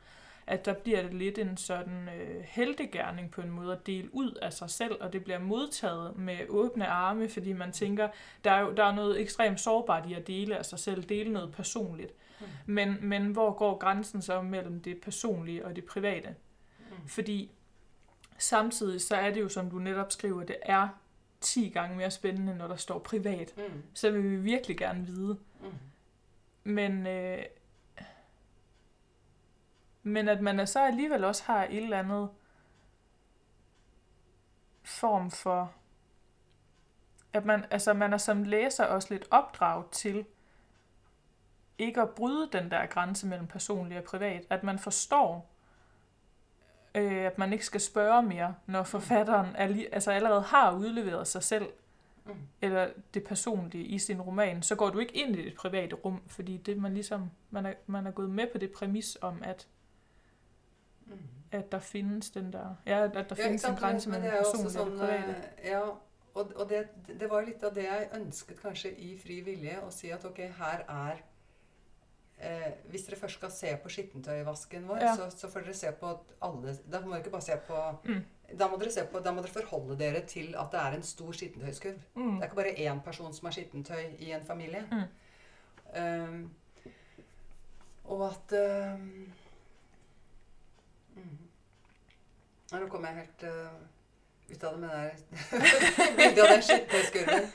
at 0.47 0.65
der 0.65 0.75
bliver 0.75 1.03
det 1.03 1.15
lidt 1.15 1.39
en 1.39 1.57
sådan 1.57 2.09
øh, 2.09 2.43
heldegærning 2.45 3.31
på 3.31 3.41
en 3.41 3.51
måde 3.51 3.73
at 3.73 3.87
dele 3.87 4.15
ud 4.15 4.31
af 4.43 4.53
sig 4.53 4.71
selv, 4.71 4.97
og 5.01 5.13
det 5.13 5.25
bliver 5.25 5.39
modtaget 5.39 6.17
med 6.17 6.39
åbne 6.49 6.87
arme, 6.87 7.29
fordi 7.29 7.53
man 7.53 7.73
tænker, 7.73 8.09
der 8.45 8.51
er 8.51 8.61
jo 8.61 8.73
der 8.73 8.85
er 8.85 8.95
noget 8.95 9.21
ekstremt 9.21 9.61
sårbart 9.61 10.09
i 10.09 10.15
at 10.15 10.27
dele 10.27 10.57
af 10.57 10.65
sig 10.67 10.79
selv, 10.79 11.05
dele 11.05 11.33
noget 11.33 11.53
personligt. 11.53 12.13
Mm. 12.41 12.47
Men, 12.67 12.97
men 13.01 13.27
hvor 13.27 13.53
går 13.53 13.79
grænsen 13.79 14.23
så 14.23 14.43
mellem 14.43 14.81
det 14.81 15.01
personlige 15.01 15.67
og 15.67 15.77
det 15.77 15.85
private? 15.85 16.35
Mm. 16.79 17.09
Fordi 17.09 17.51
samtidig 18.39 19.01
så 19.01 19.17
er 19.17 19.31
det 19.31 19.41
jo, 19.41 19.49
som 19.49 19.71
du 19.71 19.79
netop 19.79 20.13
skriver, 20.13 20.45
det 20.45 20.57
er 20.63 20.89
10 21.41 21.69
gange 21.69 21.97
mere 21.97 22.11
spændende, 22.11 22.55
når 22.55 22.69
der 22.69 22.77
står 22.77 22.99
privat. 22.99 23.55
Mm. 23.57 23.83
Så 23.95 24.11
vil 24.11 24.31
vi 24.31 24.37
virkelig 24.37 24.79
gerne 24.79 25.07
vide. 25.07 25.37
Mm. 25.61 25.69
Men, 26.65 27.07
øh, 27.07 27.39
men 30.05 30.29
at 30.29 30.41
man 30.41 30.67
så 30.67 30.81
alligevel 30.81 31.25
også 31.25 31.45
har 31.45 31.65
et 31.65 31.83
eller 31.83 31.99
andet 31.99 32.29
form 34.83 35.31
for, 35.31 35.73
at 37.33 37.45
man, 37.45 37.65
altså 37.71 37.93
man 37.93 38.13
er 38.13 38.19
som 38.19 38.43
læser 38.43 38.85
også 38.85 39.15
lidt 39.15 39.29
opdraget 39.31 39.91
til 39.91 40.27
ikke 41.79 42.01
at 42.01 42.11
bryde 42.11 42.49
den 42.53 42.71
der 42.71 42.87
grænse 42.87 43.27
mellem 43.27 43.47
personlig 43.47 43.99
og 43.99 44.05
privat. 44.05 44.47
At 44.51 44.63
man 44.63 44.79
forstår, 44.79 45.51
øh, 46.95 47.25
at 47.25 47.39
man 47.39 47.53
ikke 47.53 47.67
skal 47.67 47.81
spørge 47.81 48.23
mere, 48.23 48.55
når 48.67 48.83
forfatteren 48.83 49.57
er 49.57 49.69
li- 49.69 49.89
altså 49.93 50.11
allerede 50.11 50.43
har 50.43 50.73
udleveret 50.73 51.27
sig 51.27 51.43
selv, 51.43 51.67
mm. 52.25 52.35
eller 52.63 52.89
det 53.15 53.25
personlige 53.25 53.85
i 53.85 53.99
sin 53.99 54.21
roman, 54.21 54.63
så 54.63 54.75
går 54.75 54.91
du 54.91 54.99
ikke 54.99 55.17
ind 55.17 55.37
i 55.37 55.45
det 55.45 55.55
private 55.55 55.97
rum, 55.97 56.23
fordi 56.27 56.57
det 56.57 56.79
man 56.79 56.95
ligesom, 56.95 57.31
man 57.51 57.67
er, 57.67 57.73
man 57.87 58.07
er 58.07 58.11
gået 58.11 58.31
med 58.31 58.47
på 58.53 58.59
det 58.59 58.73
præmis 58.73 59.19
om, 59.21 59.43
at 59.43 59.69
mm. 61.07 61.19
at 61.53 61.73
der 61.73 61.79
findes 61.79 62.31
den 62.31 62.53
der, 62.53 62.75
ja, 62.87 63.05
at 63.05 63.15
der 63.15 63.37
ja, 63.39 63.47
findes 63.47 63.65
en 63.65 63.77
grænse 63.77 64.11
mellem 64.11 64.31
personlige 64.31 64.81
og 64.81 64.91
det 64.91 64.99
private. 64.99 65.37
Øh, 65.63 65.71
ja, 65.71 65.81
og, 66.35 66.51
og 66.57 66.69
det, 66.69 66.89
det 67.21 67.31
var 67.31 67.47
litt 67.47 67.63
av 67.63 67.75
det 67.75 67.85
jeg 67.87 68.09
ønsket 68.19 68.59
kanskje 68.63 68.91
i 68.99 69.15
Fri 69.19 69.39
vilje, 69.47 69.79
å 69.87 69.91
si 69.95 70.11
at 70.11 70.25
ok, 70.27 70.41
her 70.59 70.83
er 70.89 71.21
eh, 72.39 72.71
Hvis 72.91 73.07
dere 73.07 73.19
først 73.21 73.39
skal 73.39 73.53
se 73.55 73.75
på 73.83 73.93
skittentøyvasken 73.97 74.89
vår, 74.89 75.03
ja. 75.03 75.13
så, 75.19 75.29
så, 75.31 75.51
får 75.53 75.69
dere 75.69 75.77
se 75.79 75.93
på 76.01 76.11
alle 76.43 76.75
Da 76.91 77.01
må 77.05 77.13
dere 77.13 77.23
ikke 77.23 77.37
bare 77.37 77.47
se 77.47 77.61
på 77.69 77.85
mm. 78.03 78.25
da, 78.51 78.69
må 78.69 78.81
dere 78.83 78.97
se 78.97 79.07
på, 79.13 79.23
da 79.23 79.35
må 79.35 79.45
dere 79.45 79.55
forholde 79.55 79.99
dere 80.01 80.25
til 80.27 80.59
at 80.59 80.75
det 80.75 80.83
er 80.83 80.99
en 80.99 81.07
stor 81.07 81.39
skittentøyskurv. 81.39 82.03
Mm. 82.17 82.35
Det 82.35 82.43
er 82.43 82.51
ikke 82.51 82.61
bare 82.63 82.77
én 82.83 83.05
person 83.07 83.33
som 83.37 83.49
har 83.49 83.57
skittentøy 83.61 84.19
i 84.19 84.35
en 84.35 84.47
familie. 84.47 84.83
Mm. 84.91 85.07
Um, 85.95 86.51
og 88.11 88.27
at 88.27 88.55
um, 88.59 89.33
mm. 91.17 91.43
Nå 92.75 92.89
kom 92.91 93.05
jeg 93.07 93.21
helt 93.21 93.45
uh, 93.47 93.75
ut 94.51 94.65
av 94.65 94.75
det 94.75 94.81
med 94.83 94.95
det 94.97 96.09
bildet 96.19 96.43
av 96.43 96.51
den 96.51 96.65
skittentøyskurven 96.67 97.49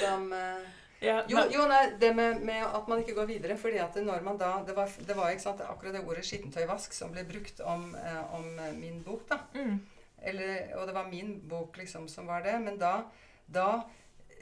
som 0.00 0.32
uh, 0.32 0.66
ja, 0.98 1.20
jo, 1.30 1.38
jo, 1.52 1.66
nei, 1.70 1.92
det 2.00 2.10
med, 2.16 2.40
med, 2.42 2.64
at 2.74 2.88
man 2.90 2.98
ikke 3.02 3.14
går 3.14 3.28
videre. 3.28 3.56
fordi 3.56 3.78
at 3.78 3.94
når 4.02 4.24
man 4.26 4.38
da, 4.38 4.64
Det 4.66 4.74
var, 4.76 4.90
det 5.06 5.16
var 5.16 5.36
sant, 5.38 5.60
akkurat 5.60 5.94
det 5.94 6.02
ordet 6.02 6.24
skittentøyvask 6.26 6.92
som 6.92 7.12
ble 7.14 7.22
brukt 7.28 7.60
om, 7.60 7.94
eh, 7.94 8.34
om 8.34 8.48
min 8.80 9.02
bok. 9.02 9.28
da. 9.28 9.38
Mm. 9.54 9.78
Eller, 10.22 10.74
og 10.76 10.86
det 10.86 10.94
var 10.94 11.06
min 11.06 11.40
bok 11.48 11.76
liksom 11.78 12.08
som 12.08 12.26
var 12.26 12.42
det. 12.42 12.58
Men 12.60 12.78
da, 12.78 13.04
da, 13.46 13.84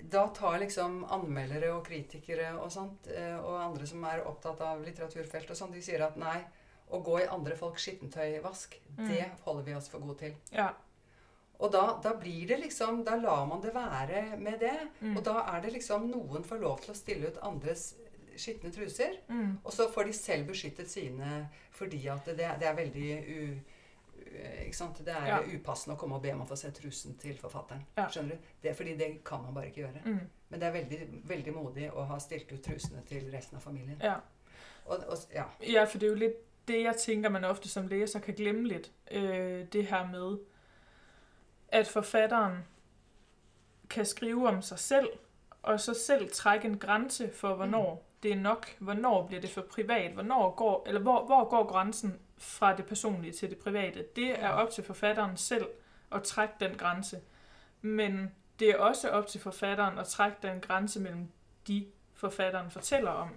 da 0.00 0.26
tar 0.28 0.58
liksom 0.58 1.04
anmeldere 1.04 1.74
og 1.74 1.84
kritikere 1.86 2.54
og 2.56 2.72
sånt, 2.72 3.08
eh, 3.12 3.36
og 3.36 3.60
andre 3.60 3.86
som 3.86 4.04
er 4.04 4.24
opptatt 4.24 4.60
av 4.64 4.80
litteraturfelt, 4.84 5.50
og 5.50 5.56
sånt, 5.56 5.76
de 5.76 5.84
sier 5.84 6.06
at 6.08 6.16
nei, 6.16 6.38
å 6.94 7.00
gå 7.02 7.20
i 7.20 7.28
andre 7.30 7.56
folks 7.58 7.86
skittentøyvask, 7.86 8.76
mm. 8.96 9.06
det 9.10 9.24
holder 9.44 9.64
vi 9.66 9.74
oss 9.78 9.88
for 9.90 10.04
gode 10.04 10.18
til. 10.22 10.36
Ja. 10.54 10.70
Og 11.58 11.72
da, 11.72 11.84
da, 12.04 12.12
blir 12.20 12.48
det 12.50 12.58
liksom 12.60 12.98
Da 13.04 13.14
lar 13.16 13.46
man 13.48 13.62
det 13.64 13.70
være 13.72 14.36
med 14.36 14.58
det. 14.60 14.76
Mm. 15.00 15.14
Og 15.16 15.22
da 15.24 15.38
er 15.54 15.62
det 15.64 15.72
liksom 15.72 16.10
Noen 16.10 16.44
får 16.44 16.60
lov 16.60 16.82
til 16.84 16.92
å 16.92 16.98
stille 16.98 17.30
ut 17.30 17.38
andres 17.48 17.94
skitne 18.36 18.68
truser. 18.72 19.16
Mm. 19.28 19.56
Og 19.64 19.72
så 19.72 19.88
får 19.92 20.10
de 20.10 20.12
selv 20.12 20.50
beskyttet 20.52 20.90
sine 20.92 21.46
fordi 21.76 22.06
at 22.08 22.28
det, 22.28 22.50
det 22.60 22.68
er 22.68 22.76
veldig 22.76 23.08
u, 23.28 23.40
ikke 24.64 24.76
sant? 24.76 25.00
Det 25.04 25.12
er 25.12 25.26
ja. 25.28 25.40
upassende 25.44 25.96
å 25.96 26.00
komme 26.00 26.16
og 26.16 26.22
be 26.24 26.32
om 26.32 26.44
å 26.44 26.48
få 26.48 26.56
se 26.56 26.70
trusen 26.76 27.16
til 27.20 27.36
forfatteren. 27.40 27.82
Ja. 27.98 28.06
Skjønner 28.12 28.36
du? 28.36 28.54
Det 28.62 28.70
er 28.70 28.78
fordi 28.78 28.94
det 28.96 29.10
kan 29.26 29.42
man 29.44 29.56
bare 29.56 29.68
ikke 29.70 29.82
gjøre. 29.84 30.02
Mm. 30.04 30.22
Men 30.48 30.62
det 30.62 30.68
er 30.68 30.74
veldig, 30.76 31.00
veldig 31.28 31.54
modig 31.56 31.90
å 31.92 32.06
ha 32.08 32.18
stilt 32.22 32.52
ut 32.52 32.62
trusene 32.64 33.02
til 33.08 33.28
resten 33.32 33.58
av 33.58 33.64
familien. 33.64 34.00
Ja. 34.00 34.18
Og, 34.86 35.04
og, 35.04 35.16
ja. 35.34 35.44
ja, 35.66 35.84
for 35.84 36.00
det 36.00 36.08
er 36.08 36.14
jo 36.14 36.20
litt 36.20 36.42
det 36.68 36.82
jeg 36.82 36.96
tenker 36.96 37.28
man 37.28 37.44
ofte 37.44 37.68
som 37.68 37.86
leser 37.86 38.20
kan 38.20 38.34
glemme 38.34 38.68
litt. 38.68 38.90
Øh, 39.10 39.66
det 39.72 39.86
her 39.86 40.06
med 40.06 40.38
at 41.68 41.88
forfatteren 41.88 42.64
kan 43.90 44.06
skrive 44.06 44.48
om 44.48 44.62
sig 44.62 44.78
selv, 44.78 45.08
og 45.62 45.80
så 45.80 45.94
selv 45.94 46.30
trække 46.30 46.68
en 46.68 46.78
grænse 46.78 47.30
for, 47.32 47.54
hvornår 47.54 47.94
mm. 47.94 48.00
det 48.22 48.32
er 48.32 48.36
nok, 48.36 48.76
hvornår 48.78 49.26
bliver 49.26 49.40
det 49.40 49.50
for 49.50 49.62
privat, 49.62 50.12
hvornår 50.12 50.54
går, 50.54 50.84
eller 50.86 51.00
hvor, 51.00 51.26
hvor 51.26 51.48
går 51.48 51.66
grænsen 51.66 52.18
fra 52.38 52.76
det 52.76 52.86
personlige 52.86 53.32
til 53.32 53.50
det 53.50 53.58
private. 53.58 54.04
Det 54.16 54.42
er 54.42 54.48
op 54.48 54.70
til 54.70 54.84
forfatteren 54.84 55.36
selv 55.36 55.66
at 56.12 56.22
trække 56.22 56.54
den 56.60 56.76
grænse. 56.76 57.20
Men 57.80 58.34
det 58.58 58.70
er 58.70 58.78
også 58.78 59.10
op 59.10 59.26
til 59.26 59.40
forfatteren 59.40 59.98
at 59.98 60.06
trække 60.06 60.36
den 60.42 60.60
grænse 60.60 61.00
mellem 61.00 61.28
de, 61.68 61.86
forfatteren 62.14 62.70
fortæller 62.70 63.10
om. 63.10 63.28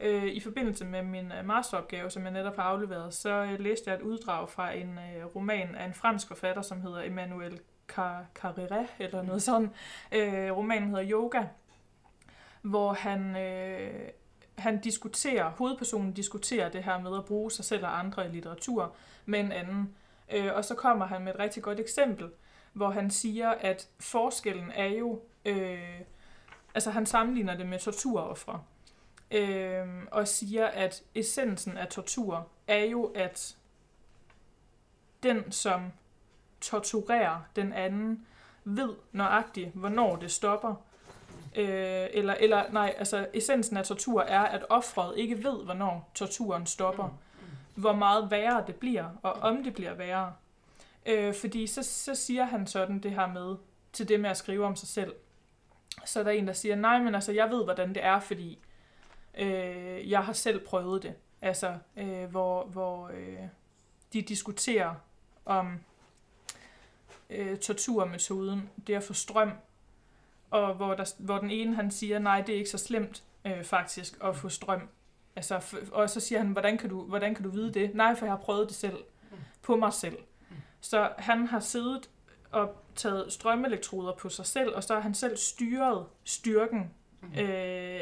Øh, 0.00 0.26
I 0.26 0.40
forbindelse 0.40 0.84
med 0.84 1.02
min 1.02 1.32
øh, 1.32 1.46
masteropgave, 1.46 2.10
som 2.10 2.22
jeg 2.22 2.32
netop 2.32 2.56
har 2.56 2.62
afleveret, 2.62 3.14
så 3.14 3.30
øh, 3.30 3.60
læste 3.60 3.90
jeg 3.90 3.96
et 3.96 4.02
uddrag 4.02 4.48
fra 4.48 4.72
en 4.72 4.98
øh, 4.98 5.36
roman 5.36 5.74
af 5.74 5.84
en 5.84 5.94
fransk 5.94 6.28
forfatter, 6.28 6.62
som 6.62 6.80
hedder 6.80 7.02
Emmanuel 7.02 7.60
Carrère, 7.92 8.86
eller 8.98 9.22
noget 9.22 9.42
sådan. 9.42 9.70
Øh, 10.12 10.56
romanen 10.56 10.88
hedder 10.88 11.10
Yoga, 11.10 11.44
hvor 12.62 12.92
han, 12.92 13.36
han 14.58 14.80
diskuterer, 14.80 15.50
hovedpersonen 15.50 16.12
diskuterer 16.12 16.68
det 16.68 16.84
her 16.84 17.00
med 17.00 17.16
at 17.18 17.24
bruge 17.24 17.50
sig 17.50 17.64
selv 17.64 17.84
og 17.84 17.98
andre 17.98 18.26
i 18.26 18.30
litteratur 18.30 18.94
med 19.26 19.40
en 19.40 19.52
anden. 19.52 19.94
og 20.54 20.64
så 20.64 20.74
kommer 20.74 21.06
han 21.06 21.22
med 21.22 21.34
et 21.34 21.38
rigtig 21.38 21.62
godt 21.62 21.80
eksempel, 21.80 22.30
hvor 22.72 22.90
han 22.90 23.10
siger, 23.10 23.48
at 23.50 23.88
forskellen 24.00 24.70
er 24.74 24.86
jo, 24.86 25.20
øh, 25.44 26.00
altså 26.74 26.90
han 26.90 27.06
sammenligner 27.06 27.56
det 27.56 27.66
med 27.66 27.78
torturoffre 27.78 28.62
øh, 29.30 29.86
og 30.10 30.28
siger, 30.28 30.66
at 30.66 31.02
essensen 31.14 31.76
af 31.76 31.88
tortur 31.88 32.48
er 32.66 32.84
jo, 32.84 33.04
at 33.04 33.56
den, 35.22 35.52
som 35.52 35.92
torturerer 36.60 37.40
den 37.56 37.72
anden, 37.72 38.26
ved 38.64 38.94
nøjagtigt, 39.12 39.70
hvornår 39.74 40.16
det 40.16 40.30
stopper. 40.30 40.74
Øh, 41.56 42.06
eller, 42.12 42.34
eller 42.34 42.72
nej, 42.72 42.94
altså 42.98 43.26
essensen 43.34 43.76
af 43.76 43.84
tortur 43.84 44.22
er, 44.22 44.42
at 44.42 44.64
offret 44.68 45.18
ikke 45.18 45.44
ved, 45.44 45.64
hvornår 45.64 46.10
torturen 46.14 46.66
stopper. 46.66 47.18
Hvor 47.74 47.92
meget 47.92 48.30
værre 48.30 48.64
det 48.66 48.74
bliver, 48.74 49.08
og 49.22 49.32
om 49.32 49.64
det 49.64 49.74
bliver 49.74 49.94
værre. 49.94 50.32
Øh, 51.06 51.34
fordi 51.34 51.66
så, 51.66 51.82
så 51.82 52.14
siger 52.14 52.44
han 52.44 52.66
sådan 52.66 52.98
det 52.98 53.10
her 53.10 53.26
med, 53.26 53.56
til 53.92 54.08
det 54.08 54.20
med 54.20 54.30
at 54.30 54.36
skrive 54.36 54.66
om 54.66 54.76
sig 54.76 54.88
selv. 54.88 55.14
Så 56.04 56.20
er 56.20 56.24
der 56.24 56.30
en, 56.30 56.46
der 56.46 56.52
siger, 56.52 56.76
nej, 56.76 56.98
men 56.98 57.14
altså, 57.14 57.32
jeg 57.32 57.50
ved, 57.50 57.64
hvordan 57.64 57.88
det 57.88 58.04
er, 58.04 58.20
fordi 58.20 58.58
Øh, 59.38 60.10
jeg 60.10 60.24
har 60.24 60.32
selv 60.32 60.66
prøvet 60.66 61.02
det, 61.02 61.14
altså 61.42 61.78
øh, 61.96 62.24
hvor, 62.24 62.64
hvor 62.64 63.08
øh, 63.08 63.38
de 64.12 64.22
diskuterer 64.22 64.94
om 65.44 65.80
øh, 67.30 67.58
torturmetoden, 67.58 68.70
det 68.86 68.94
at 68.94 69.02
få 69.02 69.12
strøm, 69.12 69.52
og 70.50 70.74
hvor, 70.74 70.94
der, 70.94 71.14
hvor 71.18 71.38
den 71.38 71.50
ene 71.50 71.76
han 71.76 71.90
siger, 71.90 72.18
nej, 72.18 72.40
det 72.40 72.52
er 72.52 72.58
ikke 72.58 72.70
så 72.70 72.78
slemt 72.78 73.24
øh, 73.44 73.64
faktisk 73.64 74.18
at 74.24 74.36
få 74.36 74.48
strøm. 74.48 74.88
Altså, 75.36 75.76
og 75.92 76.10
så 76.10 76.20
siger 76.20 76.38
han, 76.38 76.48
hvordan 76.48 76.78
kan, 76.78 76.88
du, 76.88 77.02
hvordan 77.02 77.34
kan 77.34 77.44
du 77.44 77.50
vide 77.50 77.74
det? 77.74 77.94
Nej, 77.94 78.14
for 78.16 78.26
jeg 78.26 78.32
har 78.32 78.42
prøvet 78.42 78.68
det 78.68 78.76
selv, 78.76 78.96
på 79.62 79.76
mig 79.76 79.92
selv. 79.92 80.18
Så 80.80 81.12
han 81.18 81.46
har 81.46 81.60
siddet 81.60 82.10
og 82.50 82.74
taget 82.94 83.32
strømelektroder 83.32 84.14
på 84.14 84.28
sig 84.28 84.46
selv, 84.46 84.74
og 84.74 84.84
så 84.84 84.94
har 84.94 85.00
han 85.00 85.14
selv 85.14 85.36
styret 85.36 86.06
styrken 86.24 86.90
øh, 87.38 88.00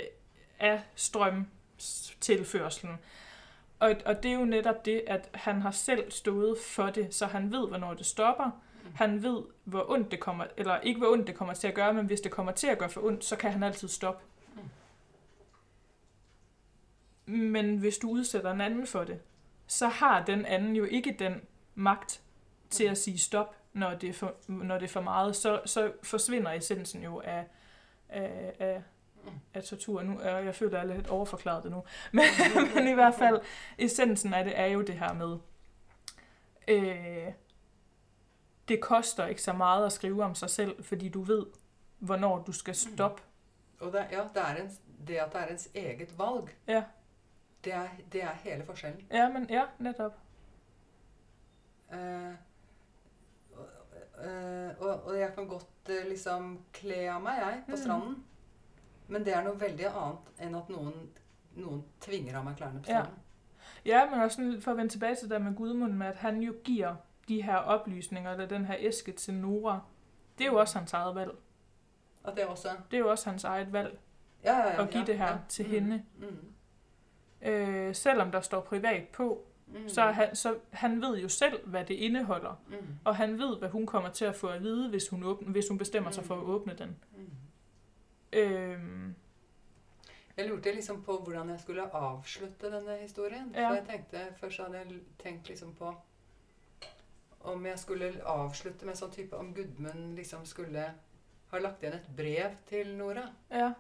af 0.59 0.83
strømtilførselen. 0.95 2.99
Og, 3.79 3.95
og 4.05 4.23
det 4.23 4.31
er 4.31 4.35
jo 4.35 4.45
netop 4.45 4.85
det, 4.85 5.03
at 5.07 5.31
han 5.35 5.63
har 5.63 5.71
selv 5.71 6.11
stået 6.11 6.59
for 6.59 6.91
det, 6.91 7.15
så 7.15 7.27
han 7.27 7.53
ved, 7.53 7.69
hvornår 7.69 7.95
det 7.95 8.07
stopper. 8.07 8.45
Mm. 8.45 8.91
Han 8.95 9.23
ved, 9.23 9.43
hvor 9.65 9.91
ondt 9.91 10.11
det 10.11 10.21
kommer, 10.21 10.45
eller 10.57 10.81
ikke 10.81 10.99
hvor 10.99 11.13
ondt 11.13 11.27
det 11.27 11.35
kommer 11.35 11.55
til 11.55 11.69
at 11.69 11.75
gøre, 11.75 11.95
men 11.95 12.07
hvis 12.07 12.21
det 12.21 12.33
kommer 12.33 12.53
til 12.53 12.67
at 12.67 12.79
gøre 12.79 12.91
for 12.91 13.05
ondt, 13.05 13.25
så 13.25 13.37
kan 13.37 13.53
han 13.53 13.63
altid 13.63 13.89
stoppe. 13.89 14.25
Mm. 17.27 17.35
Men 17.35 17.77
hvis 17.77 17.99
du 17.99 18.11
udsætter 18.11 18.51
en 18.51 18.61
anden 18.61 18.87
for 18.87 19.05
det, 19.05 19.21
så 19.67 19.89
har 19.89 20.25
den 20.25 20.47
anden 20.47 20.77
jo 20.77 20.85
ikke 20.85 21.17
den 21.19 21.41
magt 21.75 22.23
til 22.71 22.85
at 22.85 22.99
sige 22.99 23.19
stop, 23.19 23.57
når 23.73 23.95
det 23.95 24.09
er 24.09 24.13
for, 24.13 24.35
når 24.47 24.79
det 24.79 24.85
er 24.85 24.93
for 24.93 25.01
meget, 25.01 25.37
så, 25.37 25.61
så 25.65 25.93
forsvinder 26.03 26.53
essensen 26.53 27.03
jo 27.03 27.21
af, 27.25 27.47
af, 28.09 28.53
af, 28.59 28.83
af 29.55 29.63
tortur. 29.65 30.03
Nu, 30.03 30.21
jeg, 30.23 30.45
jeg 30.45 30.55
føler, 30.55 30.79
at 30.81 30.87
jeg 30.87 30.93
er 30.93 30.97
lidt 30.97 31.09
overforklaret 31.09 31.63
det 31.63 31.71
nu. 31.73 31.85
Men, 32.13 32.25
men 32.75 32.89
i 32.89 32.93
hvert 32.93 33.15
fald, 33.15 33.41
essensen 33.79 34.35
af 34.35 34.45
det 34.45 34.59
er 34.61 34.67
jo 34.67 34.83
det 34.83 34.95
her 34.95 35.13
med, 35.13 35.39
øh, 36.69 37.33
det 38.69 38.81
koster 38.81 39.27
ikke 39.27 39.43
så 39.43 39.53
meget 39.53 39.87
at 39.87 39.93
skrive 39.93 40.25
om 40.25 40.35
sig 40.35 40.51
selv, 40.51 40.85
fordi 40.85 41.09
du 41.09 41.23
ved, 41.23 41.47
hvornår 41.99 42.39
du 42.43 42.53
skal 42.53 42.75
stoppe. 42.75 43.23
Og 43.81 43.93
det, 43.93 44.07
ja, 44.11 44.21
det, 44.35 44.43
er 44.43 44.55
ens, 44.65 44.81
det 45.09 45.15
at 45.17 45.33
det 45.33 45.41
er 45.41 45.47
ens 45.47 45.69
eget 45.75 46.19
valg, 46.19 46.57
Ja, 46.67 46.85
det 47.65 47.73
er, 47.73 47.89
det 48.13 48.23
er 48.23 48.35
hele 48.35 48.65
forskjellen. 48.65 49.07
ja, 49.11 49.29
men 49.29 49.47
ja, 49.51 49.63
netop. 49.79 50.13
Og- 51.91 51.97
eh, 54.25 54.71
og, 54.81 55.03
og 55.05 55.19
jeg 55.19 55.35
kan 55.35 55.49
godt 55.49 55.67
eh, 55.89 56.09
liksom 56.09 56.59
kle 56.73 57.11
av 57.11 57.21
meg, 57.23 57.39
jeg, 57.39 57.63
på 57.71 57.77
Mm. 57.77 58.25
Men 59.09 59.25
det 59.25 59.35
er 59.35 59.43
noe 59.45 59.61
veldig 59.61 59.87
annet 59.87 60.19
enn 60.41 60.55
at 60.55 60.69
noen, 60.69 60.93
noen 61.57 61.85
tvinger 62.01 62.37
av 62.39 62.45
meg 62.45 62.57
klærne 62.57 62.83
på 62.83 62.89
Ja. 62.89 63.01
stranden. 63.03 63.23
Ja, 63.85 64.11
men 64.11 64.21
også 64.21 64.57
for 64.61 64.71
at 64.71 64.77
vende 64.77 64.93
tilbage 64.93 65.15
til 65.15 65.31
det 65.31 65.41
med 65.43 65.55
Gudmund, 65.57 65.93
med 65.93 66.07
at 66.07 66.17
han 66.17 66.43
jo 66.43 66.55
giver 66.65 66.95
de 67.29 67.43
her 67.43 67.57
oplysninger, 67.57 68.33
eller 68.33 68.47
den 68.47 68.65
her 68.65 68.77
æske 68.79 69.13
til 69.13 69.35
Nora, 69.35 69.81
det 70.39 70.45
er 70.45 70.49
jo 70.51 70.57
også 70.61 70.79
hans 70.79 70.93
eget 70.93 71.15
valg. 71.15 71.33
At 72.25 72.37
det 72.37 72.45
også 72.47 72.69
Det 72.91 72.97
er 72.97 73.01
jo 73.01 73.11
også 73.11 73.31
hans 73.31 73.45
eget 73.45 73.73
valg 73.73 73.99
Ja, 74.45 74.57
ja, 74.59 74.67
ja. 74.75 74.83
at 74.83 74.91
give 74.91 75.01
ja, 75.01 75.07
det 75.07 75.19
her 75.19 75.27
ja. 75.33 75.37
til 75.49 75.65
Mm, 75.67 75.71
hende. 75.73 76.03
Mm, 76.19 76.53
Øh, 77.43 77.95
selvom 77.95 78.31
der 78.33 78.41
står 78.41 78.61
privat 78.61 79.09
på, 79.09 79.47
mm, 79.67 79.89
så, 79.89 80.03
er 80.03 80.13
han, 80.13 80.37
så 80.37 80.55
han 80.73 81.03
ved 81.03 81.19
jo 81.19 81.29
selv, 81.29 81.67
hvad 81.69 81.85
det 81.85 81.95
indeholder. 81.95 82.61
mm, 82.69 82.77
Og 83.05 83.17
han 83.17 83.39
ved, 83.39 83.59
hvad 83.59 83.69
hun 83.69 83.87
kommer 83.87 84.11
til 84.11 84.25
at 84.25 84.37
få 84.37 84.47
at 84.49 84.63
vide, 84.63 84.89
hvis 84.91 85.09
hun, 85.09 85.23
åbner, 85.23 85.51
hvis 85.51 85.69
hun 85.69 85.79
bestemmer 85.79 86.11
sig 86.11 86.25
for 86.25 86.35
at 86.37 86.43
åbne 86.43 86.75
den. 86.79 86.97
mm. 87.17 87.31
Øhm, 88.33 89.15
Jeg 90.37 90.49
lurte 90.49 90.73
liksom 90.75 91.03
på 91.03 91.17
hvordan 91.25 91.49
jeg 91.51 91.61
skulle 91.61 91.83
avslutte 91.95 92.71
denne 92.71 92.97
historien. 93.01 93.53
Ja. 93.55 93.69
For 93.69 93.75
jeg 93.75 93.87
tenkte, 93.87 94.35
Først 94.37 94.61
hadde 94.61 94.79
jeg 94.79 95.01
tenkt 95.19 95.49
liksom 95.49 95.75
på 95.75 95.95
om 97.41 97.67
jeg 97.67 97.79
skulle 97.79 98.09
avslutte 98.27 98.87
med 98.87 98.97
sånn 98.99 99.13
type 99.15 99.37
Om 99.39 99.53
Gudmund 99.55 100.17
liksom 100.19 100.43
skulle 100.47 100.89
ha 101.51 101.59
lagt 101.63 101.83
igjen 101.83 101.95
et 101.95 102.09
brev 102.17 102.57
til 102.67 102.91
Nora. 102.97 103.29
ja, 103.51 103.73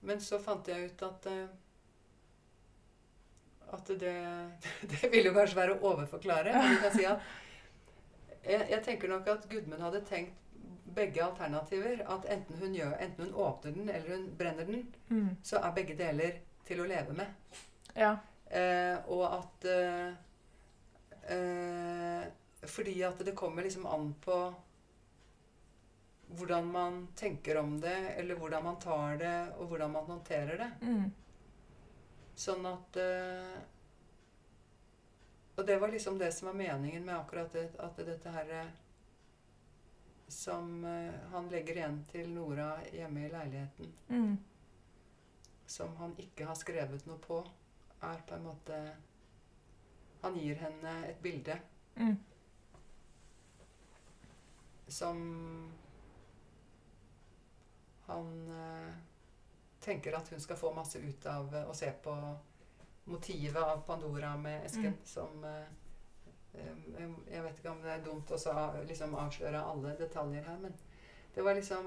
Men 0.00 0.20
så 0.20 0.38
fant 0.38 0.68
jeg 0.68 0.90
ut 0.90 1.02
at 1.02 1.26
eh, 1.26 1.48
at 3.72 3.86
det, 4.00 4.14
det 4.90 5.10
ville 5.12 5.28
jo 5.28 5.34
kanskje 5.34 5.56
være 5.56 5.74
å 5.76 5.92
overforklare. 5.92 6.52
Men 6.52 6.74
du 6.74 6.80
kan 6.82 6.94
si 6.96 7.04
at 7.06 7.20
jeg, 8.44 8.64
jeg 8.70 8.82
tenker 8.86 9.08
nok 9.12 9.28
at 9.28 9.44
Gudmund 9.50 9.82
hadde 9.84 10.00
tenkt 10.08 10.39
begge 10.94 11.24
alternativer. 11.24 12.02
At 12.08 12.26
enten 12.28 12.58
hun, 12.58 12.74
gjør, 12.74 12.96
enten 13.00 13.24
hun 13.24 13.34
åpner 13.34 13.72
den, 13.76 13.88
eller 13.88 14.16
hun 14.16 14.26
brenner 14.38 14.64
den, 14.68 14.86
mm, 15.08 15.28
så 15.42 15.60
er 15.60 15.74
begge 15.76 15.96
deler 15.98 16.40
til 16.66 16.80
å 16.80 16.88
leve 16.90 17.12
med. 17.16 17.60
ja, 17.96 18.16
Eh, 18.50 18.96
og 19.06 19.22
at 19.30 19.64
eh, 19.70 20.08
eh, 21.30 22.24
Fordi 22.66 22.96
at 23.06 23.20
det 23.22 23.36
kommer 23.38 23.62
liksom 23.62 23.86
an 23.86 24.08
på 24.24 24.38
hvordan 26.34 26.66
man 26.72 26.96
tenker 27.16 27.56
om 27.58 27.76
det, 27.80 27.94
eller 28.16 28.34
hvordan 28.34 28.64
man 28.64 28.80
tar 28.82 29.16
det, 29.16 29.52
og 29.58 29.66
hvordan 29.70 29.90
man 29.92 30.04
håndterer 30.04 30.58
det. 30.58 30.70
mm, 30.82 31.12
Sånn 32.34 32.66
at 32.66 32.96
eh, 32.96 33.62
Og 35.56 35.66
det 35.66 35.78
var 35.80 35.92
liksom 35.94 36.18
det 36.18 36.32
som 36.34 36.50
var 36.50 36.58
meningen 36.58 37.04
med 37.04 37.18
akkurat 37.18 37.52
det, 37.52 37.68
at 37.78 37.96
dette 38.06 38.30
her 38.34 38.50
eh, 38.50 38.70
Som 40.30 40.84
eh, 40.86 41.14
han 41.32 41.48
legger 41.50 41.80
igjen 41.80 42.00
til 42.10 42.30
Nora 42.30 42.68
hjemme 42.94 43.24
i 43.26 43.30
leiligheten, 43.32 43.92
mm, 44.08 44.36
som 45.66 45.96
han 45.98 46.14
ikke 46.22 46.46
har 46.46 46.58
skrevet 46.58 47.06
noe 47.10 47.18
på, 47.24 47.40
er 48.06 48.22
på 48.28 48.36
en 48.38 48.46
måte 48.46 48.80
Han 50.22 50.34
gir 50.36 50.58
henne 50.60 50.90
et 51.08 51.20
bilde. 51.24 51.54
Mm, 51.96 52.16
som 54.90 55.20
han 58.06 58.50
eh, 58.50 58.94
tenker 59.80 60.12
at 60.18 60.28
hun 60.28 60.40
skal 60.40 60.56
få 60.60 60.72
masse 60.74 60.98
ut 60.98 61.26
av 61.26 61.54
eh, 61.56 61.68
å 61.70 61.74
se 61.74 61.90
på 62.04 62.14
motivet 63.10 63.62
av 63.62 63.80
Pandora 63.86 64.36
med 64.36 64.64
esken, 64.66 64.84
Mm. 64.92 65.04
som 65.04 65.44
eh, 65.44 65.62
eh, 65.62 65.79
Jeg 66.54 67.42
vet 67.44 67.58
ikke 67.58 67.70
om 67.70 67.82
det 67.84 67.92
er 67.94 68.02
dumt 68.04 68.30
å 68.34 68.38
liksom 68.88 69.14
avsløre 69.18 69.60
alle 69.72 69.94
detaljer 69.98 70.46
her, 70.48 70.58
men 70.62 70.74
det 71.34 71.44
var 71.46 71.54
liksom 71.54 71.86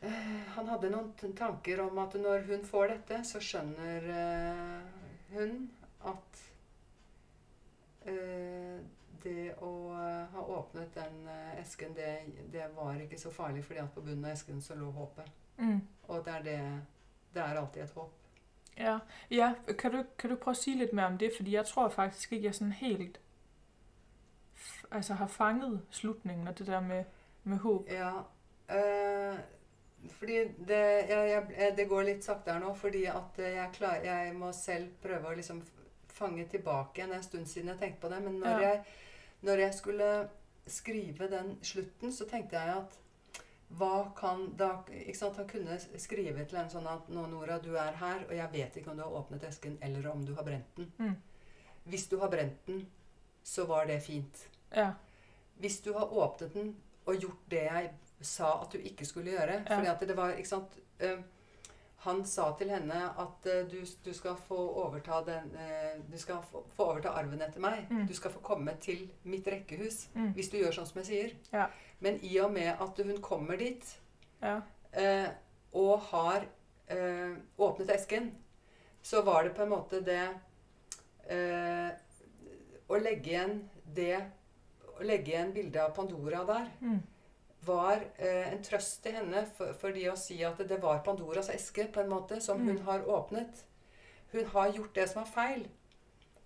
eh, 0.00 0.34
Han 0.56 0.68
hadde 0.68 0.90
noen 0.92 1.32
tanker 1.38 1.80
om 1.86 1.98
at 2.02 2.18
når 2.20 2.44
hun 2.50 2.66
får 2.68 2.92
dette, 2.92 3.22
så 3.24 3.40
skjønner 3.40 4.10
eh, 4.12 5.00
hun 5.32 5.56
at 6.08 6.44
eh, 8.04 8.78
det 9.24 9.48
å 9.64 9.72
ha 10.30 10.44
åpnet 10.60 10.94
den 10.94 11.24
esken, 11.58 11.96
det, 11.96 12.12
det 12.52 12.68
var 12.76 13.00
ikke 13.02 13.18
så 13.18 13.32
farlig, 13.34 13.64
fordi 13.66 13.80
at 13.82 13.90
på 13.94 14.04
bunnen 14.04 14.28
av 14.28 14.36
esken 14.36 14.62
så 14.62 14.76
lå 14.78 14.92
håpet. 14.94 15.32
mm. 15.56 15.80
Og 16.08 16.24
det 16.24 16.32
er 16.36 16.44
det 16.46 16.60
Det 17.34 17.42
er 17.42 17.58
alltid 17.60 17.82
et 17.82 17.90
håp. 17.90 18.27
Ja, 18.78 18.98
ja. 19.30 19.52
Kan, 19.78 19.92
du, 19.92 20.04
kan 20.18 20.30
du 20.30 20.36
prøve 20.36 20.52
at 20.52 20.56
sige 20.56 20.78
lidt 20.78 20.92
mere 20.92 21.06
om 21.06 21.18
det? 21.18 21.32
Fordi 21.36 21.54
jeg 21.54 21.66
tror 21.66 21.88
faktisk 21.88 22.32
ikke, 22.32 22.44
jeg 22.46 22.54
sådan 22.54 22.72
helt 22.72 23.20
altså 24.90 25.14
har 25.14 25.26
fanget 25.26 25.82
slutningen 25.90 26.48
og 26.48 26.58
det 26.58 26.66
der 26.66 26.80
med, 26.80 27.04
med 27.44 27.56
håb. 27.58 27.88
Ja. 27.90 28.10
eh, 28.70 29.38
fordi 30.10 30.32
det, 30.68 30.68
jeg, 31.08 31.46
jeg, 31.58 31.74
det 31.76 31.88
går 31.88 32.02
litt 32.02 32.24
sakte 32.24 32.52
her 32.52 32.60
nå, 32.62 32.74
fordi 32.74 33.04
at 33.04 33.38
jeg, 33.38 33.70
klar, 33.72 33.94
jeg 33.94 34.34
må 34.34 34.52
selv 34.52 34.88
prøve 35.02 35.26
å 35.28 35.34
liksom 35.34 35.62
fange. 36.08 36.46
Det 36.52 36.62
er 36.66 37.04
en 37.14 37.22
stund 37.22 37.46
siden 37.46 37.68
jeg 37.68 37.78
tenkte 37.78 38.00
på 38.00 38.08
det. 38.14 38.22
Men 38.22 38.32
når, 38.40 38.48
Ja. 38.48 38.58
jeg, 38.68 38.84
når 39.42 39.52
jeg 39.64 39.74
skulle 39.74 40.28
skrive 40.66 41.30
den 41.30 41.58
slutten, 41.62 42.12
så 42.12 42.26
tenkte 42.28 42.58
jeg 42.58 42.76
at 42.76 42.98
hva 43.68 44.12
kan 44.16 44.46
da 44.56 44.70
ikke 44.88 45.18
sant, 45.18 45.36
Han 45.36 45.48
kunne 45.48 45.76
skrive 46.00 46.44
til 46.48 46.56
en 46.58 46.70
sånn 46.72 46.86
at 46.88 47.08
nå, 47.12 47.26
Nora, 47.28 47.58
du 47.60 47.74
er 47.76 47.92
her, 48.00 48.24
og 48.28 48.32
jeg 48.36 48.52
vet 48.52 48.76
ikke 48.80 48.90
om 48.90 48.96
du 48.96 49.02
har 49.04 49.16
åpnet 49.20 49.44
esken, 49.44 49.76
eller 49.84 50.08
om 50.10 50.24
du 50.24 50.34
har 50.34 50.46
brent 50.46 50.76
den. 50.76 50.92
Mm. 50.98 51.16
Hvis 51.84 52.08
du 52.08 52.16
har 52.20 52.32
brent 52.32 52.66
den, 52.66 52.86
så 53.44 53.64
var 53.68 53.86
det 53.86 54.00
fint. 54.04 54.48
Ja, 54.74 54.92
Hvis 55.58 55.80
du 55.80 55.92
har 55.92 56.12
åpnet 56.12 56.54
den 56.54 56.76
og 57.06 57.16
gjort 57.16 57.44
det 57.50 57.64
jeg 57.64 57.90
sa 58.20 58.50
at 58.62 58.72
du 58.72 58.78
ikke 58.78 59.06
skulle 59.06 59.30
gjøre 59.32 59.62
Ja. 59.64 59.76
fordi 59.76 59.88
at 59.88 60.00
det 60.08 60.16
var, 60.16 60.30
ikke 60.36 60.48
sant 60.48 60.78
eh, 61.00 61.18
Han 62.04 62.24
sa 62.24 62.52
til 62.58 62.70
henne 62.70 62.98
at 63.18 63.46
eh, 63.46 63.64
du, 63.70 63.80
du 64.04 64.12
skal 64.14 64.36
få 64.36 64.58
overta 64.84 65.22
den 65.26 65.56
eh, 65.56 65.98
Du 66.12 66.18
skal 66.18 66.42
få, 66.42 66.64
få 66.76 66.84
overta 66.92 67.08
arven 67.08 67.42
etter 67.42 67.60
meg. 67.60 67.86
Mm. 67.90 68.06
Du 68.06 68.14
skal 68.14 68.30
få 68.30 68.38
komme 68.38 68.76
til 68.80 69.08
mitt 69.24 69.46
rekkehus 69.46 70.08
mm. 70.14 70.32
hvis 70.36 70.50
du 70.50 70.58
gjør 70.58 70.76
sånn 70.76 70.86
som 70.86 71.00
jeg 71.02 71.06
sier. 71.06 71.34
Ja. 71.52 71.66
Men 72.00 72.18
i 72.24 72.38
og 72.40 72.52
med 72.54 72.68
at 72.70 73.00
hun 73.04 73.20
kommer 73.22 73.56
dit 73.58 73.84
ja, 74.42 74.60
eh, 74.92 75.28
og 75.72 76.00
har 76.12 76.44
eh, 76.88 77.34
åpnet 77.58 77.90
esken, 77.90 78.30
så 79.02 79.22
var 79.26 79.44
det 79.44 79.54
på 79.56 79.62
en 79.62 79.72
måte 79.72 80.00
det 80.04 80.22
eh, 81.30 81.90
Å 82.88 82.98
legge 83.02 83.30
igjen 83.30 83.58
det 83.94 84.16
Å 84.98 85.04
legge 85.06 85.32
igjen 85.32 85.52
bildet 85.54 85.82
av 85.82 85.94
Pandora 85.96 86.44
der 86.48 86.70
mm. 86.80 87.00
var 87.66 88.02
eh, 88.16 88.52
en 88.52 88.62
trøst 88.64 89.02
til 89.04 89.18
henne 89.18 89.44
for, 89.56 89.74
fordi 89.78 90.06
å 90.10 90.16
si 90.18 90.38
at 90.46 90.58
det 90.68 90.80
var 90.82 91.02
Pandoras 91.06 91.50
eske 91.54 91.88
på 91.92 92.02
en 92.02 92.10
måte 92.14 92.40
som 92.40 92.62
hun 92.62 92.76
Mm. 92.78 92.84
har 92.86 93.06
åpnet. 93.06 93.64
Hun 94.32 94.44
har 94.54 94.72
gjort 94.74 94.94
det 94.94 95.08
som 95.10 95.22
er 95.22 95.30
feil. 95.34 95.68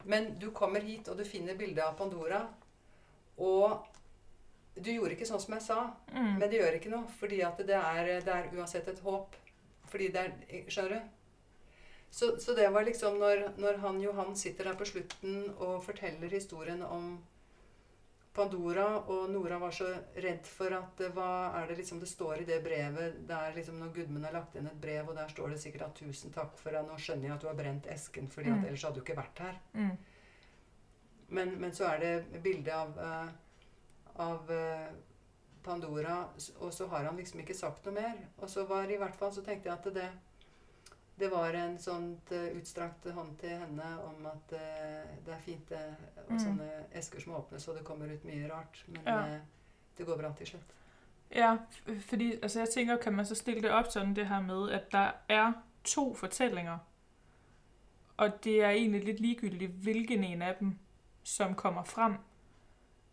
Men 0.05 0.35
du 0.39 0.51
kommer 0.51 0.81
hit, 0.81 1.09
og 1.09 1.19
du 1.19 1.25
finner 1.25 1.55
bildet 1.55 1.85
av 1.85 1.97
Pandora. 1.99 2.43
Og 3.39 3.87
du 4.75 4.93
gjorde 4.93 5.13
ikke 5.17 5.27
sånn 5.29 5.41
som 5.41 5.55
jeg 5.55 5.63
sa. 5.63 5.81
Mm. 6.13 6.39
Men 6.39 6.49
det 6.51 6.61
gjør 6.61 6.77
ikke 6.79 6.91
noe, 6.93 7.09
fordi 7.21 7.43
at 7.45 7.59
det 7.67 7.77
er, 7.77 8.13
det 8.25 8.33
er 8.33 8.49
uansett 8.57 8.89
et 8.89 9.03
håp. 9.05 9.35
Fordi 9.93 10.09
det 10.15 10.23
er 10.23 10.71
Skjønner 10.73 10.95
du? 10.97 11.11
Så, 12.13 12.37
så 12.41 12.55
det 12.57 12.69
var 12.73 12.85
liksom 12.85 13.19
når, 13.21 13.55
når 13.61 13.79
han 13.81 14.01
Johan 14.01 14.35
sitter 14.37 14.65
der 14.69 14.75
på 14.77 14.85
slutten 14.85 15.47
og 15.59 15.79
forteller 15.85 16.29
historien 16.29 16.83
om 16.85 17.15
Pandora, 18.33 18.87
og 19.13 19.31
Nora 19.31 19.59
var 19.61 19.71
så 19.77 19.91
redd 20.25 20.47
for 20.49 20.73
at 20.73 21.01
Hva 21.13 21.29
er 21.59 21.67
det 21.69 21.77
liksom 21.83 21.99
det 22.01 22.09
står 22.09 22.41
i 22.41 22.47
det 22.49 22.63
brevet 22.65 23.19
der 23.29 23.53
liksom 23.57 23.77
når 23.81 23.91
Gudmund 23.97 24.25
har 24.25 24.33
lagt 24.33 24.57
inn 24.57 24.69
et 24.71 24.79
brev, 24.81 25.09
og 25.13 25.17
der 25.19 25.29
står 25.29 25.53
det 25.53 25.59
sikkert 25.61 25.83
at 25.91 25.95
'Tusen 26.01 26.33
takk 26.33 26.57
for 26.61 26.73
at 26.77 26.87
nå 26.89 26.97
skjønner 26.97 27.29
jeg 27.29 27.35
at 27.35 27.43
du 27.45 27.49
har 27.51 27.59
brent 27.59 27.87
esken', 27.93 28.31
fordi 28.33 28.49
Mm. 28.51 28.65
ellers 28.65 28.83
hadde 28.83 28.95
du 28.95 29.01
ikke 29.05 29.17
vært 29.21 29.39
her. 29.39 29.61
Mm. 29.75 29.97
Men, 31.29 31.61
men 31.61 31.73
så 31.73 31.85
er 31.93 31.99
det 32.01 32.43
bilde 32.43 32.73
av, 32.73 32.97
eh, 32.99 33.29
av 34.17 34.51
eh, 34.51 34.91
Pandora, 35.63 36.25
og 36.59 36.73
så 36.75 36.87
har 36.89 37.05
han 37.05 37.17
liksom 37.17 37.41
ikke 37.41 37.55
sagt 37.55 37.85
noe 37.87 37.95
mer. 37.95 38.17
Og 38.39 38.51
så 38.51 38.65
var 38.67 38.91
i 38.91 38.97
hvert 38.99 39.17
fall 39.17 39.33
så 39.33 39.43
tenkte 39.47 39.69
jeg 39.69 39.79
at 39.79 39.95
det 39.95 40.11
Det 41.19 41.29
var 41.31 41.53
en 41.55 41.79
sånt 41.79 42.31
uh, 42.33 42.57
utstrakt 42.57 43.05
hånd 43.15 43.37
til 43.39 43.49
henne 43.51 43.85
om 44.05 44.27
at 44.27 44.53
uh, 44.53 45.11
det 45.27 45.35
er 45.35 45.41
fint 45.45 45.69
det, 45.69 45.97
og 46.27 46.33
Mm. 46.33 46.39
sånne 46.39 46.69
esker 46.93 47.21
som 47.21 47.35
åpnes, 47.35 47.69
og 47.69 47.77
det 47.77 47.85
kommer 47.85 48.07
ut 48.15 48.25
mye 48.25 48.49
rart. 48.53 48.85
Men 48.89 49.03
Ja. 49.07 49.39
det 49.99 50.07
går 50.07 50.17
bra 50.17 50.33
til 50.39 50.47
slutt. 50.47 50.73
Ja, 51.31 51.57
fordi 52.01 52.39
altså 52.43 52.59
jeg 52.59 52.69
tænker, 52.69 52.97
kan 52.97 53.13
man 53.13 53.27
så 53.27 53.35
stille 53.35 53.63
det 53.63 53.71
op 53.71 53.87
sådan 53.91 54.17
det 54.17 54.27
her 54.27 54.41
med, 54.41 54.71
at 54.71 54.93
der 54.93 55.11
er 55.29 55.53
to 55.85 56.15
fortællinger, 56.15 56.79
og 58.17 58.45
det 58.45 58.63
er 58.63 58.71
egentlig 58.71 59.05
lidt 59.05 59.21
ligegyldigt, 59.21 59.73
hvilken 59.73 60.25
en 60.25 60.43
af 60.43 60.55
dem, 60.61 60.79
som 61.23 61.55
kommer 61.55 61.83
frem. 61.85 62.15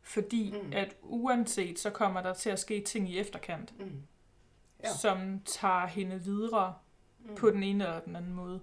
Fordi 0.10 0.54
Mm. 0.64 0.74
at 0.74 0.96
uanset, 1.02 1.80
så 1.80 1.90
kommer 1.90 2.22
der 2.22 2.34
til 2.34 2.50
at 2.50 2.60
ske 2.60 2.82
ting 2.82 3.10
i 3.10 3.20
efterkant, 3.20 3.74
Mm. 3.80 3.86
ja. 3.86 4.88
Ja. 4.88 4.94
som 4.94 5.42
tager 5.46 5.86
hende 5.88 6.22
videre 6.24 6.74
Mm. 7.20 7.36
på 7.36 7.50
den 7.50 7.64
ene 7.64 7.84
eller 7.84 8.00
den 8.00 8.16
anden 8.16 8.34
måde. 8.34 8.60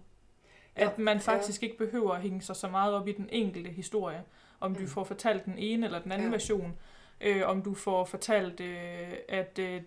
Ja, 0.77 0.91
At 0.91 0.99
man 0.99 1.21
faktisk 1.21 1.63
ikke 1.63 1.79
behøver 1.79 2.13
at 2.13 2.21
hænge 2.21 2.41
sig 2.43 2.57
så 2.57 2.69
meget 2.69 2.95
op 2.95 3.09
i 3.09 3.13
den 3.13 3.29
enkelte 3.33 3.71
historie. 3.71 4.23
Om 4.61 4.75
du 4.75 4.81
Mm. 4.81 4.89
får 4.89 5.05
fortalt 5.05 5.45
den 5.45 5.59
ene 5.59 5.87
eller 5.87 5.99
den 5.99 6.13
anden 6.13 6.27
Ja. 6.29 6.33
version. 6.35 6.77
Øh, 7.21 7.43
om 7.47 7.63
du 7.63 7.75
får 7.75 8.05
fortalt, 8.05 8.61
øh, 8.61 9.13
at 9.29 9.59
øh, 9.59 9.83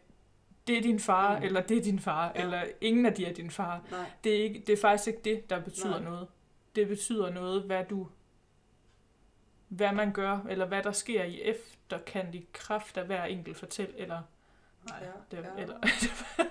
det 0.67 0.77
er 0.77 0.81
din 0.81 0.99
far, 0.99 1.37
Mm. 1.39 1.43
eller 1.45 1.61
det 1.61 1.77
er 1.77 1.81
din 1.81 1.99
far, 1.99 2.31
Ja. 2.35 2.41
eller 2.43 2.63
ingen 2.81 3.05
af 3.05 3.13
de 3.13 3.25
er 3.25 3.33
din 3.33 3.49
far. 3.49 3.81
Nej. 3.91 3.99
Det 4.23 4.39
er, 4.39 4.43
ikke, 4.43 4.63
det 4.67 4.73
er 4.73 4.81
faktisk 4.81 5.07
ikke 5.07 5.21
det, 5.23 5.49
der 5.49 5.59
betyder 5.61 5.89
Nej. 5.99 6.03
noget. 6.09 6.27
Det 6.75 6.87
betyder 6.87 7.29
noget, 7.33 7.63
hvad 7.63 7.83
du 7.89 8.07
hvad 9.69 9.91
man 9.91 10.11
gør, 10.11 10.39
eller 10.49 10.65
hvad 10.65 10.83
der 10.83 10.91
sker 10.91 11.23
i 11.23 11.41
efterkant 11.41 12.35
i 12.35 12.47
kraft 12.53 12.97
af 12.97 13.05
hver 13.05 13.23
enkelt 13.23 13.57
fortæl, 13.57 13.93
eller 13.97 14.21
nej, 14.89 14.97
Ja, 15.01 15.37
det, 15.37 15.43
ja. 15.57 15.61
eller 15.61 15.77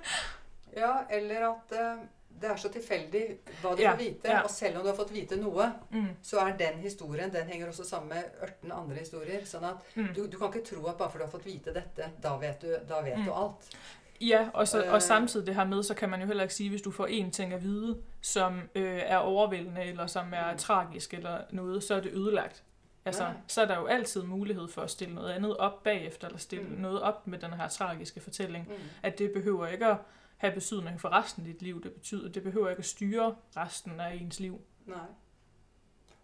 Ja, 0.77 0.93
eller 1.11 1.49
at 1.49 1.73
uh, 1.73 2.03
det 2.43 2.51
er 2.51 2.57
så 2.57 2.69
tilfeldig 2.73 3.23
hva 3.63 3.71
du 3.71 3.77
Ja, 3.83 3.93
får 3.93 3.97
vite. 3.99 4.21
ja. 4.25 4.41
Og 4.41 4.51
selv 4.51 4.77
om 4.77 4.83
du 4.83 4.89
har 4.89 4.97
fått 4.97 5.15
vite 5.15 5.37
noe, 5.41 5.73
mm, 5.91 6.09
så 6.23 6.39
er 6.39 6.57
den 6.57 6.79
historien 6.79 7.33
den 7.33 7.47
henger 7.47 7.67
også 7.69 7.85
sammen 7.89 8.09
med 8.09 8.23
18 8.43 8.73
andre 8.73 8.95
historier. 8.95 9.45
sånn 9.45 9.65
at 9.65 9.77
mm. 9.97 10.09
du, 10.17 10.27
du 10.27 10.39
kan 10.39 10.47
ikke 10.55 10.67
tro 10.77 10.87
at 10.87 10.97
bare 10.99 11.11
fordi 11.11 11.23
du 11.23 11.27
har 11.27 11.31
fått 11.31 11.47
vite 11.47 11.75
dette, 11.75 12.11
da 12.23 12.37
vet 12.37 12.63
du, 12.63 12.75
da 12.89 13.01
vet 13.03 13.19
Mm. 13.19 13.25
du 13.25 13.33
alt. 13.33 13.77
Ja, 14.21 14.49
og, 14.55 14.69
så, 14.69 14.85
Øh. 14.85 14.93
og 14.93 15.03
samtidig 15.03 15.47
det 15.47 15.55
her 15.55 15.65
med, 15.65 15.83
så 15.83 15.95
kan 15.95 16.09
man 16.11 16.21
jo 16.21 16.27
heller 16.27 16.43
ikke 16.43 16.55
sige, 16.55 16.71
hvis 16.71 16.83
du 16.83 16.91
får 16.91 17.07
en 17.07 17.31
ting 17.31 17.53
at 17.53 17.63
vide, 17.63 17.99
som 18.21 18.61
øh, 18.75 19.01
er 19.07 19.17
overvældende, 19.17 19.85
eller 19.85 20.07
som 20.07 20.33
er 20.35 20.53
Mm. 20.53 20.59
tragisk 20.59 21.15
eller 21.15 21.41
noget, 21.51 21.83
så 21.85 21.95
er 21.95 22.01
det 22.01 22.13
ødelagt. 22.13 22.63
Altså, 23.05 23.23
Nej. 23.23 23.33
så 23.47 23.63
er 23.63 23.67
der 23.67 23.79
jo 23.79 23.87
altid 23.87 24.23
mulighed 24.23 24.69
for 24.69 24.83
at 24.83 24.91
stille 24.91 25.15
noget 25.15 25.31
andet 25.33 25.57
op 25.57 25.83
bagefter, 25.83 26.27
eller 26.27 26.39
stille 26.39 26.65
Mm. 26.65 26.71
noget 26.81 27.03
op 27.03 27.27
med 27.27 27.39
den 27.39 27.53
her 27.53 27.69
tragiske 27.69 28.21
fortælling. 28.21 28.69
Mm. 28.69 28.75
At 29.03 29.19
det 29.19 29.33
behøver 29.33 29.67
ikke 29.67 29.87
at 29.87 29.97
have 30.37 30.53
betydning 30.53 31.01
for 31.01 31.09
resten 31.09 31.43
af 31.47 31.53
dit 31.53 31.63
liv. 31.63 31.83
Det 31.83 31.93
betyder, 31.93 32.29
det 32.29 32.43
behøver 32.43 32.69
ikke 32.69 32.79
at 32.81 32.85
styre 32.87 33.35
resten 33.57 34.01
af 34.01 34.15
ens 34.15 34.41
liv. 34.41 34.61
Nei. 34.87 34.97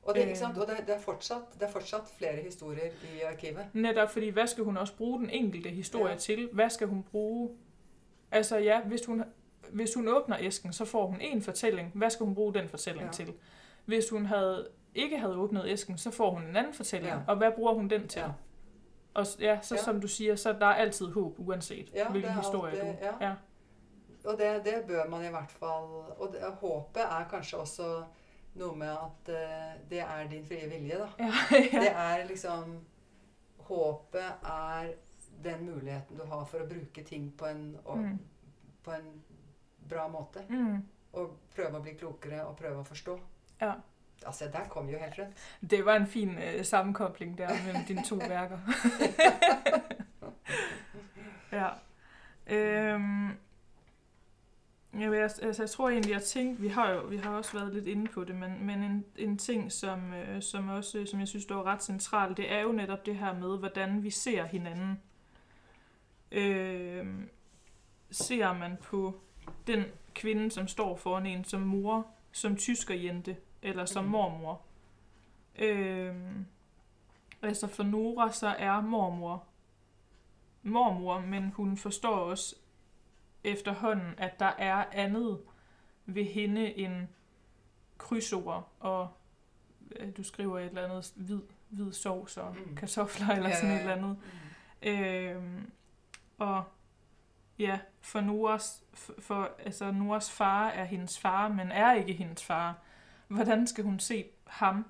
Og, 0.02 0.14
det, 0.14 0.20
Øh. 0.22 0.26
ikke 0.26 0.38
sant? 0.38 0.58
og 0.58 0.66
det, 0.68 0.86
det, 0.86 0.94
er 0.94 1.00
fortsatt, 1.00 1.40
det 1.54 1.62
er 1.62 1.70
fortsatt 1.70 2.02
flere 2.18 2.36
historier 2.42 2.84
i 3.16 3.20
arkivet. 3.32 3.66
Netop 3.72 4.10
fordi, 4.10 4.28
hvad 4.28 4.46
skal 4.46 4.64
hun 4.64 4.76
også 4.76 4.96
bruge 4.96 5.18
den 5.20 5.30
enkelte 5.30 5.68
historie 5.70 6.12
Ja. 6.12 6.18
til? 6.18 6.48
Hvad 6.52 6.70
skal 6.70 6.86
hun 6.86 7.02
bruge? 7.02 7.50
Altså 8.30 8.58
ja, 8.58 8.80
hvis 8.82 9.06
hun, 9.06 9.24
hvis 9.72 9.94
hun 9.94 10.08
åbner 10.08 10.36
æsken, 10.40 10.72
så 10.72 10.84
får 10.84 11.06
hun 11.06 11.20
en 11.20 11.42
fortælling. 11.42 11.90
Hvad 11.94 12.10
skal 12.10 12.26
hun 12.26 12.34
bruge 12.34 12.54
den 12.54 12.68
fortælling 12.68 13.06
ja. 13.06 13.12
til? 13.12 13.32
Hvis 13.84 14.10
hun 14.10 14.26
havde, 14.26 14.68
ikke 14.94 15.18
havde 15.18 15.36
åbnet 15.36 15.66
æsken, 15.66 15.98
så 15.98 16.10
får 16.10 16.30
hun 16.30 16.42
en 16.42 16.56
anden 16.56 16.74
fortælling. 16.74 17.12
Ja. 17.12 17.20
Og 17.28 17.36
hvad 17.36 17.52
bruger 17.52 17.74
hun 17.74 17.90
den 17.90 18.08
til? 18.08 18.20
Ja. 18.20 18.28
Og 19.14 19.26
ja, 19.40 19.58
så 19.62 19.74
Ja. 19.74 19.80
som 19.82 20.00
du 20.00 20.08
siger, 20.08 20.36
så 20.36 20.52
der 20.52 20.66
er 20.66 20.74
altid 20.74 21.06
håb, 21.06 21.34
uanset 21.38 21.90
Ja, 21.94 22.08
hvilken 22.10 22.30
det 22.30 22.38
historie 22.40 22.72
alltid- 22.80 22.92
du... 22.92 23.06
ja. 23.20 23.28
ja. 23.28 23.34
Og 24.24 24.38
det, 24.38 24.64
det 24.64 24.84
bør 24.88 25.08
man 25.08 25.24
i 25.24 25.28
hvert 25.28 25.50
fall 25.50 25.84
Og 26.18 26.28
det, 26.32 26.40
håpet 26.52 27.02
er 27.02 27.24
kanskje 27.30 27.58
også 27.58 28.04
noe 28.54 28.76
med 28.76 28.88
at 28.88 29.28
eh, 29.34 29.90
det 29.90 30.00
er 30.00 30.28
din 30.30 30.46
frie 30.46 30.68
vilje, 30.70 30.98
da. 30.98 31.06
Ja, 31.18 31.32
Det 31.80 31.82
ja. 31.84 31.92
er 31.92 32.26
liksom 32.28 32.78
Håpet 33.58 34.32
er 34.44 34.92
den 35.44 35.64
muligheten 35.66 36.16
du 36.18 36.24
har 36.24 36.44
for 36.44 36.58
å 36.58 36.66
bruke 36.68 37.04
ting 37.04 37.32
på 37.38 37.46
en, 37.46 37.76
og, 37.84 37.98
Mm. 37.98 38.18
på 38.84 38.90
en 38.90 39.22
bra 39.88 40.08
måte. 40.08 40.42
Mm. 40.48 40.82
Og 41.12 41.30
prøve 41.56 41.78
å 41.78 41.82
bli 41.82 41.92
klokere 41.94 42.44
og 42.46 42.56
prøve 42.56 42.80
å 42.80 42.84
forstå. 42.84 43.18
Ja. 43.60 43.72
Altså, 44.26 44.44
der 44.52 44.68
kom 44.68 44.88
jo 44.88 44.98
helt 44.98 45.18
rundt. 45.18 45.36
Det 45.70 45.84
var 45.84 45.96
en 45.96 46.06
fin 46.06 46.38
øh, 46.38 46.64
sammenkobling 46.64 47.38
der 47.38 47.48
mellem 47.66 47.84
dine 47.84 48.04
to 48.04 48.16
værker. 48.34 48.58
ja. 51.52 51.68
Øhm, 52.46 53.28
jeg, 55.00 55.22
altså, 55.22 55.62
jeg 55.62 55.70
tror 55.70 55.88
egentlig, 55.88 56.12
jeg 56.12 56.22
tænkte, 56.22 56.62
vi 56.62 56.68
har 56.68 56.90
jo 56.90 57.00
vi 57.00 57.16
har 57.16 57.30
også 57.30 57.58
været 57.58 57.74
lidt 57.74 57.86
inde 57.86 58.06
på 58.06 58.24
det, 58.24 58.34
men, 58.34 58.66
men 58.66 58.82
en, 58.82 59.04
en 59.16 59.38
ting, 59.38 59.72
som, 59.72 60.14
øh, 60.14 60.42
som 60.42 60.68
også, 60.68 61.06
som 61.06 61.20
jeg 61.20 61.28
synes, 61.28 61.44
er 61.44 61.66
ret 61.66 61.82
central, 61.82 62.36
det 62.36 62.52
er 62.52 62.60
jo 62.60 62.72
netop 62.72 63.06
det 63.06 63.16
her 63.16 63.34
med, 63.34 63.58
hvordan 63.58 64.02
vi 64.02 64.10
ser 64.10 64.44
hinanden. 64.44 65.00
Øhm, 66.32 67.28
ser 68.10 68.52
man 68.52 68.76
på 68.82 69.20
den 69.66 69.84
kvinde, 70.14 70.50
som 70.50 70.68
står 70.68 70.96
foran 70.96 71.26
en 71.26 71.44
som 71.44 71.60
mor, 71.60 72.06
som 72.32 72.56
tyskerjente, 72.56 73.36
eller 73.64 73.84
som 73.84 74.04
Mhm. 74.04 74.10
mormor. 74.12 74.60
Øhm, 75.58 76.46
altså 77.42 77.66
for 77.66 77.82
Nora, 77.82 78.32
så 78.32 78.46
er 78.48 78.80
mormor 78.80 79.44
mormor, 80.62 81.20
men 81.20 81.50
hun 81.50 81.76
forstår 81.76 82.16
også 82.16 82.56
efterhånden, 83.44 84.14
at 84.18 84.40
der 84.40 84.52
er 84.58 84.84
andet 84.92 85.40
ved 86.06 86.24
hende 86.24 86.74
end 86.78 87.08
krydsord 87.98 88.68
og 88.80 89.08
øh, 89.96 90.16
du 90.16 90.22
skriver 90.22 90.58
et 90.58 90.64
eller 90.66 90.84
andet 90.84 91.12
hvid, 91.16 91.40
hvid 91.68 91.92
sovs 91.92 92.36
og 92.36 92.56
Mm. 92.66 92.76
kartofler 92.76 93.28
eller 93.28 93.48
Ja, 93.48 93.54
sådan 93.60 93.70
et 93.74 93.80
eller 93.80 93.92
andet. 93.96 94.16
Øhm, 94.82 95.70
og 96.38 96.64
ja, 97.58 97.78
for 98.00 98.20
Noras, 98.20 98.84
for, 98.94 99.14
for, 99.18 99.50
altså 99.58 99.90
Noras 99.92 100.30
far 100.30 100.68
er 100.68 100.84
hendes 100.84 101.18
far, 101.18 101.48
men 101.48 101.72
er 101.72 101.92
ikke 101.92 102.12
hendes 102.12 102.44
far. 102.44 102.78
Hvordan 103.34 103.66
skal 103.66 103.84
hun 103.84 103.98
se 103.98 104.24
ham? 104.46 104.86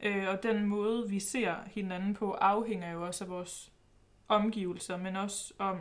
Øh, 0.00 0.28
og 0.28 0.42
den 0.42 0.66
måde, 0.66 1.08
vi 1.08 1.20
ser 1.20 1.54
hinanden 1.66 2.14
på, 2.14 2.32
afhænger 2.32 2.92
jo 2.92 3.06
også 3.06 3.24
af 3.24 3.30
vores 3.30 3.72
omgivelser, 4.28 4.96
men 4.96 5.16
også 5.16 5.54
om, 5.58 5.80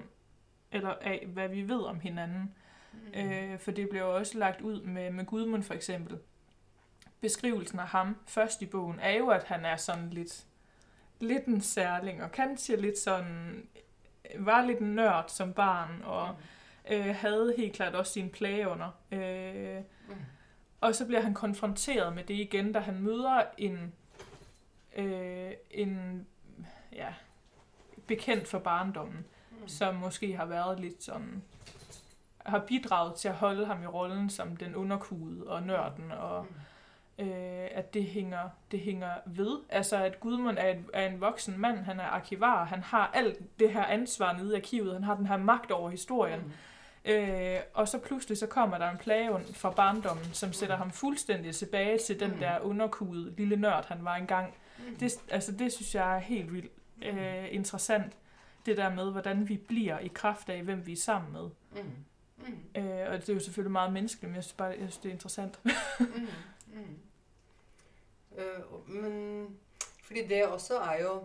eller 0.71 0.93
af, 1.01 1.27
hvad 1.27 1.47
vi 1.49 1.69
ved 1.69 1.81
om 1.81 1.99
hinanden. 1.99 2.55
Mm. 2.93 3.19
Øh, 3.19 3.59
for 3.59 3.71
det 3.71 3.89
bliver 3.89 4.05
jo 4.05 4.15
også 4.15 4.37
lagt 4.37 4.61
ud 4.61 4.81
med, 4.81 5.11
med 5.11 5.25
Gudmund 5.25 5.63
for 5.63 5.73
eksempel. 5.73 6.17
Beskrivelsen 7.21 7.79
af 7.79 7.87
ham 7.87 8.17
først 8.27 8.61
i 8.61 8.65
bogen 8.65 8.99
er 8.99 9.11
jo, 9.11 9.29
at 9.29 9.43
han 9.43 9.65
er 9.65 9.75
sådan 9.75 10.09
lidt, 10.09 10.45
lidt 11.19 11.45
en 11.45 11.61
særling, 11.61 12.23
og 12.23 12.31
kanskje 12.31 12.75
lidt 12.75 12.97
sådan, 12.99 13.67
var 14.35 14.65
lidt 14.65 14.79
en 14.79 14.95
nørd 14.95 15.25
som 15.27 15.53
barn, 15.53 16.01
og 16.03 16.35
øh, 16.91 17.15
havde 17.15 17.53
helt 17.57 17.73
klart 17.73 17.95
også 17.95 18.13
sin 18.13 18.29
plage 18.29 18.69
under. 18.69 18.89
Øh, 19.11 19.83
Mm. 20.07 20.15
Og 20.81 20.95
så 20.95 21.05
bliver 21.05 21.21
han 21.21 21.33
konfronteret 21.33 22.15
med 22.15 22.23
det 22.23 22.33
igen, 22.33 22.71
da 22.73 22.79
han 22.79 22.99
møder 22.99 23.43
en, 23.57 23.93
øh, 24.95 25.51
en 25.71 26.25
ja, 26.93 27.07
bekendt 28.07 28.47
for 28.47 28.59
barndommen, 28.59 29.25
Mm. 29.61 29.67
som 29.67 29.95
måske 29.95 30.35
har 30.37 30.45
været 30.45 30.79
lidt 30.79 31.03
sådan 31.03 31.43
har 32.45 32.59
bidraget 32.59 33.15
til 33.15 33.27
at 33.27 33.33
holde 33.35 33.65
ham 33.65 33.83
i 33.83 33.87
rollen 33.87 34.29
som 34.29 34.57
den 34.57 34.75
underkude 34.75 35.47
og 35.47 35.63
nørden, 35.63 36.11
og 36.11 36.45
Mm. 37.17 37.25
øh, 37.25 37.67
at 37.71 37.93
det 37.93 38.03
hænger, 38.05 38.49
det 38.71 38.79
hænger 38.79 39.13
ved. 39.25 39.59
Altså, 39.69 39.97
at 40.03 40.19
Gudmund 40.19 40.57
er, 40.57 40.67
et, 40.67 40.85
er 40.93 41.07
en 41.07 41.21
voksen 41.21 41.59
mand, 41.59 41.77
han 41.79 41.99
er 41.99 42.03
arkivar, 42.03 42.63
han 42.65 42.83
har 42.83 43.11
alt 43.13 43.59
det 43.59 43.73
her 43.73 43.85
ansvar 43.85 44.33
nede 44.33 44.53
i 44.53 44.57
arkivet, 44.57 44.93
han 44.93 45.03
har 45.03 45.15
den 45.15 45.25
her 45.27 45.37
magt 45.37 45.71
over 45.71 45.89
historien. 45.89 46.39
Mm. 46.45 46.51
Øh, 47.05 47.59
og 47.73 47.87
så 47.87 47.97
pludselig 47.99 48.37
så 48.37 48.47
kommer 48.47 48.77
der 48.77 48.89
en 48.91 48.97
plage 48.97 49.39
fra 49.53 49.69
barndommen, 49.71 50.25
som 50.33 50.53
sætter 50.53 50.75
ham 50.75 50.91
fuldstændig 50.91 51.55
tilbage 51.55 51.97
til 51.97 52.19
den 52.19 52.31
Mm. 52.31 52.37
der 52.37 52.59
underkude 52.59 53.33
lille 53.37 53.55
nørd, 53.55 53.85
han 53.85 54.05
var 54.05 54.15
engang. 54.15 54.53
Mm. 54.79 54.95
Det, 54.95 55.13
altså, 55.29 55.51
det 55.51 55.73
synes 55.73 55.95
jeg 55.95 56.15
er 56.15 56.19
helt 56.19 56.53
vildt 56.53 56.71
øh, 57.01 57.47
interessant. 57.53 58.13
Det 58.65 58.77
der 58.77 58.89
med, 58.95 59.11
hvordan 59.11 59.49
vi 59.49 59.57
bliver 59.57 59.99
i 59.99 60.07
kraft 60.13 60.49
af, 60.49 60.63
hvem 60.63 60.85
vi 60.85 60.91
er 60.91 60.97
sammen 60.97 61.31
med. 61.33 61.49
Mm. 61.71 61.89
Mm. 62.47 62.81
Øh, 62.81 63.09
og 63.11 63.17
det 63.21 63.29
er 63.29 63.33
jo 63.33 63.39
selvfølgelig 63.39 63.71
meget 63.71 63.93
menneskeligt, 63.93 64.29
men 64.29 64.35
jeg 64.35 64.43
synes 64.43 64.53
bare, 64.57 64.67
jeg 64.67 64.77
synes, 64.77 64.97
det 64.97 65.09
er 65.09 65.13
interessant. 65.13 65.59
Mm, 65.99 66.27
mm. 66.67 66.99
Og- 68.71 68.83
men 68.89 69.47
fordi 70.03 70.27
det 70.27 70.45
også 70.45 70.77
er 70.79 71.01
jo 71.03 71.23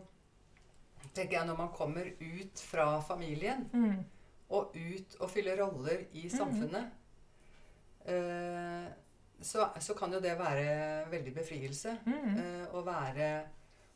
tenker 1.14 1.38
jeg, 1.38 1.46
Når 1.46 1.56
man 1.56 1.68
kommer 1.74 2.00
ut 2.20 2.62
fra 2.62 3.00
familien 3.00 3.70
Mm. 3.72 3.94
Og 4.54 4.76
ut 4.76 5.16
og 5.20 5.30
fyller 5.32 5.58
roller 5.60 6.04
i 6.20 6.28
samfunnet, 6.32 6.92
eh, 8.06 8.86
så, 9.44 9.66
så 9.80 9.94
kan 9.98 10.12
jo 10.14 10.20
det 10.22 10.36
være 10.38 11.10
veldig 11.10 11.34
befrielse. 11.36 11.96
Mm. 12.06 12.38
Eh, 12.38 12.64
å 12.74 12.84
være 12.86 13.34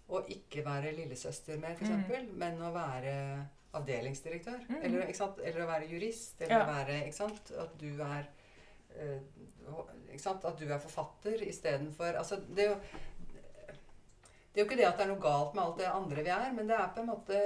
Å 0.09 0.23
ikke 0.33 0.63
være 0.65 0.95
lillesøster 0.97 1.59
mer, 1.61 1.75
f.eks., 1.77 1.83
Mm. 1.85 1.99
eksempel, 1.99 2.29
men 2.41 2.63
å 2.65 2.71
være 2.73 3.11
avdelingsdirektør. 3.77 4.63
Mm. 4.71 4.79
Eller, 4.87 5.03
eller 5.45 5.59
å 5.61 5.67
være 5.69 5.89
jurist. 5.91 6.41
Eller 6.41 6.55
Ja. 6.55 6.63
å 6.65 6.71
være 6.71 6.95
ikke 7.05 7.19
sant? 7.19 7.51
At 7.61 7.75
du 7.79 7.91
er 8.01 8.25
eh, 8.97 9.21
ikke 10.09 10.23
sant? 10.23 10.47
At 10.49 10.57
du 10.59 10.65
er 10.73 10.79
forfatter 10.81 11.45
istedenfor 11.45 12.17
altså, 12.17 12.41
det, 12.49 12.65
er 12.65 12.71
jo, 12.71 12.79
det 13.69 14.57
er 14.57 14.63
jo 14.63 14.65
ikke 14.65 14.79
det 14.81 14.87
at 14.89 14.97
det 14.97 15.05
er 15.05 15.13
noe 15.13 15.21
galt 15.21 15.53
med 15.55 15.65
alt 15.67 15.77
det 15.83 15.93
andre 15.93 16.25
vi 16.25 16.33
er, 16.39 16.53
men 16.57 16.73
det 16.73 16.79
er 16.81 16.89
på 16.97 17.05
en 17.05 17.11
måte 17.13 17.43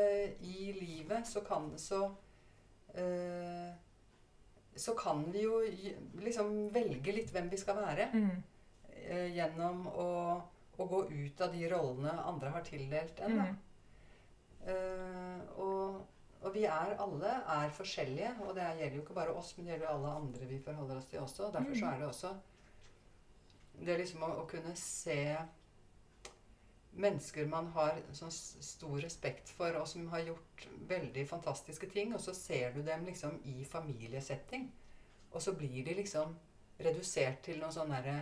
I 0.54 0.70
livet 0.78 1.26
så 1.26 1.42
kan 1.42 1.66
så 1.76 2.04
Så 4.76 4.94
kan 4.96 5.24
vi 5.32 5.42
jo 5.44 5.58
liksom 6.20 6.68
velge 6.72 7.12
litt 7.12 7.30
hvem 7.32 7.48
vi 7.52 7.56
skal 7.60 7.76
være. 7.76 8.08
Mm. 8.12 8.42
eh, 9.02 9.28
gjennom 9.36 9.86
å, 9.88 10.06
å 10.78 10.86
gå 10.88 11.00
ut 11.10 11.40
av 11.44 11.52
de 11.52 11.66
rollene 11.68 12.12
andre 12.22 12.50
har 12.54 12.62
tildelt 12.64 13.20
en. 13.20 13.36
da. 13.36 13.44
Mm. 13.44 13.56
Eh, 14.66 15.40
og, 15.58 16.06
og 16.42 16.54
vi 16.54 16.64
er 16.64 16.94
alle 17.02 17.32
er 17.56 17.70
forskjellige, 17.74 18.30
og 18.46 18.54
det 18.54 18.68
gjelder 18.78 18.96
jo 18.96 19.02
ikke 19.02 19.14
bare 19.18 19.34
oss, 19.34 19.52
men 19.56 19.66
det 19.66 19.74
gjelder 19.74 19.90
alle 19.94 20.12
andre 20.20 20.46
vi 20.46 20.58
forholder 20.62 20.96
oss 21.00 21.06
til 21.10 21.20
også. 21.20 21.50
Derfor 21.52 21.74
så 21.74 21.84
Mhm. 21.84 21.94
er 21.94 21.98
det 21.98 22.08
også 22.08 22.32
det 23.86 23.98
liksom 23.98 24.22
å, 24.22 24.30
å 24.42 24.46
kunne 24.46 24.76
se 24.76 25.36
mennesker 26.94 27.46
man 27.48 27.66
har 27.72 28.02
sånn 28.12 28.30
stor 28.32 29.00
respekt 29.00 29.48
for, 29.48 29.72
og 29.80 29.86
som 29.88 30.08
har 30.12 30.20
gjort 30.26 30.66
veldig 30.88 31.24
fantastiske 31.28 31.86
ting, 31.90 32.14
og 32.14 32.20
så 32.20 32.34
ser 32.36 32.72
du 32.74 32.82
dem 32.82 33.04
liksom 33.06 33.38
i 33.44 33.64
familiesetting, 33.64 34.70
og 35.32 35.40
så 35.42 35.52
blir 35.56 35.84
de 35.84 35.94
liksom 35.94 36.34
redusert 36.80 37.42
til 37.42 37.58
noe 37.60 37.70
sånn 37.72 37.90
derre 37.90 38.20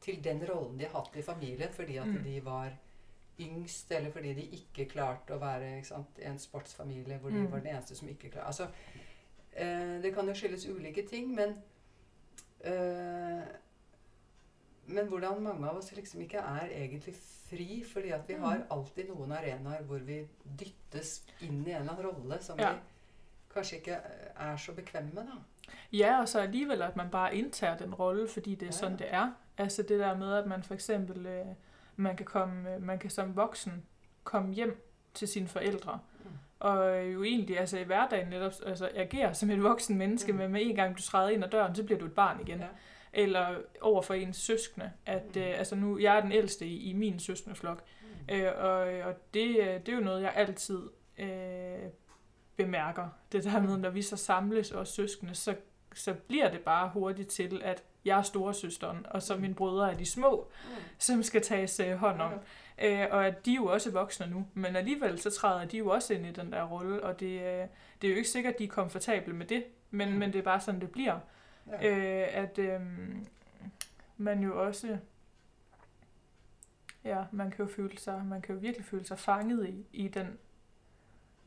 Til 0.00 0.20
den 0.22 0.38
rollen 0.46 0.76
de 0.78 0.84
har 0.86 1.00
hatt 1.02 1.16
i 1.16 1.22
familien 1.22 1.72
fordi 1.74 1.96
at 1.98 2.06
Mm. 2.06 2.22
de 2.22 2.40
var 2.40 2.70
yngst, 3.40 3.90
eller 3.92 4.10
fordi 4.10 4.34
de 4.34 4.42
ikke 4.56 4.88
klarte 4.88 5.34
å 5.34 5.38
være 5.40 5.84
sant, 5.84 6.18
en 6.22 6.38
sportsfamilie 6.38 7.18
hvor 7.18 7.30
de 7.30 7.36
Mm. 7.42 7.50
var 7.50 7.60
den 7.60 7.74
eneste 7.74 7.96
som 7.96 8.08
ikke 8.08 8.30
klarte 8.30 8.46
Altså, 8.46 8.68
eh, 9.56 10.00
det 10.02 10.14
kan 10.14 10.26
jo 10.28 10.34
skyldes 10.34 10.66
ulike 10.68 11.02
ting, 11.08 11.34
men 11.34 11.62
eh, 12.64 13.42
Men 14.88 15.06
hvordan 15.06 15.42
mange 15.42 15.68
av 15.68 15.76
oss 15.76 15.92
liksom 15.96 16.20
ikke 16.20 16.38
er 16.38 16.68
egentlig 16.70 17.14
fri, 17.50 17.84
fordi 17.92 18.08
at 18.10 18.20
vi 18.28 18.34
Mm. 18.34 18.42
har 18.42 18.60
alltid 18.70 19.08
noen 19.08 19.32
arenaer 19.32 19.82
hvor 19.82 19.98
vi 19.98 20.26
dyttes 20.60 21.22
inn 21.40 21.66
i 21.66 21.70
en 21.70 21.76
eller 21.76 21.92
annen 21.92 22.06
rolle 22.06 22.38
som 22.42 22.58
Ja. 22.58 22.72
vi 22.72 22.78
kanskje 23.54 23.76
ikke 23.76 23.96
er 24.36 24.56
så 24.56 24.72
bekvemme 24.72 25.10
med, 25.14 25.22
da. 25.22 25.72
Ja, 25.92 26.20
og 26.20 26.28
så 26.28 26.40
alligevel, 26.40 26.82
at 26.82 26.96
man 26.96 27.10
bare 27.10 27.36
indtager 27.36 27.76
den 27.76 27.94
rolle, 27.94 28.28
fordi 28.28 28.50
det 28.54 28.62
er 28.62 28.66
Ja, 28.66 28.70
sådan, 28.72 28.92
ja. 29.00 29.04
det 29.04 29.14
er. 29.14 29.30
Altså 29.58 29.82
det 29.82 29.98
der 29.98 30.16
med, 30.16 30.34
at 30.34 30.46
man 30.46 30.62
for 30.62 30.74
eksempel, 30.74 31.26
øh, 31.26 31.46
man 31.96 32.16
kan, 32.16 32.26
komme, 32.26 32.74
øh, 32.74 32.82
man 32.82 32.98
kan 32.98 33.10
som 33.10 33.36
voksen 33.36 33.84
komme 34.24 34.54
hjem 34.54 34.84
til 35.14 35.28
sine 35.28 35.48
forældre, 35.48 36.00
Mm. 36.24 36.30
og 36.60 37.12
jo 37.12 37.22
egentlig 37.22 37.58
altså 37.58 37.78
i 37.78 37.82
hverdagen 37.82 38.28
netop 38.28 38.52
altså, 38.66 38.90
agere 38.94 39.34
som 39.34 39.50
et 39.50 39.62
voksen 39.62 39.98
menneske, 39.98 40.32
Mm. 40.32 40.38
men 40.38 40.50
med 40.52 40.60
en 40.64 40.76
gang 40.76 40.96
du 40.96 41.02
træder 41.02 41.28
ind 41.28 41.44
ad 41.44 41.50
døren, 41.50 41.74
så 41.74 41.84
bliver 41.84 41.98
du 41.98 42.06
et 42.06 42.14
barn 42.14 42.40
igen. 42.40 42.58
Ja. 42.60 42.66
Eller 43.12 43.56
over 43.80 44.02
for 44.02 44.14
ens 44.14 44.36
søskende. 44.36 44.92
At, 45.06 45.22
Mm. 45.36 45.40
øh, 45.42 45.58
altså 45.58 45.76
nu, 45.76 45.98
jeg 45.98 46.16
er 46.16 46.20
den 46.20 46.32
ældste 46.32 46.66
i, 46.66 46.90
i 46.90 46.92
min 46.92 47.18
søskendeflok, 47.20 47.82
Mm. 48.28 48.34
Øh, 48.34 48.52
og 48.56 48.78
og 48.80 49.14
det, 49.34 49.48
øh, 49.60 49.66
det 49.66 49.88
er 49.88 49.92
jo 49.92 50.00
noget, 50.00 50.22
jeg 50.22 50.32
altid 50.36 50.82
øh, 51.18 51.28
bemærker. 52.56 53.08
Det 53.32 53.44
der 53.44 53.60
med, 53.60 53.76
når 53.78 53.90
vi 53.90 54.02
så 54.02 54.16
samles 54.16 54.70
og 54.72 54.86
søskende, 54.86 55.34
så, 55.34 55.54
så 55.94 56.14
bliver 56.14 56.50
det 56.50 56.60
bare 56.60 56.90
hurtigt 56.94 57.28
til, 57.28 57.60
at 57.64 57.82
jeg 58.04 58.18
er 58.18 58.22
storesøsteren, 58.22 59.06
og 59.10 59.22
så 59.22 59.36
mine 59.36 59.54
brødre 59.54 59.92
er 59.92 59.96
de 59.96 60.06
små, 60.06 60.48
Mm. 60.64 60.74
som 60.98 61.22
skal 61.22 61.42
tages 61.42 61.80
øh, 61.80 61.96
hånd 61.96 62.20
om. 62.22 62.32
Øh, 62.82 63.06
og 63.10 63.26
at 63.26 63.46
de 63.46 63.50
er 63.50 63.54
jo 63.56 63.66
også 63.66 63.90
voksne 63.90 64.26
nu, 64.26 64.46
men 64.54 64.76
alligevel 64.76 65.18
så 65.18 65.30
træder 65.30 65.64
de 65.64 65.78
jo 65.78 65.88
også 65.88 66.14
ind 66.14 66.26
i 66.26 66.30
den 66.32 66.52
der 66.52 66.64
rolle, 66.64 67.04
og 67.04 67.20
det, 67.20 67.40
øh, 67.40 67.66
det 68.02 68.08
er 68.08 68.10
jo 68.10 68.16
ikke 68.16 68.28
sikkert, 68.28 68.52
at 68.52 68.58
de 68.58 68.64
er 68.64 68.68
komfortable 68.68 69.32
med 69.34 69.46
det, 69.46 69.64
men, 69.90 70.12
Mm. 70.12 70.18
men 70.18 70.32
det 70.32 70.38
er 70.38 70.42
bare 70.42 70.60
sådan, 70.60 70.80
det 70.80 70.90
bliver. 70.90 71.18
Ja. 71.70 71.88
Øh, 71.88 72.28
at 72.32 72.58
øh, 72.58 72.80
man 74.16 74.42
jo 74.42 74.66
også 74.66 74.98
ja, 77.04 77.24
man 77.32 77.50
kan 77.50 77.64
jo 77.66 77.72
føle 77.72 77.98
sig, 77.98 78.24
man 78.24 78.42
kan 78.42 78.54
jo 78.54 78.60
virkelig 78.60 78.86
føle 78.86 79.06
sig 79.06 79.18
fanget 79.18 79.68
i, 79.68 79.86
i 79.92 80.08
den, 80.08 80.38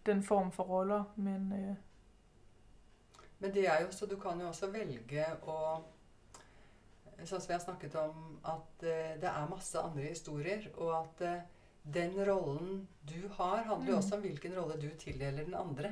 den 0.06 0.24
form 0.24 0.52
for 0.52 0.64
roller, 0.64 1.04
men 1.16 1.54
øh, 1.54 1.76
Men 3.40 3.54
det 3.54 3.68
er 3.68 3.82
jo 3.82 3.92
så 3.92 4.06
du 4.06 4.16
kan 4.20 4.40
jo 4.42 4.48
også 4.48 4.72
velge 4.72 5.26
å 5.42 5.82
Sånn 7.22 7.38
som 7.42 7.48
vi 7.52 7.54
har 7.54 7.62
snakket 7.62 7.96
om, 8.02 8.40
at 8.50 8.84
eh, 8.84 9.12
det 9.22 9.28
er 9.30 9.50
masse 9.50 9.78
andre 9.78 10.08
historier, 10.10 10.64
og 10.74 10.88
at 11.04 11.22
eh, 11.22 11.44
den 11.94 12.16
rollen 12.28 12.88
du 13.10 13.28
har, 13.36 13.62
handler 13.68 13.92
jo 13.92 13.94
Mm. 13.94 13.98
også 13.98 14.16
om 14.16 14.22
hvilken 14.22 14.56
rolle 14.58 14.78
du 14.82 14.88
tildeler 14.98 15.44
den 15.46 15.54
andre. 15.54 15.92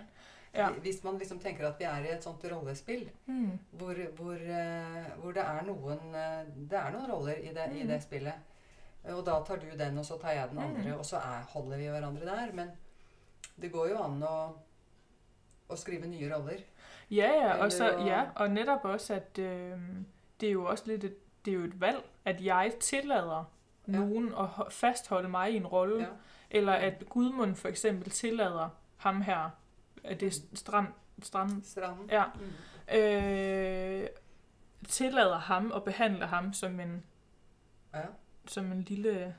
Ja. 0.54 0.70
Hvis 0.72 1.04
man 1.04 1.18
liksom 1.18 1.40
tenker 1.40 1.68
at 1.68 1.80
vi 1.80 1.84
er 1.86 2.04
i 2.06 2.12
et 2.18 2.24
sånt 2.24 2.44
rollespill, 2.52 3.10
Mm. 3.28 3.60
hvor, 3.72 3.94
hvor, 4.18 4.34
eh, 4.34 5.06
hvor 5.22 5.32
det 5.32 5.44
er 5.44 5.62
noen 5.66 6.16
eh, 6.16 6.46
Det 6.70 6.78
er 6.80 6.92
noen 6.92 7.12
roller 7.12 7.34
i 7.38 7.54
det, 7.54 7.68
i 7.76 7.82
Mm. 7.84 7.88
det 7.88 8.04
spillet. 8.04 8.34
Og 9.06 9.26
da 9.26 9.40
tar 9.44 9.56
du 9.58 9.78
den, 9.78 9.98
og 9.98 10.06
så 10.06 10.18
tar 10.22 10.32
jeg 10.32 10.50
den 10.50 10.58
andre, 10.60 10.92
Mm. 10.92 10.98
og 11.00 11.06
så 11.06 11.16
er, 11.18 11.44
holder 11.50 11.78
vi 11.78 11.84
hverandre 11.88 12.26
der. 12.26 12.52
Men 12.54 12.72
det 13.62 13.72
går 13.72 13.90
jo 13.90 14.04
an 14.04 14.24
å, 14.24 14.54
å 15.70 15.76
skrive 15.78 16.08
nye 16.08 16.30
roller. 16.36 16.60
Ja, 17.12 17.30
ja, 17.34 17.64
og, 17.64 17.72
så, 17.72 17.86
ja, 18.06 18.26
og 18.36 18.52
netop 18.52 18.84
også, 18.86 19.14
at 19.14 19.40
øh, 19.40 19.78
det 20.40 20.48
er 20.50 20.54
jo 20.54 20.66
også 20.66 20.84
lidt 20.88 21.04
et, 21.04 21.18
det 21.46 21.52
er 21.54 21.58
jo 21.58 21.64
et 21.64 21.82
valg, 21.82 22.04
at 22.26 22.42
jeg 22.46 22.74
tillader 22.80 23.46
Ja. 23.88 23.92
nogen 23.92 24.28
at 24.28 24.46
ho- 24.58 24.70
fastholde 24.70 25.30
mig 25.30 25.54
i 25.54 25.58
en 25.58 25.68
rolle, 25.68 26.00
Ja. 26.02 26.08
eller 26.52 26.74
at 26.74 27.04
Gudmund 27.10 27.56
for 27.56 27.68
eksempel 27.68 28.10
tillader 28.12 28.70
ham 28.98 29.22
her, 29.22 29.50
at 30.10 30.20
det 30.20 30.28
er 30.28 30.40
strand, 30.54 30.88
strand 31.24 31.64
Stranden. 31.64 32.10
ja, 32.10 32.24
Mm. 32.36 32.98
øh, 32.98 34.08
tillader 34.88 35.38
ham 35.40 35.72
og 35.72 35.84
behandler 35.84 36.26
ham 36.28 36.54
som 36.54 36.80
en, 36.80 37.04
Ja. 37.94 38.02
som 38.48 38.72
en 38.72 38.82
lille, 38.82 39.36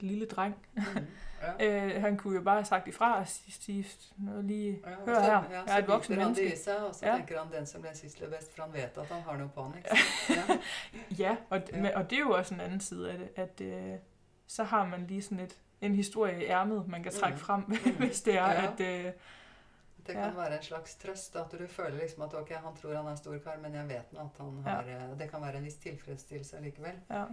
lille 0.00 0.26
dreng. 0.26 0.54
Mm. 0.74 0.82
Ja. 0.82 1.04
Øh, 1.60 2.00
han 2.02 2.16
kunne 2.16 2.34
jo 2.36 2.42
bare 2.42 2.54
have 2.54 2.64
sagt 2.64 2.88
ifra 2.88 3.18
og 3.20 3.28
sige, 3.28 3.86
noget 4.16 4.44
lige, 4.44 4.80
Ja, 4.86 4.90
hør 5.06 5.20
her, 5.20 5.32
ja, 5.32 5.40
jeg 5.50 5.64
er 5.68 5.78
et 5.78 5.88
voksen 5.88 6.12
biter 6.14 6.22
han 6.26 6.34
det 6.34 6.42
menneske. 6.42 6.60
i 6.60 6.64
seg, 6.64 6.76
og 6.76 6.94
så 6.94 7.06
Ja. 7.06 7.16
tenker 7.16 7.42
han 7.42 7.52
den 7.52 7.66
som 7.66 7.80
ble 7.80 7.90
sist 7.94 8.18
ble 8.18 8.26
best, 8.26 8.56
for 8.56 8.62
han 8.62 8.72
vet 8.72 8.82
at 8.98 9.06
han 9.06 9.22
har 9.22 9.36
noe 9.36 9.48
på 9.54 9.62
han. 9.62 9.74
Ikke? 9.76 9.88
Ja. 10.36 10.58
Ja, 11.18 11.36
og, 11.50 11.60
Ja. 11.72 11.82
ja. 11.82 11.98
og 11.98 12.10
det 12.10 12.16
er 12.16 12.20
jo 12.20 12.30
også 12.30 12.54
en 12.54 12.60
anden 12.60 12.80
side 12.80 13.10
af 13.12 13.18
det, 13.18 13.28
at 13.36 13.60
øh, 13.60 13.98
så 14.46 14.64
har 14.64 14.86
man 14.86 15.06
lige 15.06 15.22
sådan 15.22 15.40
et, 15.40 15.58
en 15.80 15.94
historie 15.94 16.40
i 16.42 16.46
ærmet, 16.46 16.88
man 16.88 17.02
kan 17.02 17.12
trække 17.12 17.34
Mm. 17.36 17.40
frem, 17.40 17.60
Mm. 17.68 17.94
hvis 17.98 18.22
det 18.22 18.34
er, 18.38 18.50
Ja. 18.50 18.72
at... 18.72 18.80
Øh, 19.06 19.12
Det 20.08 20.16
kan 20.16 20.36
være 20.36 20.56
en 20.56 20.62
slags 20.62 20.94
trøst, 20.96 21.36
at 21.36 21.52
du 21.58 21.66
føler 21.66 21.98
liksom 22.00 22.22
at 22.22 22.34
ok, 22.34 22.48
han 22.48 22.76
tror 22.82 22.94
han 22.96 23.06
er 23.06 23.14
storkar, 23.16 23.58
men 23.62 23.74
jeg 23.74 23.88
vet 23.88 24.12
nå 24.12 24.20
at 24.20 24.38
han 24.38 24.62
Ja. 24.66 24.70
har 24.70 24.82
eh, 25.12 25.18
Det 25.18 25.30
kan 25.30 25.40
være 25.42 25.56
en 25.56 25.64
viss 25.64 25.76
tilfredsstillelse 25.76 26.56
likevel. 26.62 26.94
ja. 27.10 27.24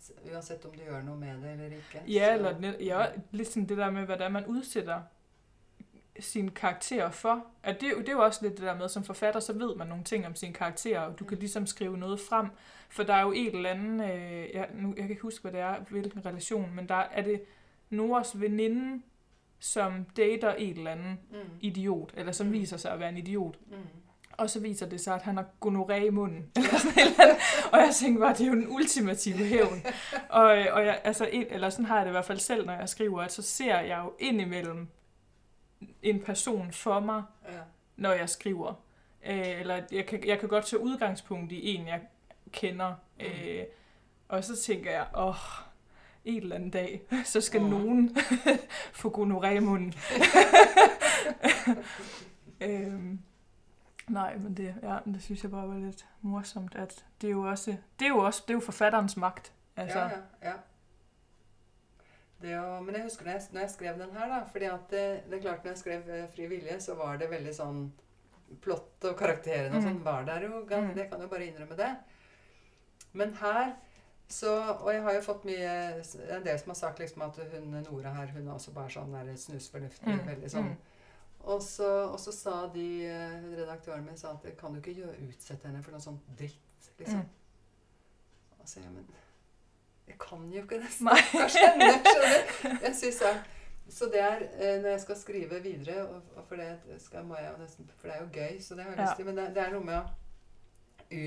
S- 0.00 0.12
uansett 0.32 0.64
om 0.64 0.72
du 0.72 0.78
gjør 0.84 1.02
noe 1.02 1.16
med 1.16 1.34
det 1.42 1.50
eller 1.52 1.64
ikke. 1.76 2.02
ja, 2.08 2.26
så- 2.26 2.48
eller 2.48 2.74
ja, 2.80 3.44
sådan 3.44 3.68
det 3.68 3.76
der 3.78 3.90
med, 3.90 4.04
hvordan 4.04 4.32
man 4.32 4.46
udsætter 4.46 5.00
sine 6.20 6.50
karakterer 6.50 7.10
for. 7.10 7.46
At 7.62 7.80
det, 7.80 7.90
jo- 7.92 7.98
det 7.98 8.08
er 8.08 8.12
jo 8.12 8.24
også 8.24 8.42
lidt 8.42 8.52
det 8.56 8.62
der 8.62 8.76
med, 8.76 8.88
som 8.88 9.04
forfatter, 9.04 9.40
så 9.40 9.52
ved 9.52 9.76
man 9.76 9.86
nogle 9.86 10.04
ting 10.04 10.26
om 10.26 10.34
sine 10.34 10.52
karakterer, 10.54 11.00
og 11.00 11.18
du 11.18 11.24
kan 11.24 11.34
Mm. 11.36 11.40
ligesom 11.40 11.66
skrive 11.66 11.98
noget 11.98 12.20
frem. 12.20 12.48
For 12.88 13.02
der 13.02 13.14
er 13.14 13.22
jo 13.22 13.32
et 13.32 13.54
eller 13.54 13.70
andet, 13.70 14.10
øh, 14.12 14.54
jeg, 14.54 14.68
nu, 14.74 14.88
jeg 14.88 14.96
kan 15.02 15.10
ikke 15.10 15.22
huske, 15.22 15.42
hvad 15.42 15.52
det 15.52 15.60
er, 15.60 15.78
hvilken 15.80 16.26
relation, 16.26 16.74
men 16.74 16.88
der 16.88 16.94
er 16.94 17.22
det 17.22 17.42
Noras 17.90 18.40
veninde, 18.40 19.02
som 19.64 20.04
dater 20.16 20.54
et 20.58 20.78
eller 20.78 20.90
andet 20.90 21.16
Mm. 21.30 21.36
idiot, 21.60 22.10
eller 22.16 22.32
som 22.32 22.46
Mm. 22.46 22.52
viser 22.52 22.76
sig 22.76 22.92
at 22.92 23.00
være 23.00 23.08
en 23.08 23.16
idiot. 23.16 23.56
Mm. 23.70 23.76
Og 24.32 24.50
så 24.50 24.60
viser 24.60 24.86
det 24.88 25.00
sig, 25.00 25.14
at 25.14 25.22
han 25.22 25.36
har 25.36 25.44
gonoré 25.66 25.94
i 25.94 26.10
munden. 26.10 26.50
Eller 26.56 26.78
sådan 26.78 26.98
eller 26.98 27.22
andet. 27.24 27.36
og 27.72 27.78
jeg 27.78 27.90
tænkte 27.94 28.20
bare, 28.20 28.32
det 28.32 28.40
er 28.40 28.46
jo 28.46 28.52
den 28.54 28.68
ultimative 28.68 29.36
hævn. 29.44 29.82
og, 30.28 30.42
og 30.44 30.86
jeg, 30.86 31.00
altså, 31.04 31.28
en, 31.32 31.46
eller 31.50 31.70
sådan 31.70 31.84
har 31.84 31.96
jeg 31.96 32.04
det 32.04 32.10
i 32.10 32.12
hvert 32.12 32.24
fald 32.24 32.38
selv, 32.38 32.66
når 32.66 32.72
jeg 32.72 32.88
skriver, 32.88 33.20
at 33.22 33.32
så 33.32 33.42
ser 33.42 33.80
jeg 33.80 34.00
jo 34.04 34.12
indimellem 34.18 34.88
en 36.02 36.20
person 36.20 36.72
for 36.72 37.00
mig, 37.00 37.22
Ja. 37.52 37.58
når 37.96 38.12
jeg 38.12 38.28
skriver. 38.28 38.74
Øh, 39.26 39.60
eller 39.60 39.80
jeg 39.92 40.06
kan, 40.06 40.26
jeg 40.26 40.38
kan 40.40 40.48
godt 40.48 40.66
tage 40.66 40.82
udgangspunkt 40.82 41.52
i 41.52 41.74
en, 41.76 41.86
jeg 41.88 42.00
kender. 42.50 42.94
Mm. 43.20 43.24
Øh, 43.26 43.64
og 44.28 44.44
så 44.44 44.56
tænker 44.56 44.90
jeg, 44.90 45.06
åh, 45.18 45.34
en 46.24 46.42
eller 46.42 46.56
anden 46.56 46.70
dag, 46.70 47.02
så 47.24 47.40
skal 47.40 47.60
Mm. 47.62 47.68
nogen 47.70 48.16
få 49.00 49.10
gonoré 49.10 49.50
i 49.50 49.58
munden. 49.60 49.94
øhm, 52.60 53.18
nej, 54.08 54.36
men 54.36 54.56
det, 54.56 54.74
ja, 54.82 54.98
men 55.04 55.14
det 55.14 55.22
synes 55.22 55.42
jeg 55.42 55.50
bare 55.50 55.68
var 55.68 55.78
lidt 55.78 56.06
morsomt, 56.22 56.74
at 56.74 57.04
det 57.20 57.26
er 57.26 57.30
jo 57.32 57.42
også, 57.42 57.76
det 57.98 58.04
er 58.04 58.08
jo 58.08 58.18
også, 58.18 58.42
det 58.46 58.50
er 58.50 58.54
jo 58.54 58.60
forfatterens 58.60 59.16
magt. 59.16 59.52
Altså, 59.76 59.98
Ja, 59.98 60.08
ja, 60.08 60.48
ja. 60.50 60.54
Det 62.42 62.56
å, 62.60 62.80
men 62.84 62.94
jeg 62.94 63.02
husker 63.06 63.24
når 63.24 63.32
jeg, 63.32 63.42
når 63.52 63.60
jeg 63.60 63.70
skrev 63.70 63.94
den 63.98 64.10
her, 64.18 64.28
da. 64.28 64.40
fordi 64.52 64.64
at 64.64 64.90
det, 64.90 65.04
det 65.30 65.38
er 65.38 65.42
klart 65.42 65.64
når 65.64 65.70
jeg 65.70 65.78
skrev 65.78 66.08
eh, 66.10 66.24
Fri 66.34 66.46
vilje, 66.50 66.80
så 66.80 66.94
var 66.98 67.16
det 67.16 67.30
veldig 67.30 67.54
sånn 67.56 67.84
Plott 68.60 69.04
og 69.08 69.16
karakterene 69.18 69.76
og 69.76 69.82
Mm. 69.82 69.88
sånn 69.88 70.02
var 70.04 70.24
der 70.28 70.42
jo. 70.44 70.58
Mm. 70.70 70.90
Det 70.94 71.06
kan 71.10 71.20
jo 71.22 71.28
bare 71.28 71.46
innrømme 71.46 71.76
det. 71.78 71.88
Men 73.12 73.32
her 73.40 73.72
så 74.28 74.50
Og 74.80 74.88
jeg 74.94 75.02
har 75.04 75.14
jo 75.14 75.20
fått 75.20 75.44
mye 75.44 75.72
En 76.32 76.44
del 76.44 76.58
som 76.58 76.70
har 76.72 76.78
sagt 76.78 76.98
liksom 76.98 77.22
at 77.22 77.36
hun 77.52 77.70
Nora 77.84 78.10
her, 78.16 78.30
hun 78.32 78.48
er 78.48 78.54
også 78.54 78.72
bare 78.72 78.90
sånn 78.90 79.12
der 79.12 79.34
snusfornuftig. 79.36 80.08
Mm. 80.08 80.22
Veldig 80.26 80.50
sånn. 80.50 80.70
Mm. 80.72 80.76
Og, 81.44 81.60
så, 81.62 81.88
og 82.08 82.16
så 82.20 82.32
sa 82.32 82.54
de 82.72 82.86
eh, 83.04 83.34
Redaktøren 83.58 84.04
min 84.06 84.16
sa 84.16 84.30
at 84.32 84.46
kan 84.56 84.72
du 84.72 84.80
ikke 84.80 84.94
gjøre, 85.02 85.18
utsette 85.28 85.68
henne 85.68 85.82
for 85.84 85.92
noe 85.92 86.00
sånt 86.00 86.24
dritt, 86.38 86.88
liksom. 86.98 87.20
Mm. 87.20 88.64
så 88.64 88.80
jeg, 88.80 88.92
men 88.94 89.04
jeg 90.08 90.16
kan 90.20 90.46
jo 90.52 90.62
ikke 90.62 90.78
det. 90.80 90.88
Stakkars 90.96 91.58
henne, 91.60 91.90
skjønner. 92.06 92.80
Jeg 92.86 92.94
synes 92.96 93.20
jeg, 93.26 93.42
så 93.92 94.08
det 94.12 94.20
er 94.24 94.40
eh, 94.56 94.78
når 94.80 94.88
jeg 94.94 95.00
skal 95.04 95.16
skrive 95.20 95.60
videre, 95.64 96.06
og, 96.08 96.22
og 96.40 96.48
for 96.48 96.56
det 96.56 96.98
skal, 97.04 97.24
må 97.28 97.36
jeg 97.36 97.52
nesten 97.60 97.90
For 98.00 98.08
det 98.08 98.16
er 98.16 98.22
jo 98.24 98.30
gøy, 98.32 98.60
så 98.64 98.74
det 98.80 98.84
har 98.88 98.94
jeg 98.94 98.98
Ja. 99.02 99.04
lyst 99.10 99.16
til. 99.20 99.28
Men 99.28 99.36
det, 99.42 99.46
det 99.56 99.62
er 99.66 99.72
noe 99.76 99.84
med 99.84 99.98
å 100.00 100.04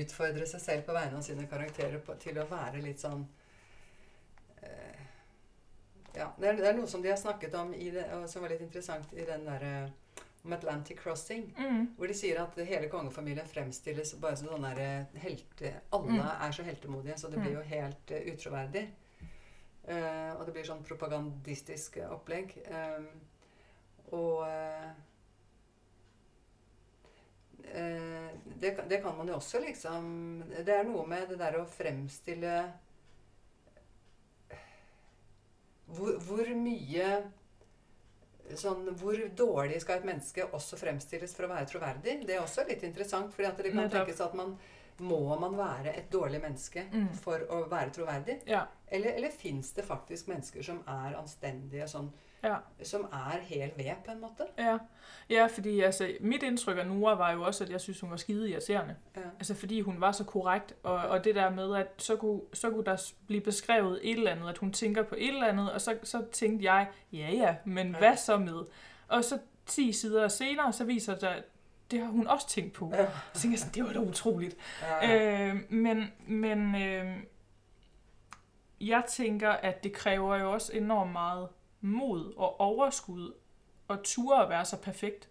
utfordre 0.02 0.46
seg 0.46 0.60
selv 0.60 0.86
på 0.86 0.96
vegne 0.96 1.18
av 1.20 1.24
sine 1.26 1.46
karakterer 1.50 1.98
på, 2.04 2.16
til 2.22 2.38
å 2.38 2.46
være 2.50 2.82
litt 2.84 3.00
sånn 3.04 3.26
eh, 4.62 5.06
Ja. 6.14 6.32
Det 6.38 6.48
er, 6.48 6.56
det 6.58 6.68
er 6.68 6.76
noe 6.78 6.90
som 6.90 7.02
de 7.04 7.12
har 7.12 7.20
snakket 7.20 7.54
om 7.54 7.74
i 7.74 7.90
det, 7.94 8.06
som 8.28 8.42
var 8.42 8.54
litt 8.54 8.64
interessant 8.64 9.12
i 9.14 9.24
den 9.28 9.44
derre 9.46 9.72
om 10.44 10.52
Atlantic 10.52 10.98
Crossing. 11.00 11.48
Mm. 11.58 11.82
Hvor 11.98 12.08
de 12.08 12.14
sier 12.16 12.40
at 12.42 12.56
hele 12.66 12.88
kongefamilien 12.90 13.46
fremstilles 13.46 14.14
bare 14.22 14.38
som 14.38 14.48
sånn 14.48 14.66
der 14.70 15.06
helte... 15.22 15.74
Alle 15.92 16.16
Mm. 16.18 16.24
er 16.46 16.52
så 16.56 16.62
heltemodige, 16.66 17.18
så 17.18 17.28
det 17.28 17.42
blir 17.42 17.58
jo 17.58 17.64
helt 17.66 18.10
uh, 18.14 18.32
utroverdig. 18.32 18.86
Eh, 19.88 20.32
og 20.36 20.44
det 20.46 20.52
blir 20.52 20.66
sånn 20.68 20.82
propagandistisk 20.84 21.96
eh, 21.96 22.10
opplegg. 22.12 22.50
Eh, 22.68 23.04
og 24.12 24.42
eh, 24.44 24.88
eh, 24.88 24.90
det, 28.60 28.70
kan- 28.76 28.88
det 28.88 29.02
kan 29.02 29.16
man 29.16 29.28
jo 29.28 29.34
også, 29.36 29.60
liksom 29.60 30.42
Det 30.64 30.68
er 30.74 30.84
noe 30.84 31.06
med 31.06 31.28
det 31.28 31.38
der 31.38 31.58
å 31.60 31.66
fremstille 31.68 32.72
hvor, 35.88 36.18
hvor 36.26 36.48
mye 36.54 37.10
sånn, 38.56 38.86
Hvor 38.96 39.18
dårlig 39.36 39.80
skal 39.82 39.98
et 40.00 40.06
menneske 40.08 40.46
også 40.56 40.78
fremstilles 40.80 41.34
for 41.36 41.44
å 41.46 41.50
være 41.52 41.68
troverdig? 41.68 42.14
Det 42.26 42.36
er 42.36 42.40
også 42.44 42.64
litt 42.68 42.82
interessant. 42.86 43.32
fordi 43.34 43.50
det 43.62 43.72
kan 43.74 43.90
tenkes 43.92 44.20
at 44.24 44.34
man 44.34 44.58
må 45.00 45.38
man 45.38 45.54
være 45.54 45.92
et 45.96 46.08
dårlig 46.10 46.40
menneske 46.42 46.82
Mm. 46.92 47.12
for 47.14 47.38
å 47.38 47.68
være 47.70 47.90
troverdig? 47.94 48.40
Ja. 48.46 48.64
Eller, 48.90 49.12
eller 49.14 49.30
fins 49.30 49.70
det 49.72 49.84
faktisk 49.84 50.26
mennesker 50.28 50.62
som 50.64 50.80
er 50.88 51.14
anstendige, 51.14 51.84
sånn, 51.88 52.10
Ja. 52.44 52.54
som 52.82 53.00
er 53.12 53.38
hel 53.42 53.70
ved, 53.76 53.84
på 54.06 54.12
en 54.12 54.20
måte? 54.20 54.42
Ja. 54.58 54.78
ja, 55.30 55.46
fordi 55.46 55.80
altså, 55.80 56.12
mit 56.20 56.42
indtryk 56.42 56.78
af 56.78 56.86
Nora 56.86 57.14
var 57.14 57.32
jo 57.32 57.42
også, 57.42 57.64
at 57.64 57.70
jeg 57.70 57.80
synes, 57.80 58.00
hun 58.00 58.10
var 58.10 58.16
skide 58.16 58.50
irriterende. 58.50 58.96
Ja. 59.16 59.20
Altså 59.38 59.54
fordi 59.54 59.80
hun 59.80 60.00
var 60.00 60.12
så 60.12 60.24
korrekt, 60.24 60.74
og, 60.82 60.94
og 60.96 61.24
det 61.24 61.34
der 61.34 61.50
med, 61.50 61.76
at 61.76 61.86
så 61.98 62.16
kunne, 62.16 62.40
så 62.52 62.70
kunne 62.70 62.84
der 62.84 63.12
blive 63.26 63.40
beskrevet 63.40 64.00
et 64.02 64.18
eller 64.18 64.30
andet, 64.30 64.48
at 64.48 64.58
hun 64.58 64.72
tænker 64.72 65.02
på 65.02 65.14
et 65.18 65.28
eller 65.28 65.46
andet, 65.46 65.72
og 65.72 65.80
så, 65.80 65.98
så 66.02 66.24
tænkte 66.32 66.64
jeg, 66.72 66.88
ja 67.12 67.30
ja, 67.32 67.56
men 67.64 67.90
Ja. 67.92 67.98
hvad 67.98 68.16
så 68.16 68.38
med? 68.38 68.64
Og 69.08 69.24
så 69.24 69.38
10 69.66 69.92
sider 69.92 70.28
senere, 70.28 70.72
så 70.72 70.84
viser 70.84 71.14
det, 71.14 71.26
at 71.26 71.42
det 71.90 72.00
har 72.00 72.06
hun 72.08 72.26
også 72.26 72.48
tænkt 72.48 72.72
på. 72.72 72.90
Ja. 72.94 73.06
Så 73.32 73.40
tænkte 73.40 73.52
jeg 73.54 73.58
sådan, 73.58 73.74
det 73.74 73.84
var 73.84 73.92
da 73.92 74.08
utroligt. 74.08 74.56
Ja. 75.02 75.48
Øh, 75.48 75.56
men 75.68 76.12
men 76.26 76.74
øh, 76.82 77.16
jeg 78.80 79.02
tænker, 79.08 79.50
at 79.50 79.84
det 79.84 79.92
kræver 79.92 80.36
jo 80.36 80.52
også 80.52 80.72
enormt 80.72 81.12
meget 81.12 81.48
mod 81.80 82.34
og 82.36 82.60
overskud 82.60 83.32
og 83.88 84.02
ture 84.04 84.42
at 84.42 84.48
være 84.48 84.64
så 84.64 84.76
perfekt. 84.76 85.28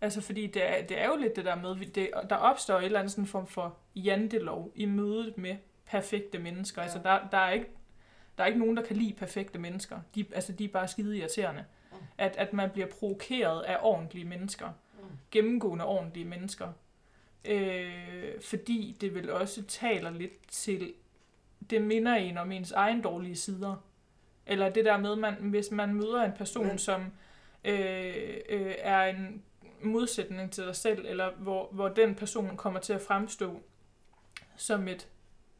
Altså 0.00 0.20
fordi 0.20 0.46
det 0.46 0.70
er, 0.70 0.86
det 0.86 1.00
er 1.00 1.06
jo 1.06 1.16
lidt 1.16 1.36
det 1.36 1.44
der 1.44 1.54
med, 1.54 1.86
det, 1.86 2.10
der 2.30 2.36
opstår 2.36 2.78
et 2.78 2.84
eller 2.84 2.98
andet 2.98 3.12
sådan 3.12 3.26
form 3.26 3.46
for 3.46 3.76
jantelov 3.96 4.72
i 4.74 4.86
mødet 4.86 5.38
med 5.38 5.56
perfekte 5.86 6.38
mennesker. 6.38 6.82
Ja. 6.82 6.84
Altså 6.84 7.00
der, 7.02 7.28
der, 7.30 7.38
er 7.38 7.50
ikke, 7.50 7.66
der 8.38 8.44
er 8.44 8.48
ikke 8.48 8.60
nogen, 8.60 8.76
der 8.76 8.82
kan 8.82 8.96
lide 8.96 9.12
perfekte 9.12 9.58
mennesker. 9.58 10.00
De, 10.14 10.24
altså 10.34 10.52
de 10.52 10.64
er 10.64 10.68
bare 10.68 10.88
skide 10.88 11.18
irriterende. 11.18 11.64
Mm. 11.90 11.96
At, 12.18 12.36
at 12.36 12.52
man 12.52 12.70
bliver 12.70 12.86
provokeret 12.86 13.62
af 13.62 13.78
ordentlige 13.82 14.24
mennesker 14.24 14.68
Mm. 15.02 15.08
gennemgående 15.30 15.84
ordentlige 15.84 16.24
mennesker. 16.24 16.68
Øh, 17.44 18.40
fordi 18.42 18.96
det 19.00 19.14
vel 19.14 19.30
også 19.30 19.62
taler 19.62 20.10
lidt 20.10 20.48
til, 20.48 20.92
det 21.70 21.82
minder 21.82 22.14
en 22.14 22.38
om 22.38 22.52
ens 22.52 22.72
egen 22.72 23.02
dårlige 23.02 23.36
sider. 23.36 23.76
Eller 24.46 24.68
det 24.68 24.84
der 24.84 24.96
med, 24.96 25.16
man, 25.16 25.34
hvis 25.34 25.70
man 25.70 25.94
møder 25.94 26.22
en 26.22 26.32
person, 26.32 26.66
Men- 26.66 26.78
som 26.78 27.12
øh, 27.64 28.36
øh, 28.48 28.74
er 28.78 29.02
en 29.04 29.42
modsætning 29.82 30.52
til 30.52 30.64
dig 30.64 30.76
selv, 30.76 31.06
eller 31.08 31.30
hvor, 31.32 31.68
hvor 31.72 31.88
den 31.88 32.14
person 32.14 32.56
kommer 32.56 32.80
til 32.80 32.92
at 32.92 33.00
fremstå 33.02 33.62
som 34.56 34.88
et 34.88 35.08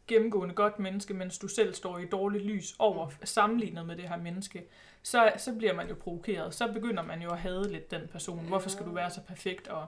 gennemgående 0.07 0.55
godt 0.55 0.79
menneske, 0.79 1.15
mens 1.15 1.39
du 1.39 1.49
selv 1.49 1.75
står 1.75 1.99
i 1.99 2.07
dårligt 2.07 2.45
lys 2.45 2.75
over 2.79 3.11
sammenlignet 3.25 3.87
med 3.87 3.97
det 3.97 4.09
her 4.09 4.17
menneske, 4.17 4.65
så, 5.03 5.33
så 5.37 5.55
bliver 5.55 5.73
man 5.75 5.89
jo 5.89 5.95
provokeret. 5.95 6.55
Så 6.55 6.73
begynder 6.73 7.03
man 7.03 7.23
jo 7.23 7.31
at 7.31 7.39
hade 7.39 7.73
lidt 7.73 7.91
den 7.91 8.09
person. 8.09 8.47
Hvorfor 8.49 8.69
skal 8.71 8.87
du 8.87 8.91
være 8.91 9.11
så 9.11 9.21
perfekt? 9.29 9.69
Og, 9.69 9.87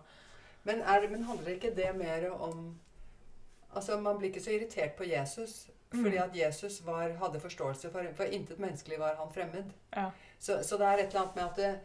Men, 0.65 0.75
er 0.75 1.01
det, 1.01 1.11
men 1.11 1.23
handler 1.23 1.49
ikke 1.49 1.71
det 1.77 1.85
mer 1.97 2.31
om 2.31 2.75
Altså, 3.77 4.01
Man 4.01 4.19
blir 4.19 4.29
ikke 4.29 4.41
så 4.43 4.51
irritert 4.51 4.93
på 4.93 5.05
Jesus 5.05 5.67
fordi 5.95 6.17
Mm. 6.19 6.23
at 6.25 6.37
Jesus 6.37 6.81
var, 6.87 7.11
hadde 7.21 7.41
forståelse 7.41 7.91
for 7.91 8.05
For 8.17 8.25
intet 8.25 8.59
menneskelig 8.59 8.99
var 8.99 9.15
han 9.17 9.33
fremmed. 9.33 9.73
ja, 9.97 10.11
Så, 10.39 10.63
så 10.63 10.77
det 10.79 10.87
er 10.87 10.99
et 10.99 11.07
eller 11.15 11.21
annet 11.21 11.37
med 11.37 11.45
at 11.45 11.57
det, 11.57 11.81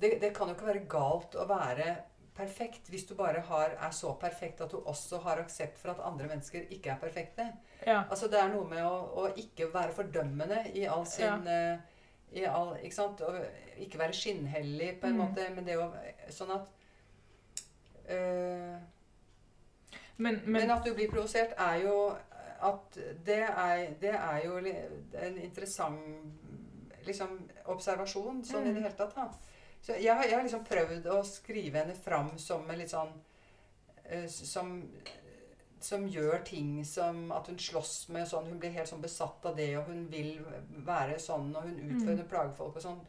det, 0.00 0.20
det 0.20 0.34
kan 0.34 0.48
jo 0.48 0.54
ikke 0.54 0.66
være 0.66 0.86
galt 0.88 1.34
å 1.36 1.46
være 1.48 1.96
perfekt 2.34 2.88
hvis 2.88 3.04
du 3.06 3.14
bare 3.14 3.40
har, 3.40 3.74
er 3.80 3.90
så 3.92 4.14
perfekt 4.20 4.60
at 4.60 4.70
du 4.72 4.78
også 4.88 5.18
har 5.22 5.36
aksept 5.42 5.78
for 5.78 5.90
at 5.92 6.00
andre 6.00 6.26
mennesker 6.28 6.64
ikke 6.70 6.90
er 6.90 6.96
perfekte. 7.00 7.52
ja, 7.86 8.02
Altså 8.10 8.26
Det 8.28 8.38
er 8.40 8.48
noe 8.48 8.64
med 8.68 8.82
å, 8.82 8.94
å 9.22 9.26
ikke 9.36 9.68
være 9.74 9.92
fordømmende 9.92 10.62
i 10.74 10.84
all 10.86 11.04
sin 11.06 11.46
eh, 11.46 11.78
i 12.32 12.44
all, 12.48 12.76
ikke 12.82 12.94
sant? 12.96 13.20
Og 13.20 13.36
ikke 13.76 13.98
være 13.98 14.12
skinnhellig 14.16 15.00
på 15.00 15.06
en 15.06 15.12
Mm. 15.12 15.18
måte, 15.20 15.50
men 15.54 15.64
det 15.66 15.76
å 15.76 15.90
Sånn 16.30 16.50
at 16.54 16.68
eh, 18.08 18.78
men, 20.16 20.40
men, 20.44 20.52
Men 20.52 20.70
at 20.70 20.84
du 20.84 20.94
blir 20.94 21.10
provosert, 21.10 21.52
er 21.58 21.82
jo 21.82 22.16
at 22.62 22.98
det 23.26 23.40
er, 23.48 23.94
det 24.00 24.14
er 24.14 24.44
jo 24.44 24.56
en 24.58 25.38
interessant 25.38 25.98
liksom, 27.06 27.38
observasjon 27.66 28.44
sånn 28.46 28.66
i 28.66 28.70
Mm. 28.70 28.74
det 28.74 28.82
hele 28.82 28.96
tatt. 28.96 29.14
Da. 29.16 29.28
Så 29.82 29.96
jeg, 29.98 30.14
har- 30.14 30.24
jeg 30.24 30.34
har 30.36 30.42
liksom 30.46 30.64
prøvd 30.64 31.06
å 31.10 31.22
skrive 31.26 31.78
henne 31.82 31.94
fram 31.94 32.38
som 32.38 32.68
en 32.70 32.78
litt 32.78 32.90
sånn 32.92 33.12
eh, 34.04 34.26
som, 34.28 34.76
som 35.80 36.04
gjør 36.08 36.44
ting 36.44 36.84
som 36.86 37.32
at 37.32 37.46
hun 37.50 37.58
slåss 37.58 38.08
med 38.14 38.28
sånn 38.28 38.46
Hun 38.46 38.58
blir 38.62 38.70
helt 38.70 38.88
sånn 38.88 39.02
besatt 39.02 39.44
av 39.46 39.56
det, 39.56 39.76
og 39.78 39.84
hun 39.90 40.06
vil 40.10 40.44
være 40.86 41.18
sånn, 41.18 41.50
og 41.56 41.62
hun 41.66 41.78
utfordrer 41.96 42.28
plagefolk 42.30 42.76
og 42.76 42.82
sånn. 42.82 43.00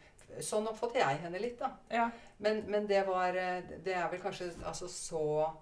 Sånn 0.41 0.65
oppfattet 0.67 1.03
jeg 1.03 1.17
henne 1.21 1.39
litt, 1.39 1.59
da. 1.59 1.69
ja, 1.91 2.07
Men, 2.39 2.63
men 2.67 2.87
det 2.87 3.03
var 3.05 3.35
eh, 3.37 3.61
Det 3.83 3.93
er 3.93 4.09
vel 4.09 4.19
kanskje 4.19 4.51
altså 4.65 4.87
så 4.89 5.53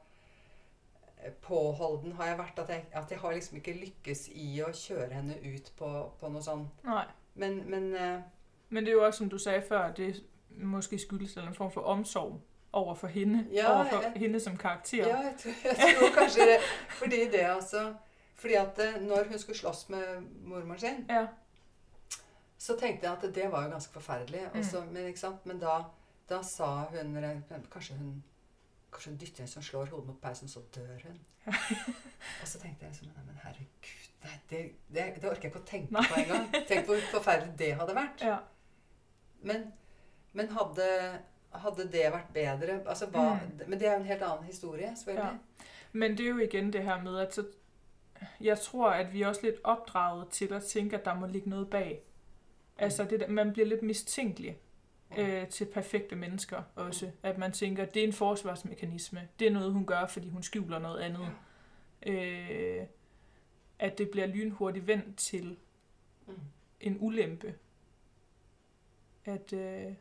påholden 1.42 2.12
har 2.12 2.26
jeg 2.26 2.38
vært 2.38 2.60
at 2.60 2.70
jeg, 2.70 2.86
at 2.92 3.12
jeg 3.12 3.20
har 3.20 3.32
liksom 3.34 3.58
ikke 3.58 3.74
lykkes 3.80 4.28
i 4.34 4.62
å 4.66 4.72
kjøre 4.74 5.14
henne 5.14 5.36
ut 5.46 5.72
på, 5.78 5.90
på 6.20 6.30
noe 6.30 6.42
sånn 6.42 6.68
nej. 6.84 7.06
Men, 7.36 7.64
men 7.70 7.96
eh, 7.96 8.22
Men 8.70 8.84
det 8.86 8.92
er 8.92 8.94
jo 8.98 9.04
også, 9.06 9.18
som 9.18 9.30
du 9.30 9.38
sagde 9.38 9.62
før, 9.68 9.92
det 9.94 10.24
måske 10.50 10.98
skyldes 11.00 11.38
en 11.38 11.54
form 11.54 11.72
for 11.72 11.82
omsorg 11.82 12.40
over 12.74 12.94
for 12.96 13.08
hende, 13.08 13.46
Ja, 13.52 13.72
over 13.74 13.90
for 13.90 14.02
ja. 14.04 14.10
hende 14.16 14.40
som 14.40 14.58
karakter. 14.58 15.08
Ja, 15.08 15.22
jeg 15.22 15.36
tror, 15.40 15.54
jeg 15.66 15.96
tror 15.98 16.14
kanskje 16.16 16.46
det 16.46 16.58
Fordi 17.00 17.20
det, 17.32 17.40
altså 17.56 17.94
Fordi 18.36 18.54
at 18.54 18.80
eh, 18.80 19.02
når 19.02 19.24
hun 19.30 19.40
skulle 19.40 19.58
slåss 19.58 19.90
med 19.90 20.22
mormoren 20.44 20.80
sin, 20.80 21.06
Ja, 21.10 21.28
så 22.58 22.76
tenkte 22.80 23.08
jeg 23.08 23.18
at 23.18 23.36
det 23.36 23.52
var 23.52 23.64
jo 23.66 23.70
ganske 23.72 23.94
forferdelig. 23.94 24.42
Mm. 24.54 24.60
Og 24.60 24.66
så- 24.66 24.84
men, 24.92 25.06
ikke 25.08 25.20
sant? 25.20 25.46
men 25.46 25.60
da, 25.60 25.80
da 26.30 26.42
sa 26.44 26.84
hun 26.92 27.16
Kanskje 27.72 27.96
hun 27.98 28.24
Kanskje 28.92 29.12
hun 29.12 29.20
dytter 29.22 29.44
en 29.44 29.48
som 29.48 29.64
slår 29.64 29.86
hodet 29.86 30.08
mot 30.08 30.22
pausen, 30.22 30.48
så 30.48 30.60
dør 30.76 30.98
hun. 31.08 31.20
og 32.42 32.48
så 32.48 32.60
tenkte 32.60 32.86
jeg 32.86 32.92
Nei, 33.02 33.24
men 33.26 33.38
herregud, 33.44 34.10
nei, 34.24 34.34
det, 34.50 34.60
det, 34.94 35.06
det 35.22 35.30
orker 35.30 35.48
jeg 35.48 35.52
ikke 35.52 35.62
å 35.62 35.70
tenke 35.70 35.94
Nei. 35.96 36.04
på 36.10 36.20
engang. 36.22 36.50
Tenk 36.68 36.86
hvor 36.90 37.06
forferdelig 37.12 37.56
det 37.60 37.72
hadde 37.80 37.96
vært. 37.98 38.22
ja, 38.22 38.38
Men, 39.42 39.64
men 40.34 40.52
hadde, 40.54 40.90
hadde 41.64 41.88
det 41.92 42.04
vært 42.14 42.30
bedre 42.36 42.82
altså, 42.86 43.08
hva, 43.10 43.24
Mm. 43.40 43.64
Men 43.68 43.80
det 43.80 43.88
er 43.88 43.94
jo 43.96 44.00
en 44.04 44.06
helt 44.12 44.22
annen 44.28 44.44
historie, 44.46 44.92
selvfølgelig. 44.96 45.40
Men 45.92 46.18
det 46.18 46.26
er 46.26 46.30
jo 46.30 46.38
igen 46.40 46.74
det 46.74 46.84
her 46.84 47.02
med, 47.04 47.18
at 47.20 47.34
så, 47.36 47.46
jeg 48.40 48.60
tror, 48.60 48.90
at 48.90 49.14
vi 49.14 49.22
er 49.22 49.28
også 49.28 49.42
lidt 49.44 49.60
opdraget 49.64 50.30
til 50.30 50.54
at 50.54 50.64
tænke, 50.64 50.98
at 50.98 51.06
der 51.06 51.14
må 51.16 51.26
ligge 51.28 51.50
noget 51.50 51.70
bag. 51.70 52.04
Altså, 52.78 53.04
det 53.04 53.20
der, 53.20 53.28
man 53.28 53.54
bliver 53.54 53.68
lidt 53.68 53.82
mistænkelig 53.82 54.58
øh, 55.18 55.48
til 55.48 55.66
perfekte 55.66 56.16
mennesker 56.16 56.62
også. 56.76 57.12
At 57.24 57.38
man 57.38 57.52
tænker, 57.52 57.84
at 57.84 57.94
det 57.94 58.04
er 58.04 58.08
en 58.08 58.14
forsvarsmekanisme. 58.14 59.28
Det 59.40 59.48
er 59.48 59.52
noget, 59.52 59.74
hun 59.74 59.86
gør, 59.86 60.06
fordi 60.08 60.30
hun 60.30 60.44
skjuler 60.44 60.80
noget 60.80 61.00
andet. 61.00 61.28
Øh, 62.06 62.86
at 63.80 63.98
det 63.98 64.10
bliver 64.10 64.28
lynhurtigt 64.28 64.88
vendt 64.88 65.18
til 65.18 65.58
Mm. 66.28 66.34
en 66.82 66.98
ulempe. 67.00 67.54
At, 69.26 69.54
øh, 69.54 69.94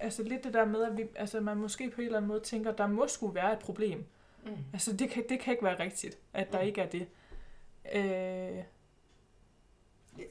altså 0.00 0.22
lidt 0.22 0.44
det 0.44 0.54
der 0.54 0.64
med, 0.64 0.82
at 0.84 0.96
vi, 0.96 1.06
altså 1.16 1.40
man 1.40 1.56
måske 1.56 1.90
på 1.90 2.00
en 2.00 2.04
eller 2.04 2.16
anden 2.18 2.28
måde 2.28 2.40
tænker, 2.40 2.70
at 2.72 2.78
der 2.78 2.86
må 2.86 3.06
skulle 3.08 3.34
være 3.34 3.52
et 3.52 3.58
problem. 3.58 4.04
Mm. 4.46 4.56
Altså 4.72 4.96
det 4.96 5.10
kan, 5.10 5.24
det 5.28 5.40
kan 5.40 5.52
ikke 5.52 5.64
være 5.64 5.78
rigtigt, 5.78 6.18
at 6.32 6.52
der 6.52 6.60
Mm. 6.60 6.66
ikke 6.66 6.80
er 6.80 6.86
det. 6.88 7.06
Øh, 7.94 8.64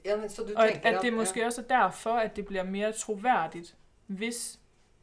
Ja, 0.06 0.18
men, 0.18 0.30
så 0.30 0.44
du 0.44 0.54
og 0.56 0.70
at, 0.70 0.86
at 0.86 1.02
det 1.02 1.14
måske 1.14 1.46
også 1.46 1.62
er 1.62 1.66
derfor, 1.66 2.14
at 2.14 2.36
det 2.36 2.46
bliver 2.46 2.64
mere 2.64 2.92
troværdigt, 2.92 3.76
hvis 4.08 4.60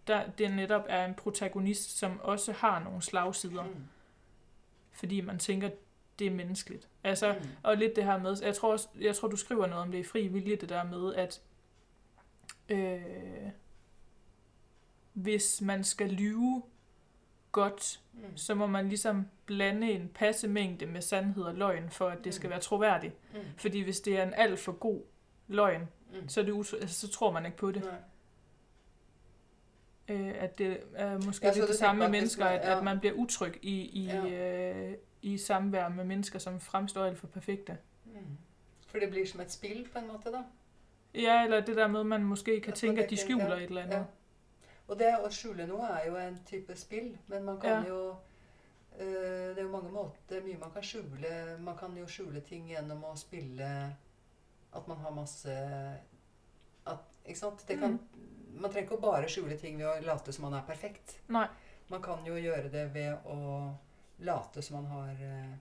der, 0.06 0.30
det 0.38 0.50
netop 0.50 0.84
er 0.88 1.04
en 1.04 1.14
protagonist, 1.14 1.98
som 1.98 2.20
også 2.22 2.52
har 2.52 2.78
nogle 2.84 3.02
slagsider. 3.02 3.64
ja. 3.64 3.68
mm. 3.70 3.84
Fordi 4.92 5.20
man 5.20 5.38
tænker, 5.38 5.70
det 6.18 6.26
er 6.26 6.30
menneskeligt. 6.30 6.88
Altså, 7.04 7.32
Mm. 7.42 7.48
og 7.62 7.76
lidt 7.76 7.96
det 7.96 8.04
her 8.04 8.18
med, 8.18 8.36
jeg 8.42 8.54
tror, 8.54 8.72
også, 8.72 8.88
jeg 9.00 9.16
tror 9.16 9.28
du 9.28 9.36
skriver 9.36 9.66
noget 9.66 9.82
om 9.82 9.90
det 9.92 9.98
i 9.98 10.02
fri 10.02 10.26
vilje, 10.26 10.56
det 10.56 10.68
der 10.68 10.84
med, 10.84 11.14
at 11.14 11.40
øh, 12.68 13.02
hvis 15.12 15.60
man 15.60 15.84
skal 15.84 16.08
lyve 16.10 16.62
godt, 17.62 18.00
Mm. 18.12 18.36
så 18.36 18.54
må 18.54 18.66
man 18.66 18.88
ligesom 18.88 19.26
blande 19.46 19.90
en 19.92 20.08
passe 20.14 20.48
mængde 20.48 20.86
med 20.86 21.00
sandhed 21.02 21.44
og 21.44 21.54
løgn, 21.54 21.90
for 21.90 22.08
at 22.08 22.24
det 22.24 22.34
skal 22.34 22.46
Mm. 22.46 22.50
være 22.50 22.60
troværdigt. 22.60 23.14
Mm. 23.34 23.38
Fordi 23.56 23.80
hvis 23.80 24.00
det 24.00 24.18
er 24.18 24.22
en 24.22 24.34
alt 24.34 24.58
for 24.60 24.72
god 24.72 25.00
løgn, 25.48 25.80
Mm. 26.12 26.28
så, 26.28 26.40
er 26.40 26.44
det 26.44 26.52
utro- 26.52 26.76
altså, 26.80 27.00
så 27.06 27.12
tror 27.12 27.32
man 27.32 27.44
ikke 27.46 27.56
på 27.58 27.70
det. 27.72 27.82
Nej. 27.84 27.94
Øh, 30.08 30.34
at 30.38 30.58
det 30.58 30.80
er 30.94 31.18
måske 31.26 31.44
lidt 31.54 31.68
det 31.68 31.76
samme 31.76 31.98
med 31.98 32.08
mennesker, 32.08 32.44
at, 32.44 32.68
ja. 32.68 32.78
at 32.78 32.84
man 32.84 32.98
bliver 33.00 33.14
utryg 33.14 33.58
i, 33.62 33.74
i, 33.80 34.04
Ja. 34.04 34.72
øh, 34.90 34.94
i 35.22 35.38
samvær 35.38 35.88
med 35.88 36.04
mennesker, 36.04 36.38
som 36.38 36.60
fremstår 36.60 37.04
alt 37.04 37.18
for 37.18 37.26
perfekte. 37.26 37.76
Mm. 38.04 38.12
For 38.86 38.98
det 38.98 39.10
blir 39.10 39.26
som 39.26 39.40
et 39.40 39.52
spill, 39.52 39.88
på 39.92 39.98
en 39.98 40.06
måte, 40.06 40.32
da. 40.32 40.42
Ja, 41.14 41.44
eller 41.44 41.60
det 41.60 41.76
der 41.76 41.86
med, 41.86 42.00
at 42.00 42.06
man 42.06 42.24
måske 42.24 42.60
kan 42.60 42.72
At 42.72 42.78
tænke, 42.78 43.04
at 43.04 43.10
de 43.10 43.16
skjuler 43.16 43.46
ja, 43.48 43.56
et 43.56 43.62
eller 43.62 43.82
andet. 43.82 43.94
Ja. 43.96 44.02
Og 44.88 44.96
det 44.98 45.10
å 45.20 45.28
skjule 45.30 45.66
noe 45.68 45.84
er 45.98 46.06
jo 46.08 46.16
en 46.16 46.38
type 46.48 46.74
spill, 46.76 47.10
men 47.28 47.44
man 47.44 47.58
kan 47.60 47.82
Ja. 47.84 47.88
jo 47.88 48.16
eh, 48.98 49.54
Det 49.54 49.58
er 49.58 49.62
jo 49.62 49.70
mange 49.70 49.90
måter, 49.92 50.40
mye 50.42 50.58
man 50.58 50.70
kan 50.72 50.82
skjule. 50.82 51.58
Man 51.60 51.76
kan 51.76 51.96
jo 51.96 52.06
skjule 52.06 52.40
ting 52.40 52.68
gjennom 52.68 53.04
å 53.04 53.16
spille 53.16 53.96
at 54.72 54.88
man 54.88 54.98
har 54.98 55.10
masse 55.10 55.48
at, 56.86 57.04
Ikke 57.26 57.38
sant? 57.38 57.64
Det 57.68 57.78
kan, 57.78 57.98
Mm. 57.98 58.60
Man 58.60 58.70
trenger 58.72 58.88
ikke 58.88 58.96
å 58.98 59.00
bare 59.12 59.28
skjule 59.28 59.56
ting 59.60 59.76
ved 59.78 59.86
å 59.86 60.04
late 60.06 60.32
som 60.32 60.42
man 60.50 60.54
er 60.54 60.64
perfekt. 60.66 61.18
Nej. 61.28 61.48
Man 61.90 62.02
kan 62.02 62.24
jo 62.26 62.34
gjøre 62.34 62.70
det 62.72 62.92
ved 62.94 63.18
å 63.26 63.74
late 64.20 64.62
som 64.62 64.76
man 64.82 64.86
har 64.90 65.10
eh, 65.22 65.54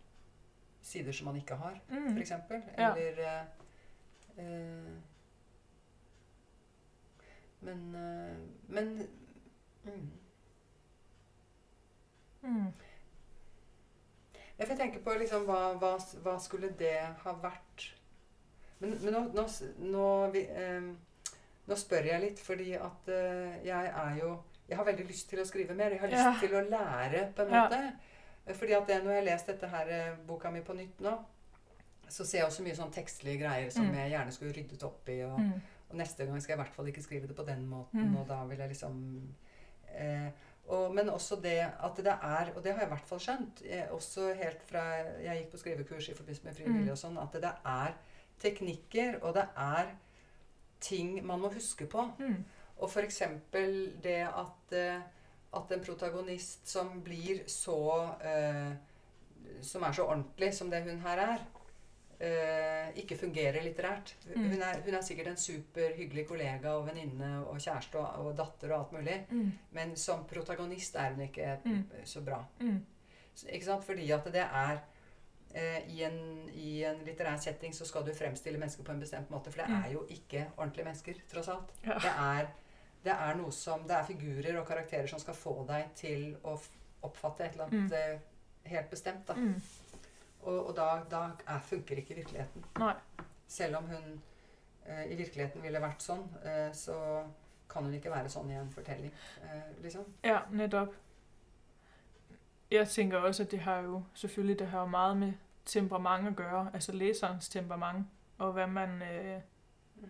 sider 0.82 1.12
som 1.14 1.26
man 1.26 1.36
ikke 1.36 1.56
har, 1.56 1.80
Mm. 1.90 2.14
for 2.14 2.20
eksempel. 2.22 2.64
Ja. 2.78 2.94
Eller 2.96 3.20
eh, 3.20 3.44
eh, 4.38 4.96
Men 7.62 7.96
eh, 7.96 8.38
Men 8.68 9.08
mm. 9.86 10.12
Mm. 12.44 12.68
Jeg 14.58 14.68
får 14.68 14.76
tenke 14.80 15.00
på 15.06 15.14
liksom, 15.20 15.46
hva, 15.50 15.74
hva, 15.82 15.96
hva 16.24 16.36
skulle 16.42 16.70
det 16.80 16.96
ha 17.24 17.34
vært 17.44 17.88
Men, 18.82 18.94
men 19.04 19.14
nå, 19.14 19.22
nå, 19.36 19.46
nå, 19.92 20.06
vi, 20.34 20.44
eh, 20.50 20.88
nå 21.68 21.78
spør 21.78 22.08
jeg 22.12 22.22
litt, 22.24 22.40
fordi 22.46 22.72
at 22.78 23.10
eh, 23.14 23.58
jeg 23.68 23.92
er 23.94 24.20
jo 24.22 24.36
Jeg 24.70 24.78
har 24.78 24.86
veldig 24.90 25.06
lyst 25.08 25.30
til 25.32 25.40
å 25.40 25.46
skrive 25.48 25.74
mer. 25.80 25.94
Jeg 25.96 26.02
har 26.02 26.10
lyst 26.12 26.26
Ja. 26.26 26.34
til 26.42 26.56
å 26.60 26.62
lære, 26.70 27.22
på 27.38 27.42
en 27.46 27.54
Ja. 27.56 27.62
måte. 27.64 27.78
Eh, 28.46 28.54
Fordi 28.56 28.74
at 28.76 28.88
det, 28.88 28.98
når 29.04 29.12
jeg 29.14 29.22
har 29.24 29.28
lest 29.32 29.48
dette 29.48 29.68
her 29.72 29.88
eh, 29.96 30.16
boka 30.28 30.52
mi 30.52 30.60
på 30.62 30.74
nytt 30.76 31.00
nå, 31.02 31.14
så 32.10 32.26
ser 32.26 32.38
jeg 32.42 32.48
også 32.48 32.64
mye 32.66 32.76
sånn 32.76 32.92
tekstlige 32.92 33.40
greier 33.46 33.70
som 33.72 33.86
Mm. 33.88 33.96
jeg 33.96 34.12
gjerne 34.12 34.32
skulle 34.36 34.54
ryddet 34.58 34.84
opp 34.84 35.10
i. 35.10 35.22
Og, 35.24 35.40
Mm. 35.40 35.62
Og 35.90 35.96
neste 35.96 36.26
gang 36.26 36.42
skal 36.42 36.54
jeg 36.54 36.60
i 36.60 36.64
hvert 36.64 36.76
fall 36.76 36.88
ikke 36.88 37.02
skrive 37.04 37.28
det 37.28 37.36
på 37.36 37.46
den 37.48 37.66
måten, 37.68 38.10
Mm. 38.10 38.18
og 38.18 38.28
da 38.28 38.44
vil 38.46 38.58
jeg 38.60 38.70
liksom 38.70 38.98
eh, 39.96 40.30
og, 40.68 40.94
Men 40.94 41.10
også 41.10 41.36
det 41.42 41.60
at 41.84 41.96
det 41.98 42.08
er, 42.22 42.52
og 42.56 42.64
det 42.64 42.74
har 42.74 42.80
jeg 42.82 42.88
i 42.90 42.94
hvert 42.96 43.08
fall 43.08 43.20
skjønt, 43.20 43.62
eh, 43.66 43.86
også 43.92 44.34
helt 44.36 44.62
fra 44.68 44.82
jeg 45.24 45.38
gikk 45.44 45.52
på 45.52 45.58
skrivekurs 45.58 46.10
i 46.10 46.14
forbindelse 46.14 46.44
med 46.44 46.56
frivillig 46.56 46.84
Mm. 46.86 46.92
og 46.92 46.98
sånn, 46.98 47.18
at 47.24 47.32
det 47.42 47.52
er 47.66 47.94
teknikker, 48.40 49.20
og 49.24 49.34
det 49.34 49.48
er 49.58 49.94
ting 50.80 51.26
man 51.26 51.40
må 51.40 51.50
huske 51.54 51.86
på. 51.90 52.04
Mm. 52.20 52.44
Og 52.80 52.90
for 52.92 53.02
eksempel 53.02 53.94
det 54.04 54.28
at, 54.28 54.74
eh, 54.74 55.02
at 55.54 55.72
en 55.72 55.84
protagonist 55.86 56.68
som 56.70 57.02
blir 57.02 57.46
så 57.48 58.12
eh, 58.22 58.74
Som 59.62 59.84
er 59.84 59.92
så 59.92 60.04
ordentlig 60.04 60.54
som 60.54 60.70
det 60.70 60.84
hun 60.84 61.00
her 61.00 61.18
er, 61.18 61.38
eh, 62.20 62.90
ikke 62.98 63.18
fungerer 63.18 63.62
litterært. 63.64 64.16
Mm. 64.36 64.50
Hun, 64.52 64.62
er, 64.62 64.82
hun 64.86 64.94
er 64.98 65.02
sikkert 65.06 65.28
en 65.28 65.38
superhyggelig 65.38 66.28
kollega 66.28 66.72
og 66.78 66.88
venninne 66.88 67.32
og 67.46 67.58
kjæreste 67.62 68.00
og, 68.02 68.26
og 68.26 68.38
datter 68.38 68.72
og 68.74 68.80
alt 68.80 68.92
mulig, 68.98 69.18
Mm. 69.30 69.52
men 69.72 69.96
som 69.96 70.26
protagonist 70.26 70.96
er 70.96 71.14
hun 71.14 71.22
ikke 71.28 71.58
Mm. 71.66 71.84
så 72.06 72.22
bra. 72.26 72.44
Mm. 72.60 72.86
Så- 73.36 73.48
Ikke 73.50 73.66
sant? 73.66 73.84
Fordi 73.86 74.12
at 74.12 74.24
det 74.26 74.42
er 74.42 74.78
eh, 75.56 75.88
i, 75.90 76.04
en, 76.04 76.50
I 76.54 76.84
en 76.84 77.04
litterær 77.06 77.38
setting 77.40 77.74
så 77.74 77.86
skal 77.86 78.04
du 78.06 78.14
fremstille 78.14 78.60
mennesker 78.60 78.84
på 78.84 78.92
en 78.92 79.00
bestemt 79.00 79.30
måte, 79.30 79.52
for 79.52 79.62
det 79.62 79.70
Mm. 79.70 79.84
er 79.84 79.92
jo 79.92 80.06
ikke 80.10 80.46
ordentlige 80.58 80.86
mennesker, 80.86 81.14
tross 81.34 81.48
alt. 81.48 81.72
Ja. 81.86 81.94
Det 81.94 82.12
er, 82.20 82.48
det 83.04 83.14
er 83.14 83.36
noe 83.36 83.52
som 83.52 83.84
Det 83.88 83.92
er 83.96 84.04
figurer 84.04 84.60
og 84.60 84.68
karakterer 84.68 85.08
som 85.08 85.20
skal 85.20 85.34
få 85.34 85.66
deg 85.68 85.86
til 85.96 86.36
å 86.44 86.60
oppfatte 87.04 87.46
et 87.46 87.52
eller 87.54 87.66
annet 87.66 87.92
eh, 87.94 88.20
helt 88.66 88.90
bestemt. 88.90 89.26
Da. 89.28 89.34
Og, 90.48 90.68
og 90.68 90.76
da, 90.78 90.86
da 91.12 91.22
er, 91.48 91.60
funker 91.60 91.96
ikke 92.00 92.16
virkeligheten. 92.16 92.66
Nei. 92.80 92.94
Selv 93.48 93.76
om 93.78 93.84
hun 93.84 94.22
eh, 94.86 95.12
i 95.12 95.16
virkeligheten 95.20 95.64
ville 95.64 95.82
vært 95.84 96.04
sånn, 96.04 96.24
eh, 96.46 96.70
så 96.76 96.96
kan 97.70 97.84
hun 97.84 97.94
ikke 97.98 98.12
være 98.14 98.30
sånn 98.32 98.52
i 98.52 98.56
en 98.56 98.70
fortelling. 98.72 99.12
Eh, 99.44 99.68
liksom. 99.84 100.06
Ja, 100.24 100.40
netop. 100.52 100.96
Jeg 102.72 102.88
tænker 102.90 103.18
også, 103.18 103.44
at 103.44 103.52
det 103.52 103.60
har 103.60 103.80
jo 103.82 104.04
selvfølgelig 104.14 104.60
det 104.60 104.68
har 104.68 104.80
jo 104.80 104.86
meget 104.86 105.18
med 105.18 105.34
temperament 105.66 106.28
at 106.28 106.36
gøre, 106.36 106.70
altså 106.74 106.92
læserens 106.92 107.50
temperament, 107.50 108.08
og 108.38 108.54
hvad 108.54 108.68
man, 108.68 109.02
Mm. 110.02 110.08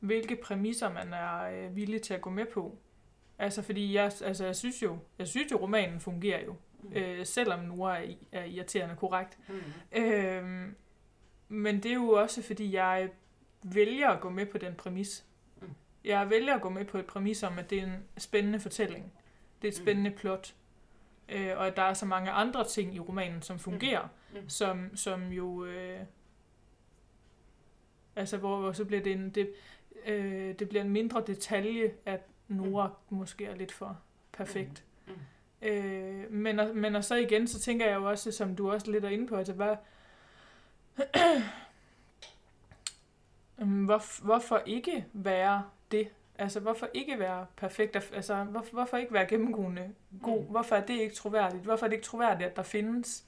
hvilke 0.00 0.36
præmisser 0.36 0.92
man 0.92 1.12
er 1.12 1.42
øh, 1.42 1.76
villig 1.76 2.02
til 2.02 2.14
at 2.14 2.20
gå 2.20 2.30
med 2.30 2.46
på. 2.54 2.78
Altså 3.38 3.62
fordi 3.62 3.94
jeg, 3.94 4.04
altså 4.04 4.44
jeg 4.44 4.56
synes 4.56 4.82
jo, 4.82 4.98
jeg 5.18 5.28
synes 5.28 5.52
jo 5.52 5.56
romanen 5.56 6.00
fungerer 6.00 6.44
jo, 6.44 6.54
Mm. 6.90 6.96
øh, 6.96 7.26
selvom 7.26 7.60
Nora 7.60 7.98
er, 8.04 8.14
er 8.32 8.44
irriterende 8.44 8.96
korrekt. 8.96 9.38
Mm. 9.48 9.98
Øh, 10.02 10.68
men 11.48 11.82
det 11.82 11.90
er 11.90 11.94
jo 11.94 12.08
også 12.10 12.42
fordi 12.42 12.72
jeg 12.74 13.10
vælger 13.62 14.08
at 14.10 14.20
gå 14.20 14.28
med 14.30 14.46
på 14.46 14.58
den 14.58 14.74
præmis. 14.74 15.24
Mm. 15.62 15.68
Jeg 16.04 16.30
vælger 16.30 16.54
at 16.54 16.60
gå 16.62 16.68
med 16.68 16.84
på 16.84 16.98
et 16.98 17.06
præmis 17.06 17.42
om, 17.42 17.58
at 17.58 17.70
det 17.70 17.78
er 17.78 17.82
en 17.86 18.04
spændende 18.18 18.60
fortælling. 18.60 19.12
Det 19.62 19.68
er 19.68 19.72
et 19.72 19.78
Mm. 19.78 19.84
spændende 19.84 20.10
plot. 20.10 20.54
Øh, 21.28 21.52
og 21.56 21.66
at 21.66 21.76
der 21.76 21.82
er 21.82 21.94
så 21.94 22.06
mange 22.06 22.30
andre 22.30 22.64
ting 22.68 22.94
i 22.94 23.00
romanen, 23.00 23.42
som 23.42 23.58
fungerer, 23.58 24.08
Mm. 24.34 24.48
som, 24.48 24.96
som 24.96 25.28
jo... 25.32 25.64
Øh, 25.64 26.00
altså, 28.16 28.36
hvor, 28.36 28.60
hvor 28.60 28.72
så 28.72 28.84
bliver 28.84 29.02
det 29.02 29.12
en, 29.12 29.30
det, 29.30 29.50
øh, 30.06 30.54
det 30.58 30.68
bliver 30.68 30.82
en 30.84 30.90
mindre 30.90 31.22
detalje, 31.26 31.92
at 32.06 32.20
Nora 32.48 32.86
mm. 33.10 33.16
måske 33.16 33.44
er 33.46 33.54
lidt 33.56 33.72
for 33.72 33.98
perfekt. 34.32 34.84
Mm. 35.06 35.12
Øh, 35.66 36.32
men, 36.32 36.60
og- 36.60 36.76
men 36.76 36.96
og 36.96 37.04
så 37.04 37.14
igen, 37.14 37.46
så 37.48 37.60
tænker 37.60 37.86
jeg 37.86 37.94
jo 37.94 38.10
også, 38.10 38.32
som 38.32 38.56
du 38.56 38.70
også 38.70 38.90
lidt 38.90 39.04
er 39.04 39.08
inde 39.08 39.26
på, 39.26 39.36
altså 39.36 39.52
hvad... 39.52 39.76
Øhm, 43.60 43.84
hvor, 43.84 44.24
hvorfor 44.24 44.62
ikke 44.66 45.06
være 45.12 45.64
det? 45.90 46.08
Altså, 46.38 46.60
hvorfor 46.60 46.88
ikke 46.94 47.18
være 47.18 47.46
perfekt? 47.56 47.96
Altså, 47.96 48.44
hvorfor, 48.44 48.72
hvorfor 48.72 48.96
ikke 48.96 49.12
være 49.12 49.26
gennemgående 49.26 49.94
god? 50.22 50.40
Mm. 50.40 50.46
Hvorfor 50.50 50.76
er 50.76 50.86
det 50.86 50.94
ikke 50.94 51.14
troværdigt? 51.14 51.62
Hvorfor 51.62 51.86
er 51.86 51.90
det 51.90 51.96
ikke 51.96 52.06
troværdigt, 52.06 52.50
at 52.50 52.56
der 52.56 52.62
findes 52.62 53.24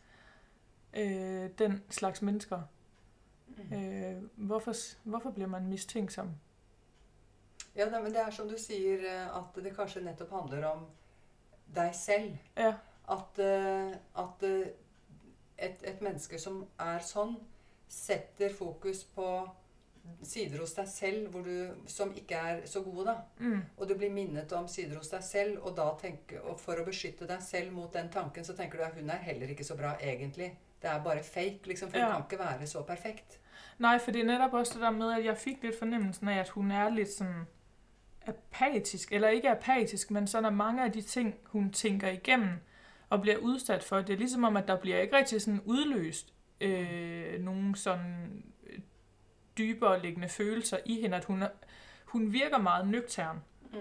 øh, 0.96 1.50
den 1.58 1.82
slags 1.90 2.22
mennesker? 2.22 2.60
Mm. 3.70 3.76
Øh, 3.76 4.22
hvorfor, 4.36 4.72
hvorfor 5.04 5.30
bliver 5.30 5.48
man 5.48 5.66
mistænksom? 5.66 6.30
Ja, 7.76 8.00
men 8.02 8.12
det 8.12 8.20
er 8.20 8.30
som 8.30 8.48
du 8.48 8.54
sier, 8.58 8.94
eh, 8.98 9.36
at 9.36 9.64
det 9.64 9.76
kanskje 9.76 10.02
nettopp 10.04 10.30
handler 10.32 10.66
om 10.68 10.86
deg 11.74 11.94
selv. 11.94 12.36
Ja, 12.56 12.74
At, 13.08 13.38
eh, 13.38 13.94
at 14.20 14.42
eh, 14.42 14.66
et, 15.58 15.82
et 15.84 16.00
menneske 16.04 16.38
som 16.38 16.66
er 16.78 16.98
sånn, 17.00 17.36
setter 17.88 18.52
fokus 18.52 19.04
på 19.14 19.48
sider 20.24 20.60
hos 20.62 20.72
deg 20.76 20.86
selv 20.88 21.30
hvor 21.32 21.42
du, 21.44 21.74
som 21.86 22.12
ikke 22.16 22.36
er 22.36 22.60
så 22.66 22.82
gode. 22.84 23.04
da. 23.06 23.14
mm, 23.38 23.62
Og 23.76 23.88
du 23.88 23.94
blir 23.94 24.10
minnet 24.12 24.52
om 24.56 24.68
sider 24.68 24.96
hos 24.96 25.08
deg 25.12 25.22
selv, 25.24 25.58
og, 25.62 25.74
da 25.76 25.88
tenker, 26.00 26.40
og 26.48 26.60
for 26.60 26.80
å 26.80 26.84
beskytte 26.86 27.26
deg 27.28 27.42
selv 27.44 27.72
mot 27.72 27.92
den 27.92 28.08
tanken, 28.12 28.44
så 28.44 28.56
tenker 28.56 28.78
du 28.78 28.84
at 28.84 28.94
hun 29.00 29.10
er 29.10 29.24
heller 29.24 29.48
ikke 29.52 29.64
så 29.64 29.76
bra 29.76 29.94
egentlig. 30.00 30.52
Det 30.82 30.88
er 30.90 31.02
bare 31.04 31.22
fake, 31.22 31.66
liksom, 31.66 31.90
for 31.90 31.98
Ja. 31.98 32.12
hun 32.12 32.22
kan 32.22 32.38
ikke 32.38 32.44
være 32.44 32.66
så 32.66 32.82
perfekt. 32.86 33.38
Nej, 33.78 33.98
for 33.98 34.10
det 34.12 34.20
er 34.20 34.26
netop 34.26 34.52
også 34.54 34.74
det 34.74 34.82
der 34.82 34.90
med, 34.90 35.12
at 35.18 35.24
jeg 35.24 35.36
fik 35.36 35.62
lidt 35.62 35.78
fornemmelsen 35.78 36.28
af, 36.28 36.38
at 36.40 36.48
hun 36.48 36.70
er 36.70 36.88
lidt 36.88 37.12
sådan 37.12 37.46
apatisk, 38.28 39.12
eller 39.12 39.28
ikke 39.28 39.50
apatisk, 39.50 40.10
men 40.10 40.26
sådan 40.26 40.46
at 40.46 40.54
mange 40.54 40.84
af 40.84 40.92
de 40.92 41.02
ting, 41.02 41.34
hun 41.44 41.72
tænker 41.72 42.08
igennem 42.08 42.50
og 43.10 43.20
bliver 43.20 43.36
udsat 43.36 43.84
for, 43.84 44.00
det 44.00 44.12
er 44.12 44.18
ligesom 44.18 44.44
om, 44.44 44.56
at 44.56 44.68
der 44.68 44.76
bliver 44.76 45.00
ikke 45.00 45.16
rigtig 45.16 45.40
sådan 45.40 45.60
udløst 45.64 46.32
øh, 46.60 47.44
nogle 47.44 47.76
sådan 47.76 48.42
øh, 48.66 48.78
dybere 49.58 50.02
liggende 50.02 50.28
følelser 50.28 50.78
i 50.84 51.00
hende, 51.00 51.16
at 51.16 51.24
hun, 51.24 51.44
hun 52.04 52.32
virker 52.32 52.58
meget 52.58 52.88
nøgtern. 52.88 53.38
Mm. 53.72 53.78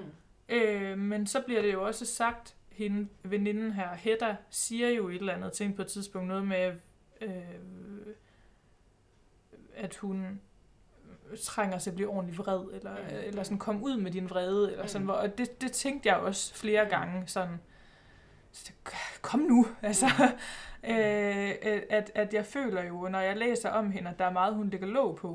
Øh, 0.50 0.98
men 0.98 1.28
så 1.28 1.42
bliver 1.42 1.62
det 1.62 1.74
jo 1.74 1.86
også 1.86 2.06
sagt, 2.06 2.56
hende, 2.72 3.08
veninden 3.24 3.72
her, 3.72 3.96
Hedda, 3.96 4.36
siger 4.50 4.90
jo 4.90 5.10
et 5.10 5.16
eller 5.16 5.34
andet 5.34 5.52
ting 5.52 5.76
på 5.76 5.82
et 5.82 5.88
tidspunkt, 5.88 6.28
noget 6.28 6.48
med, 6.48 6.74
øh, 7.22 7.32
at 9.76 9.96
hun 9.96 10.42
trænger 11.44 11.78
til 11.80 11.90
at 11.90 11.96
blive 11.96 12.10
ordentligt 12.10 12.38
vred, 12.40 12.64
eller, 12.74 12.92
Mm. 12.96 13.04
eller 13.24 13.44
sådan, 13.44 13.58
kom 13.58 13.84
ud 13.84 13.98
med 13.98 14.12
din 14.12 14.30
vrede, 14.30 14.72
eller 14.72 14.88
sådan, 14.88 15.02
Mm. 15.02 15.06
hvor, 15.06 15.16
og 15.16 15.38
det, 15.38 15.62
det 15.62 15.72
tænkte 15.72 16.10
jeg 16.10 16.18
også 16.18 16.56
flere 16.56 16.86
gange, 16.86 17.28
sådan, 17.28 17.60
så 18.52 18.72
kom 19.22 19.40
nu, 19.40 19.66
altså. 19.82 20.06
øh, 20.84 21.52
at, 21.90 22.12
at 22.16 22.34
jeg 22.34 22.46
føler 22.46 22.84
jo, 22.84 23.08
når 23.08 23.20
jeg 23.20 23.38
læser 23.38 23.70
om 23.70 23.92
hende, 23.92 24.10
at 24.10 24.20
der 24.20 24.26
er 24.26 24.32
meget, 24.34 24.56
hun 24.56 24.70
lægger 24.70 24.88
låg 24.88 25.16
på. 25.16 25.28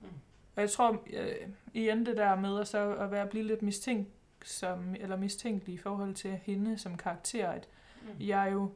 Mm. 0.00 0.08
Og 0.56 0.62
jeg 0.62 0.70
tror, 0.70 1.02
øh, 1.12 1.34
igen 1.74 2.06
det 2.06 2.16
der 2.16 2.34
med 2.36 2.60
at, 2.60 2.68
så 2.68 2.94
at 2.94 3.10
være 3.10 3.26
blive 3.26 3.44
lidt 3.44 3.62
mistænkt 3.62 4.08
som, 4.44 4.94
eller 5.00 5.16
mistænkelig 5.16 5.74
i 5.74 5.78
forhold 5.78 6.14
til 6.14 6.30
hende 6.42 6.78
som 6.78 6.96
karakter, 6.96 7.48
at 7.48 7.68
Mm. 8.02 8.08
jeg 8.26 8.48
jo 8.52 8.70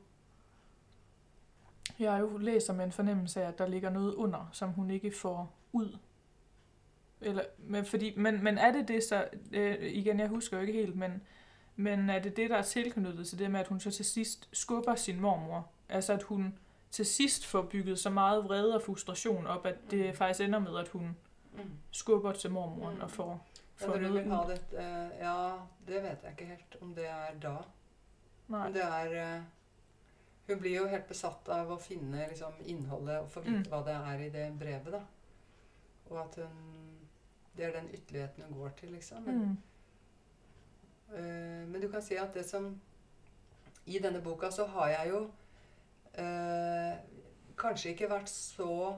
jeg 1.99 2.21
jo 2.21 2.39
læser 2.39 2.73
med 2.73 2.85
en 2.85 2.93
fornemmelse 2.93 3.43
af, 3.43 3.49
at 3.49 3.59
der 3.59 3.67
ligger 3.67 3.91
noget 3.91 4.15
under, 4.15 4.49
som 4.53 4.69
hun 4.71 4.91
ikke 4.91 5.13
får 5.17 5.53
ud. 5.73 5.97
Eller, 7.21 7.43
men, 7.59 7.85
fordi, 7.85 8.15
men, 8.17 8.45
men 8.45 8.59
er 8.59 8.73
det 8.73 8.89
det 8.89 9.05
så, 9.05 9.29
øh, 9.53 9.77
igen 9.93 10.21
jeg 10.21 10.29
husker 10.29 10.57
jo 10.57 10.61
ikke 10.61 10.73
helt, 10.73 10.97
men, 10.97 11.23
men 11.77 12.11
er 12.11 12.19
det 12.19 12.37
det, 12.37 12.51
der 12.51 12.57
er 12.57 12.63
tilknyttet 12.63 13.27
til 13.29 13.39
det 13.39 13.51
med, 13.51 13.61
at 13.61 13.67
hun 13.69 13.81
så 13.81 13.91
til 13.91 14.05
sidst 14.05 14.49
skubber 14.53 14.95
sin 14.95 15.21
mormor? 15.21 15.69
Altså 15.89 16.13
at 16.13 16.23
hun 16.23 16.59
til 16.91 17.07
sidst 17.07 17.47
får 17.47 17.63
bygget 17.63 17.99
så 17.99 18.11
meget 18.11 18.45
vrede 18.45 18.75
og 18.75 18.83
frustration 18.83 19.47
op, 19.47 19.67
at 19.67 19.77
det 19.91 20.07
Mm. 20.07 20.15
faktisk 20.15 20.41
ender 20.45 20.59
med, 20.59 20.79
at 20.79 20.89
hun 20.89 21.17
Mm. 21.53 21.61
skubber 21.91 22.33
til 22.33 22.51
mormoren 22.51 22.95
Mm. 22.97 23.03
og 23.03 23.11
får, 23.11 23.47
får 23.77 23.93
du 23.93 23.99
noget 24.01 24.11
ud. 24.49 24.55
det 24.55 24.79
eh, 24.79 25.11
Ja, 25.21 25.53
det 25.87 26.03
vet 26.03 26.19
jeg 26.23 26.31
ikke 26.31 26.45
helt 26.45 26.77
om 26.83 26.95
det 26.95 27.09
er 27.09 27.27
da. 27.43 27.57
Nej. 28.49 28.65
Men 28.65 28.75
det 28.75 28.83
er 28.85 29.37
eh, 29.37 29.43
Hun 30.49 30.59
blir 30.61 30.77
jo 30.77 30.87
helt 30.89 31.07
besatt 31.09 31.49
av 31.49 31.71
å 31.71 31.77
finne 31.81 32.25
liksom, 32.29 32.53
innholdet 32.67 33.19
og 33.19 33.31
få 33.31 33.41
vite 33.41 33.57
Mm. 33.57 33.65
hva 33.69 33.77
det 33.87 33.95
er 33.95 34.19
i 34.19 34.29
det 34.31 34.59
brevet. 34.59 34.93
da. 34.93 35.01
Og 36.11 36.21
at 36.21 36.35
hun 36.45 36.90
Det 37.57 37.65
er 37.67 37.73
den 37.73 37.89
ytterligheten 37.95 38.43
hun 38.49 38.59
går 38.63 38.69
til, 38.79 38.93
liksom. 38.95 39.23
Men, 39.27 39.39
Mm. 39.41 39.57
eh, 41.15 41.67
men 41.69 41.81
du 41.81 41.89
kan 41.91 42.03
si 42.03 42.17
at 42.17 42.35
det 42.35 42.45
som 42.49 42.81
I 43.87 43.99
denne 43.99 44.21
boka 44.23 44.51
så 44.51 44.67
har 44.71 44.89
jeg 44.89 45.09
jo 45.11 45.21
eh, 46.15 46.97
kanskje 47.57 47.91
ikke 47.95 48.09
vært 48.11 48.29
så 48.29 48.97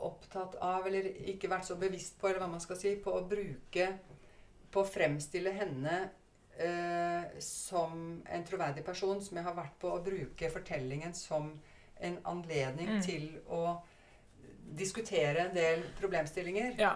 opptatt 0.00 0.54
av, 0.62 0.86
eller 0.86 1.02
ikke 1.28 1.48
vært 1.50 1.66
så 1.68 1.76
bevisst 1.76 2.18
på, 2.20 2.28
eller 2.28 2.40
hva 2.40 2.48
man 2.50 2.60
skal 2.60 2.76
si, 2.80 2.94
på 2.96 3.12
å 3.12 3.26
bruke 3.28 3.98
På 4.70 4.80
å 4.84 4.86
fremstille 4.88 5.50
henne 5.52 6.10
eh, 6.56 7.24
som 7.42 8.22
en 8.30 8.44
troverdig 8.46 8.84
person, 8.86 9.20
som 9.20 9.36
jeg 9.36 9.44
har 9.44 9.54
vært 9.56 9.78
på 9.80 9.90
å 9.90 10.02
bruke 10.04 10.50
fortellingen 10.50 11.14
som 11.14 11.60
en 12.00 12.18
anledning 12.24 12.88
Mm. 12.88 13.02
til 13.02 13.40
å 13.48 13.82
diskutere 14.76 15.48
en 15.48 15.54
del 15.54 15.82
problemstillinger. 16.00 16.78
Ja. 16.78 16.94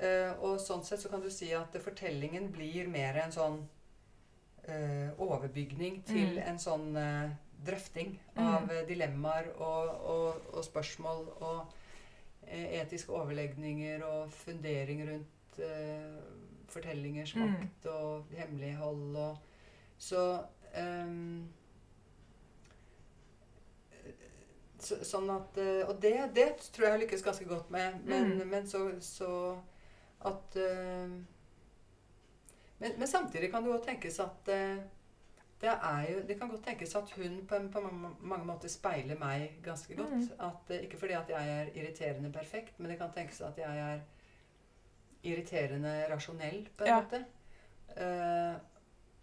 Eh, 0.00 0.32
og 0.44 0.58
sånn 0.60 0.84
sett 0.84 1.00
så 1.00 1.08
kan 1.08 1.22
du 1.22 1.30
si 1.30 1.52
at 1.56 1.72
fortellingen 1.80 2.50
blir 2.52 2.88
mer 2.88 3.16
en 3.22 3.32
sånn 3.32 3.68
eh, 4.68 5.10
overbygning 5.18 6.02
til 6.04 6.34
Mm. 6.36 6.48
en 6.48 6.58
sånn 6.58 6.96
eh, 6.96 7.30
drøfting 7.66 8.18
Mm. 8.36 8.46
av 8.46 8.70
eh, 8.72 8.84
dilemmaer 8.86 9.48
og, 9.56 9.88
og, 10.04 10.42
og 10.54 10.64
spørsmål 10.64 11.28
og 11.40 11.66
etiske 12.46 13.10
overlegninger 13.12 14.02
og 14.04 14.28
fundering 14.30 15.00
rundt 15.08 15.60
fortellingers 16.68 17.34
Mm. 17.36 17.42
makt 17.48 17.86
og 17.86 18.24
hemmelighold 18.36 19.16
og 19.16 19.36
Så 19.98 20.42
ehm, 20.74 21.48
så, 24.78 24.98
sånn 25.04 25.30
at 25.32 25.56
Og 25.88 26.00
det, 26.02 26.12
det 26.36 26.48
tror 26.72 26.84
jeg 26.86 26.92
jeg 26.92 27.00
lykkes 27.06 27.22
ganske 27.24 27.44
godt 27.48 27.70
med. 27.70 27.94
Men, 28.04 28.30
Mm. 28.38 28.46
men 28.50 28.66
så, 28.66 28.90
så 29.00 29.56
at 30.26 30.56
eh, 30.56 31.10
men, 32.78 32.92
men 32.98 33.08
samtidig 33.08 33.50
kan 33.50 33.62
det 33.64 33.72
godt 33.72 33.86
tenkes 33.88 34.18
at 34.20 34.48
eh, 34.52 34.76
det, 35.60 35.70
er 35.72 36.06
jo, 36.12 36.18
det 36.28 36.36
kan 36.38 36.50
godt 36.52 36.64
tenkes 36.66 36.94
at 36.98 37.10
hun 37.16 37.38
på, 37.48 37.60
på 37.72 37.80
mange, 37.80 38.10
mange 38.20 38.46
måter 38.46 38.68
speiler 38.68 39.16
meg 39.18 39.54
ganske 39.64 39.96
godt. 39.96 40.12
Mm. 40.12 40.28
At, 40.48 40.70
eh, 40.74 40.82
ikke 40.84 40.98
fordi 41.00 41.12
at 41.16 41.30
jeg 41.32 41.54
er 41.60 41.70
irriterende 41.74 42.32
perfekt, 42.32 42.78
men 42.80 42.90
det 42.90 42.98
kan 43.00 43.12
tenkes 43.16 43.40
at 43.40 43.58
jeg 43.58 43.78
er 43.78 44.00
irriterende 45.26 45.94
rasjonell, 46.12 46.68
på 46.76 46.84
en 46.84 46.88
Ja. 46.90 47.00
måte. 47.00 47.24
Eh, 47.96 48.56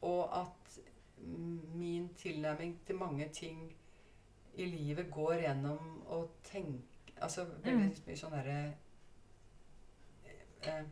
og 0.02 0.40
at 0.42 0.80
min 1.74 2.10
tilnærming 2.18 2.80
til 2.86 2.96
mange 2.96 3.30
ting 3.34 3.76
i 4.56 4.66
livet 4.66 5.12
går 5.12 5.34
gjennom 5.46 6.02
å 6.10 6.28
tenke 6.44 6.82
Altså 7.22 7.46
veldig 7.46 7.86
Mm. 7.86 8.08
mye 8.08 8.18
sånn 8.18 8.32
derre 8.34 8.74
eh, 10.68 10.86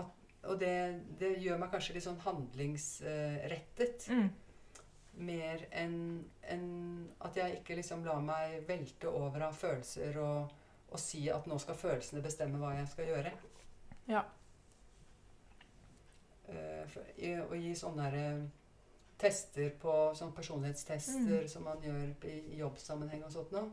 at, 0.00 0.10
Og 0.48 0.60
det, 0.60 0.72
det 1.20 1.34
gjør 1.42 1.58
meg 1.60 1.70
kanskje 1.74 1.94
litt 1.98 2.06
sånn 2.06 2.20
handlingsrettet. 2.24 4.06
Mm. 4.10 4.30
Mer 5.20 5.66
enn 5.76 5.96
enn 6.50 6.68
at 7.20 7.36
jeg 7.36 7.58
ikke 7.60 7.76
liksom 7.78 8.04
lar 8.06 8.22
meg 8.24 8.62
velte 8.68 9.10
over 9.10 9.42
av 9.50 9.54
følelser 9.58 10.16
og, 10.22 10.50
og 10.90 10.98
si 10.98 11.26
at 11.30 11.46
nå 11.46 11.58
skal 11.62 11.76
følelsene 11.78 12.22
bestemme 12.24 12.58
hva 12.58 12.72
jeg 12.78 12.88
skal 12.90 13.10
gjøre. 13.12 13.32
Ja. 14.10 14.24
Eh, 16.50 16.96
å 17.46 17.54
gi 17.54 17.74
sånne 17.78 18.08
der, 18.10 18.16
eh, 18.40 18.48
tester 19.20 19.68
på 19.78 19.92
sånne 20.16 20.34
personlighetstester 20.34 21.42
Mm. 21.44 21.48
som 21.48 21.62
man 21.68 21.82
gjør 21.84 22.14
i, 22.24 22.38
i 22.54 22.58
jobbsammenheng 22.58 23.22
og 23.24 23.30
sånt 23.34 23.52
noe, 23.52 23.68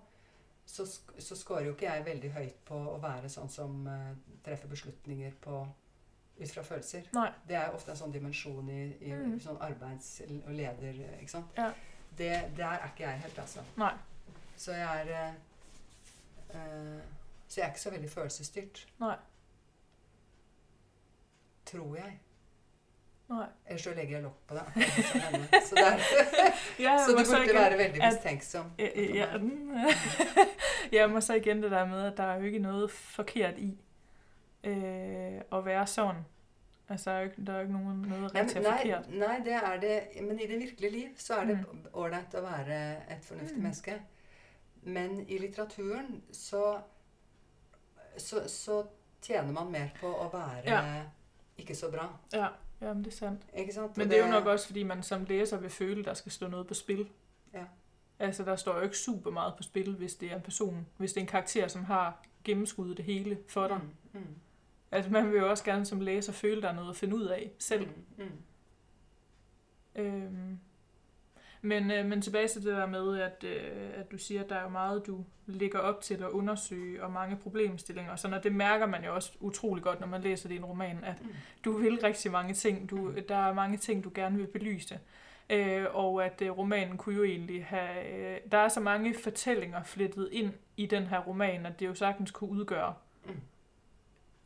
så, 0.67 0.83
så 1.23 1.35
scorer 1.39 1.65
jo 1.69 1.73
ikke 1.77 1.87
jeg 1.87 2.03
veldig 2.05 2.29
høyt 2.35 2.57
på 2.67 2.77
å 2.91 2.97
være 2.99 3.29
sånn 3.31 3.47
som 3.49 3.85
eh, 3.87 4.09
treffer 4.43 4.67
beslutninger 4.71 5.37
på, 5.41 5.61
ut 6.41 6.51
fra 6.53 6.63
følelser. 6.67 7.07
Nei. 7.15 7.29
Det 7.47 7.55
er 7.57 7.71
ofte 7.73 7.93
en 7.93 7.99
sånn 8.01 8.11
dimensjon 8.13 8.67
i, 8.69 8.81
i 9.07 9.13
Mm. 9.15 9.37
sånn 9.41 9.57
arbeids- 9.63 10.17
og 10.27 10.51
leder... 10.53 10.99
ikke 11.21 11.31
sant? 11.37 11.55
Ja. 11.57 11.69
Det, 12.17 12.29
der 12.57 12.81
er 12.81 12.91
ikke 12.91 13.05
jeg 13.07 13.23
helt, 13.23 13.39
altså. 13.39 13.63
Nei. 13.79 13.93
Så 14.57 14.73
jeg 14.75 15.07
er 15.07 15.33
eh, 16.53 17.01
Så 17.47 17.59
jeg 17.61 17.65
er 17.65 17.71
ikke 17.71 17.79
så 17.87 17.91
veldig 17.95 18.09
følelsesstyrt. 18.11 18.83
Nei. 18.99 19.15
Tror 21.67 21.95
jeg. 21.97 22.19
Ellers 23.67 23.81
så 23.81 23.89
legger 23.95 24.13
jeg 24.17 24.23
lokk 24.23 24.47
på 24.47 24.55
det. 24.55 24.63
Så, 25.67 25.75
der, 25.75 25.97
Ja, 26.85 26.97
så 27.05 27.11
du 27.11 27.17
burde 27.17 27.43
igen- 27.43 27.55
være 27.55 27.77
veldig 27.77 28.01
at- 28.03 28.13
mistenksom. 28.13 28.71
Ja, 28.79 28.87
ja, 29.13 29.37
mm. 29.37 29.71
ja, 30.91 31.07
men 31.07 31.21
så 31.27 31.33
igen 31.33 31.63
det 31.63 31.71
der 31.71 31.85
med, 31.85 32.03
at 32.11 32.17
der 32.17 32.23
er 32.23 32.35
jo 32.37 32.43
ikke 32.43 32.59
noget 32.59 32.91
forkert 32.91 33.57
i 33.57 33.79
øh, 34.63 35.41
at 35.53 35.65
være 35.65 35.87
sådan. 35.87 36.25
Altså, 36.89 37.09
der 37.09 37.15
er 37.15 37.19
jo 37.19 37.25
ikke, 37.29 37.45
der 37.45 37.53
er 37.53 37.57
jo 37.57 37.61
ikke 37.61 37.73
nogen, 37.73 37.97
noget 38.01 38.35
rigtig 38.35 38.57
men- 38.57 38.65
og 38.65 38.73
forkert. 38.79 39.09
nei, 39.09 39.39
det 39.43 39.53
er 39.53 39.79
det. 39.79 40.01
Men 40.23 40.39
i 40.39 40.47
det 40.47 40.59
virkelige 40.59 40.91
liv 40.91 41.07
så 41.17 41.33
er 41.35 41.45
det 41.45 41.65
ålreit 41.93 42.35
å 42.35 42.41
være 42.41 42.91
et 43.11 43.25
fornuftig 43.25 43.57
Mm. 43.57 43.61
menneske. 43.63 44.01
Men 44.83 45.25
i 45.29 45.37
litteraturen 45.37 46.23
så, 46.31 46.77
så, 48.17 48.43
så 48.47 48.83
tjener 49.21 49.51
man 49.51 49.71
mer 49.71 49.87
på 50.01 50.07
å 50.07 50.29
være 50.33 50.61
Ja. 50.65 51.01
ikke 51.57 51.75
så 51.75 51.91
bra. 51.91 52.07
Ja, 52.33 52.47
jamen 52.81 53.03
det 53.03 53.11
er 53.11 53.15
sandt. 53.15 53.41
Ikke 53.57 53.73
sant? 53.73 53.97
Men 53.97 54.09
det 54.09 54.19
er 54.19 54.25
jo 54.25 54.31
nok 54.31 54.45
også, 54.45 54.65
fordi 54.65 54.83
man 54.83 55.03
som 55.03 55.25
læser 55.25 55.57
vil 55.57 55.69
føle, 55.69 56.03
der 56.03 56.13
skal 56.13 56.31
stå 56.31 56.47
noget 56.47 56.67
på 56.67 56.73
spil. 56.73 57.09
Ja. 57.53 57.63
Altså, 58.19 58.43
der 58.43 58.55
står 58.55 58.75
jo 58.75 58.81
ikke 58.81 58.97
super 58.97 59.31
meget 59.31 59.53
på 59.57 59.63
spil, 59.63 59.95
hvis 59.95 60.15
det 60.15 60.31
er 60.31 60.35
en 60.35 60.41
person, 60.41 60.87
hvis 60.97 61.13
det 61.13 61.17
er 61.17 61.23
en 61.23 61.27
karakter, 61.27 61.67
som 61.67 61.83
har 61.83 62.23
gennemskuddet 62.43 62.97
det 62.97 63.05
hele 63.05 63.37
for 63.47 63.67
dig. 63.67 63.79
Mm, 64.13 64.19
mm, 64.19 64.35
Altså, 64.91 65.11
man 65.11 65.31
vil 65.31 65.39
jo 65.39 65.49
også 65.49 65.63
gerne 65.63 65.85
som 65.85 66.01
læser 66.01 66.33
føle, 66.33 66.61
der 66.61 66.69
er 66.69 66.73
noget 66.73 66.89
at 66.89 66.95
finde 66.95 67.15
ud 67.15 67.25
af 67.25 67.51
selv. 67.59 67.87
Mm, 68.17 68.23
mm. 68.23 68.31
Øhm, 70.01 70.59
men, 71.67 71.91
øh, 71.91 72.05
men 72.05 72.21
tilbage 72.21 72.47
til 72.47 72.63
det 72.63 72.77
der 72.77 72.85
med, 72.85 73.19
at, 73.19 73.43
øh, 73.43 73.89
at 73.93 74.11
du 74.11 74.17
siger, 74.17 74.43
at 74.43 74.49
der 74.49 74.55
er 74.55 74.63
jo 74.63 74.69
meget, 74.69 75.07
du 75.07 75.25
ligger 75.45 75.79
op 75.79 76.01
til 76.01 76.13
at 76.13 76.29
undersøge, 76.29 77.03
og 77.03 77.11
mange 77.11 77.35
problemstillinger. 77.35 78.15
Sådan, 78.15 78.37
og 78.37 78.43
det 78.43 78.55
mærker 78.55 78.85
man 78.85 79.03
jo 79.05 79.15
også 79.15 79.31
utrolig 79.39 79.83
godt, 79.83 79.99
når 79.99 80.07
man 80.07 80.21
læser 80.21 80.49
en 80.49 80.65
roman, 80.65 81.03
at 81.03 81.21
Mm. 81.21 81.29
du 81.65 81.71
vil 81.77 81.99
rigtig 82.03 82.31
mange 82.31 82.53
ting. 82.53 82.89
Du, 82.89 83.13
der 83.29 83.35
er 83.35 83.53
mange 83.53 83.77
ting, 83.77 84.03
du 84.03 84.11
gerne 84.15 84.37
vil 84.37 84.47
belyse. 84.47 84.99
Øh, 85.49 85.85
og 85.93 86.25
at 86.25 86.41
øh, 86.41 86.57
romanen 86.57 86.97
kunne 86.97 87.15
jo 87.15 87.23
egentlig 87.23 87.65
have... 87.65 88.11
Øh, 88.13 88.37
der 88.51 88.57
er 88.57 88.67
så 88.67 88.79
mange 88.79 89.15
fortællinger 89.23 89.83
flettet 89.83 90.29
ind 90.31 90.53
i 90.77 90.85
den 90.85 91.03
her 91.03 91.19
roman, 91.19 91.65
at 91.65 91.79
det 91.79 91.85
jo 91.87 91.93
sagtens 91.93 92.31
kunne 92.31 92.49
udgøre 92.49 92.93
Mm. 93.25 93.33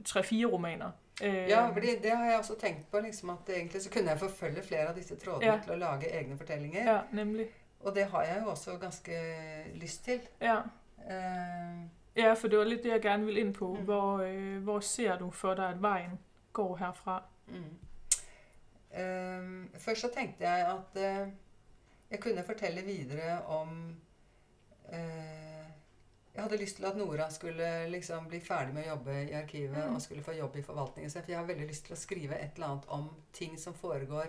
tre-fire 0.05 0.45
romaner. 0.47 0.91
Øh, 1.21 1.33
Ja, 1.49 1.69
fordi 1.69 1.87
det 2.03 2.11
har 2.11 2.25
jeg 2.25 2.37
også 2.39 2.55
tenkt 2.59 2.91
på. 2.91 2.99
liksom 2.99 3.29
At 3.29 3.49
egentlig 3.49 3.81
så 3.81 3.89
kunne 3.91 4.09
jeg 4.09 4.19
forfølge 4.19 4.63
flere 4.63 4.87
av 4.87 4.95
disse 4.95 5.15
trådene 5.15 5.45
Ja. 5.45 5.59
til 5.63 5.71
å 5.71 5.75
lage 5.75 6.09
egne 6.13 6.37
fortellinger. 6.37 6.93
Ja, 6.93 6.99
nemlig. 7.11 7.45
Og 7.79 7.95
det 7.95 8.05
har 8.05 8.23
jeg 8.23 8.41
jo 8.43 8.49
også 8.49 8.77
ganske 8.77 9.11
lyst 9.75 10.03
til. 10.03 10.21
Ja. 10.41 10.57
Eh, 11.09 11.77
Ja, 12.15 12.33
for 12.33 12.47
det 12.47 12.57
var 12.57 12.63
lidt 12.65 12.83
det, 12.83 12.89
jeg 12.91 13.01
gerne 13.01 13.25
ville 13.25 13.39
ind 13.39 13.53
på. 13.53 13.73
Mm. 13.73 13.83
Hvor, 13.85 14.17
øh, 14.19 14.63
hvor 14.63 14.79
ser 14.79 15.17
du 15.17 15.31
for 15.31 15.53
dig, 15.53 15.69
at 15.69 15.81
vejen 15.81 16.19
går 16.53 16.75
herfra? 16.77 17.23
mm. 17.47 17.77
Eh, 18.93 19.79
først 19.79 20.01
så 20.01 20.09
tenkte 20.17 20.49
jeg 20.49 20.67
at 20.67 21.01
eh, 21.03 21.27
jeg 22.11 22.19
kunne 22.19 22.43
fortelle 22.43 22.81
videre 22.81 23.41
om 23.45 23.95
eh, 24.93 24.99
Jeg 26.35 26.43
hadde 26.43 26.57
lyst 26.61 26.75
til 26.77 26.85
at 26.87 26.95
Nora 26.97 27.25
skulle 27.29 27.89
liksom 27.91 28.27
bli 28.31 28.39
ferdig 28.39 28.73
med 28.73 28.85
å 28.85 28.93
jobbe 28.95 29.15
i 29.29 29.33
arkivet 29.35 29.77
Mm. 29.87 29.95
og 29.95 30.01
skulle 30.01 30.23
få 30.23 30.31
jobb 30.37 30.55
i 30.55 30.61
forvaltningen. 30.61 31.09
Så 31.11 31.23
jeg 31.27 31.37
har 31.37 31.45
veldig 31.45 31.67
lyst 31.67 31.85
til 31.85 31.95
å 31.95 31.99
skrive 31.99 32.39
et 32.39 32.55
eller 32.55 32.67
annet 32.67 32.85
om 32.89 33.09
ting 33.33 33.57
som 33.57 33.73
foregår 33.73 34.27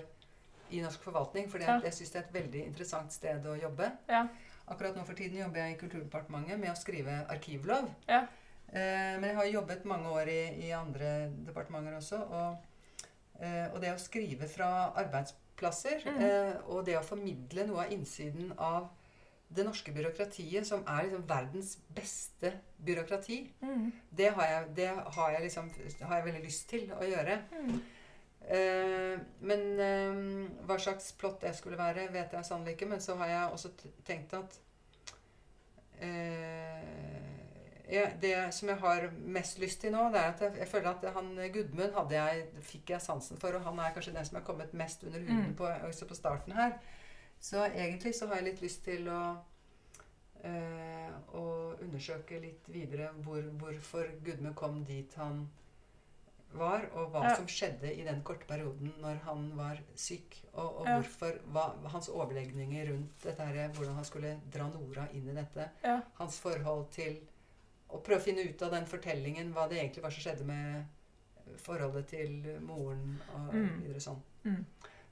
i 0.70 0.80
norsk 0.80 1.00
forvaltning, 1.02 1.48
for 1.50 1.58
Ja. 1.58 1.80
jeg 1.80 1.92
syns 1.92 2.10
det 2.12 2.16
er 2.16 2.26
et 2.28 2.32
veldig 2.42 2.66
interessant 2.66 3.12
sted 3.12 3.44
å 3.46 3.60
jobbe. 3.60 3.92
Ja. 4.08 4.26
Akkurat 4.68 4.96
nå 4.96 5.04
for 5.04 5.14
tiden 5.14 5.38
jobber 5.38 5.56
jeg 5.60 5.76
i 5.76 5.78
Kulturdepartementet 5.86 6.58
med 6.58 6.70
å 6.70 6.76
skrive 6.76 7.26
arkivlov. 7.28 7.88
Ja. 8.08 8.26
Eh, 8.72 9.18
men 9.20 9.22
jeg 9.24 9.34
har 9.36 9.44
jobbet 9.44 9.84
mange 9.84 10.08
år 10.08 10.28
i, 10.28 10.66
i 10.68 10.70
andre 10.72 11.30
departementer 11.46 11.96
også. 11.96 12.20
Og, 12.30 12.56
eh, 13.40 13.68
og 13.74 13.80
det 13.80 13.92
å 13.94 13.98
skrive 13.98 14.48
fra 14.48 14.92
arbeidsplasser, 14.96 16.02
Mm. 16.06 16.20
eh, 16.22 16.54
og 16.66 16.84
det 16.86 16.96
å 16.96 17.04
formidle 17.04 17.66
noe 17.66 17.84
av 17.84 17.90
innsiden 17.92 18.52
av 18.58 18.88
det 19.54 19.64
norske 19.66 19.92
byråkratiet, 19.92 20.66
som 20.66 20.84
er 20.88 21.02
liksom 21.08 21.24
verdens 21.28 21.74
beste 21.94 22.52
byråkrati, 22.84 23.40
Mm. 23.62 23.92
det 24.16 24.30
har 24.34 24.46
jeg, 24.46 24.76
det 24.76 24.88
har 25.16 25.30
jeg, 25.32 25.42
liksom, 25.42 25.70
har 26.02 26.16
jeg 26.16 26.24
veldig 26.24 26.42
lyst 26.44 26.68
til 26.68 26.92
å 26.92 27.04
gjøre. 27.04 27.38
Mm. 27.52 27.80
Eh, 28.48 29.18
men 29.40 29.60
eh, 29.80 30.66
hva 30.66 30.78
slags 30.78 31.12
plott 31.12 31.40
det 31.40 31.54
skulle 31.56 31.78
være, 31.78 32.08
vet 32.12 32.32
jeg 32.32 32.44
sannelig 32.44 32.72
ikke. 32.74 32.88
Men 32.88 33.00
så 33.00 33.14
har 33.16 33.26
jeg 33.28 33.52
også 33.52 33.70
tenkt 34.04 34.34
at 34.34 34.58
eh, 36.00 37.92
ja, 37.92 38.06
Det 38.20 38.54
som 38.54 38.68
jeg 38.70 38.78
har 38.80 39.08
mest 39.28 39.58
lyst 39.60 39.80
til 39.82 39.92
nå, 39.92 40.06
det 40.14 40.20
er 40.22 40.30
at 40.32 40.40
jeg, 40.40 40.54
jeg 40.62 40.68
føler 40.70 40.90
at 40.94 41.06
han 41.14 41.32
Gudmund 41.52 41.92
hadde 41.96 42.14
jeg, 42.16 42.46
fikk 42.64 42.90
jeg 42.94 43.04
sansen 43.04 43.40
for, 43.40 43.52
og 43.58 43.66
han 43.66 43.78
er 43.82 43.92
kanskje 43.94 44.14
den 44.16 44.24
som 44.28 44.38
har 44.38 44.46
kommet 44.46 44.72
mest 44.74 45.04
under 45.04 45.20
huden 45.20 45.42
Mm. 45.50 45.54
på, 45.58 45.66
også 45.88 46.06
på 46.08 46.14
starten 46.16 46.52
her. 46.56 46.78
Så 47.42 47.64
egentlig 47.66 48.14
så 48.14 48.28
har 48.30 48.38
jeg 48.38 48.44
litt 48.52 48.60
lyst 48.62 48.84
til 48.86 49.08
å 49.10 49.22
eh, 50.44 51.10
å 51.38 51.42
undersøke 51.82 52.38
litt 52.42 52.68
videre 52.72 53.10
hvor, 53.22 53.42
hvorfor 53.60 54.08
Gudmund 54.24 54.54
kom 54.58 54.80
dit 54.86 55.12
han 55.18 55.44
var, 56.52 56.84
og 56.92 57.12
hva 57.14 57.22
Ja. 57.24 57.34
som 57.38 57.46
skjedde 57.48 57.88
i 57.96 58.02
den 58.04 58.22
korte 58.22 58.44
perioden 58.46 58.92
når 59.00 59.20
han 59.24 59.44
var 59.56 59.78
syk. 59.96 60.36
Og, 60.52 60.80
og 60.82 60.86
Ja. 60.86 60.96
hvorfor 60.98 61.38
hva, 61.52 61.64
hans 61.88 62.08
overlegninger 62.12 62.90
rundt 62.90 63.22
dette 63.24 63.46
her, 63.46 63.68
hvordan 63.72 63.94
han 63.94 64.04
skulle 64.04 64.34
dra 64.52 64.66
Nora 64.68 65.06
inn 65.12 65.28
i 65.28 65.34
dette. 65.34 65.70
Ja. 65.84 66.00
Hans 66.18 66.38
forhold 66.40 66.90
til 66.90 67.20
Å 67.92 67.98
prøve 68.00 68.20
å 68.20 68.24
finne 68.24 68.40
ut 68.48 68.62
av 68.62 68.70
den 68.72 68.86
fortellingen, 68.88 69.50
hva 69.52 69.66
det 69.68 69.76
egentlig 69.78 70.02
var 70.02 70.10
som 70.10 70.22
skjedde 70.24 70.44
med 70.48 70.86
forholdet 71.60 72.06
til 72.08 72.60
moren 72.64 73.20
og 73.34 73.52
Mm. 73.54 73.82
videre 73.82 74.00
sånn. 74.00 74.22
Mm. 74.44 74.64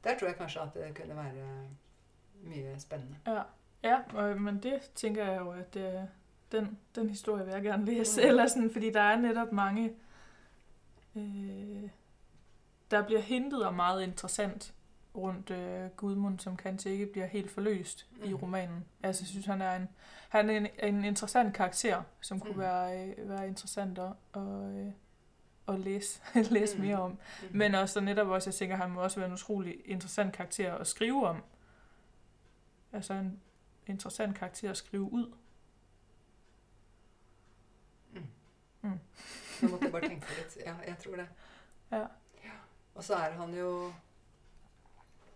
Der 0.02 0.14
tror 0.16 0.28
jeg 0.30 0.38
kanskje 0.38 0.62
at 0.62 0.72
det 0.74 0.94
kunne 0.94 1.14
være 1.14 1.66
mye 2.42 2.74
spennende. 2.80 3.16
Ja, 3.26 3.42
ja 3.84 3.98
og, 4.14 4.40
men 4.40 4.62
det 4.62 4.80
tænker 4.94 5.24
jeg 5.26 5.40
jo, 5.40 5.50
at 5.50 5.76
øh, 5.76 6.00
den, 6.52 6.78
den 6.94 7.08
historie 7.10 7.44
vil 7.44 7.52
jeg 7.54 7.62
gerne 7.62 7.84
læse. 7.84 8.20
Mm. 8.20 8.26
Eller 8.28 8.46
sådan, 8.46 8.70
fordi 8.72 8.90
der 8.92 9.00
er 9.00 9.16
netop 9.16 9.52
mange, 9.52 9.92
øh, 11.16 11.88
der 12.90 13.02
bliver 13.06 13.20
hintet 13.20 13.64
om 13.64 13.74
meget 13.74 14.02
interessant 14.02 14.74
rundt 15.16 15.50
øh, 15.50 15.88
Gudmund, 15.96 16.38
som 16.38 16.56
kanskje 16.56 16.92
ikke 16.92 17.06
bliver 17.06 17.26
helt 17.26 17.50
forløst 17.50 18.06
mm. 18.16 18.24
i 18.24 18.28
Mm. 18.28 18.34
romanen. 18.36 18.84
Altså, 19.02 19.22
jeg 19.22 19.28
synes, 19.28 19.46
han 19.46 19.62
er 19.62 19.76
en, 19.76 19.88
han 20.28 20.50
er 20.50 20.56
en, 20.56 20.66
en 20.82 21.04
interessant 21.04 21.54
karakter, 21.54 22.02
som 22.20 22.40
kunne 22.40 22.52
Mm. 22.52 22.58
være, 22.58 23.08
øh, 23.08 23.28
være 23.28 23.48
interessant 23.48 23.98
at, 23.98 24.12
at, 24.34 24.42
øh, 24.76 24.86
at 25.68 25.78
læse, 25.80 26.20
læse 26.54 26.76
Mm. 26.76 26.82
mere 26.84 26.96
om. 27.00 27.10
Mm. 27.10 27.18
Men 27.50 27.74
også 27.74 27.92
så 27.92 28.00
netop 28.00 28.28
også, 28.28 28.50
jeg 28.50 28.54
tænker, 28.54 28.76
han 28.76 28.90
må 28.90 29.00
også 29.02 29.16
være 29.20 29.26
en 29.26 29.32
utrolig 29.34 29.76
interessant 29.84 30.32
karakter 30.34 30.74
at 30.74 30.86
skrive 30.86 31.26
om. 31.28 31.42
Altså 32.92 33.14
en 33.14 33.40
interessant 33.86 34.38
karakter 34.38 34.70
at 34.70 34.76
skrive 34.76 35.02
ud. 35.12 35.32
Nå 38.82 39.68
måtte 39.68 39.84
jeg 39.84 39.92
bare 39.92 40.08
tenke 40.08 40.36
litt. 40.36 40.56
Ja, 40.64 40.74
jeg 40.86 40.96
tror 41.02 41.16
det. 41.20 41.26
Ja. 41.92 42.04
Og 42.94 43.04
så 43.04 43.14
er 43.14 43.36
han 43.36 43.54
jo 43.54 43.92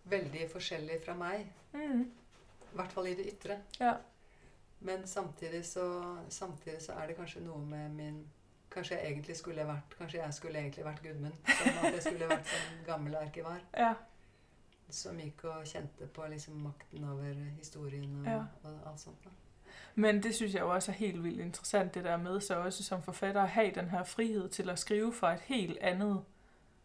veldig 0.04 0.48
forskjellig 0.52 1.00
fra 1.04 1.14
meg. 1.18 1.46
Mm. 1.72 2.06
I 2.72 2.76
hvert 2.78 2.92
fall 2.92 3.08
i 3.10 3.14
det 3.18 3.26
ytre. 3.32 3.58
Ja. 3.80 3.94
Men 4.84 5.06
samtidig 5.06 5.64
så, 5.66 6.16
samtidig 6.28 6.82
så 6.82 6.92
er 6.92 7.06
det 7.06 7.16
kanskje 7.16 7.44
noe 7.44 7.60
med 7.66 7.90
min 7.90 8.24
Kanskje 8.74 8.96
jeg 8.96 9.12
egentlig 9.12 9.36
skulle 9.38 9.64
vært 9.68 9.92
Kanskje 9.98 10.18
jeg 10.18 10.34
skulle 10.34 10.58
egentlig 10.58 10.84
vært 10.84 11.02
Gudmund. 11.02 11.34
Som 11.46 11.76
at 11.86 11.94
jeg 11.94 12.02
skulle 12.02 12.28
vært 12.28 12.48
sånn 12.50 12.80
gammel 12.86 13.14
arkivar. 13.14 13.60
Ja, 13.78 13.92
Som 14.90 15.16
gikk 15.18 15.44
og 15.44 15.64
kjente 15.64 16.06
på 16.06 16.24
liksom 16.30 16.54
makten 16.54 17.04
over 17.04 17.34
historien 17.58 18.16
og, 18.26 18.32
Ja. 18.32 18.36
og 18.62 18.90
alt 18.90 19.00
sånt. 19.00 19.24
Da. 19.24 19.28
men 19.94 20.22
det 20.22 20.34
synes 20.34 20.54
jeg 20.54 20.60
jo 20.60 20.74
også 20.74 20.90
er 20.92 20.96
helt 20.96 21.24
vildt 21.24 21.40
interessant, 21.40 21.94
det 21.94 22.04
der 22.04 22.16
med 22.16 22.40
så 22.40 22.54
også 22.54 22.84
som 22.84 23.02
forfatter 23.02 23.42
at 23.42 23.48
have 23.48 23.70
den 23.74 23.88
her 23.90 24.04
frihed 24.04 24.48
til 24.48 24.70
at 24.70 24.78
skrive 24.78 25.12
fra 25.12 25.34
et 25.34 25.40
helt 25.40 25.78
andet 25.80 26.20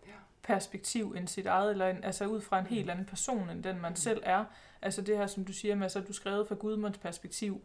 Ja. 0.07 0.11
perspektiv 0.43 1.13
end 1.17 1.27
sit 1.27 1.45
eget, 1.45 1.71
eller 1.71 1.87
en, 1.87 2.03
altså 2.03 2.25
ud 2.25 2.41
fra 2.41 2.59
en 2.59 2.65
helt 2.65 2.89
anden 2.89 3.05
person 3.05 3.49
end 3.49 3.63
den 3.63 3.81
man 3.81 3.91
Mm. 3.91 3.95
selv 3.95 4.21
er. 4.25 4.45
Altså 4.81 5.01
det 5.01 5.17
her, 5.17 5.27
som 5.27 5.45
du 5.45 5.53
siger 5.53 5.75
med, 5.75 5.83
altså 5.83 5.99
du 5.99 6.13
skrevet 6.13 6.47
fra 6.47 6.55
Gudmunds 6.55 6.97
perspektiv, 6.97 7.61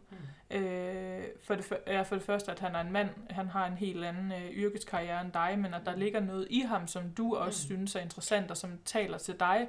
Mm. 0.49 0.57
Øh, 0.57 1.23
for, 1.43 1.55
det, 1.55 1.73
er 1.85 2.03
for 2.03 2.15
det 2.15 2.23
første, 2.25 2.51
at 2.51 2.59
han 2.59 2.75
er 2.75 2.81
en 2.81 2.91
mand, 2.91 3.09
han 3.29 3.47
har 3.47 3.65
en 3.67 3.77
helt 3.77 4.05
anden 4.05 4.31
øh, 4.31 4.51
yrkeskarriere 4.51 5.21
end 5.21 5.31
dig, 5.31 5.59
men 5.59 5.73
at 5.73 5.81
der 5.85 5.93
Mm. 5.93 5.99
ligger 5.99 6.19
noget 6.19 6.47
i 6.49 6.59
ham, 6.59 6.87
som 6.87 7.09
du 7.09 7.35
også 7.35 7.63
Mm. 7.63 7.67
synes 7.67 7.95
er 7.95 7.99
interessant, 7.99 8.51
og 8.51 8.57
som 8.57 8.79
taler 8.85 9.17
til 9.17 9.39
dig. 9.39 9.67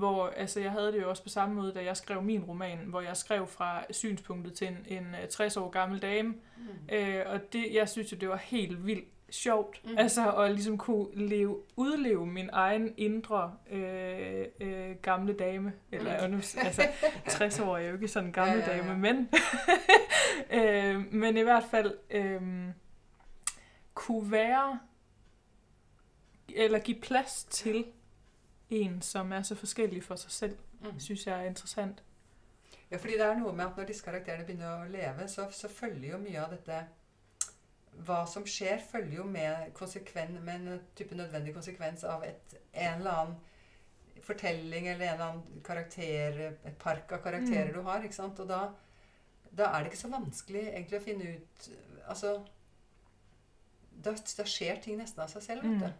Hvor, 0.00 0.26
altså 0.26 0.60
jeg 0.60 0.70
havde 0.70 0.92
det 0.92 1.00
jo 1.02 1.10
også 1.10 1.22
på 1.22 1.28
samme 1.28 1.54
måde, 1.54 1.72
da 1.74 1.84
jeg 1.84 1.96
skrev 1.96 2.22
min 2.22 2.42
roman, 2.44 2.78
hvor 2.78 3.00
jeg 3.00 3.16
skrev 3.16 3.46
fra 3.46 3.84
synspunktet 3.90 4.54
til 4.54 4.66
en, 4.68 4.78
en 4.88 5.06
øh, 5.22 5.28
60 5.28 5.56
år 5.56 5.70
gammel 5.70 6.02
dame. 6.02 6.28
Mm. 6.28 6.94
Øh, 6.94 7.22
og 7.26 7.52
det, 7.52 7.74
jeg 7.74 7.88
synes 7.88 8.12
jo, 8.12 8.16
det 8.16 8.28
var 8.28 8.36
helt 8.36 8.86
vildt 8.86 9.04
sjovt, 9.30 9.80
Mm. 9.84 9.98
altså 9.98 10.32
at 10.32 10.50
ligesom 10.52 10.78
kunne 10.78 11.06
leve, 11.14 11.58
udleve 11.76 12.26
min 12.26 12.50
egen 12.52 12.94
indre 12.96 13.54
øh, 13.70 14.44
øh, 14.60 14.90
gamle 15.02 15.32
dame, 15.32 15.72
eller 15.92 16.18
Mm. 16.20 16.24
mm. 16.26 16.30
nu, 16.30 16.36
altså 16.36 16.82
60 17.28 17.60
år 17.60 17.76
er 17.76 17.88
jo 17.88 17.94
ikke 17.94 18.08
sådan 18.08 18.26
en 18.28 18.32
gammel 18.32 18.58
Ja, 18.58 18.70
ja, 18.70 18.76
ja. 18.76 18.82
dame, 18.82 18.98
men, 18.98 19.28
øh, 20.60 21.14
men 21.14 21.36
i 21.36 21.42
hvert 21.42 21.64
fald 21.70 21.94
øh, 22.10 22.40
kunne 23.94 24.30
være, 24.32 24.78
eller 26.54 26.78
give 26.78 27.00
plads 27.00 27.44
til 27.44 27.84
en, 28.70 29.02
som 29.02 29.32
er 29.32 29.42
så 29.42 29.54
forskellig 29.54 30.02
for 30.04 30.16
sig 30.16 30.30
selv, 30.30 30.56
Mm. 30.80 30.98
synes 31.00 31.26
jeg 31.26 31.40
er 31.44 31.48
interessant. 31.48 32.02
Ja, 32.90 32.96
fordi 32.96 33.12
det 33.12 33.20
er 33.26 33.34
noe 33.38 33.52
med 33.52 33.66
at 33.66 33.76
når 33.76 33.84
disse 33.86 34.04
karakterene 34.04 34.44
begynner 34.46 34.84
å 34.84 34.88
leve, 34.90 35.28
så, 35.28 35.48
så 35.52 35.68
følger 35.68 36.10
jo 36.10 36.18
mye 36.18 36.40
av 36.44 36.50
dette 36.50 36.86
Hva 38.06 38.24
som 38.26 38.44
skjer, 38.46 38.80
følger 38.90 39.16
jo 39.16 39.24
med, 39.24 39.72
konsekven, 39.74 40.38
med 40.44 40.54
en 40.68 40.80
type 40.96 41.14
nødvendig 41.14 41.52
konsekvens 41.54 42.04
av 42.04 42.22
et, 42.24 42.54
en 42.72 42.98
eller 43.00 43.10
annen 43.10 43.36
fortelling 44.22 44.86
eller 44.88 45.06
en 45.06 45.12
eller 45.12 45.24
annen 45.24 45.60
karakter, 45.64 46.38
et 46.64 46.78
park 46.78 47.12
av 47.12 47.22
karakterer 47.22 47.66
Mm. 47.68 47.74
du 47.74 47.82
har. 47.82 48.02
ikke 48.02 48.14
sant? 48.14 48.40
Og 48.40 48.48
da, 48.48 48.68
da 49.52 49.64
er 49.64 49.78
det 49.82 49.92
ikke 49.92 50.02
så 50.06 50.08
vanskelig 50.10 50.62
egentlig 50.68 51.00
å 51.00 51.04
finne 51.04 51.24
ut 51.36 51.68
Altså 52.08 52.46
Da, 54.02 54.12
da 54.38 54.44
skjer 54.44 54.80
ting 54.82 54.96
nesten 54.98 55.20
av 55.22 55.28
seg 55.28 55.42
selv, 55.42 55.62
vet 55.62 55.70
Mm. 55.70 55.92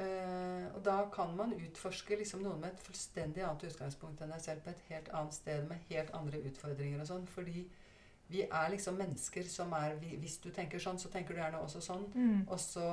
Eh, 0.00 0.66
og 0.74 0.80
da 0.84 0.96
kan 1.12 1.34
man 1.36 1.52
utforske 1.52 2.16
liksom 2.16 2.40
noen 2.44 2.60
med 2.62 2.72
et 2.72 2.80
fullstendig 2.86 3.42
annet 3.44 3.66
utgangspunkt 3.68 4.22
enn 4.24 4.32
deg 4.32 4.40
selv 4.40 4.62
på 4.64 4.72
et 4.72 4.84
helt 4.88 5.10
annet 5.12 5.36
sted 5.36 5.66
med 5.68 5.82
helt 5.90 6.12
andre 6.16 6.40
utfordringer 6.48 7.02
og 7.02 7.08
sånn. 7.10 7.26
Fordi 7.28 7.64
vi 8.30 8.44
er 8.46 8.70
liksom 8.72 8.96
mennesker 8.96 9.42
som 9.50 9.72
er 9.76 9.96
vi, 10.00 10.14
Hvis 10.22 10.38
du 10.40 10.50
tenker 10.54 10.78
sånn, 10.78 10.98
så 10.98 11.10
tenker 11.12 11.34
du 11.34 11.40
gjerne 11.42 11.60
også 11.60 11.82
sånn. 11.84 12.06
Mm. 12.14 12.46
Og 12.48 12.60
så, 12.62 12.86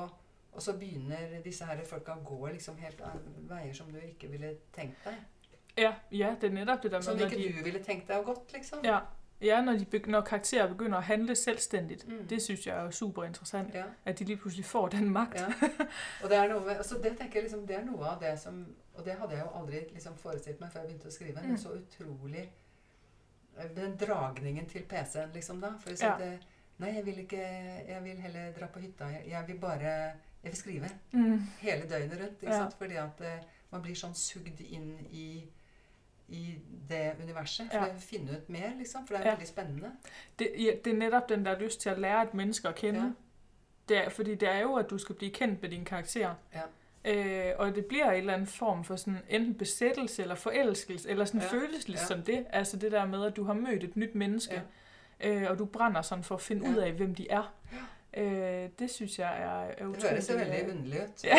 og 0.51 0.61
så 0.65 0.73
begynner 0.79 1.37
disse 1.45 1.65
her 1.69 1.83
folka 1.85 2.17
å 2.17 2.23
gå 2.25 2.51
liksom 2.51 2.77
helt 2.81 3.01
an- 3.01 3.33
veier 3.47 3.73
som 3.77 3.91
du 3.93 3.99
ikke 4.01 4.27
ville 4.33 4.55
tenkt 4.75 5.03
deg. 5.05 5.15
Ja, 5.77 5.93
ja, 6.11 6.33
det 6.41 6.49
er 6.49 6.55
netop 6.55 6.81
det 6.81 6.91
der 6.91 7.01
Som 7.05 7.15
med, 7.17 7.27
når 7.27 7.31
ikke 7.37 7.43
de, 7.53 7.57
du 7.59 7.63
ville 7.69 7.83
tenkt 7.85 8.07
deg 8.09 8.17
å 8.19 8.25
gått, 8.25 8.51
liksom. 8.53 8.83
ja, 8.83 9.03
ja, 9.41 9.61
når, 9.61 9.73
de 9.77 9.85
begy- 9.97 10.09
når 10.09 10.21
karakterer 10.21 10.73
begynder 10.73 10.97
at 10.97 11.03
handle 11.03 11.35
selvstændigt. 11.35 12.07
Mm. 12.07 12.27
Det 12.27 12.41
synes 12.41 12.67
jeg 12.67 12.85
er 12.85 12.91
super 12.91 13.23
interessant, 13.23 13.73
Ja, 13.73 13.83
at 14.05 14.19
de 14.19 14.23
lige 14.25 14.37
pludselig 14.37 14.65
får 14.65 14.87
den 14.87 15.09
magt. 15.09 15.35
ja. 15.35 15.47
Og 16.23 16.29
det 16.29 16.37
er 16.37 16.47
noe 16.47 16.59
med, 16.65 16.69
altså 16.77 16.95
det 17.03 17.17
tenker 17.17 17.33
jeg 17.39 17.43
liksom, 17.43 17.67
det 17.67 17.75
er 17.75 17.85
noe 17.85 18.05
av 18.05 18.19
det 18.21 18.39
som 18.39 18.75
Og 18.93 19.05
det 19.05 19.13
hadde 19.13 19.31
jeg 19.33 19.41
jo 19.45 19.59
aldri 19.59 19.79
liksom 19.93 20.15
forestilt 20.17 20.59
meg 20.61 20.71
før 20.71 20.79
jeg 20.79 20.87
begynte 20.89 21.07
å 21.07 21.11
skrive. 21.11 21.41
Mm. 21.41 21.47
Men 21.47 21.57
så 21.57 21.69
utrolig 21.69 22.49
eh, 23.59 23.69
Den 23.75 23.97
dragningen 23.97 24.65
til 24.69 24.81
PC-en, 24.89 25.29
liksom, 25.33 25.61
da. 25.61 25.73
For 25.79 25.89
Ja. 26.05 26.15
det 26.17 26.39
Nei, 26.79 26.91
jeg 26.95 27.05
vil 27.05 27.17
ikke 27.19 27.37
Jeg 27.87 28.03
vil 28.03 28.17
heller 28.21 28.51
dra 28.59 28.65
på 28.67 28.79
hytta. 28.79 29.05
Jeg, 29.05 29.23
jeg 29.27 29.43
vil 29.47 29.59
bare 29.59 29.93
Jeg 30.43 30.51
vil 30.51 30.55
skrive. 30.55 30.89
Mm. 31.11 31.39
hele 31.59 31.89
døgnet 31.89 32.19
rundt. 32.21 32.41
Ikke 32.41 32.53
Ja. 32.53 32.59
sant? 32.59 32.73
Fordi 32.77 32.93
at 32.95 33.21
eh, 33.21 33.39
man 33.71 33.81
blir 33.81 33.95
sånn 33.95 34.13
sugd 34.15 34.61
inn 34.61 34.99
i, 35.11 35.43
i 36.27 36.55
det 36.89 37.11
universet. 37.23 37.67
For 37.71 37.77
Ja. 37.85 37.85
å 37.85 37.99
finne 37.99 38.31
ut 38.31 38.49
mer, 38.49 38.69
liksom. 38.77 39.07
For 39.07 39.13
det 39.15 39.23
er 39.23 39.29
Ja. 39.29 39.33
veldig 39.35 39.47
spennende. 39.47 39.91
Det, 40.39 40.51
ja, 40.57 40.71
det 40.85 40.93
er 40.93 40.97
netop 40.97 41.29
den 41.29 41.45
der 41.45 41.59
lyst 41.59 41.81
til 41.81 41.89
at 41.89 41.99
lære 41.99 42.23
et 42.23 42.33
menneske 42.33 42.67
at 42.67 42.75
kende. 42.75 42.99
Ja. 42.99 43.09
Det 43.89 43.97
er, 44.05 44.09
fordi 44.09 44.35
det 44.35 44.49
er 44.49 44.59
jo, 44.59 44.75
at 44.75 44.89
du 44.89 44.97
skal 44.97 45.15
blive 45.15 45.31
kendt 45.31 45.61
med 45.61 45.69
din 45.69 45.85
karakter. 45.85 46.33
Ja. 46.53 46.61
Øh, 47.05 47.53
og 47.59 47.75
det 47.75 47.85
bliver 47.85 48.11
en 48.11 48.17
eller 48.17 48.33
anden 48.33 48.47
form 48.47 48.83
for 48.83 48.95
sådan 48.95 49.19
enten 49.29 49.53
besættelse 49.55 50.21
eller 50.21 50.35
forelskelse, 50.35 51.09
eller 51.09 51.25
sådan 51.25 51.41
Ja. 51.41 51.45
ja. 51.45 51.51
føles 51.53 51.87
lidt 51.87 51.97
Ja. 51.97 52.01
ja. 52.01 52.05
som 52.07 52.21
det. 52.23 52.45
Altså 52.49 52.77
det 52.77 52.91
der 52.91 53.05
med, 53.05 53.25
at 53.25 53.35
du 53.35 53.43
har 53.43 53.53
mødt 53.53 53.83
et 53.83 53.95
nyt 53.95 54.15
menneske, 54.15 54.61
Ja. 55.21 55.29
ja. 55.29 55.35
øh, 55.41 55.51
og 55.51 55.59
du 55.59 55.65
brænder 55.65 56.01
sådan 56.01 56.23
for 56.23 56.35
at 56.35 56.41
finde 56.41 56.61
Ja. 56.65 56.69
ja. 56.71 56.77
ud 56.77 56.81
af, 56.81 56.91
hvem 56.93 57.15
de 57.15 57.29
er. 57.29 57.53
Øh, 58.17 58.69
det 58.79 58.89
synes 58.91 59.19
jeg 59.19 59.41
er, 59.41 59.61
er 59.61 59.75
Det 59.75 59.85
utroligt. 59.85 60.29
jo 60.29 60.35
veldig 60.37 60.63
øh, 60.63 60.75
underlig 60.75 61.01
ut. 61.03 61.23
Ja. 61.23 61.35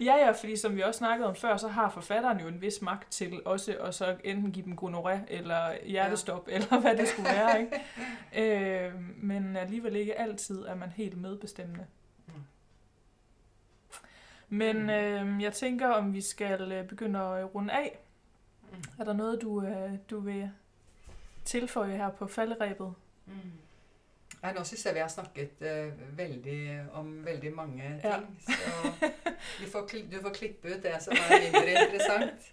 ja, 0.00 0.26
ja, 0.26 0.30
fordi 0.30 0.56
som 0.56 0.76
vi 0.76 0.82
også 0.82 0.98
snakkede 0.98 1.28
om 1.28 1.34
før, 1.36 1.56
så 1.56 1.68
har 1.68 1.90
forfatteren 1.90 2.40
jo 2.40 2.48
en 2.48 2.60
vis 2.60 2.82
magt 2.82 3.10
til 3.12 3.40
også 3.44 3.76
at 3.78 3.94
så 3.94 4.16
enten 4.24 4.52
give 4.52 4.64
dem 4.64 4.78
gonoré 4.82 5.18
eller 5.28 5.84
hjertestop, 5.86 6.48
ja. 6.48 6.54
eller 6.54 6.80
hvad 6.80 6.96
det 6.96 7.08
skulle 7.08 7.28
være. 7.28 7.60
Ikke? 7.60 8.86
øh, 8.86 8.92
men 9.16 9.56
alligevel 9.56 9.96
ikke 9.96 10.18
altid 10.20 10.62
er 10.64 10.74
man 10.74 10.90
helt 10.90 11.16
medbestemmende. 11.20 11.86
Mm. 12.26 12.32
Men 14.48 14.90
øh, 14.90 15.42
jeg 15.42 15.52
tænker, 15.52 15.88
om 15.88 16.12
vi 16.14 16.20
skal 16.20 16.72
øh, 16.72 16.88
begynde 16.88 17.18
at 17.20 17.54
runde 17.54 17.72
af. 17.72 17.98
Mm. 18.72 18.78
Er 18.98 19.04
der 19.04 19.12
noget, 19.12 19.42
du, 19.42 19.62
øh, 19.62 19.92
du 20.10 20.20
vil 20.20 20.50
tilføje 21.44 21.96
her 21.96 22.10
på 22.10 22.26
falderæbet? 22.26 22.94
Mm. 23.26 23.32
Nei, 24.42 24.52
nå 24.54 24.64
syns 24.64 24.86
jeg 24.86 24.94
vi 24.94 24.98
har 25.00 25.08
snakket 25.08 25.62
eh, 25.62 25.92
veldig 26.18 26.80
om 26.92 27.24
veldig 27.26 27.52
mange 27.54 27.82
ting. 27.82 28.00
Ja. 28.04 28.18
Så 28.40 28.52
du 29.60 29.70
får, 29.72 29.88
du 30.12 30.18
får 30.22 30.30
klippe 30.30 30.68
ut 30.68 30.82
det 30.82 30.92
som 31.00 31.12
er 31.12 31.40
mindre 31.42 31.70
interessant. 31.70 32.40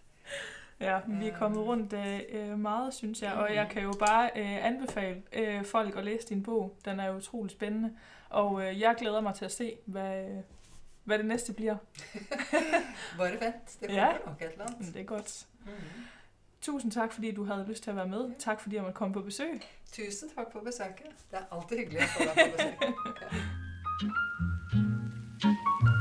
Ja, 0.79 0.99
vi 1.07 1.27
er 1.27 1.37
kommet 1.37 1.57
Øhm. 1.59 1.67
rundt 1.67 1.93
øh, 2.29 2.59
meget, 2.59 2.93
synes 2.93 3.21
jeg, 3.21 3.33
og 3.33 3.55
jeg 3.55 3.67
kan 3.71 3.83
jo 3.83 3.93
bare 3.99 4.29
øh, 4.35 4.65
anbefale 4.65 5.21
øh, 5.33 5.65
folk 5.65 5.97
at 5.97 6.03
læse 6.05 6.27
din 6.27 6.43
bog. 6.43 6.77
Den 6.85 6.99
er 6.99 7.05
jo 7.07 7.13
utrolig 7.15 7.51
spændende, 7.51 7.93
og 8.29 8.65
øh, 8.65 8.79
jeg 8.81 8.95
glæder 8.97 9.21
mig 9.21 9.35
til 9.35 9.45
at 9.45 9.51
se, 9.51 9.75
hvad, 9.85 10.25
øh, 10.29 10.37
hvad 11.03 11.17
det 11.17 11.25
næste 11.25 11.53
bliver. 11.53 11.75
Bare 13.17 13.31
vent, 13.31 13.77
det 13.81 13.89
Ja. 13.89 14.05
kommer 14.11 14.25
nok 14.31 14.41
et 14.41 14.51
eller 14.51 14.65
Men 14.65 14.75
annet. 14.79 14.93
det 14.93 15.01
er 15.01 15.05
godt. 15.05 15.45
Mm. 15.65 15.71
Tusind 16.63 16.91
tak, 16.91 17.13
fordi 17.13 17.31
du 17.31 17.43
havde 17.43 17.65
lyst 17.67 17.83
til 17.83 17.89
at 17.89 17.95
være 17.95 18.07
med. 18.07 18.31
Tak, 18.39 18.61
fordi 18.61 18.75
jeg 18.75 18.83
måtte 18.83 18.95
komme 18.95 19.13
på 19.13 19.21
besøg. 19.21 19.61
Tusind 19.91 20.29
tak 20.35 20.45
for 20.51 20.59
besøget. 20.59 20.93
Det 21.31 21.37
er 21.39 21.55
altid 21.55 21.77
hyggeligt 21.77 22.03
at 22.03 22.09
få 22.09 22.23
dig 22.23 22.31
på 22.35 22.57
besøg. 22.57 22.73
Ja. 25.43 25.87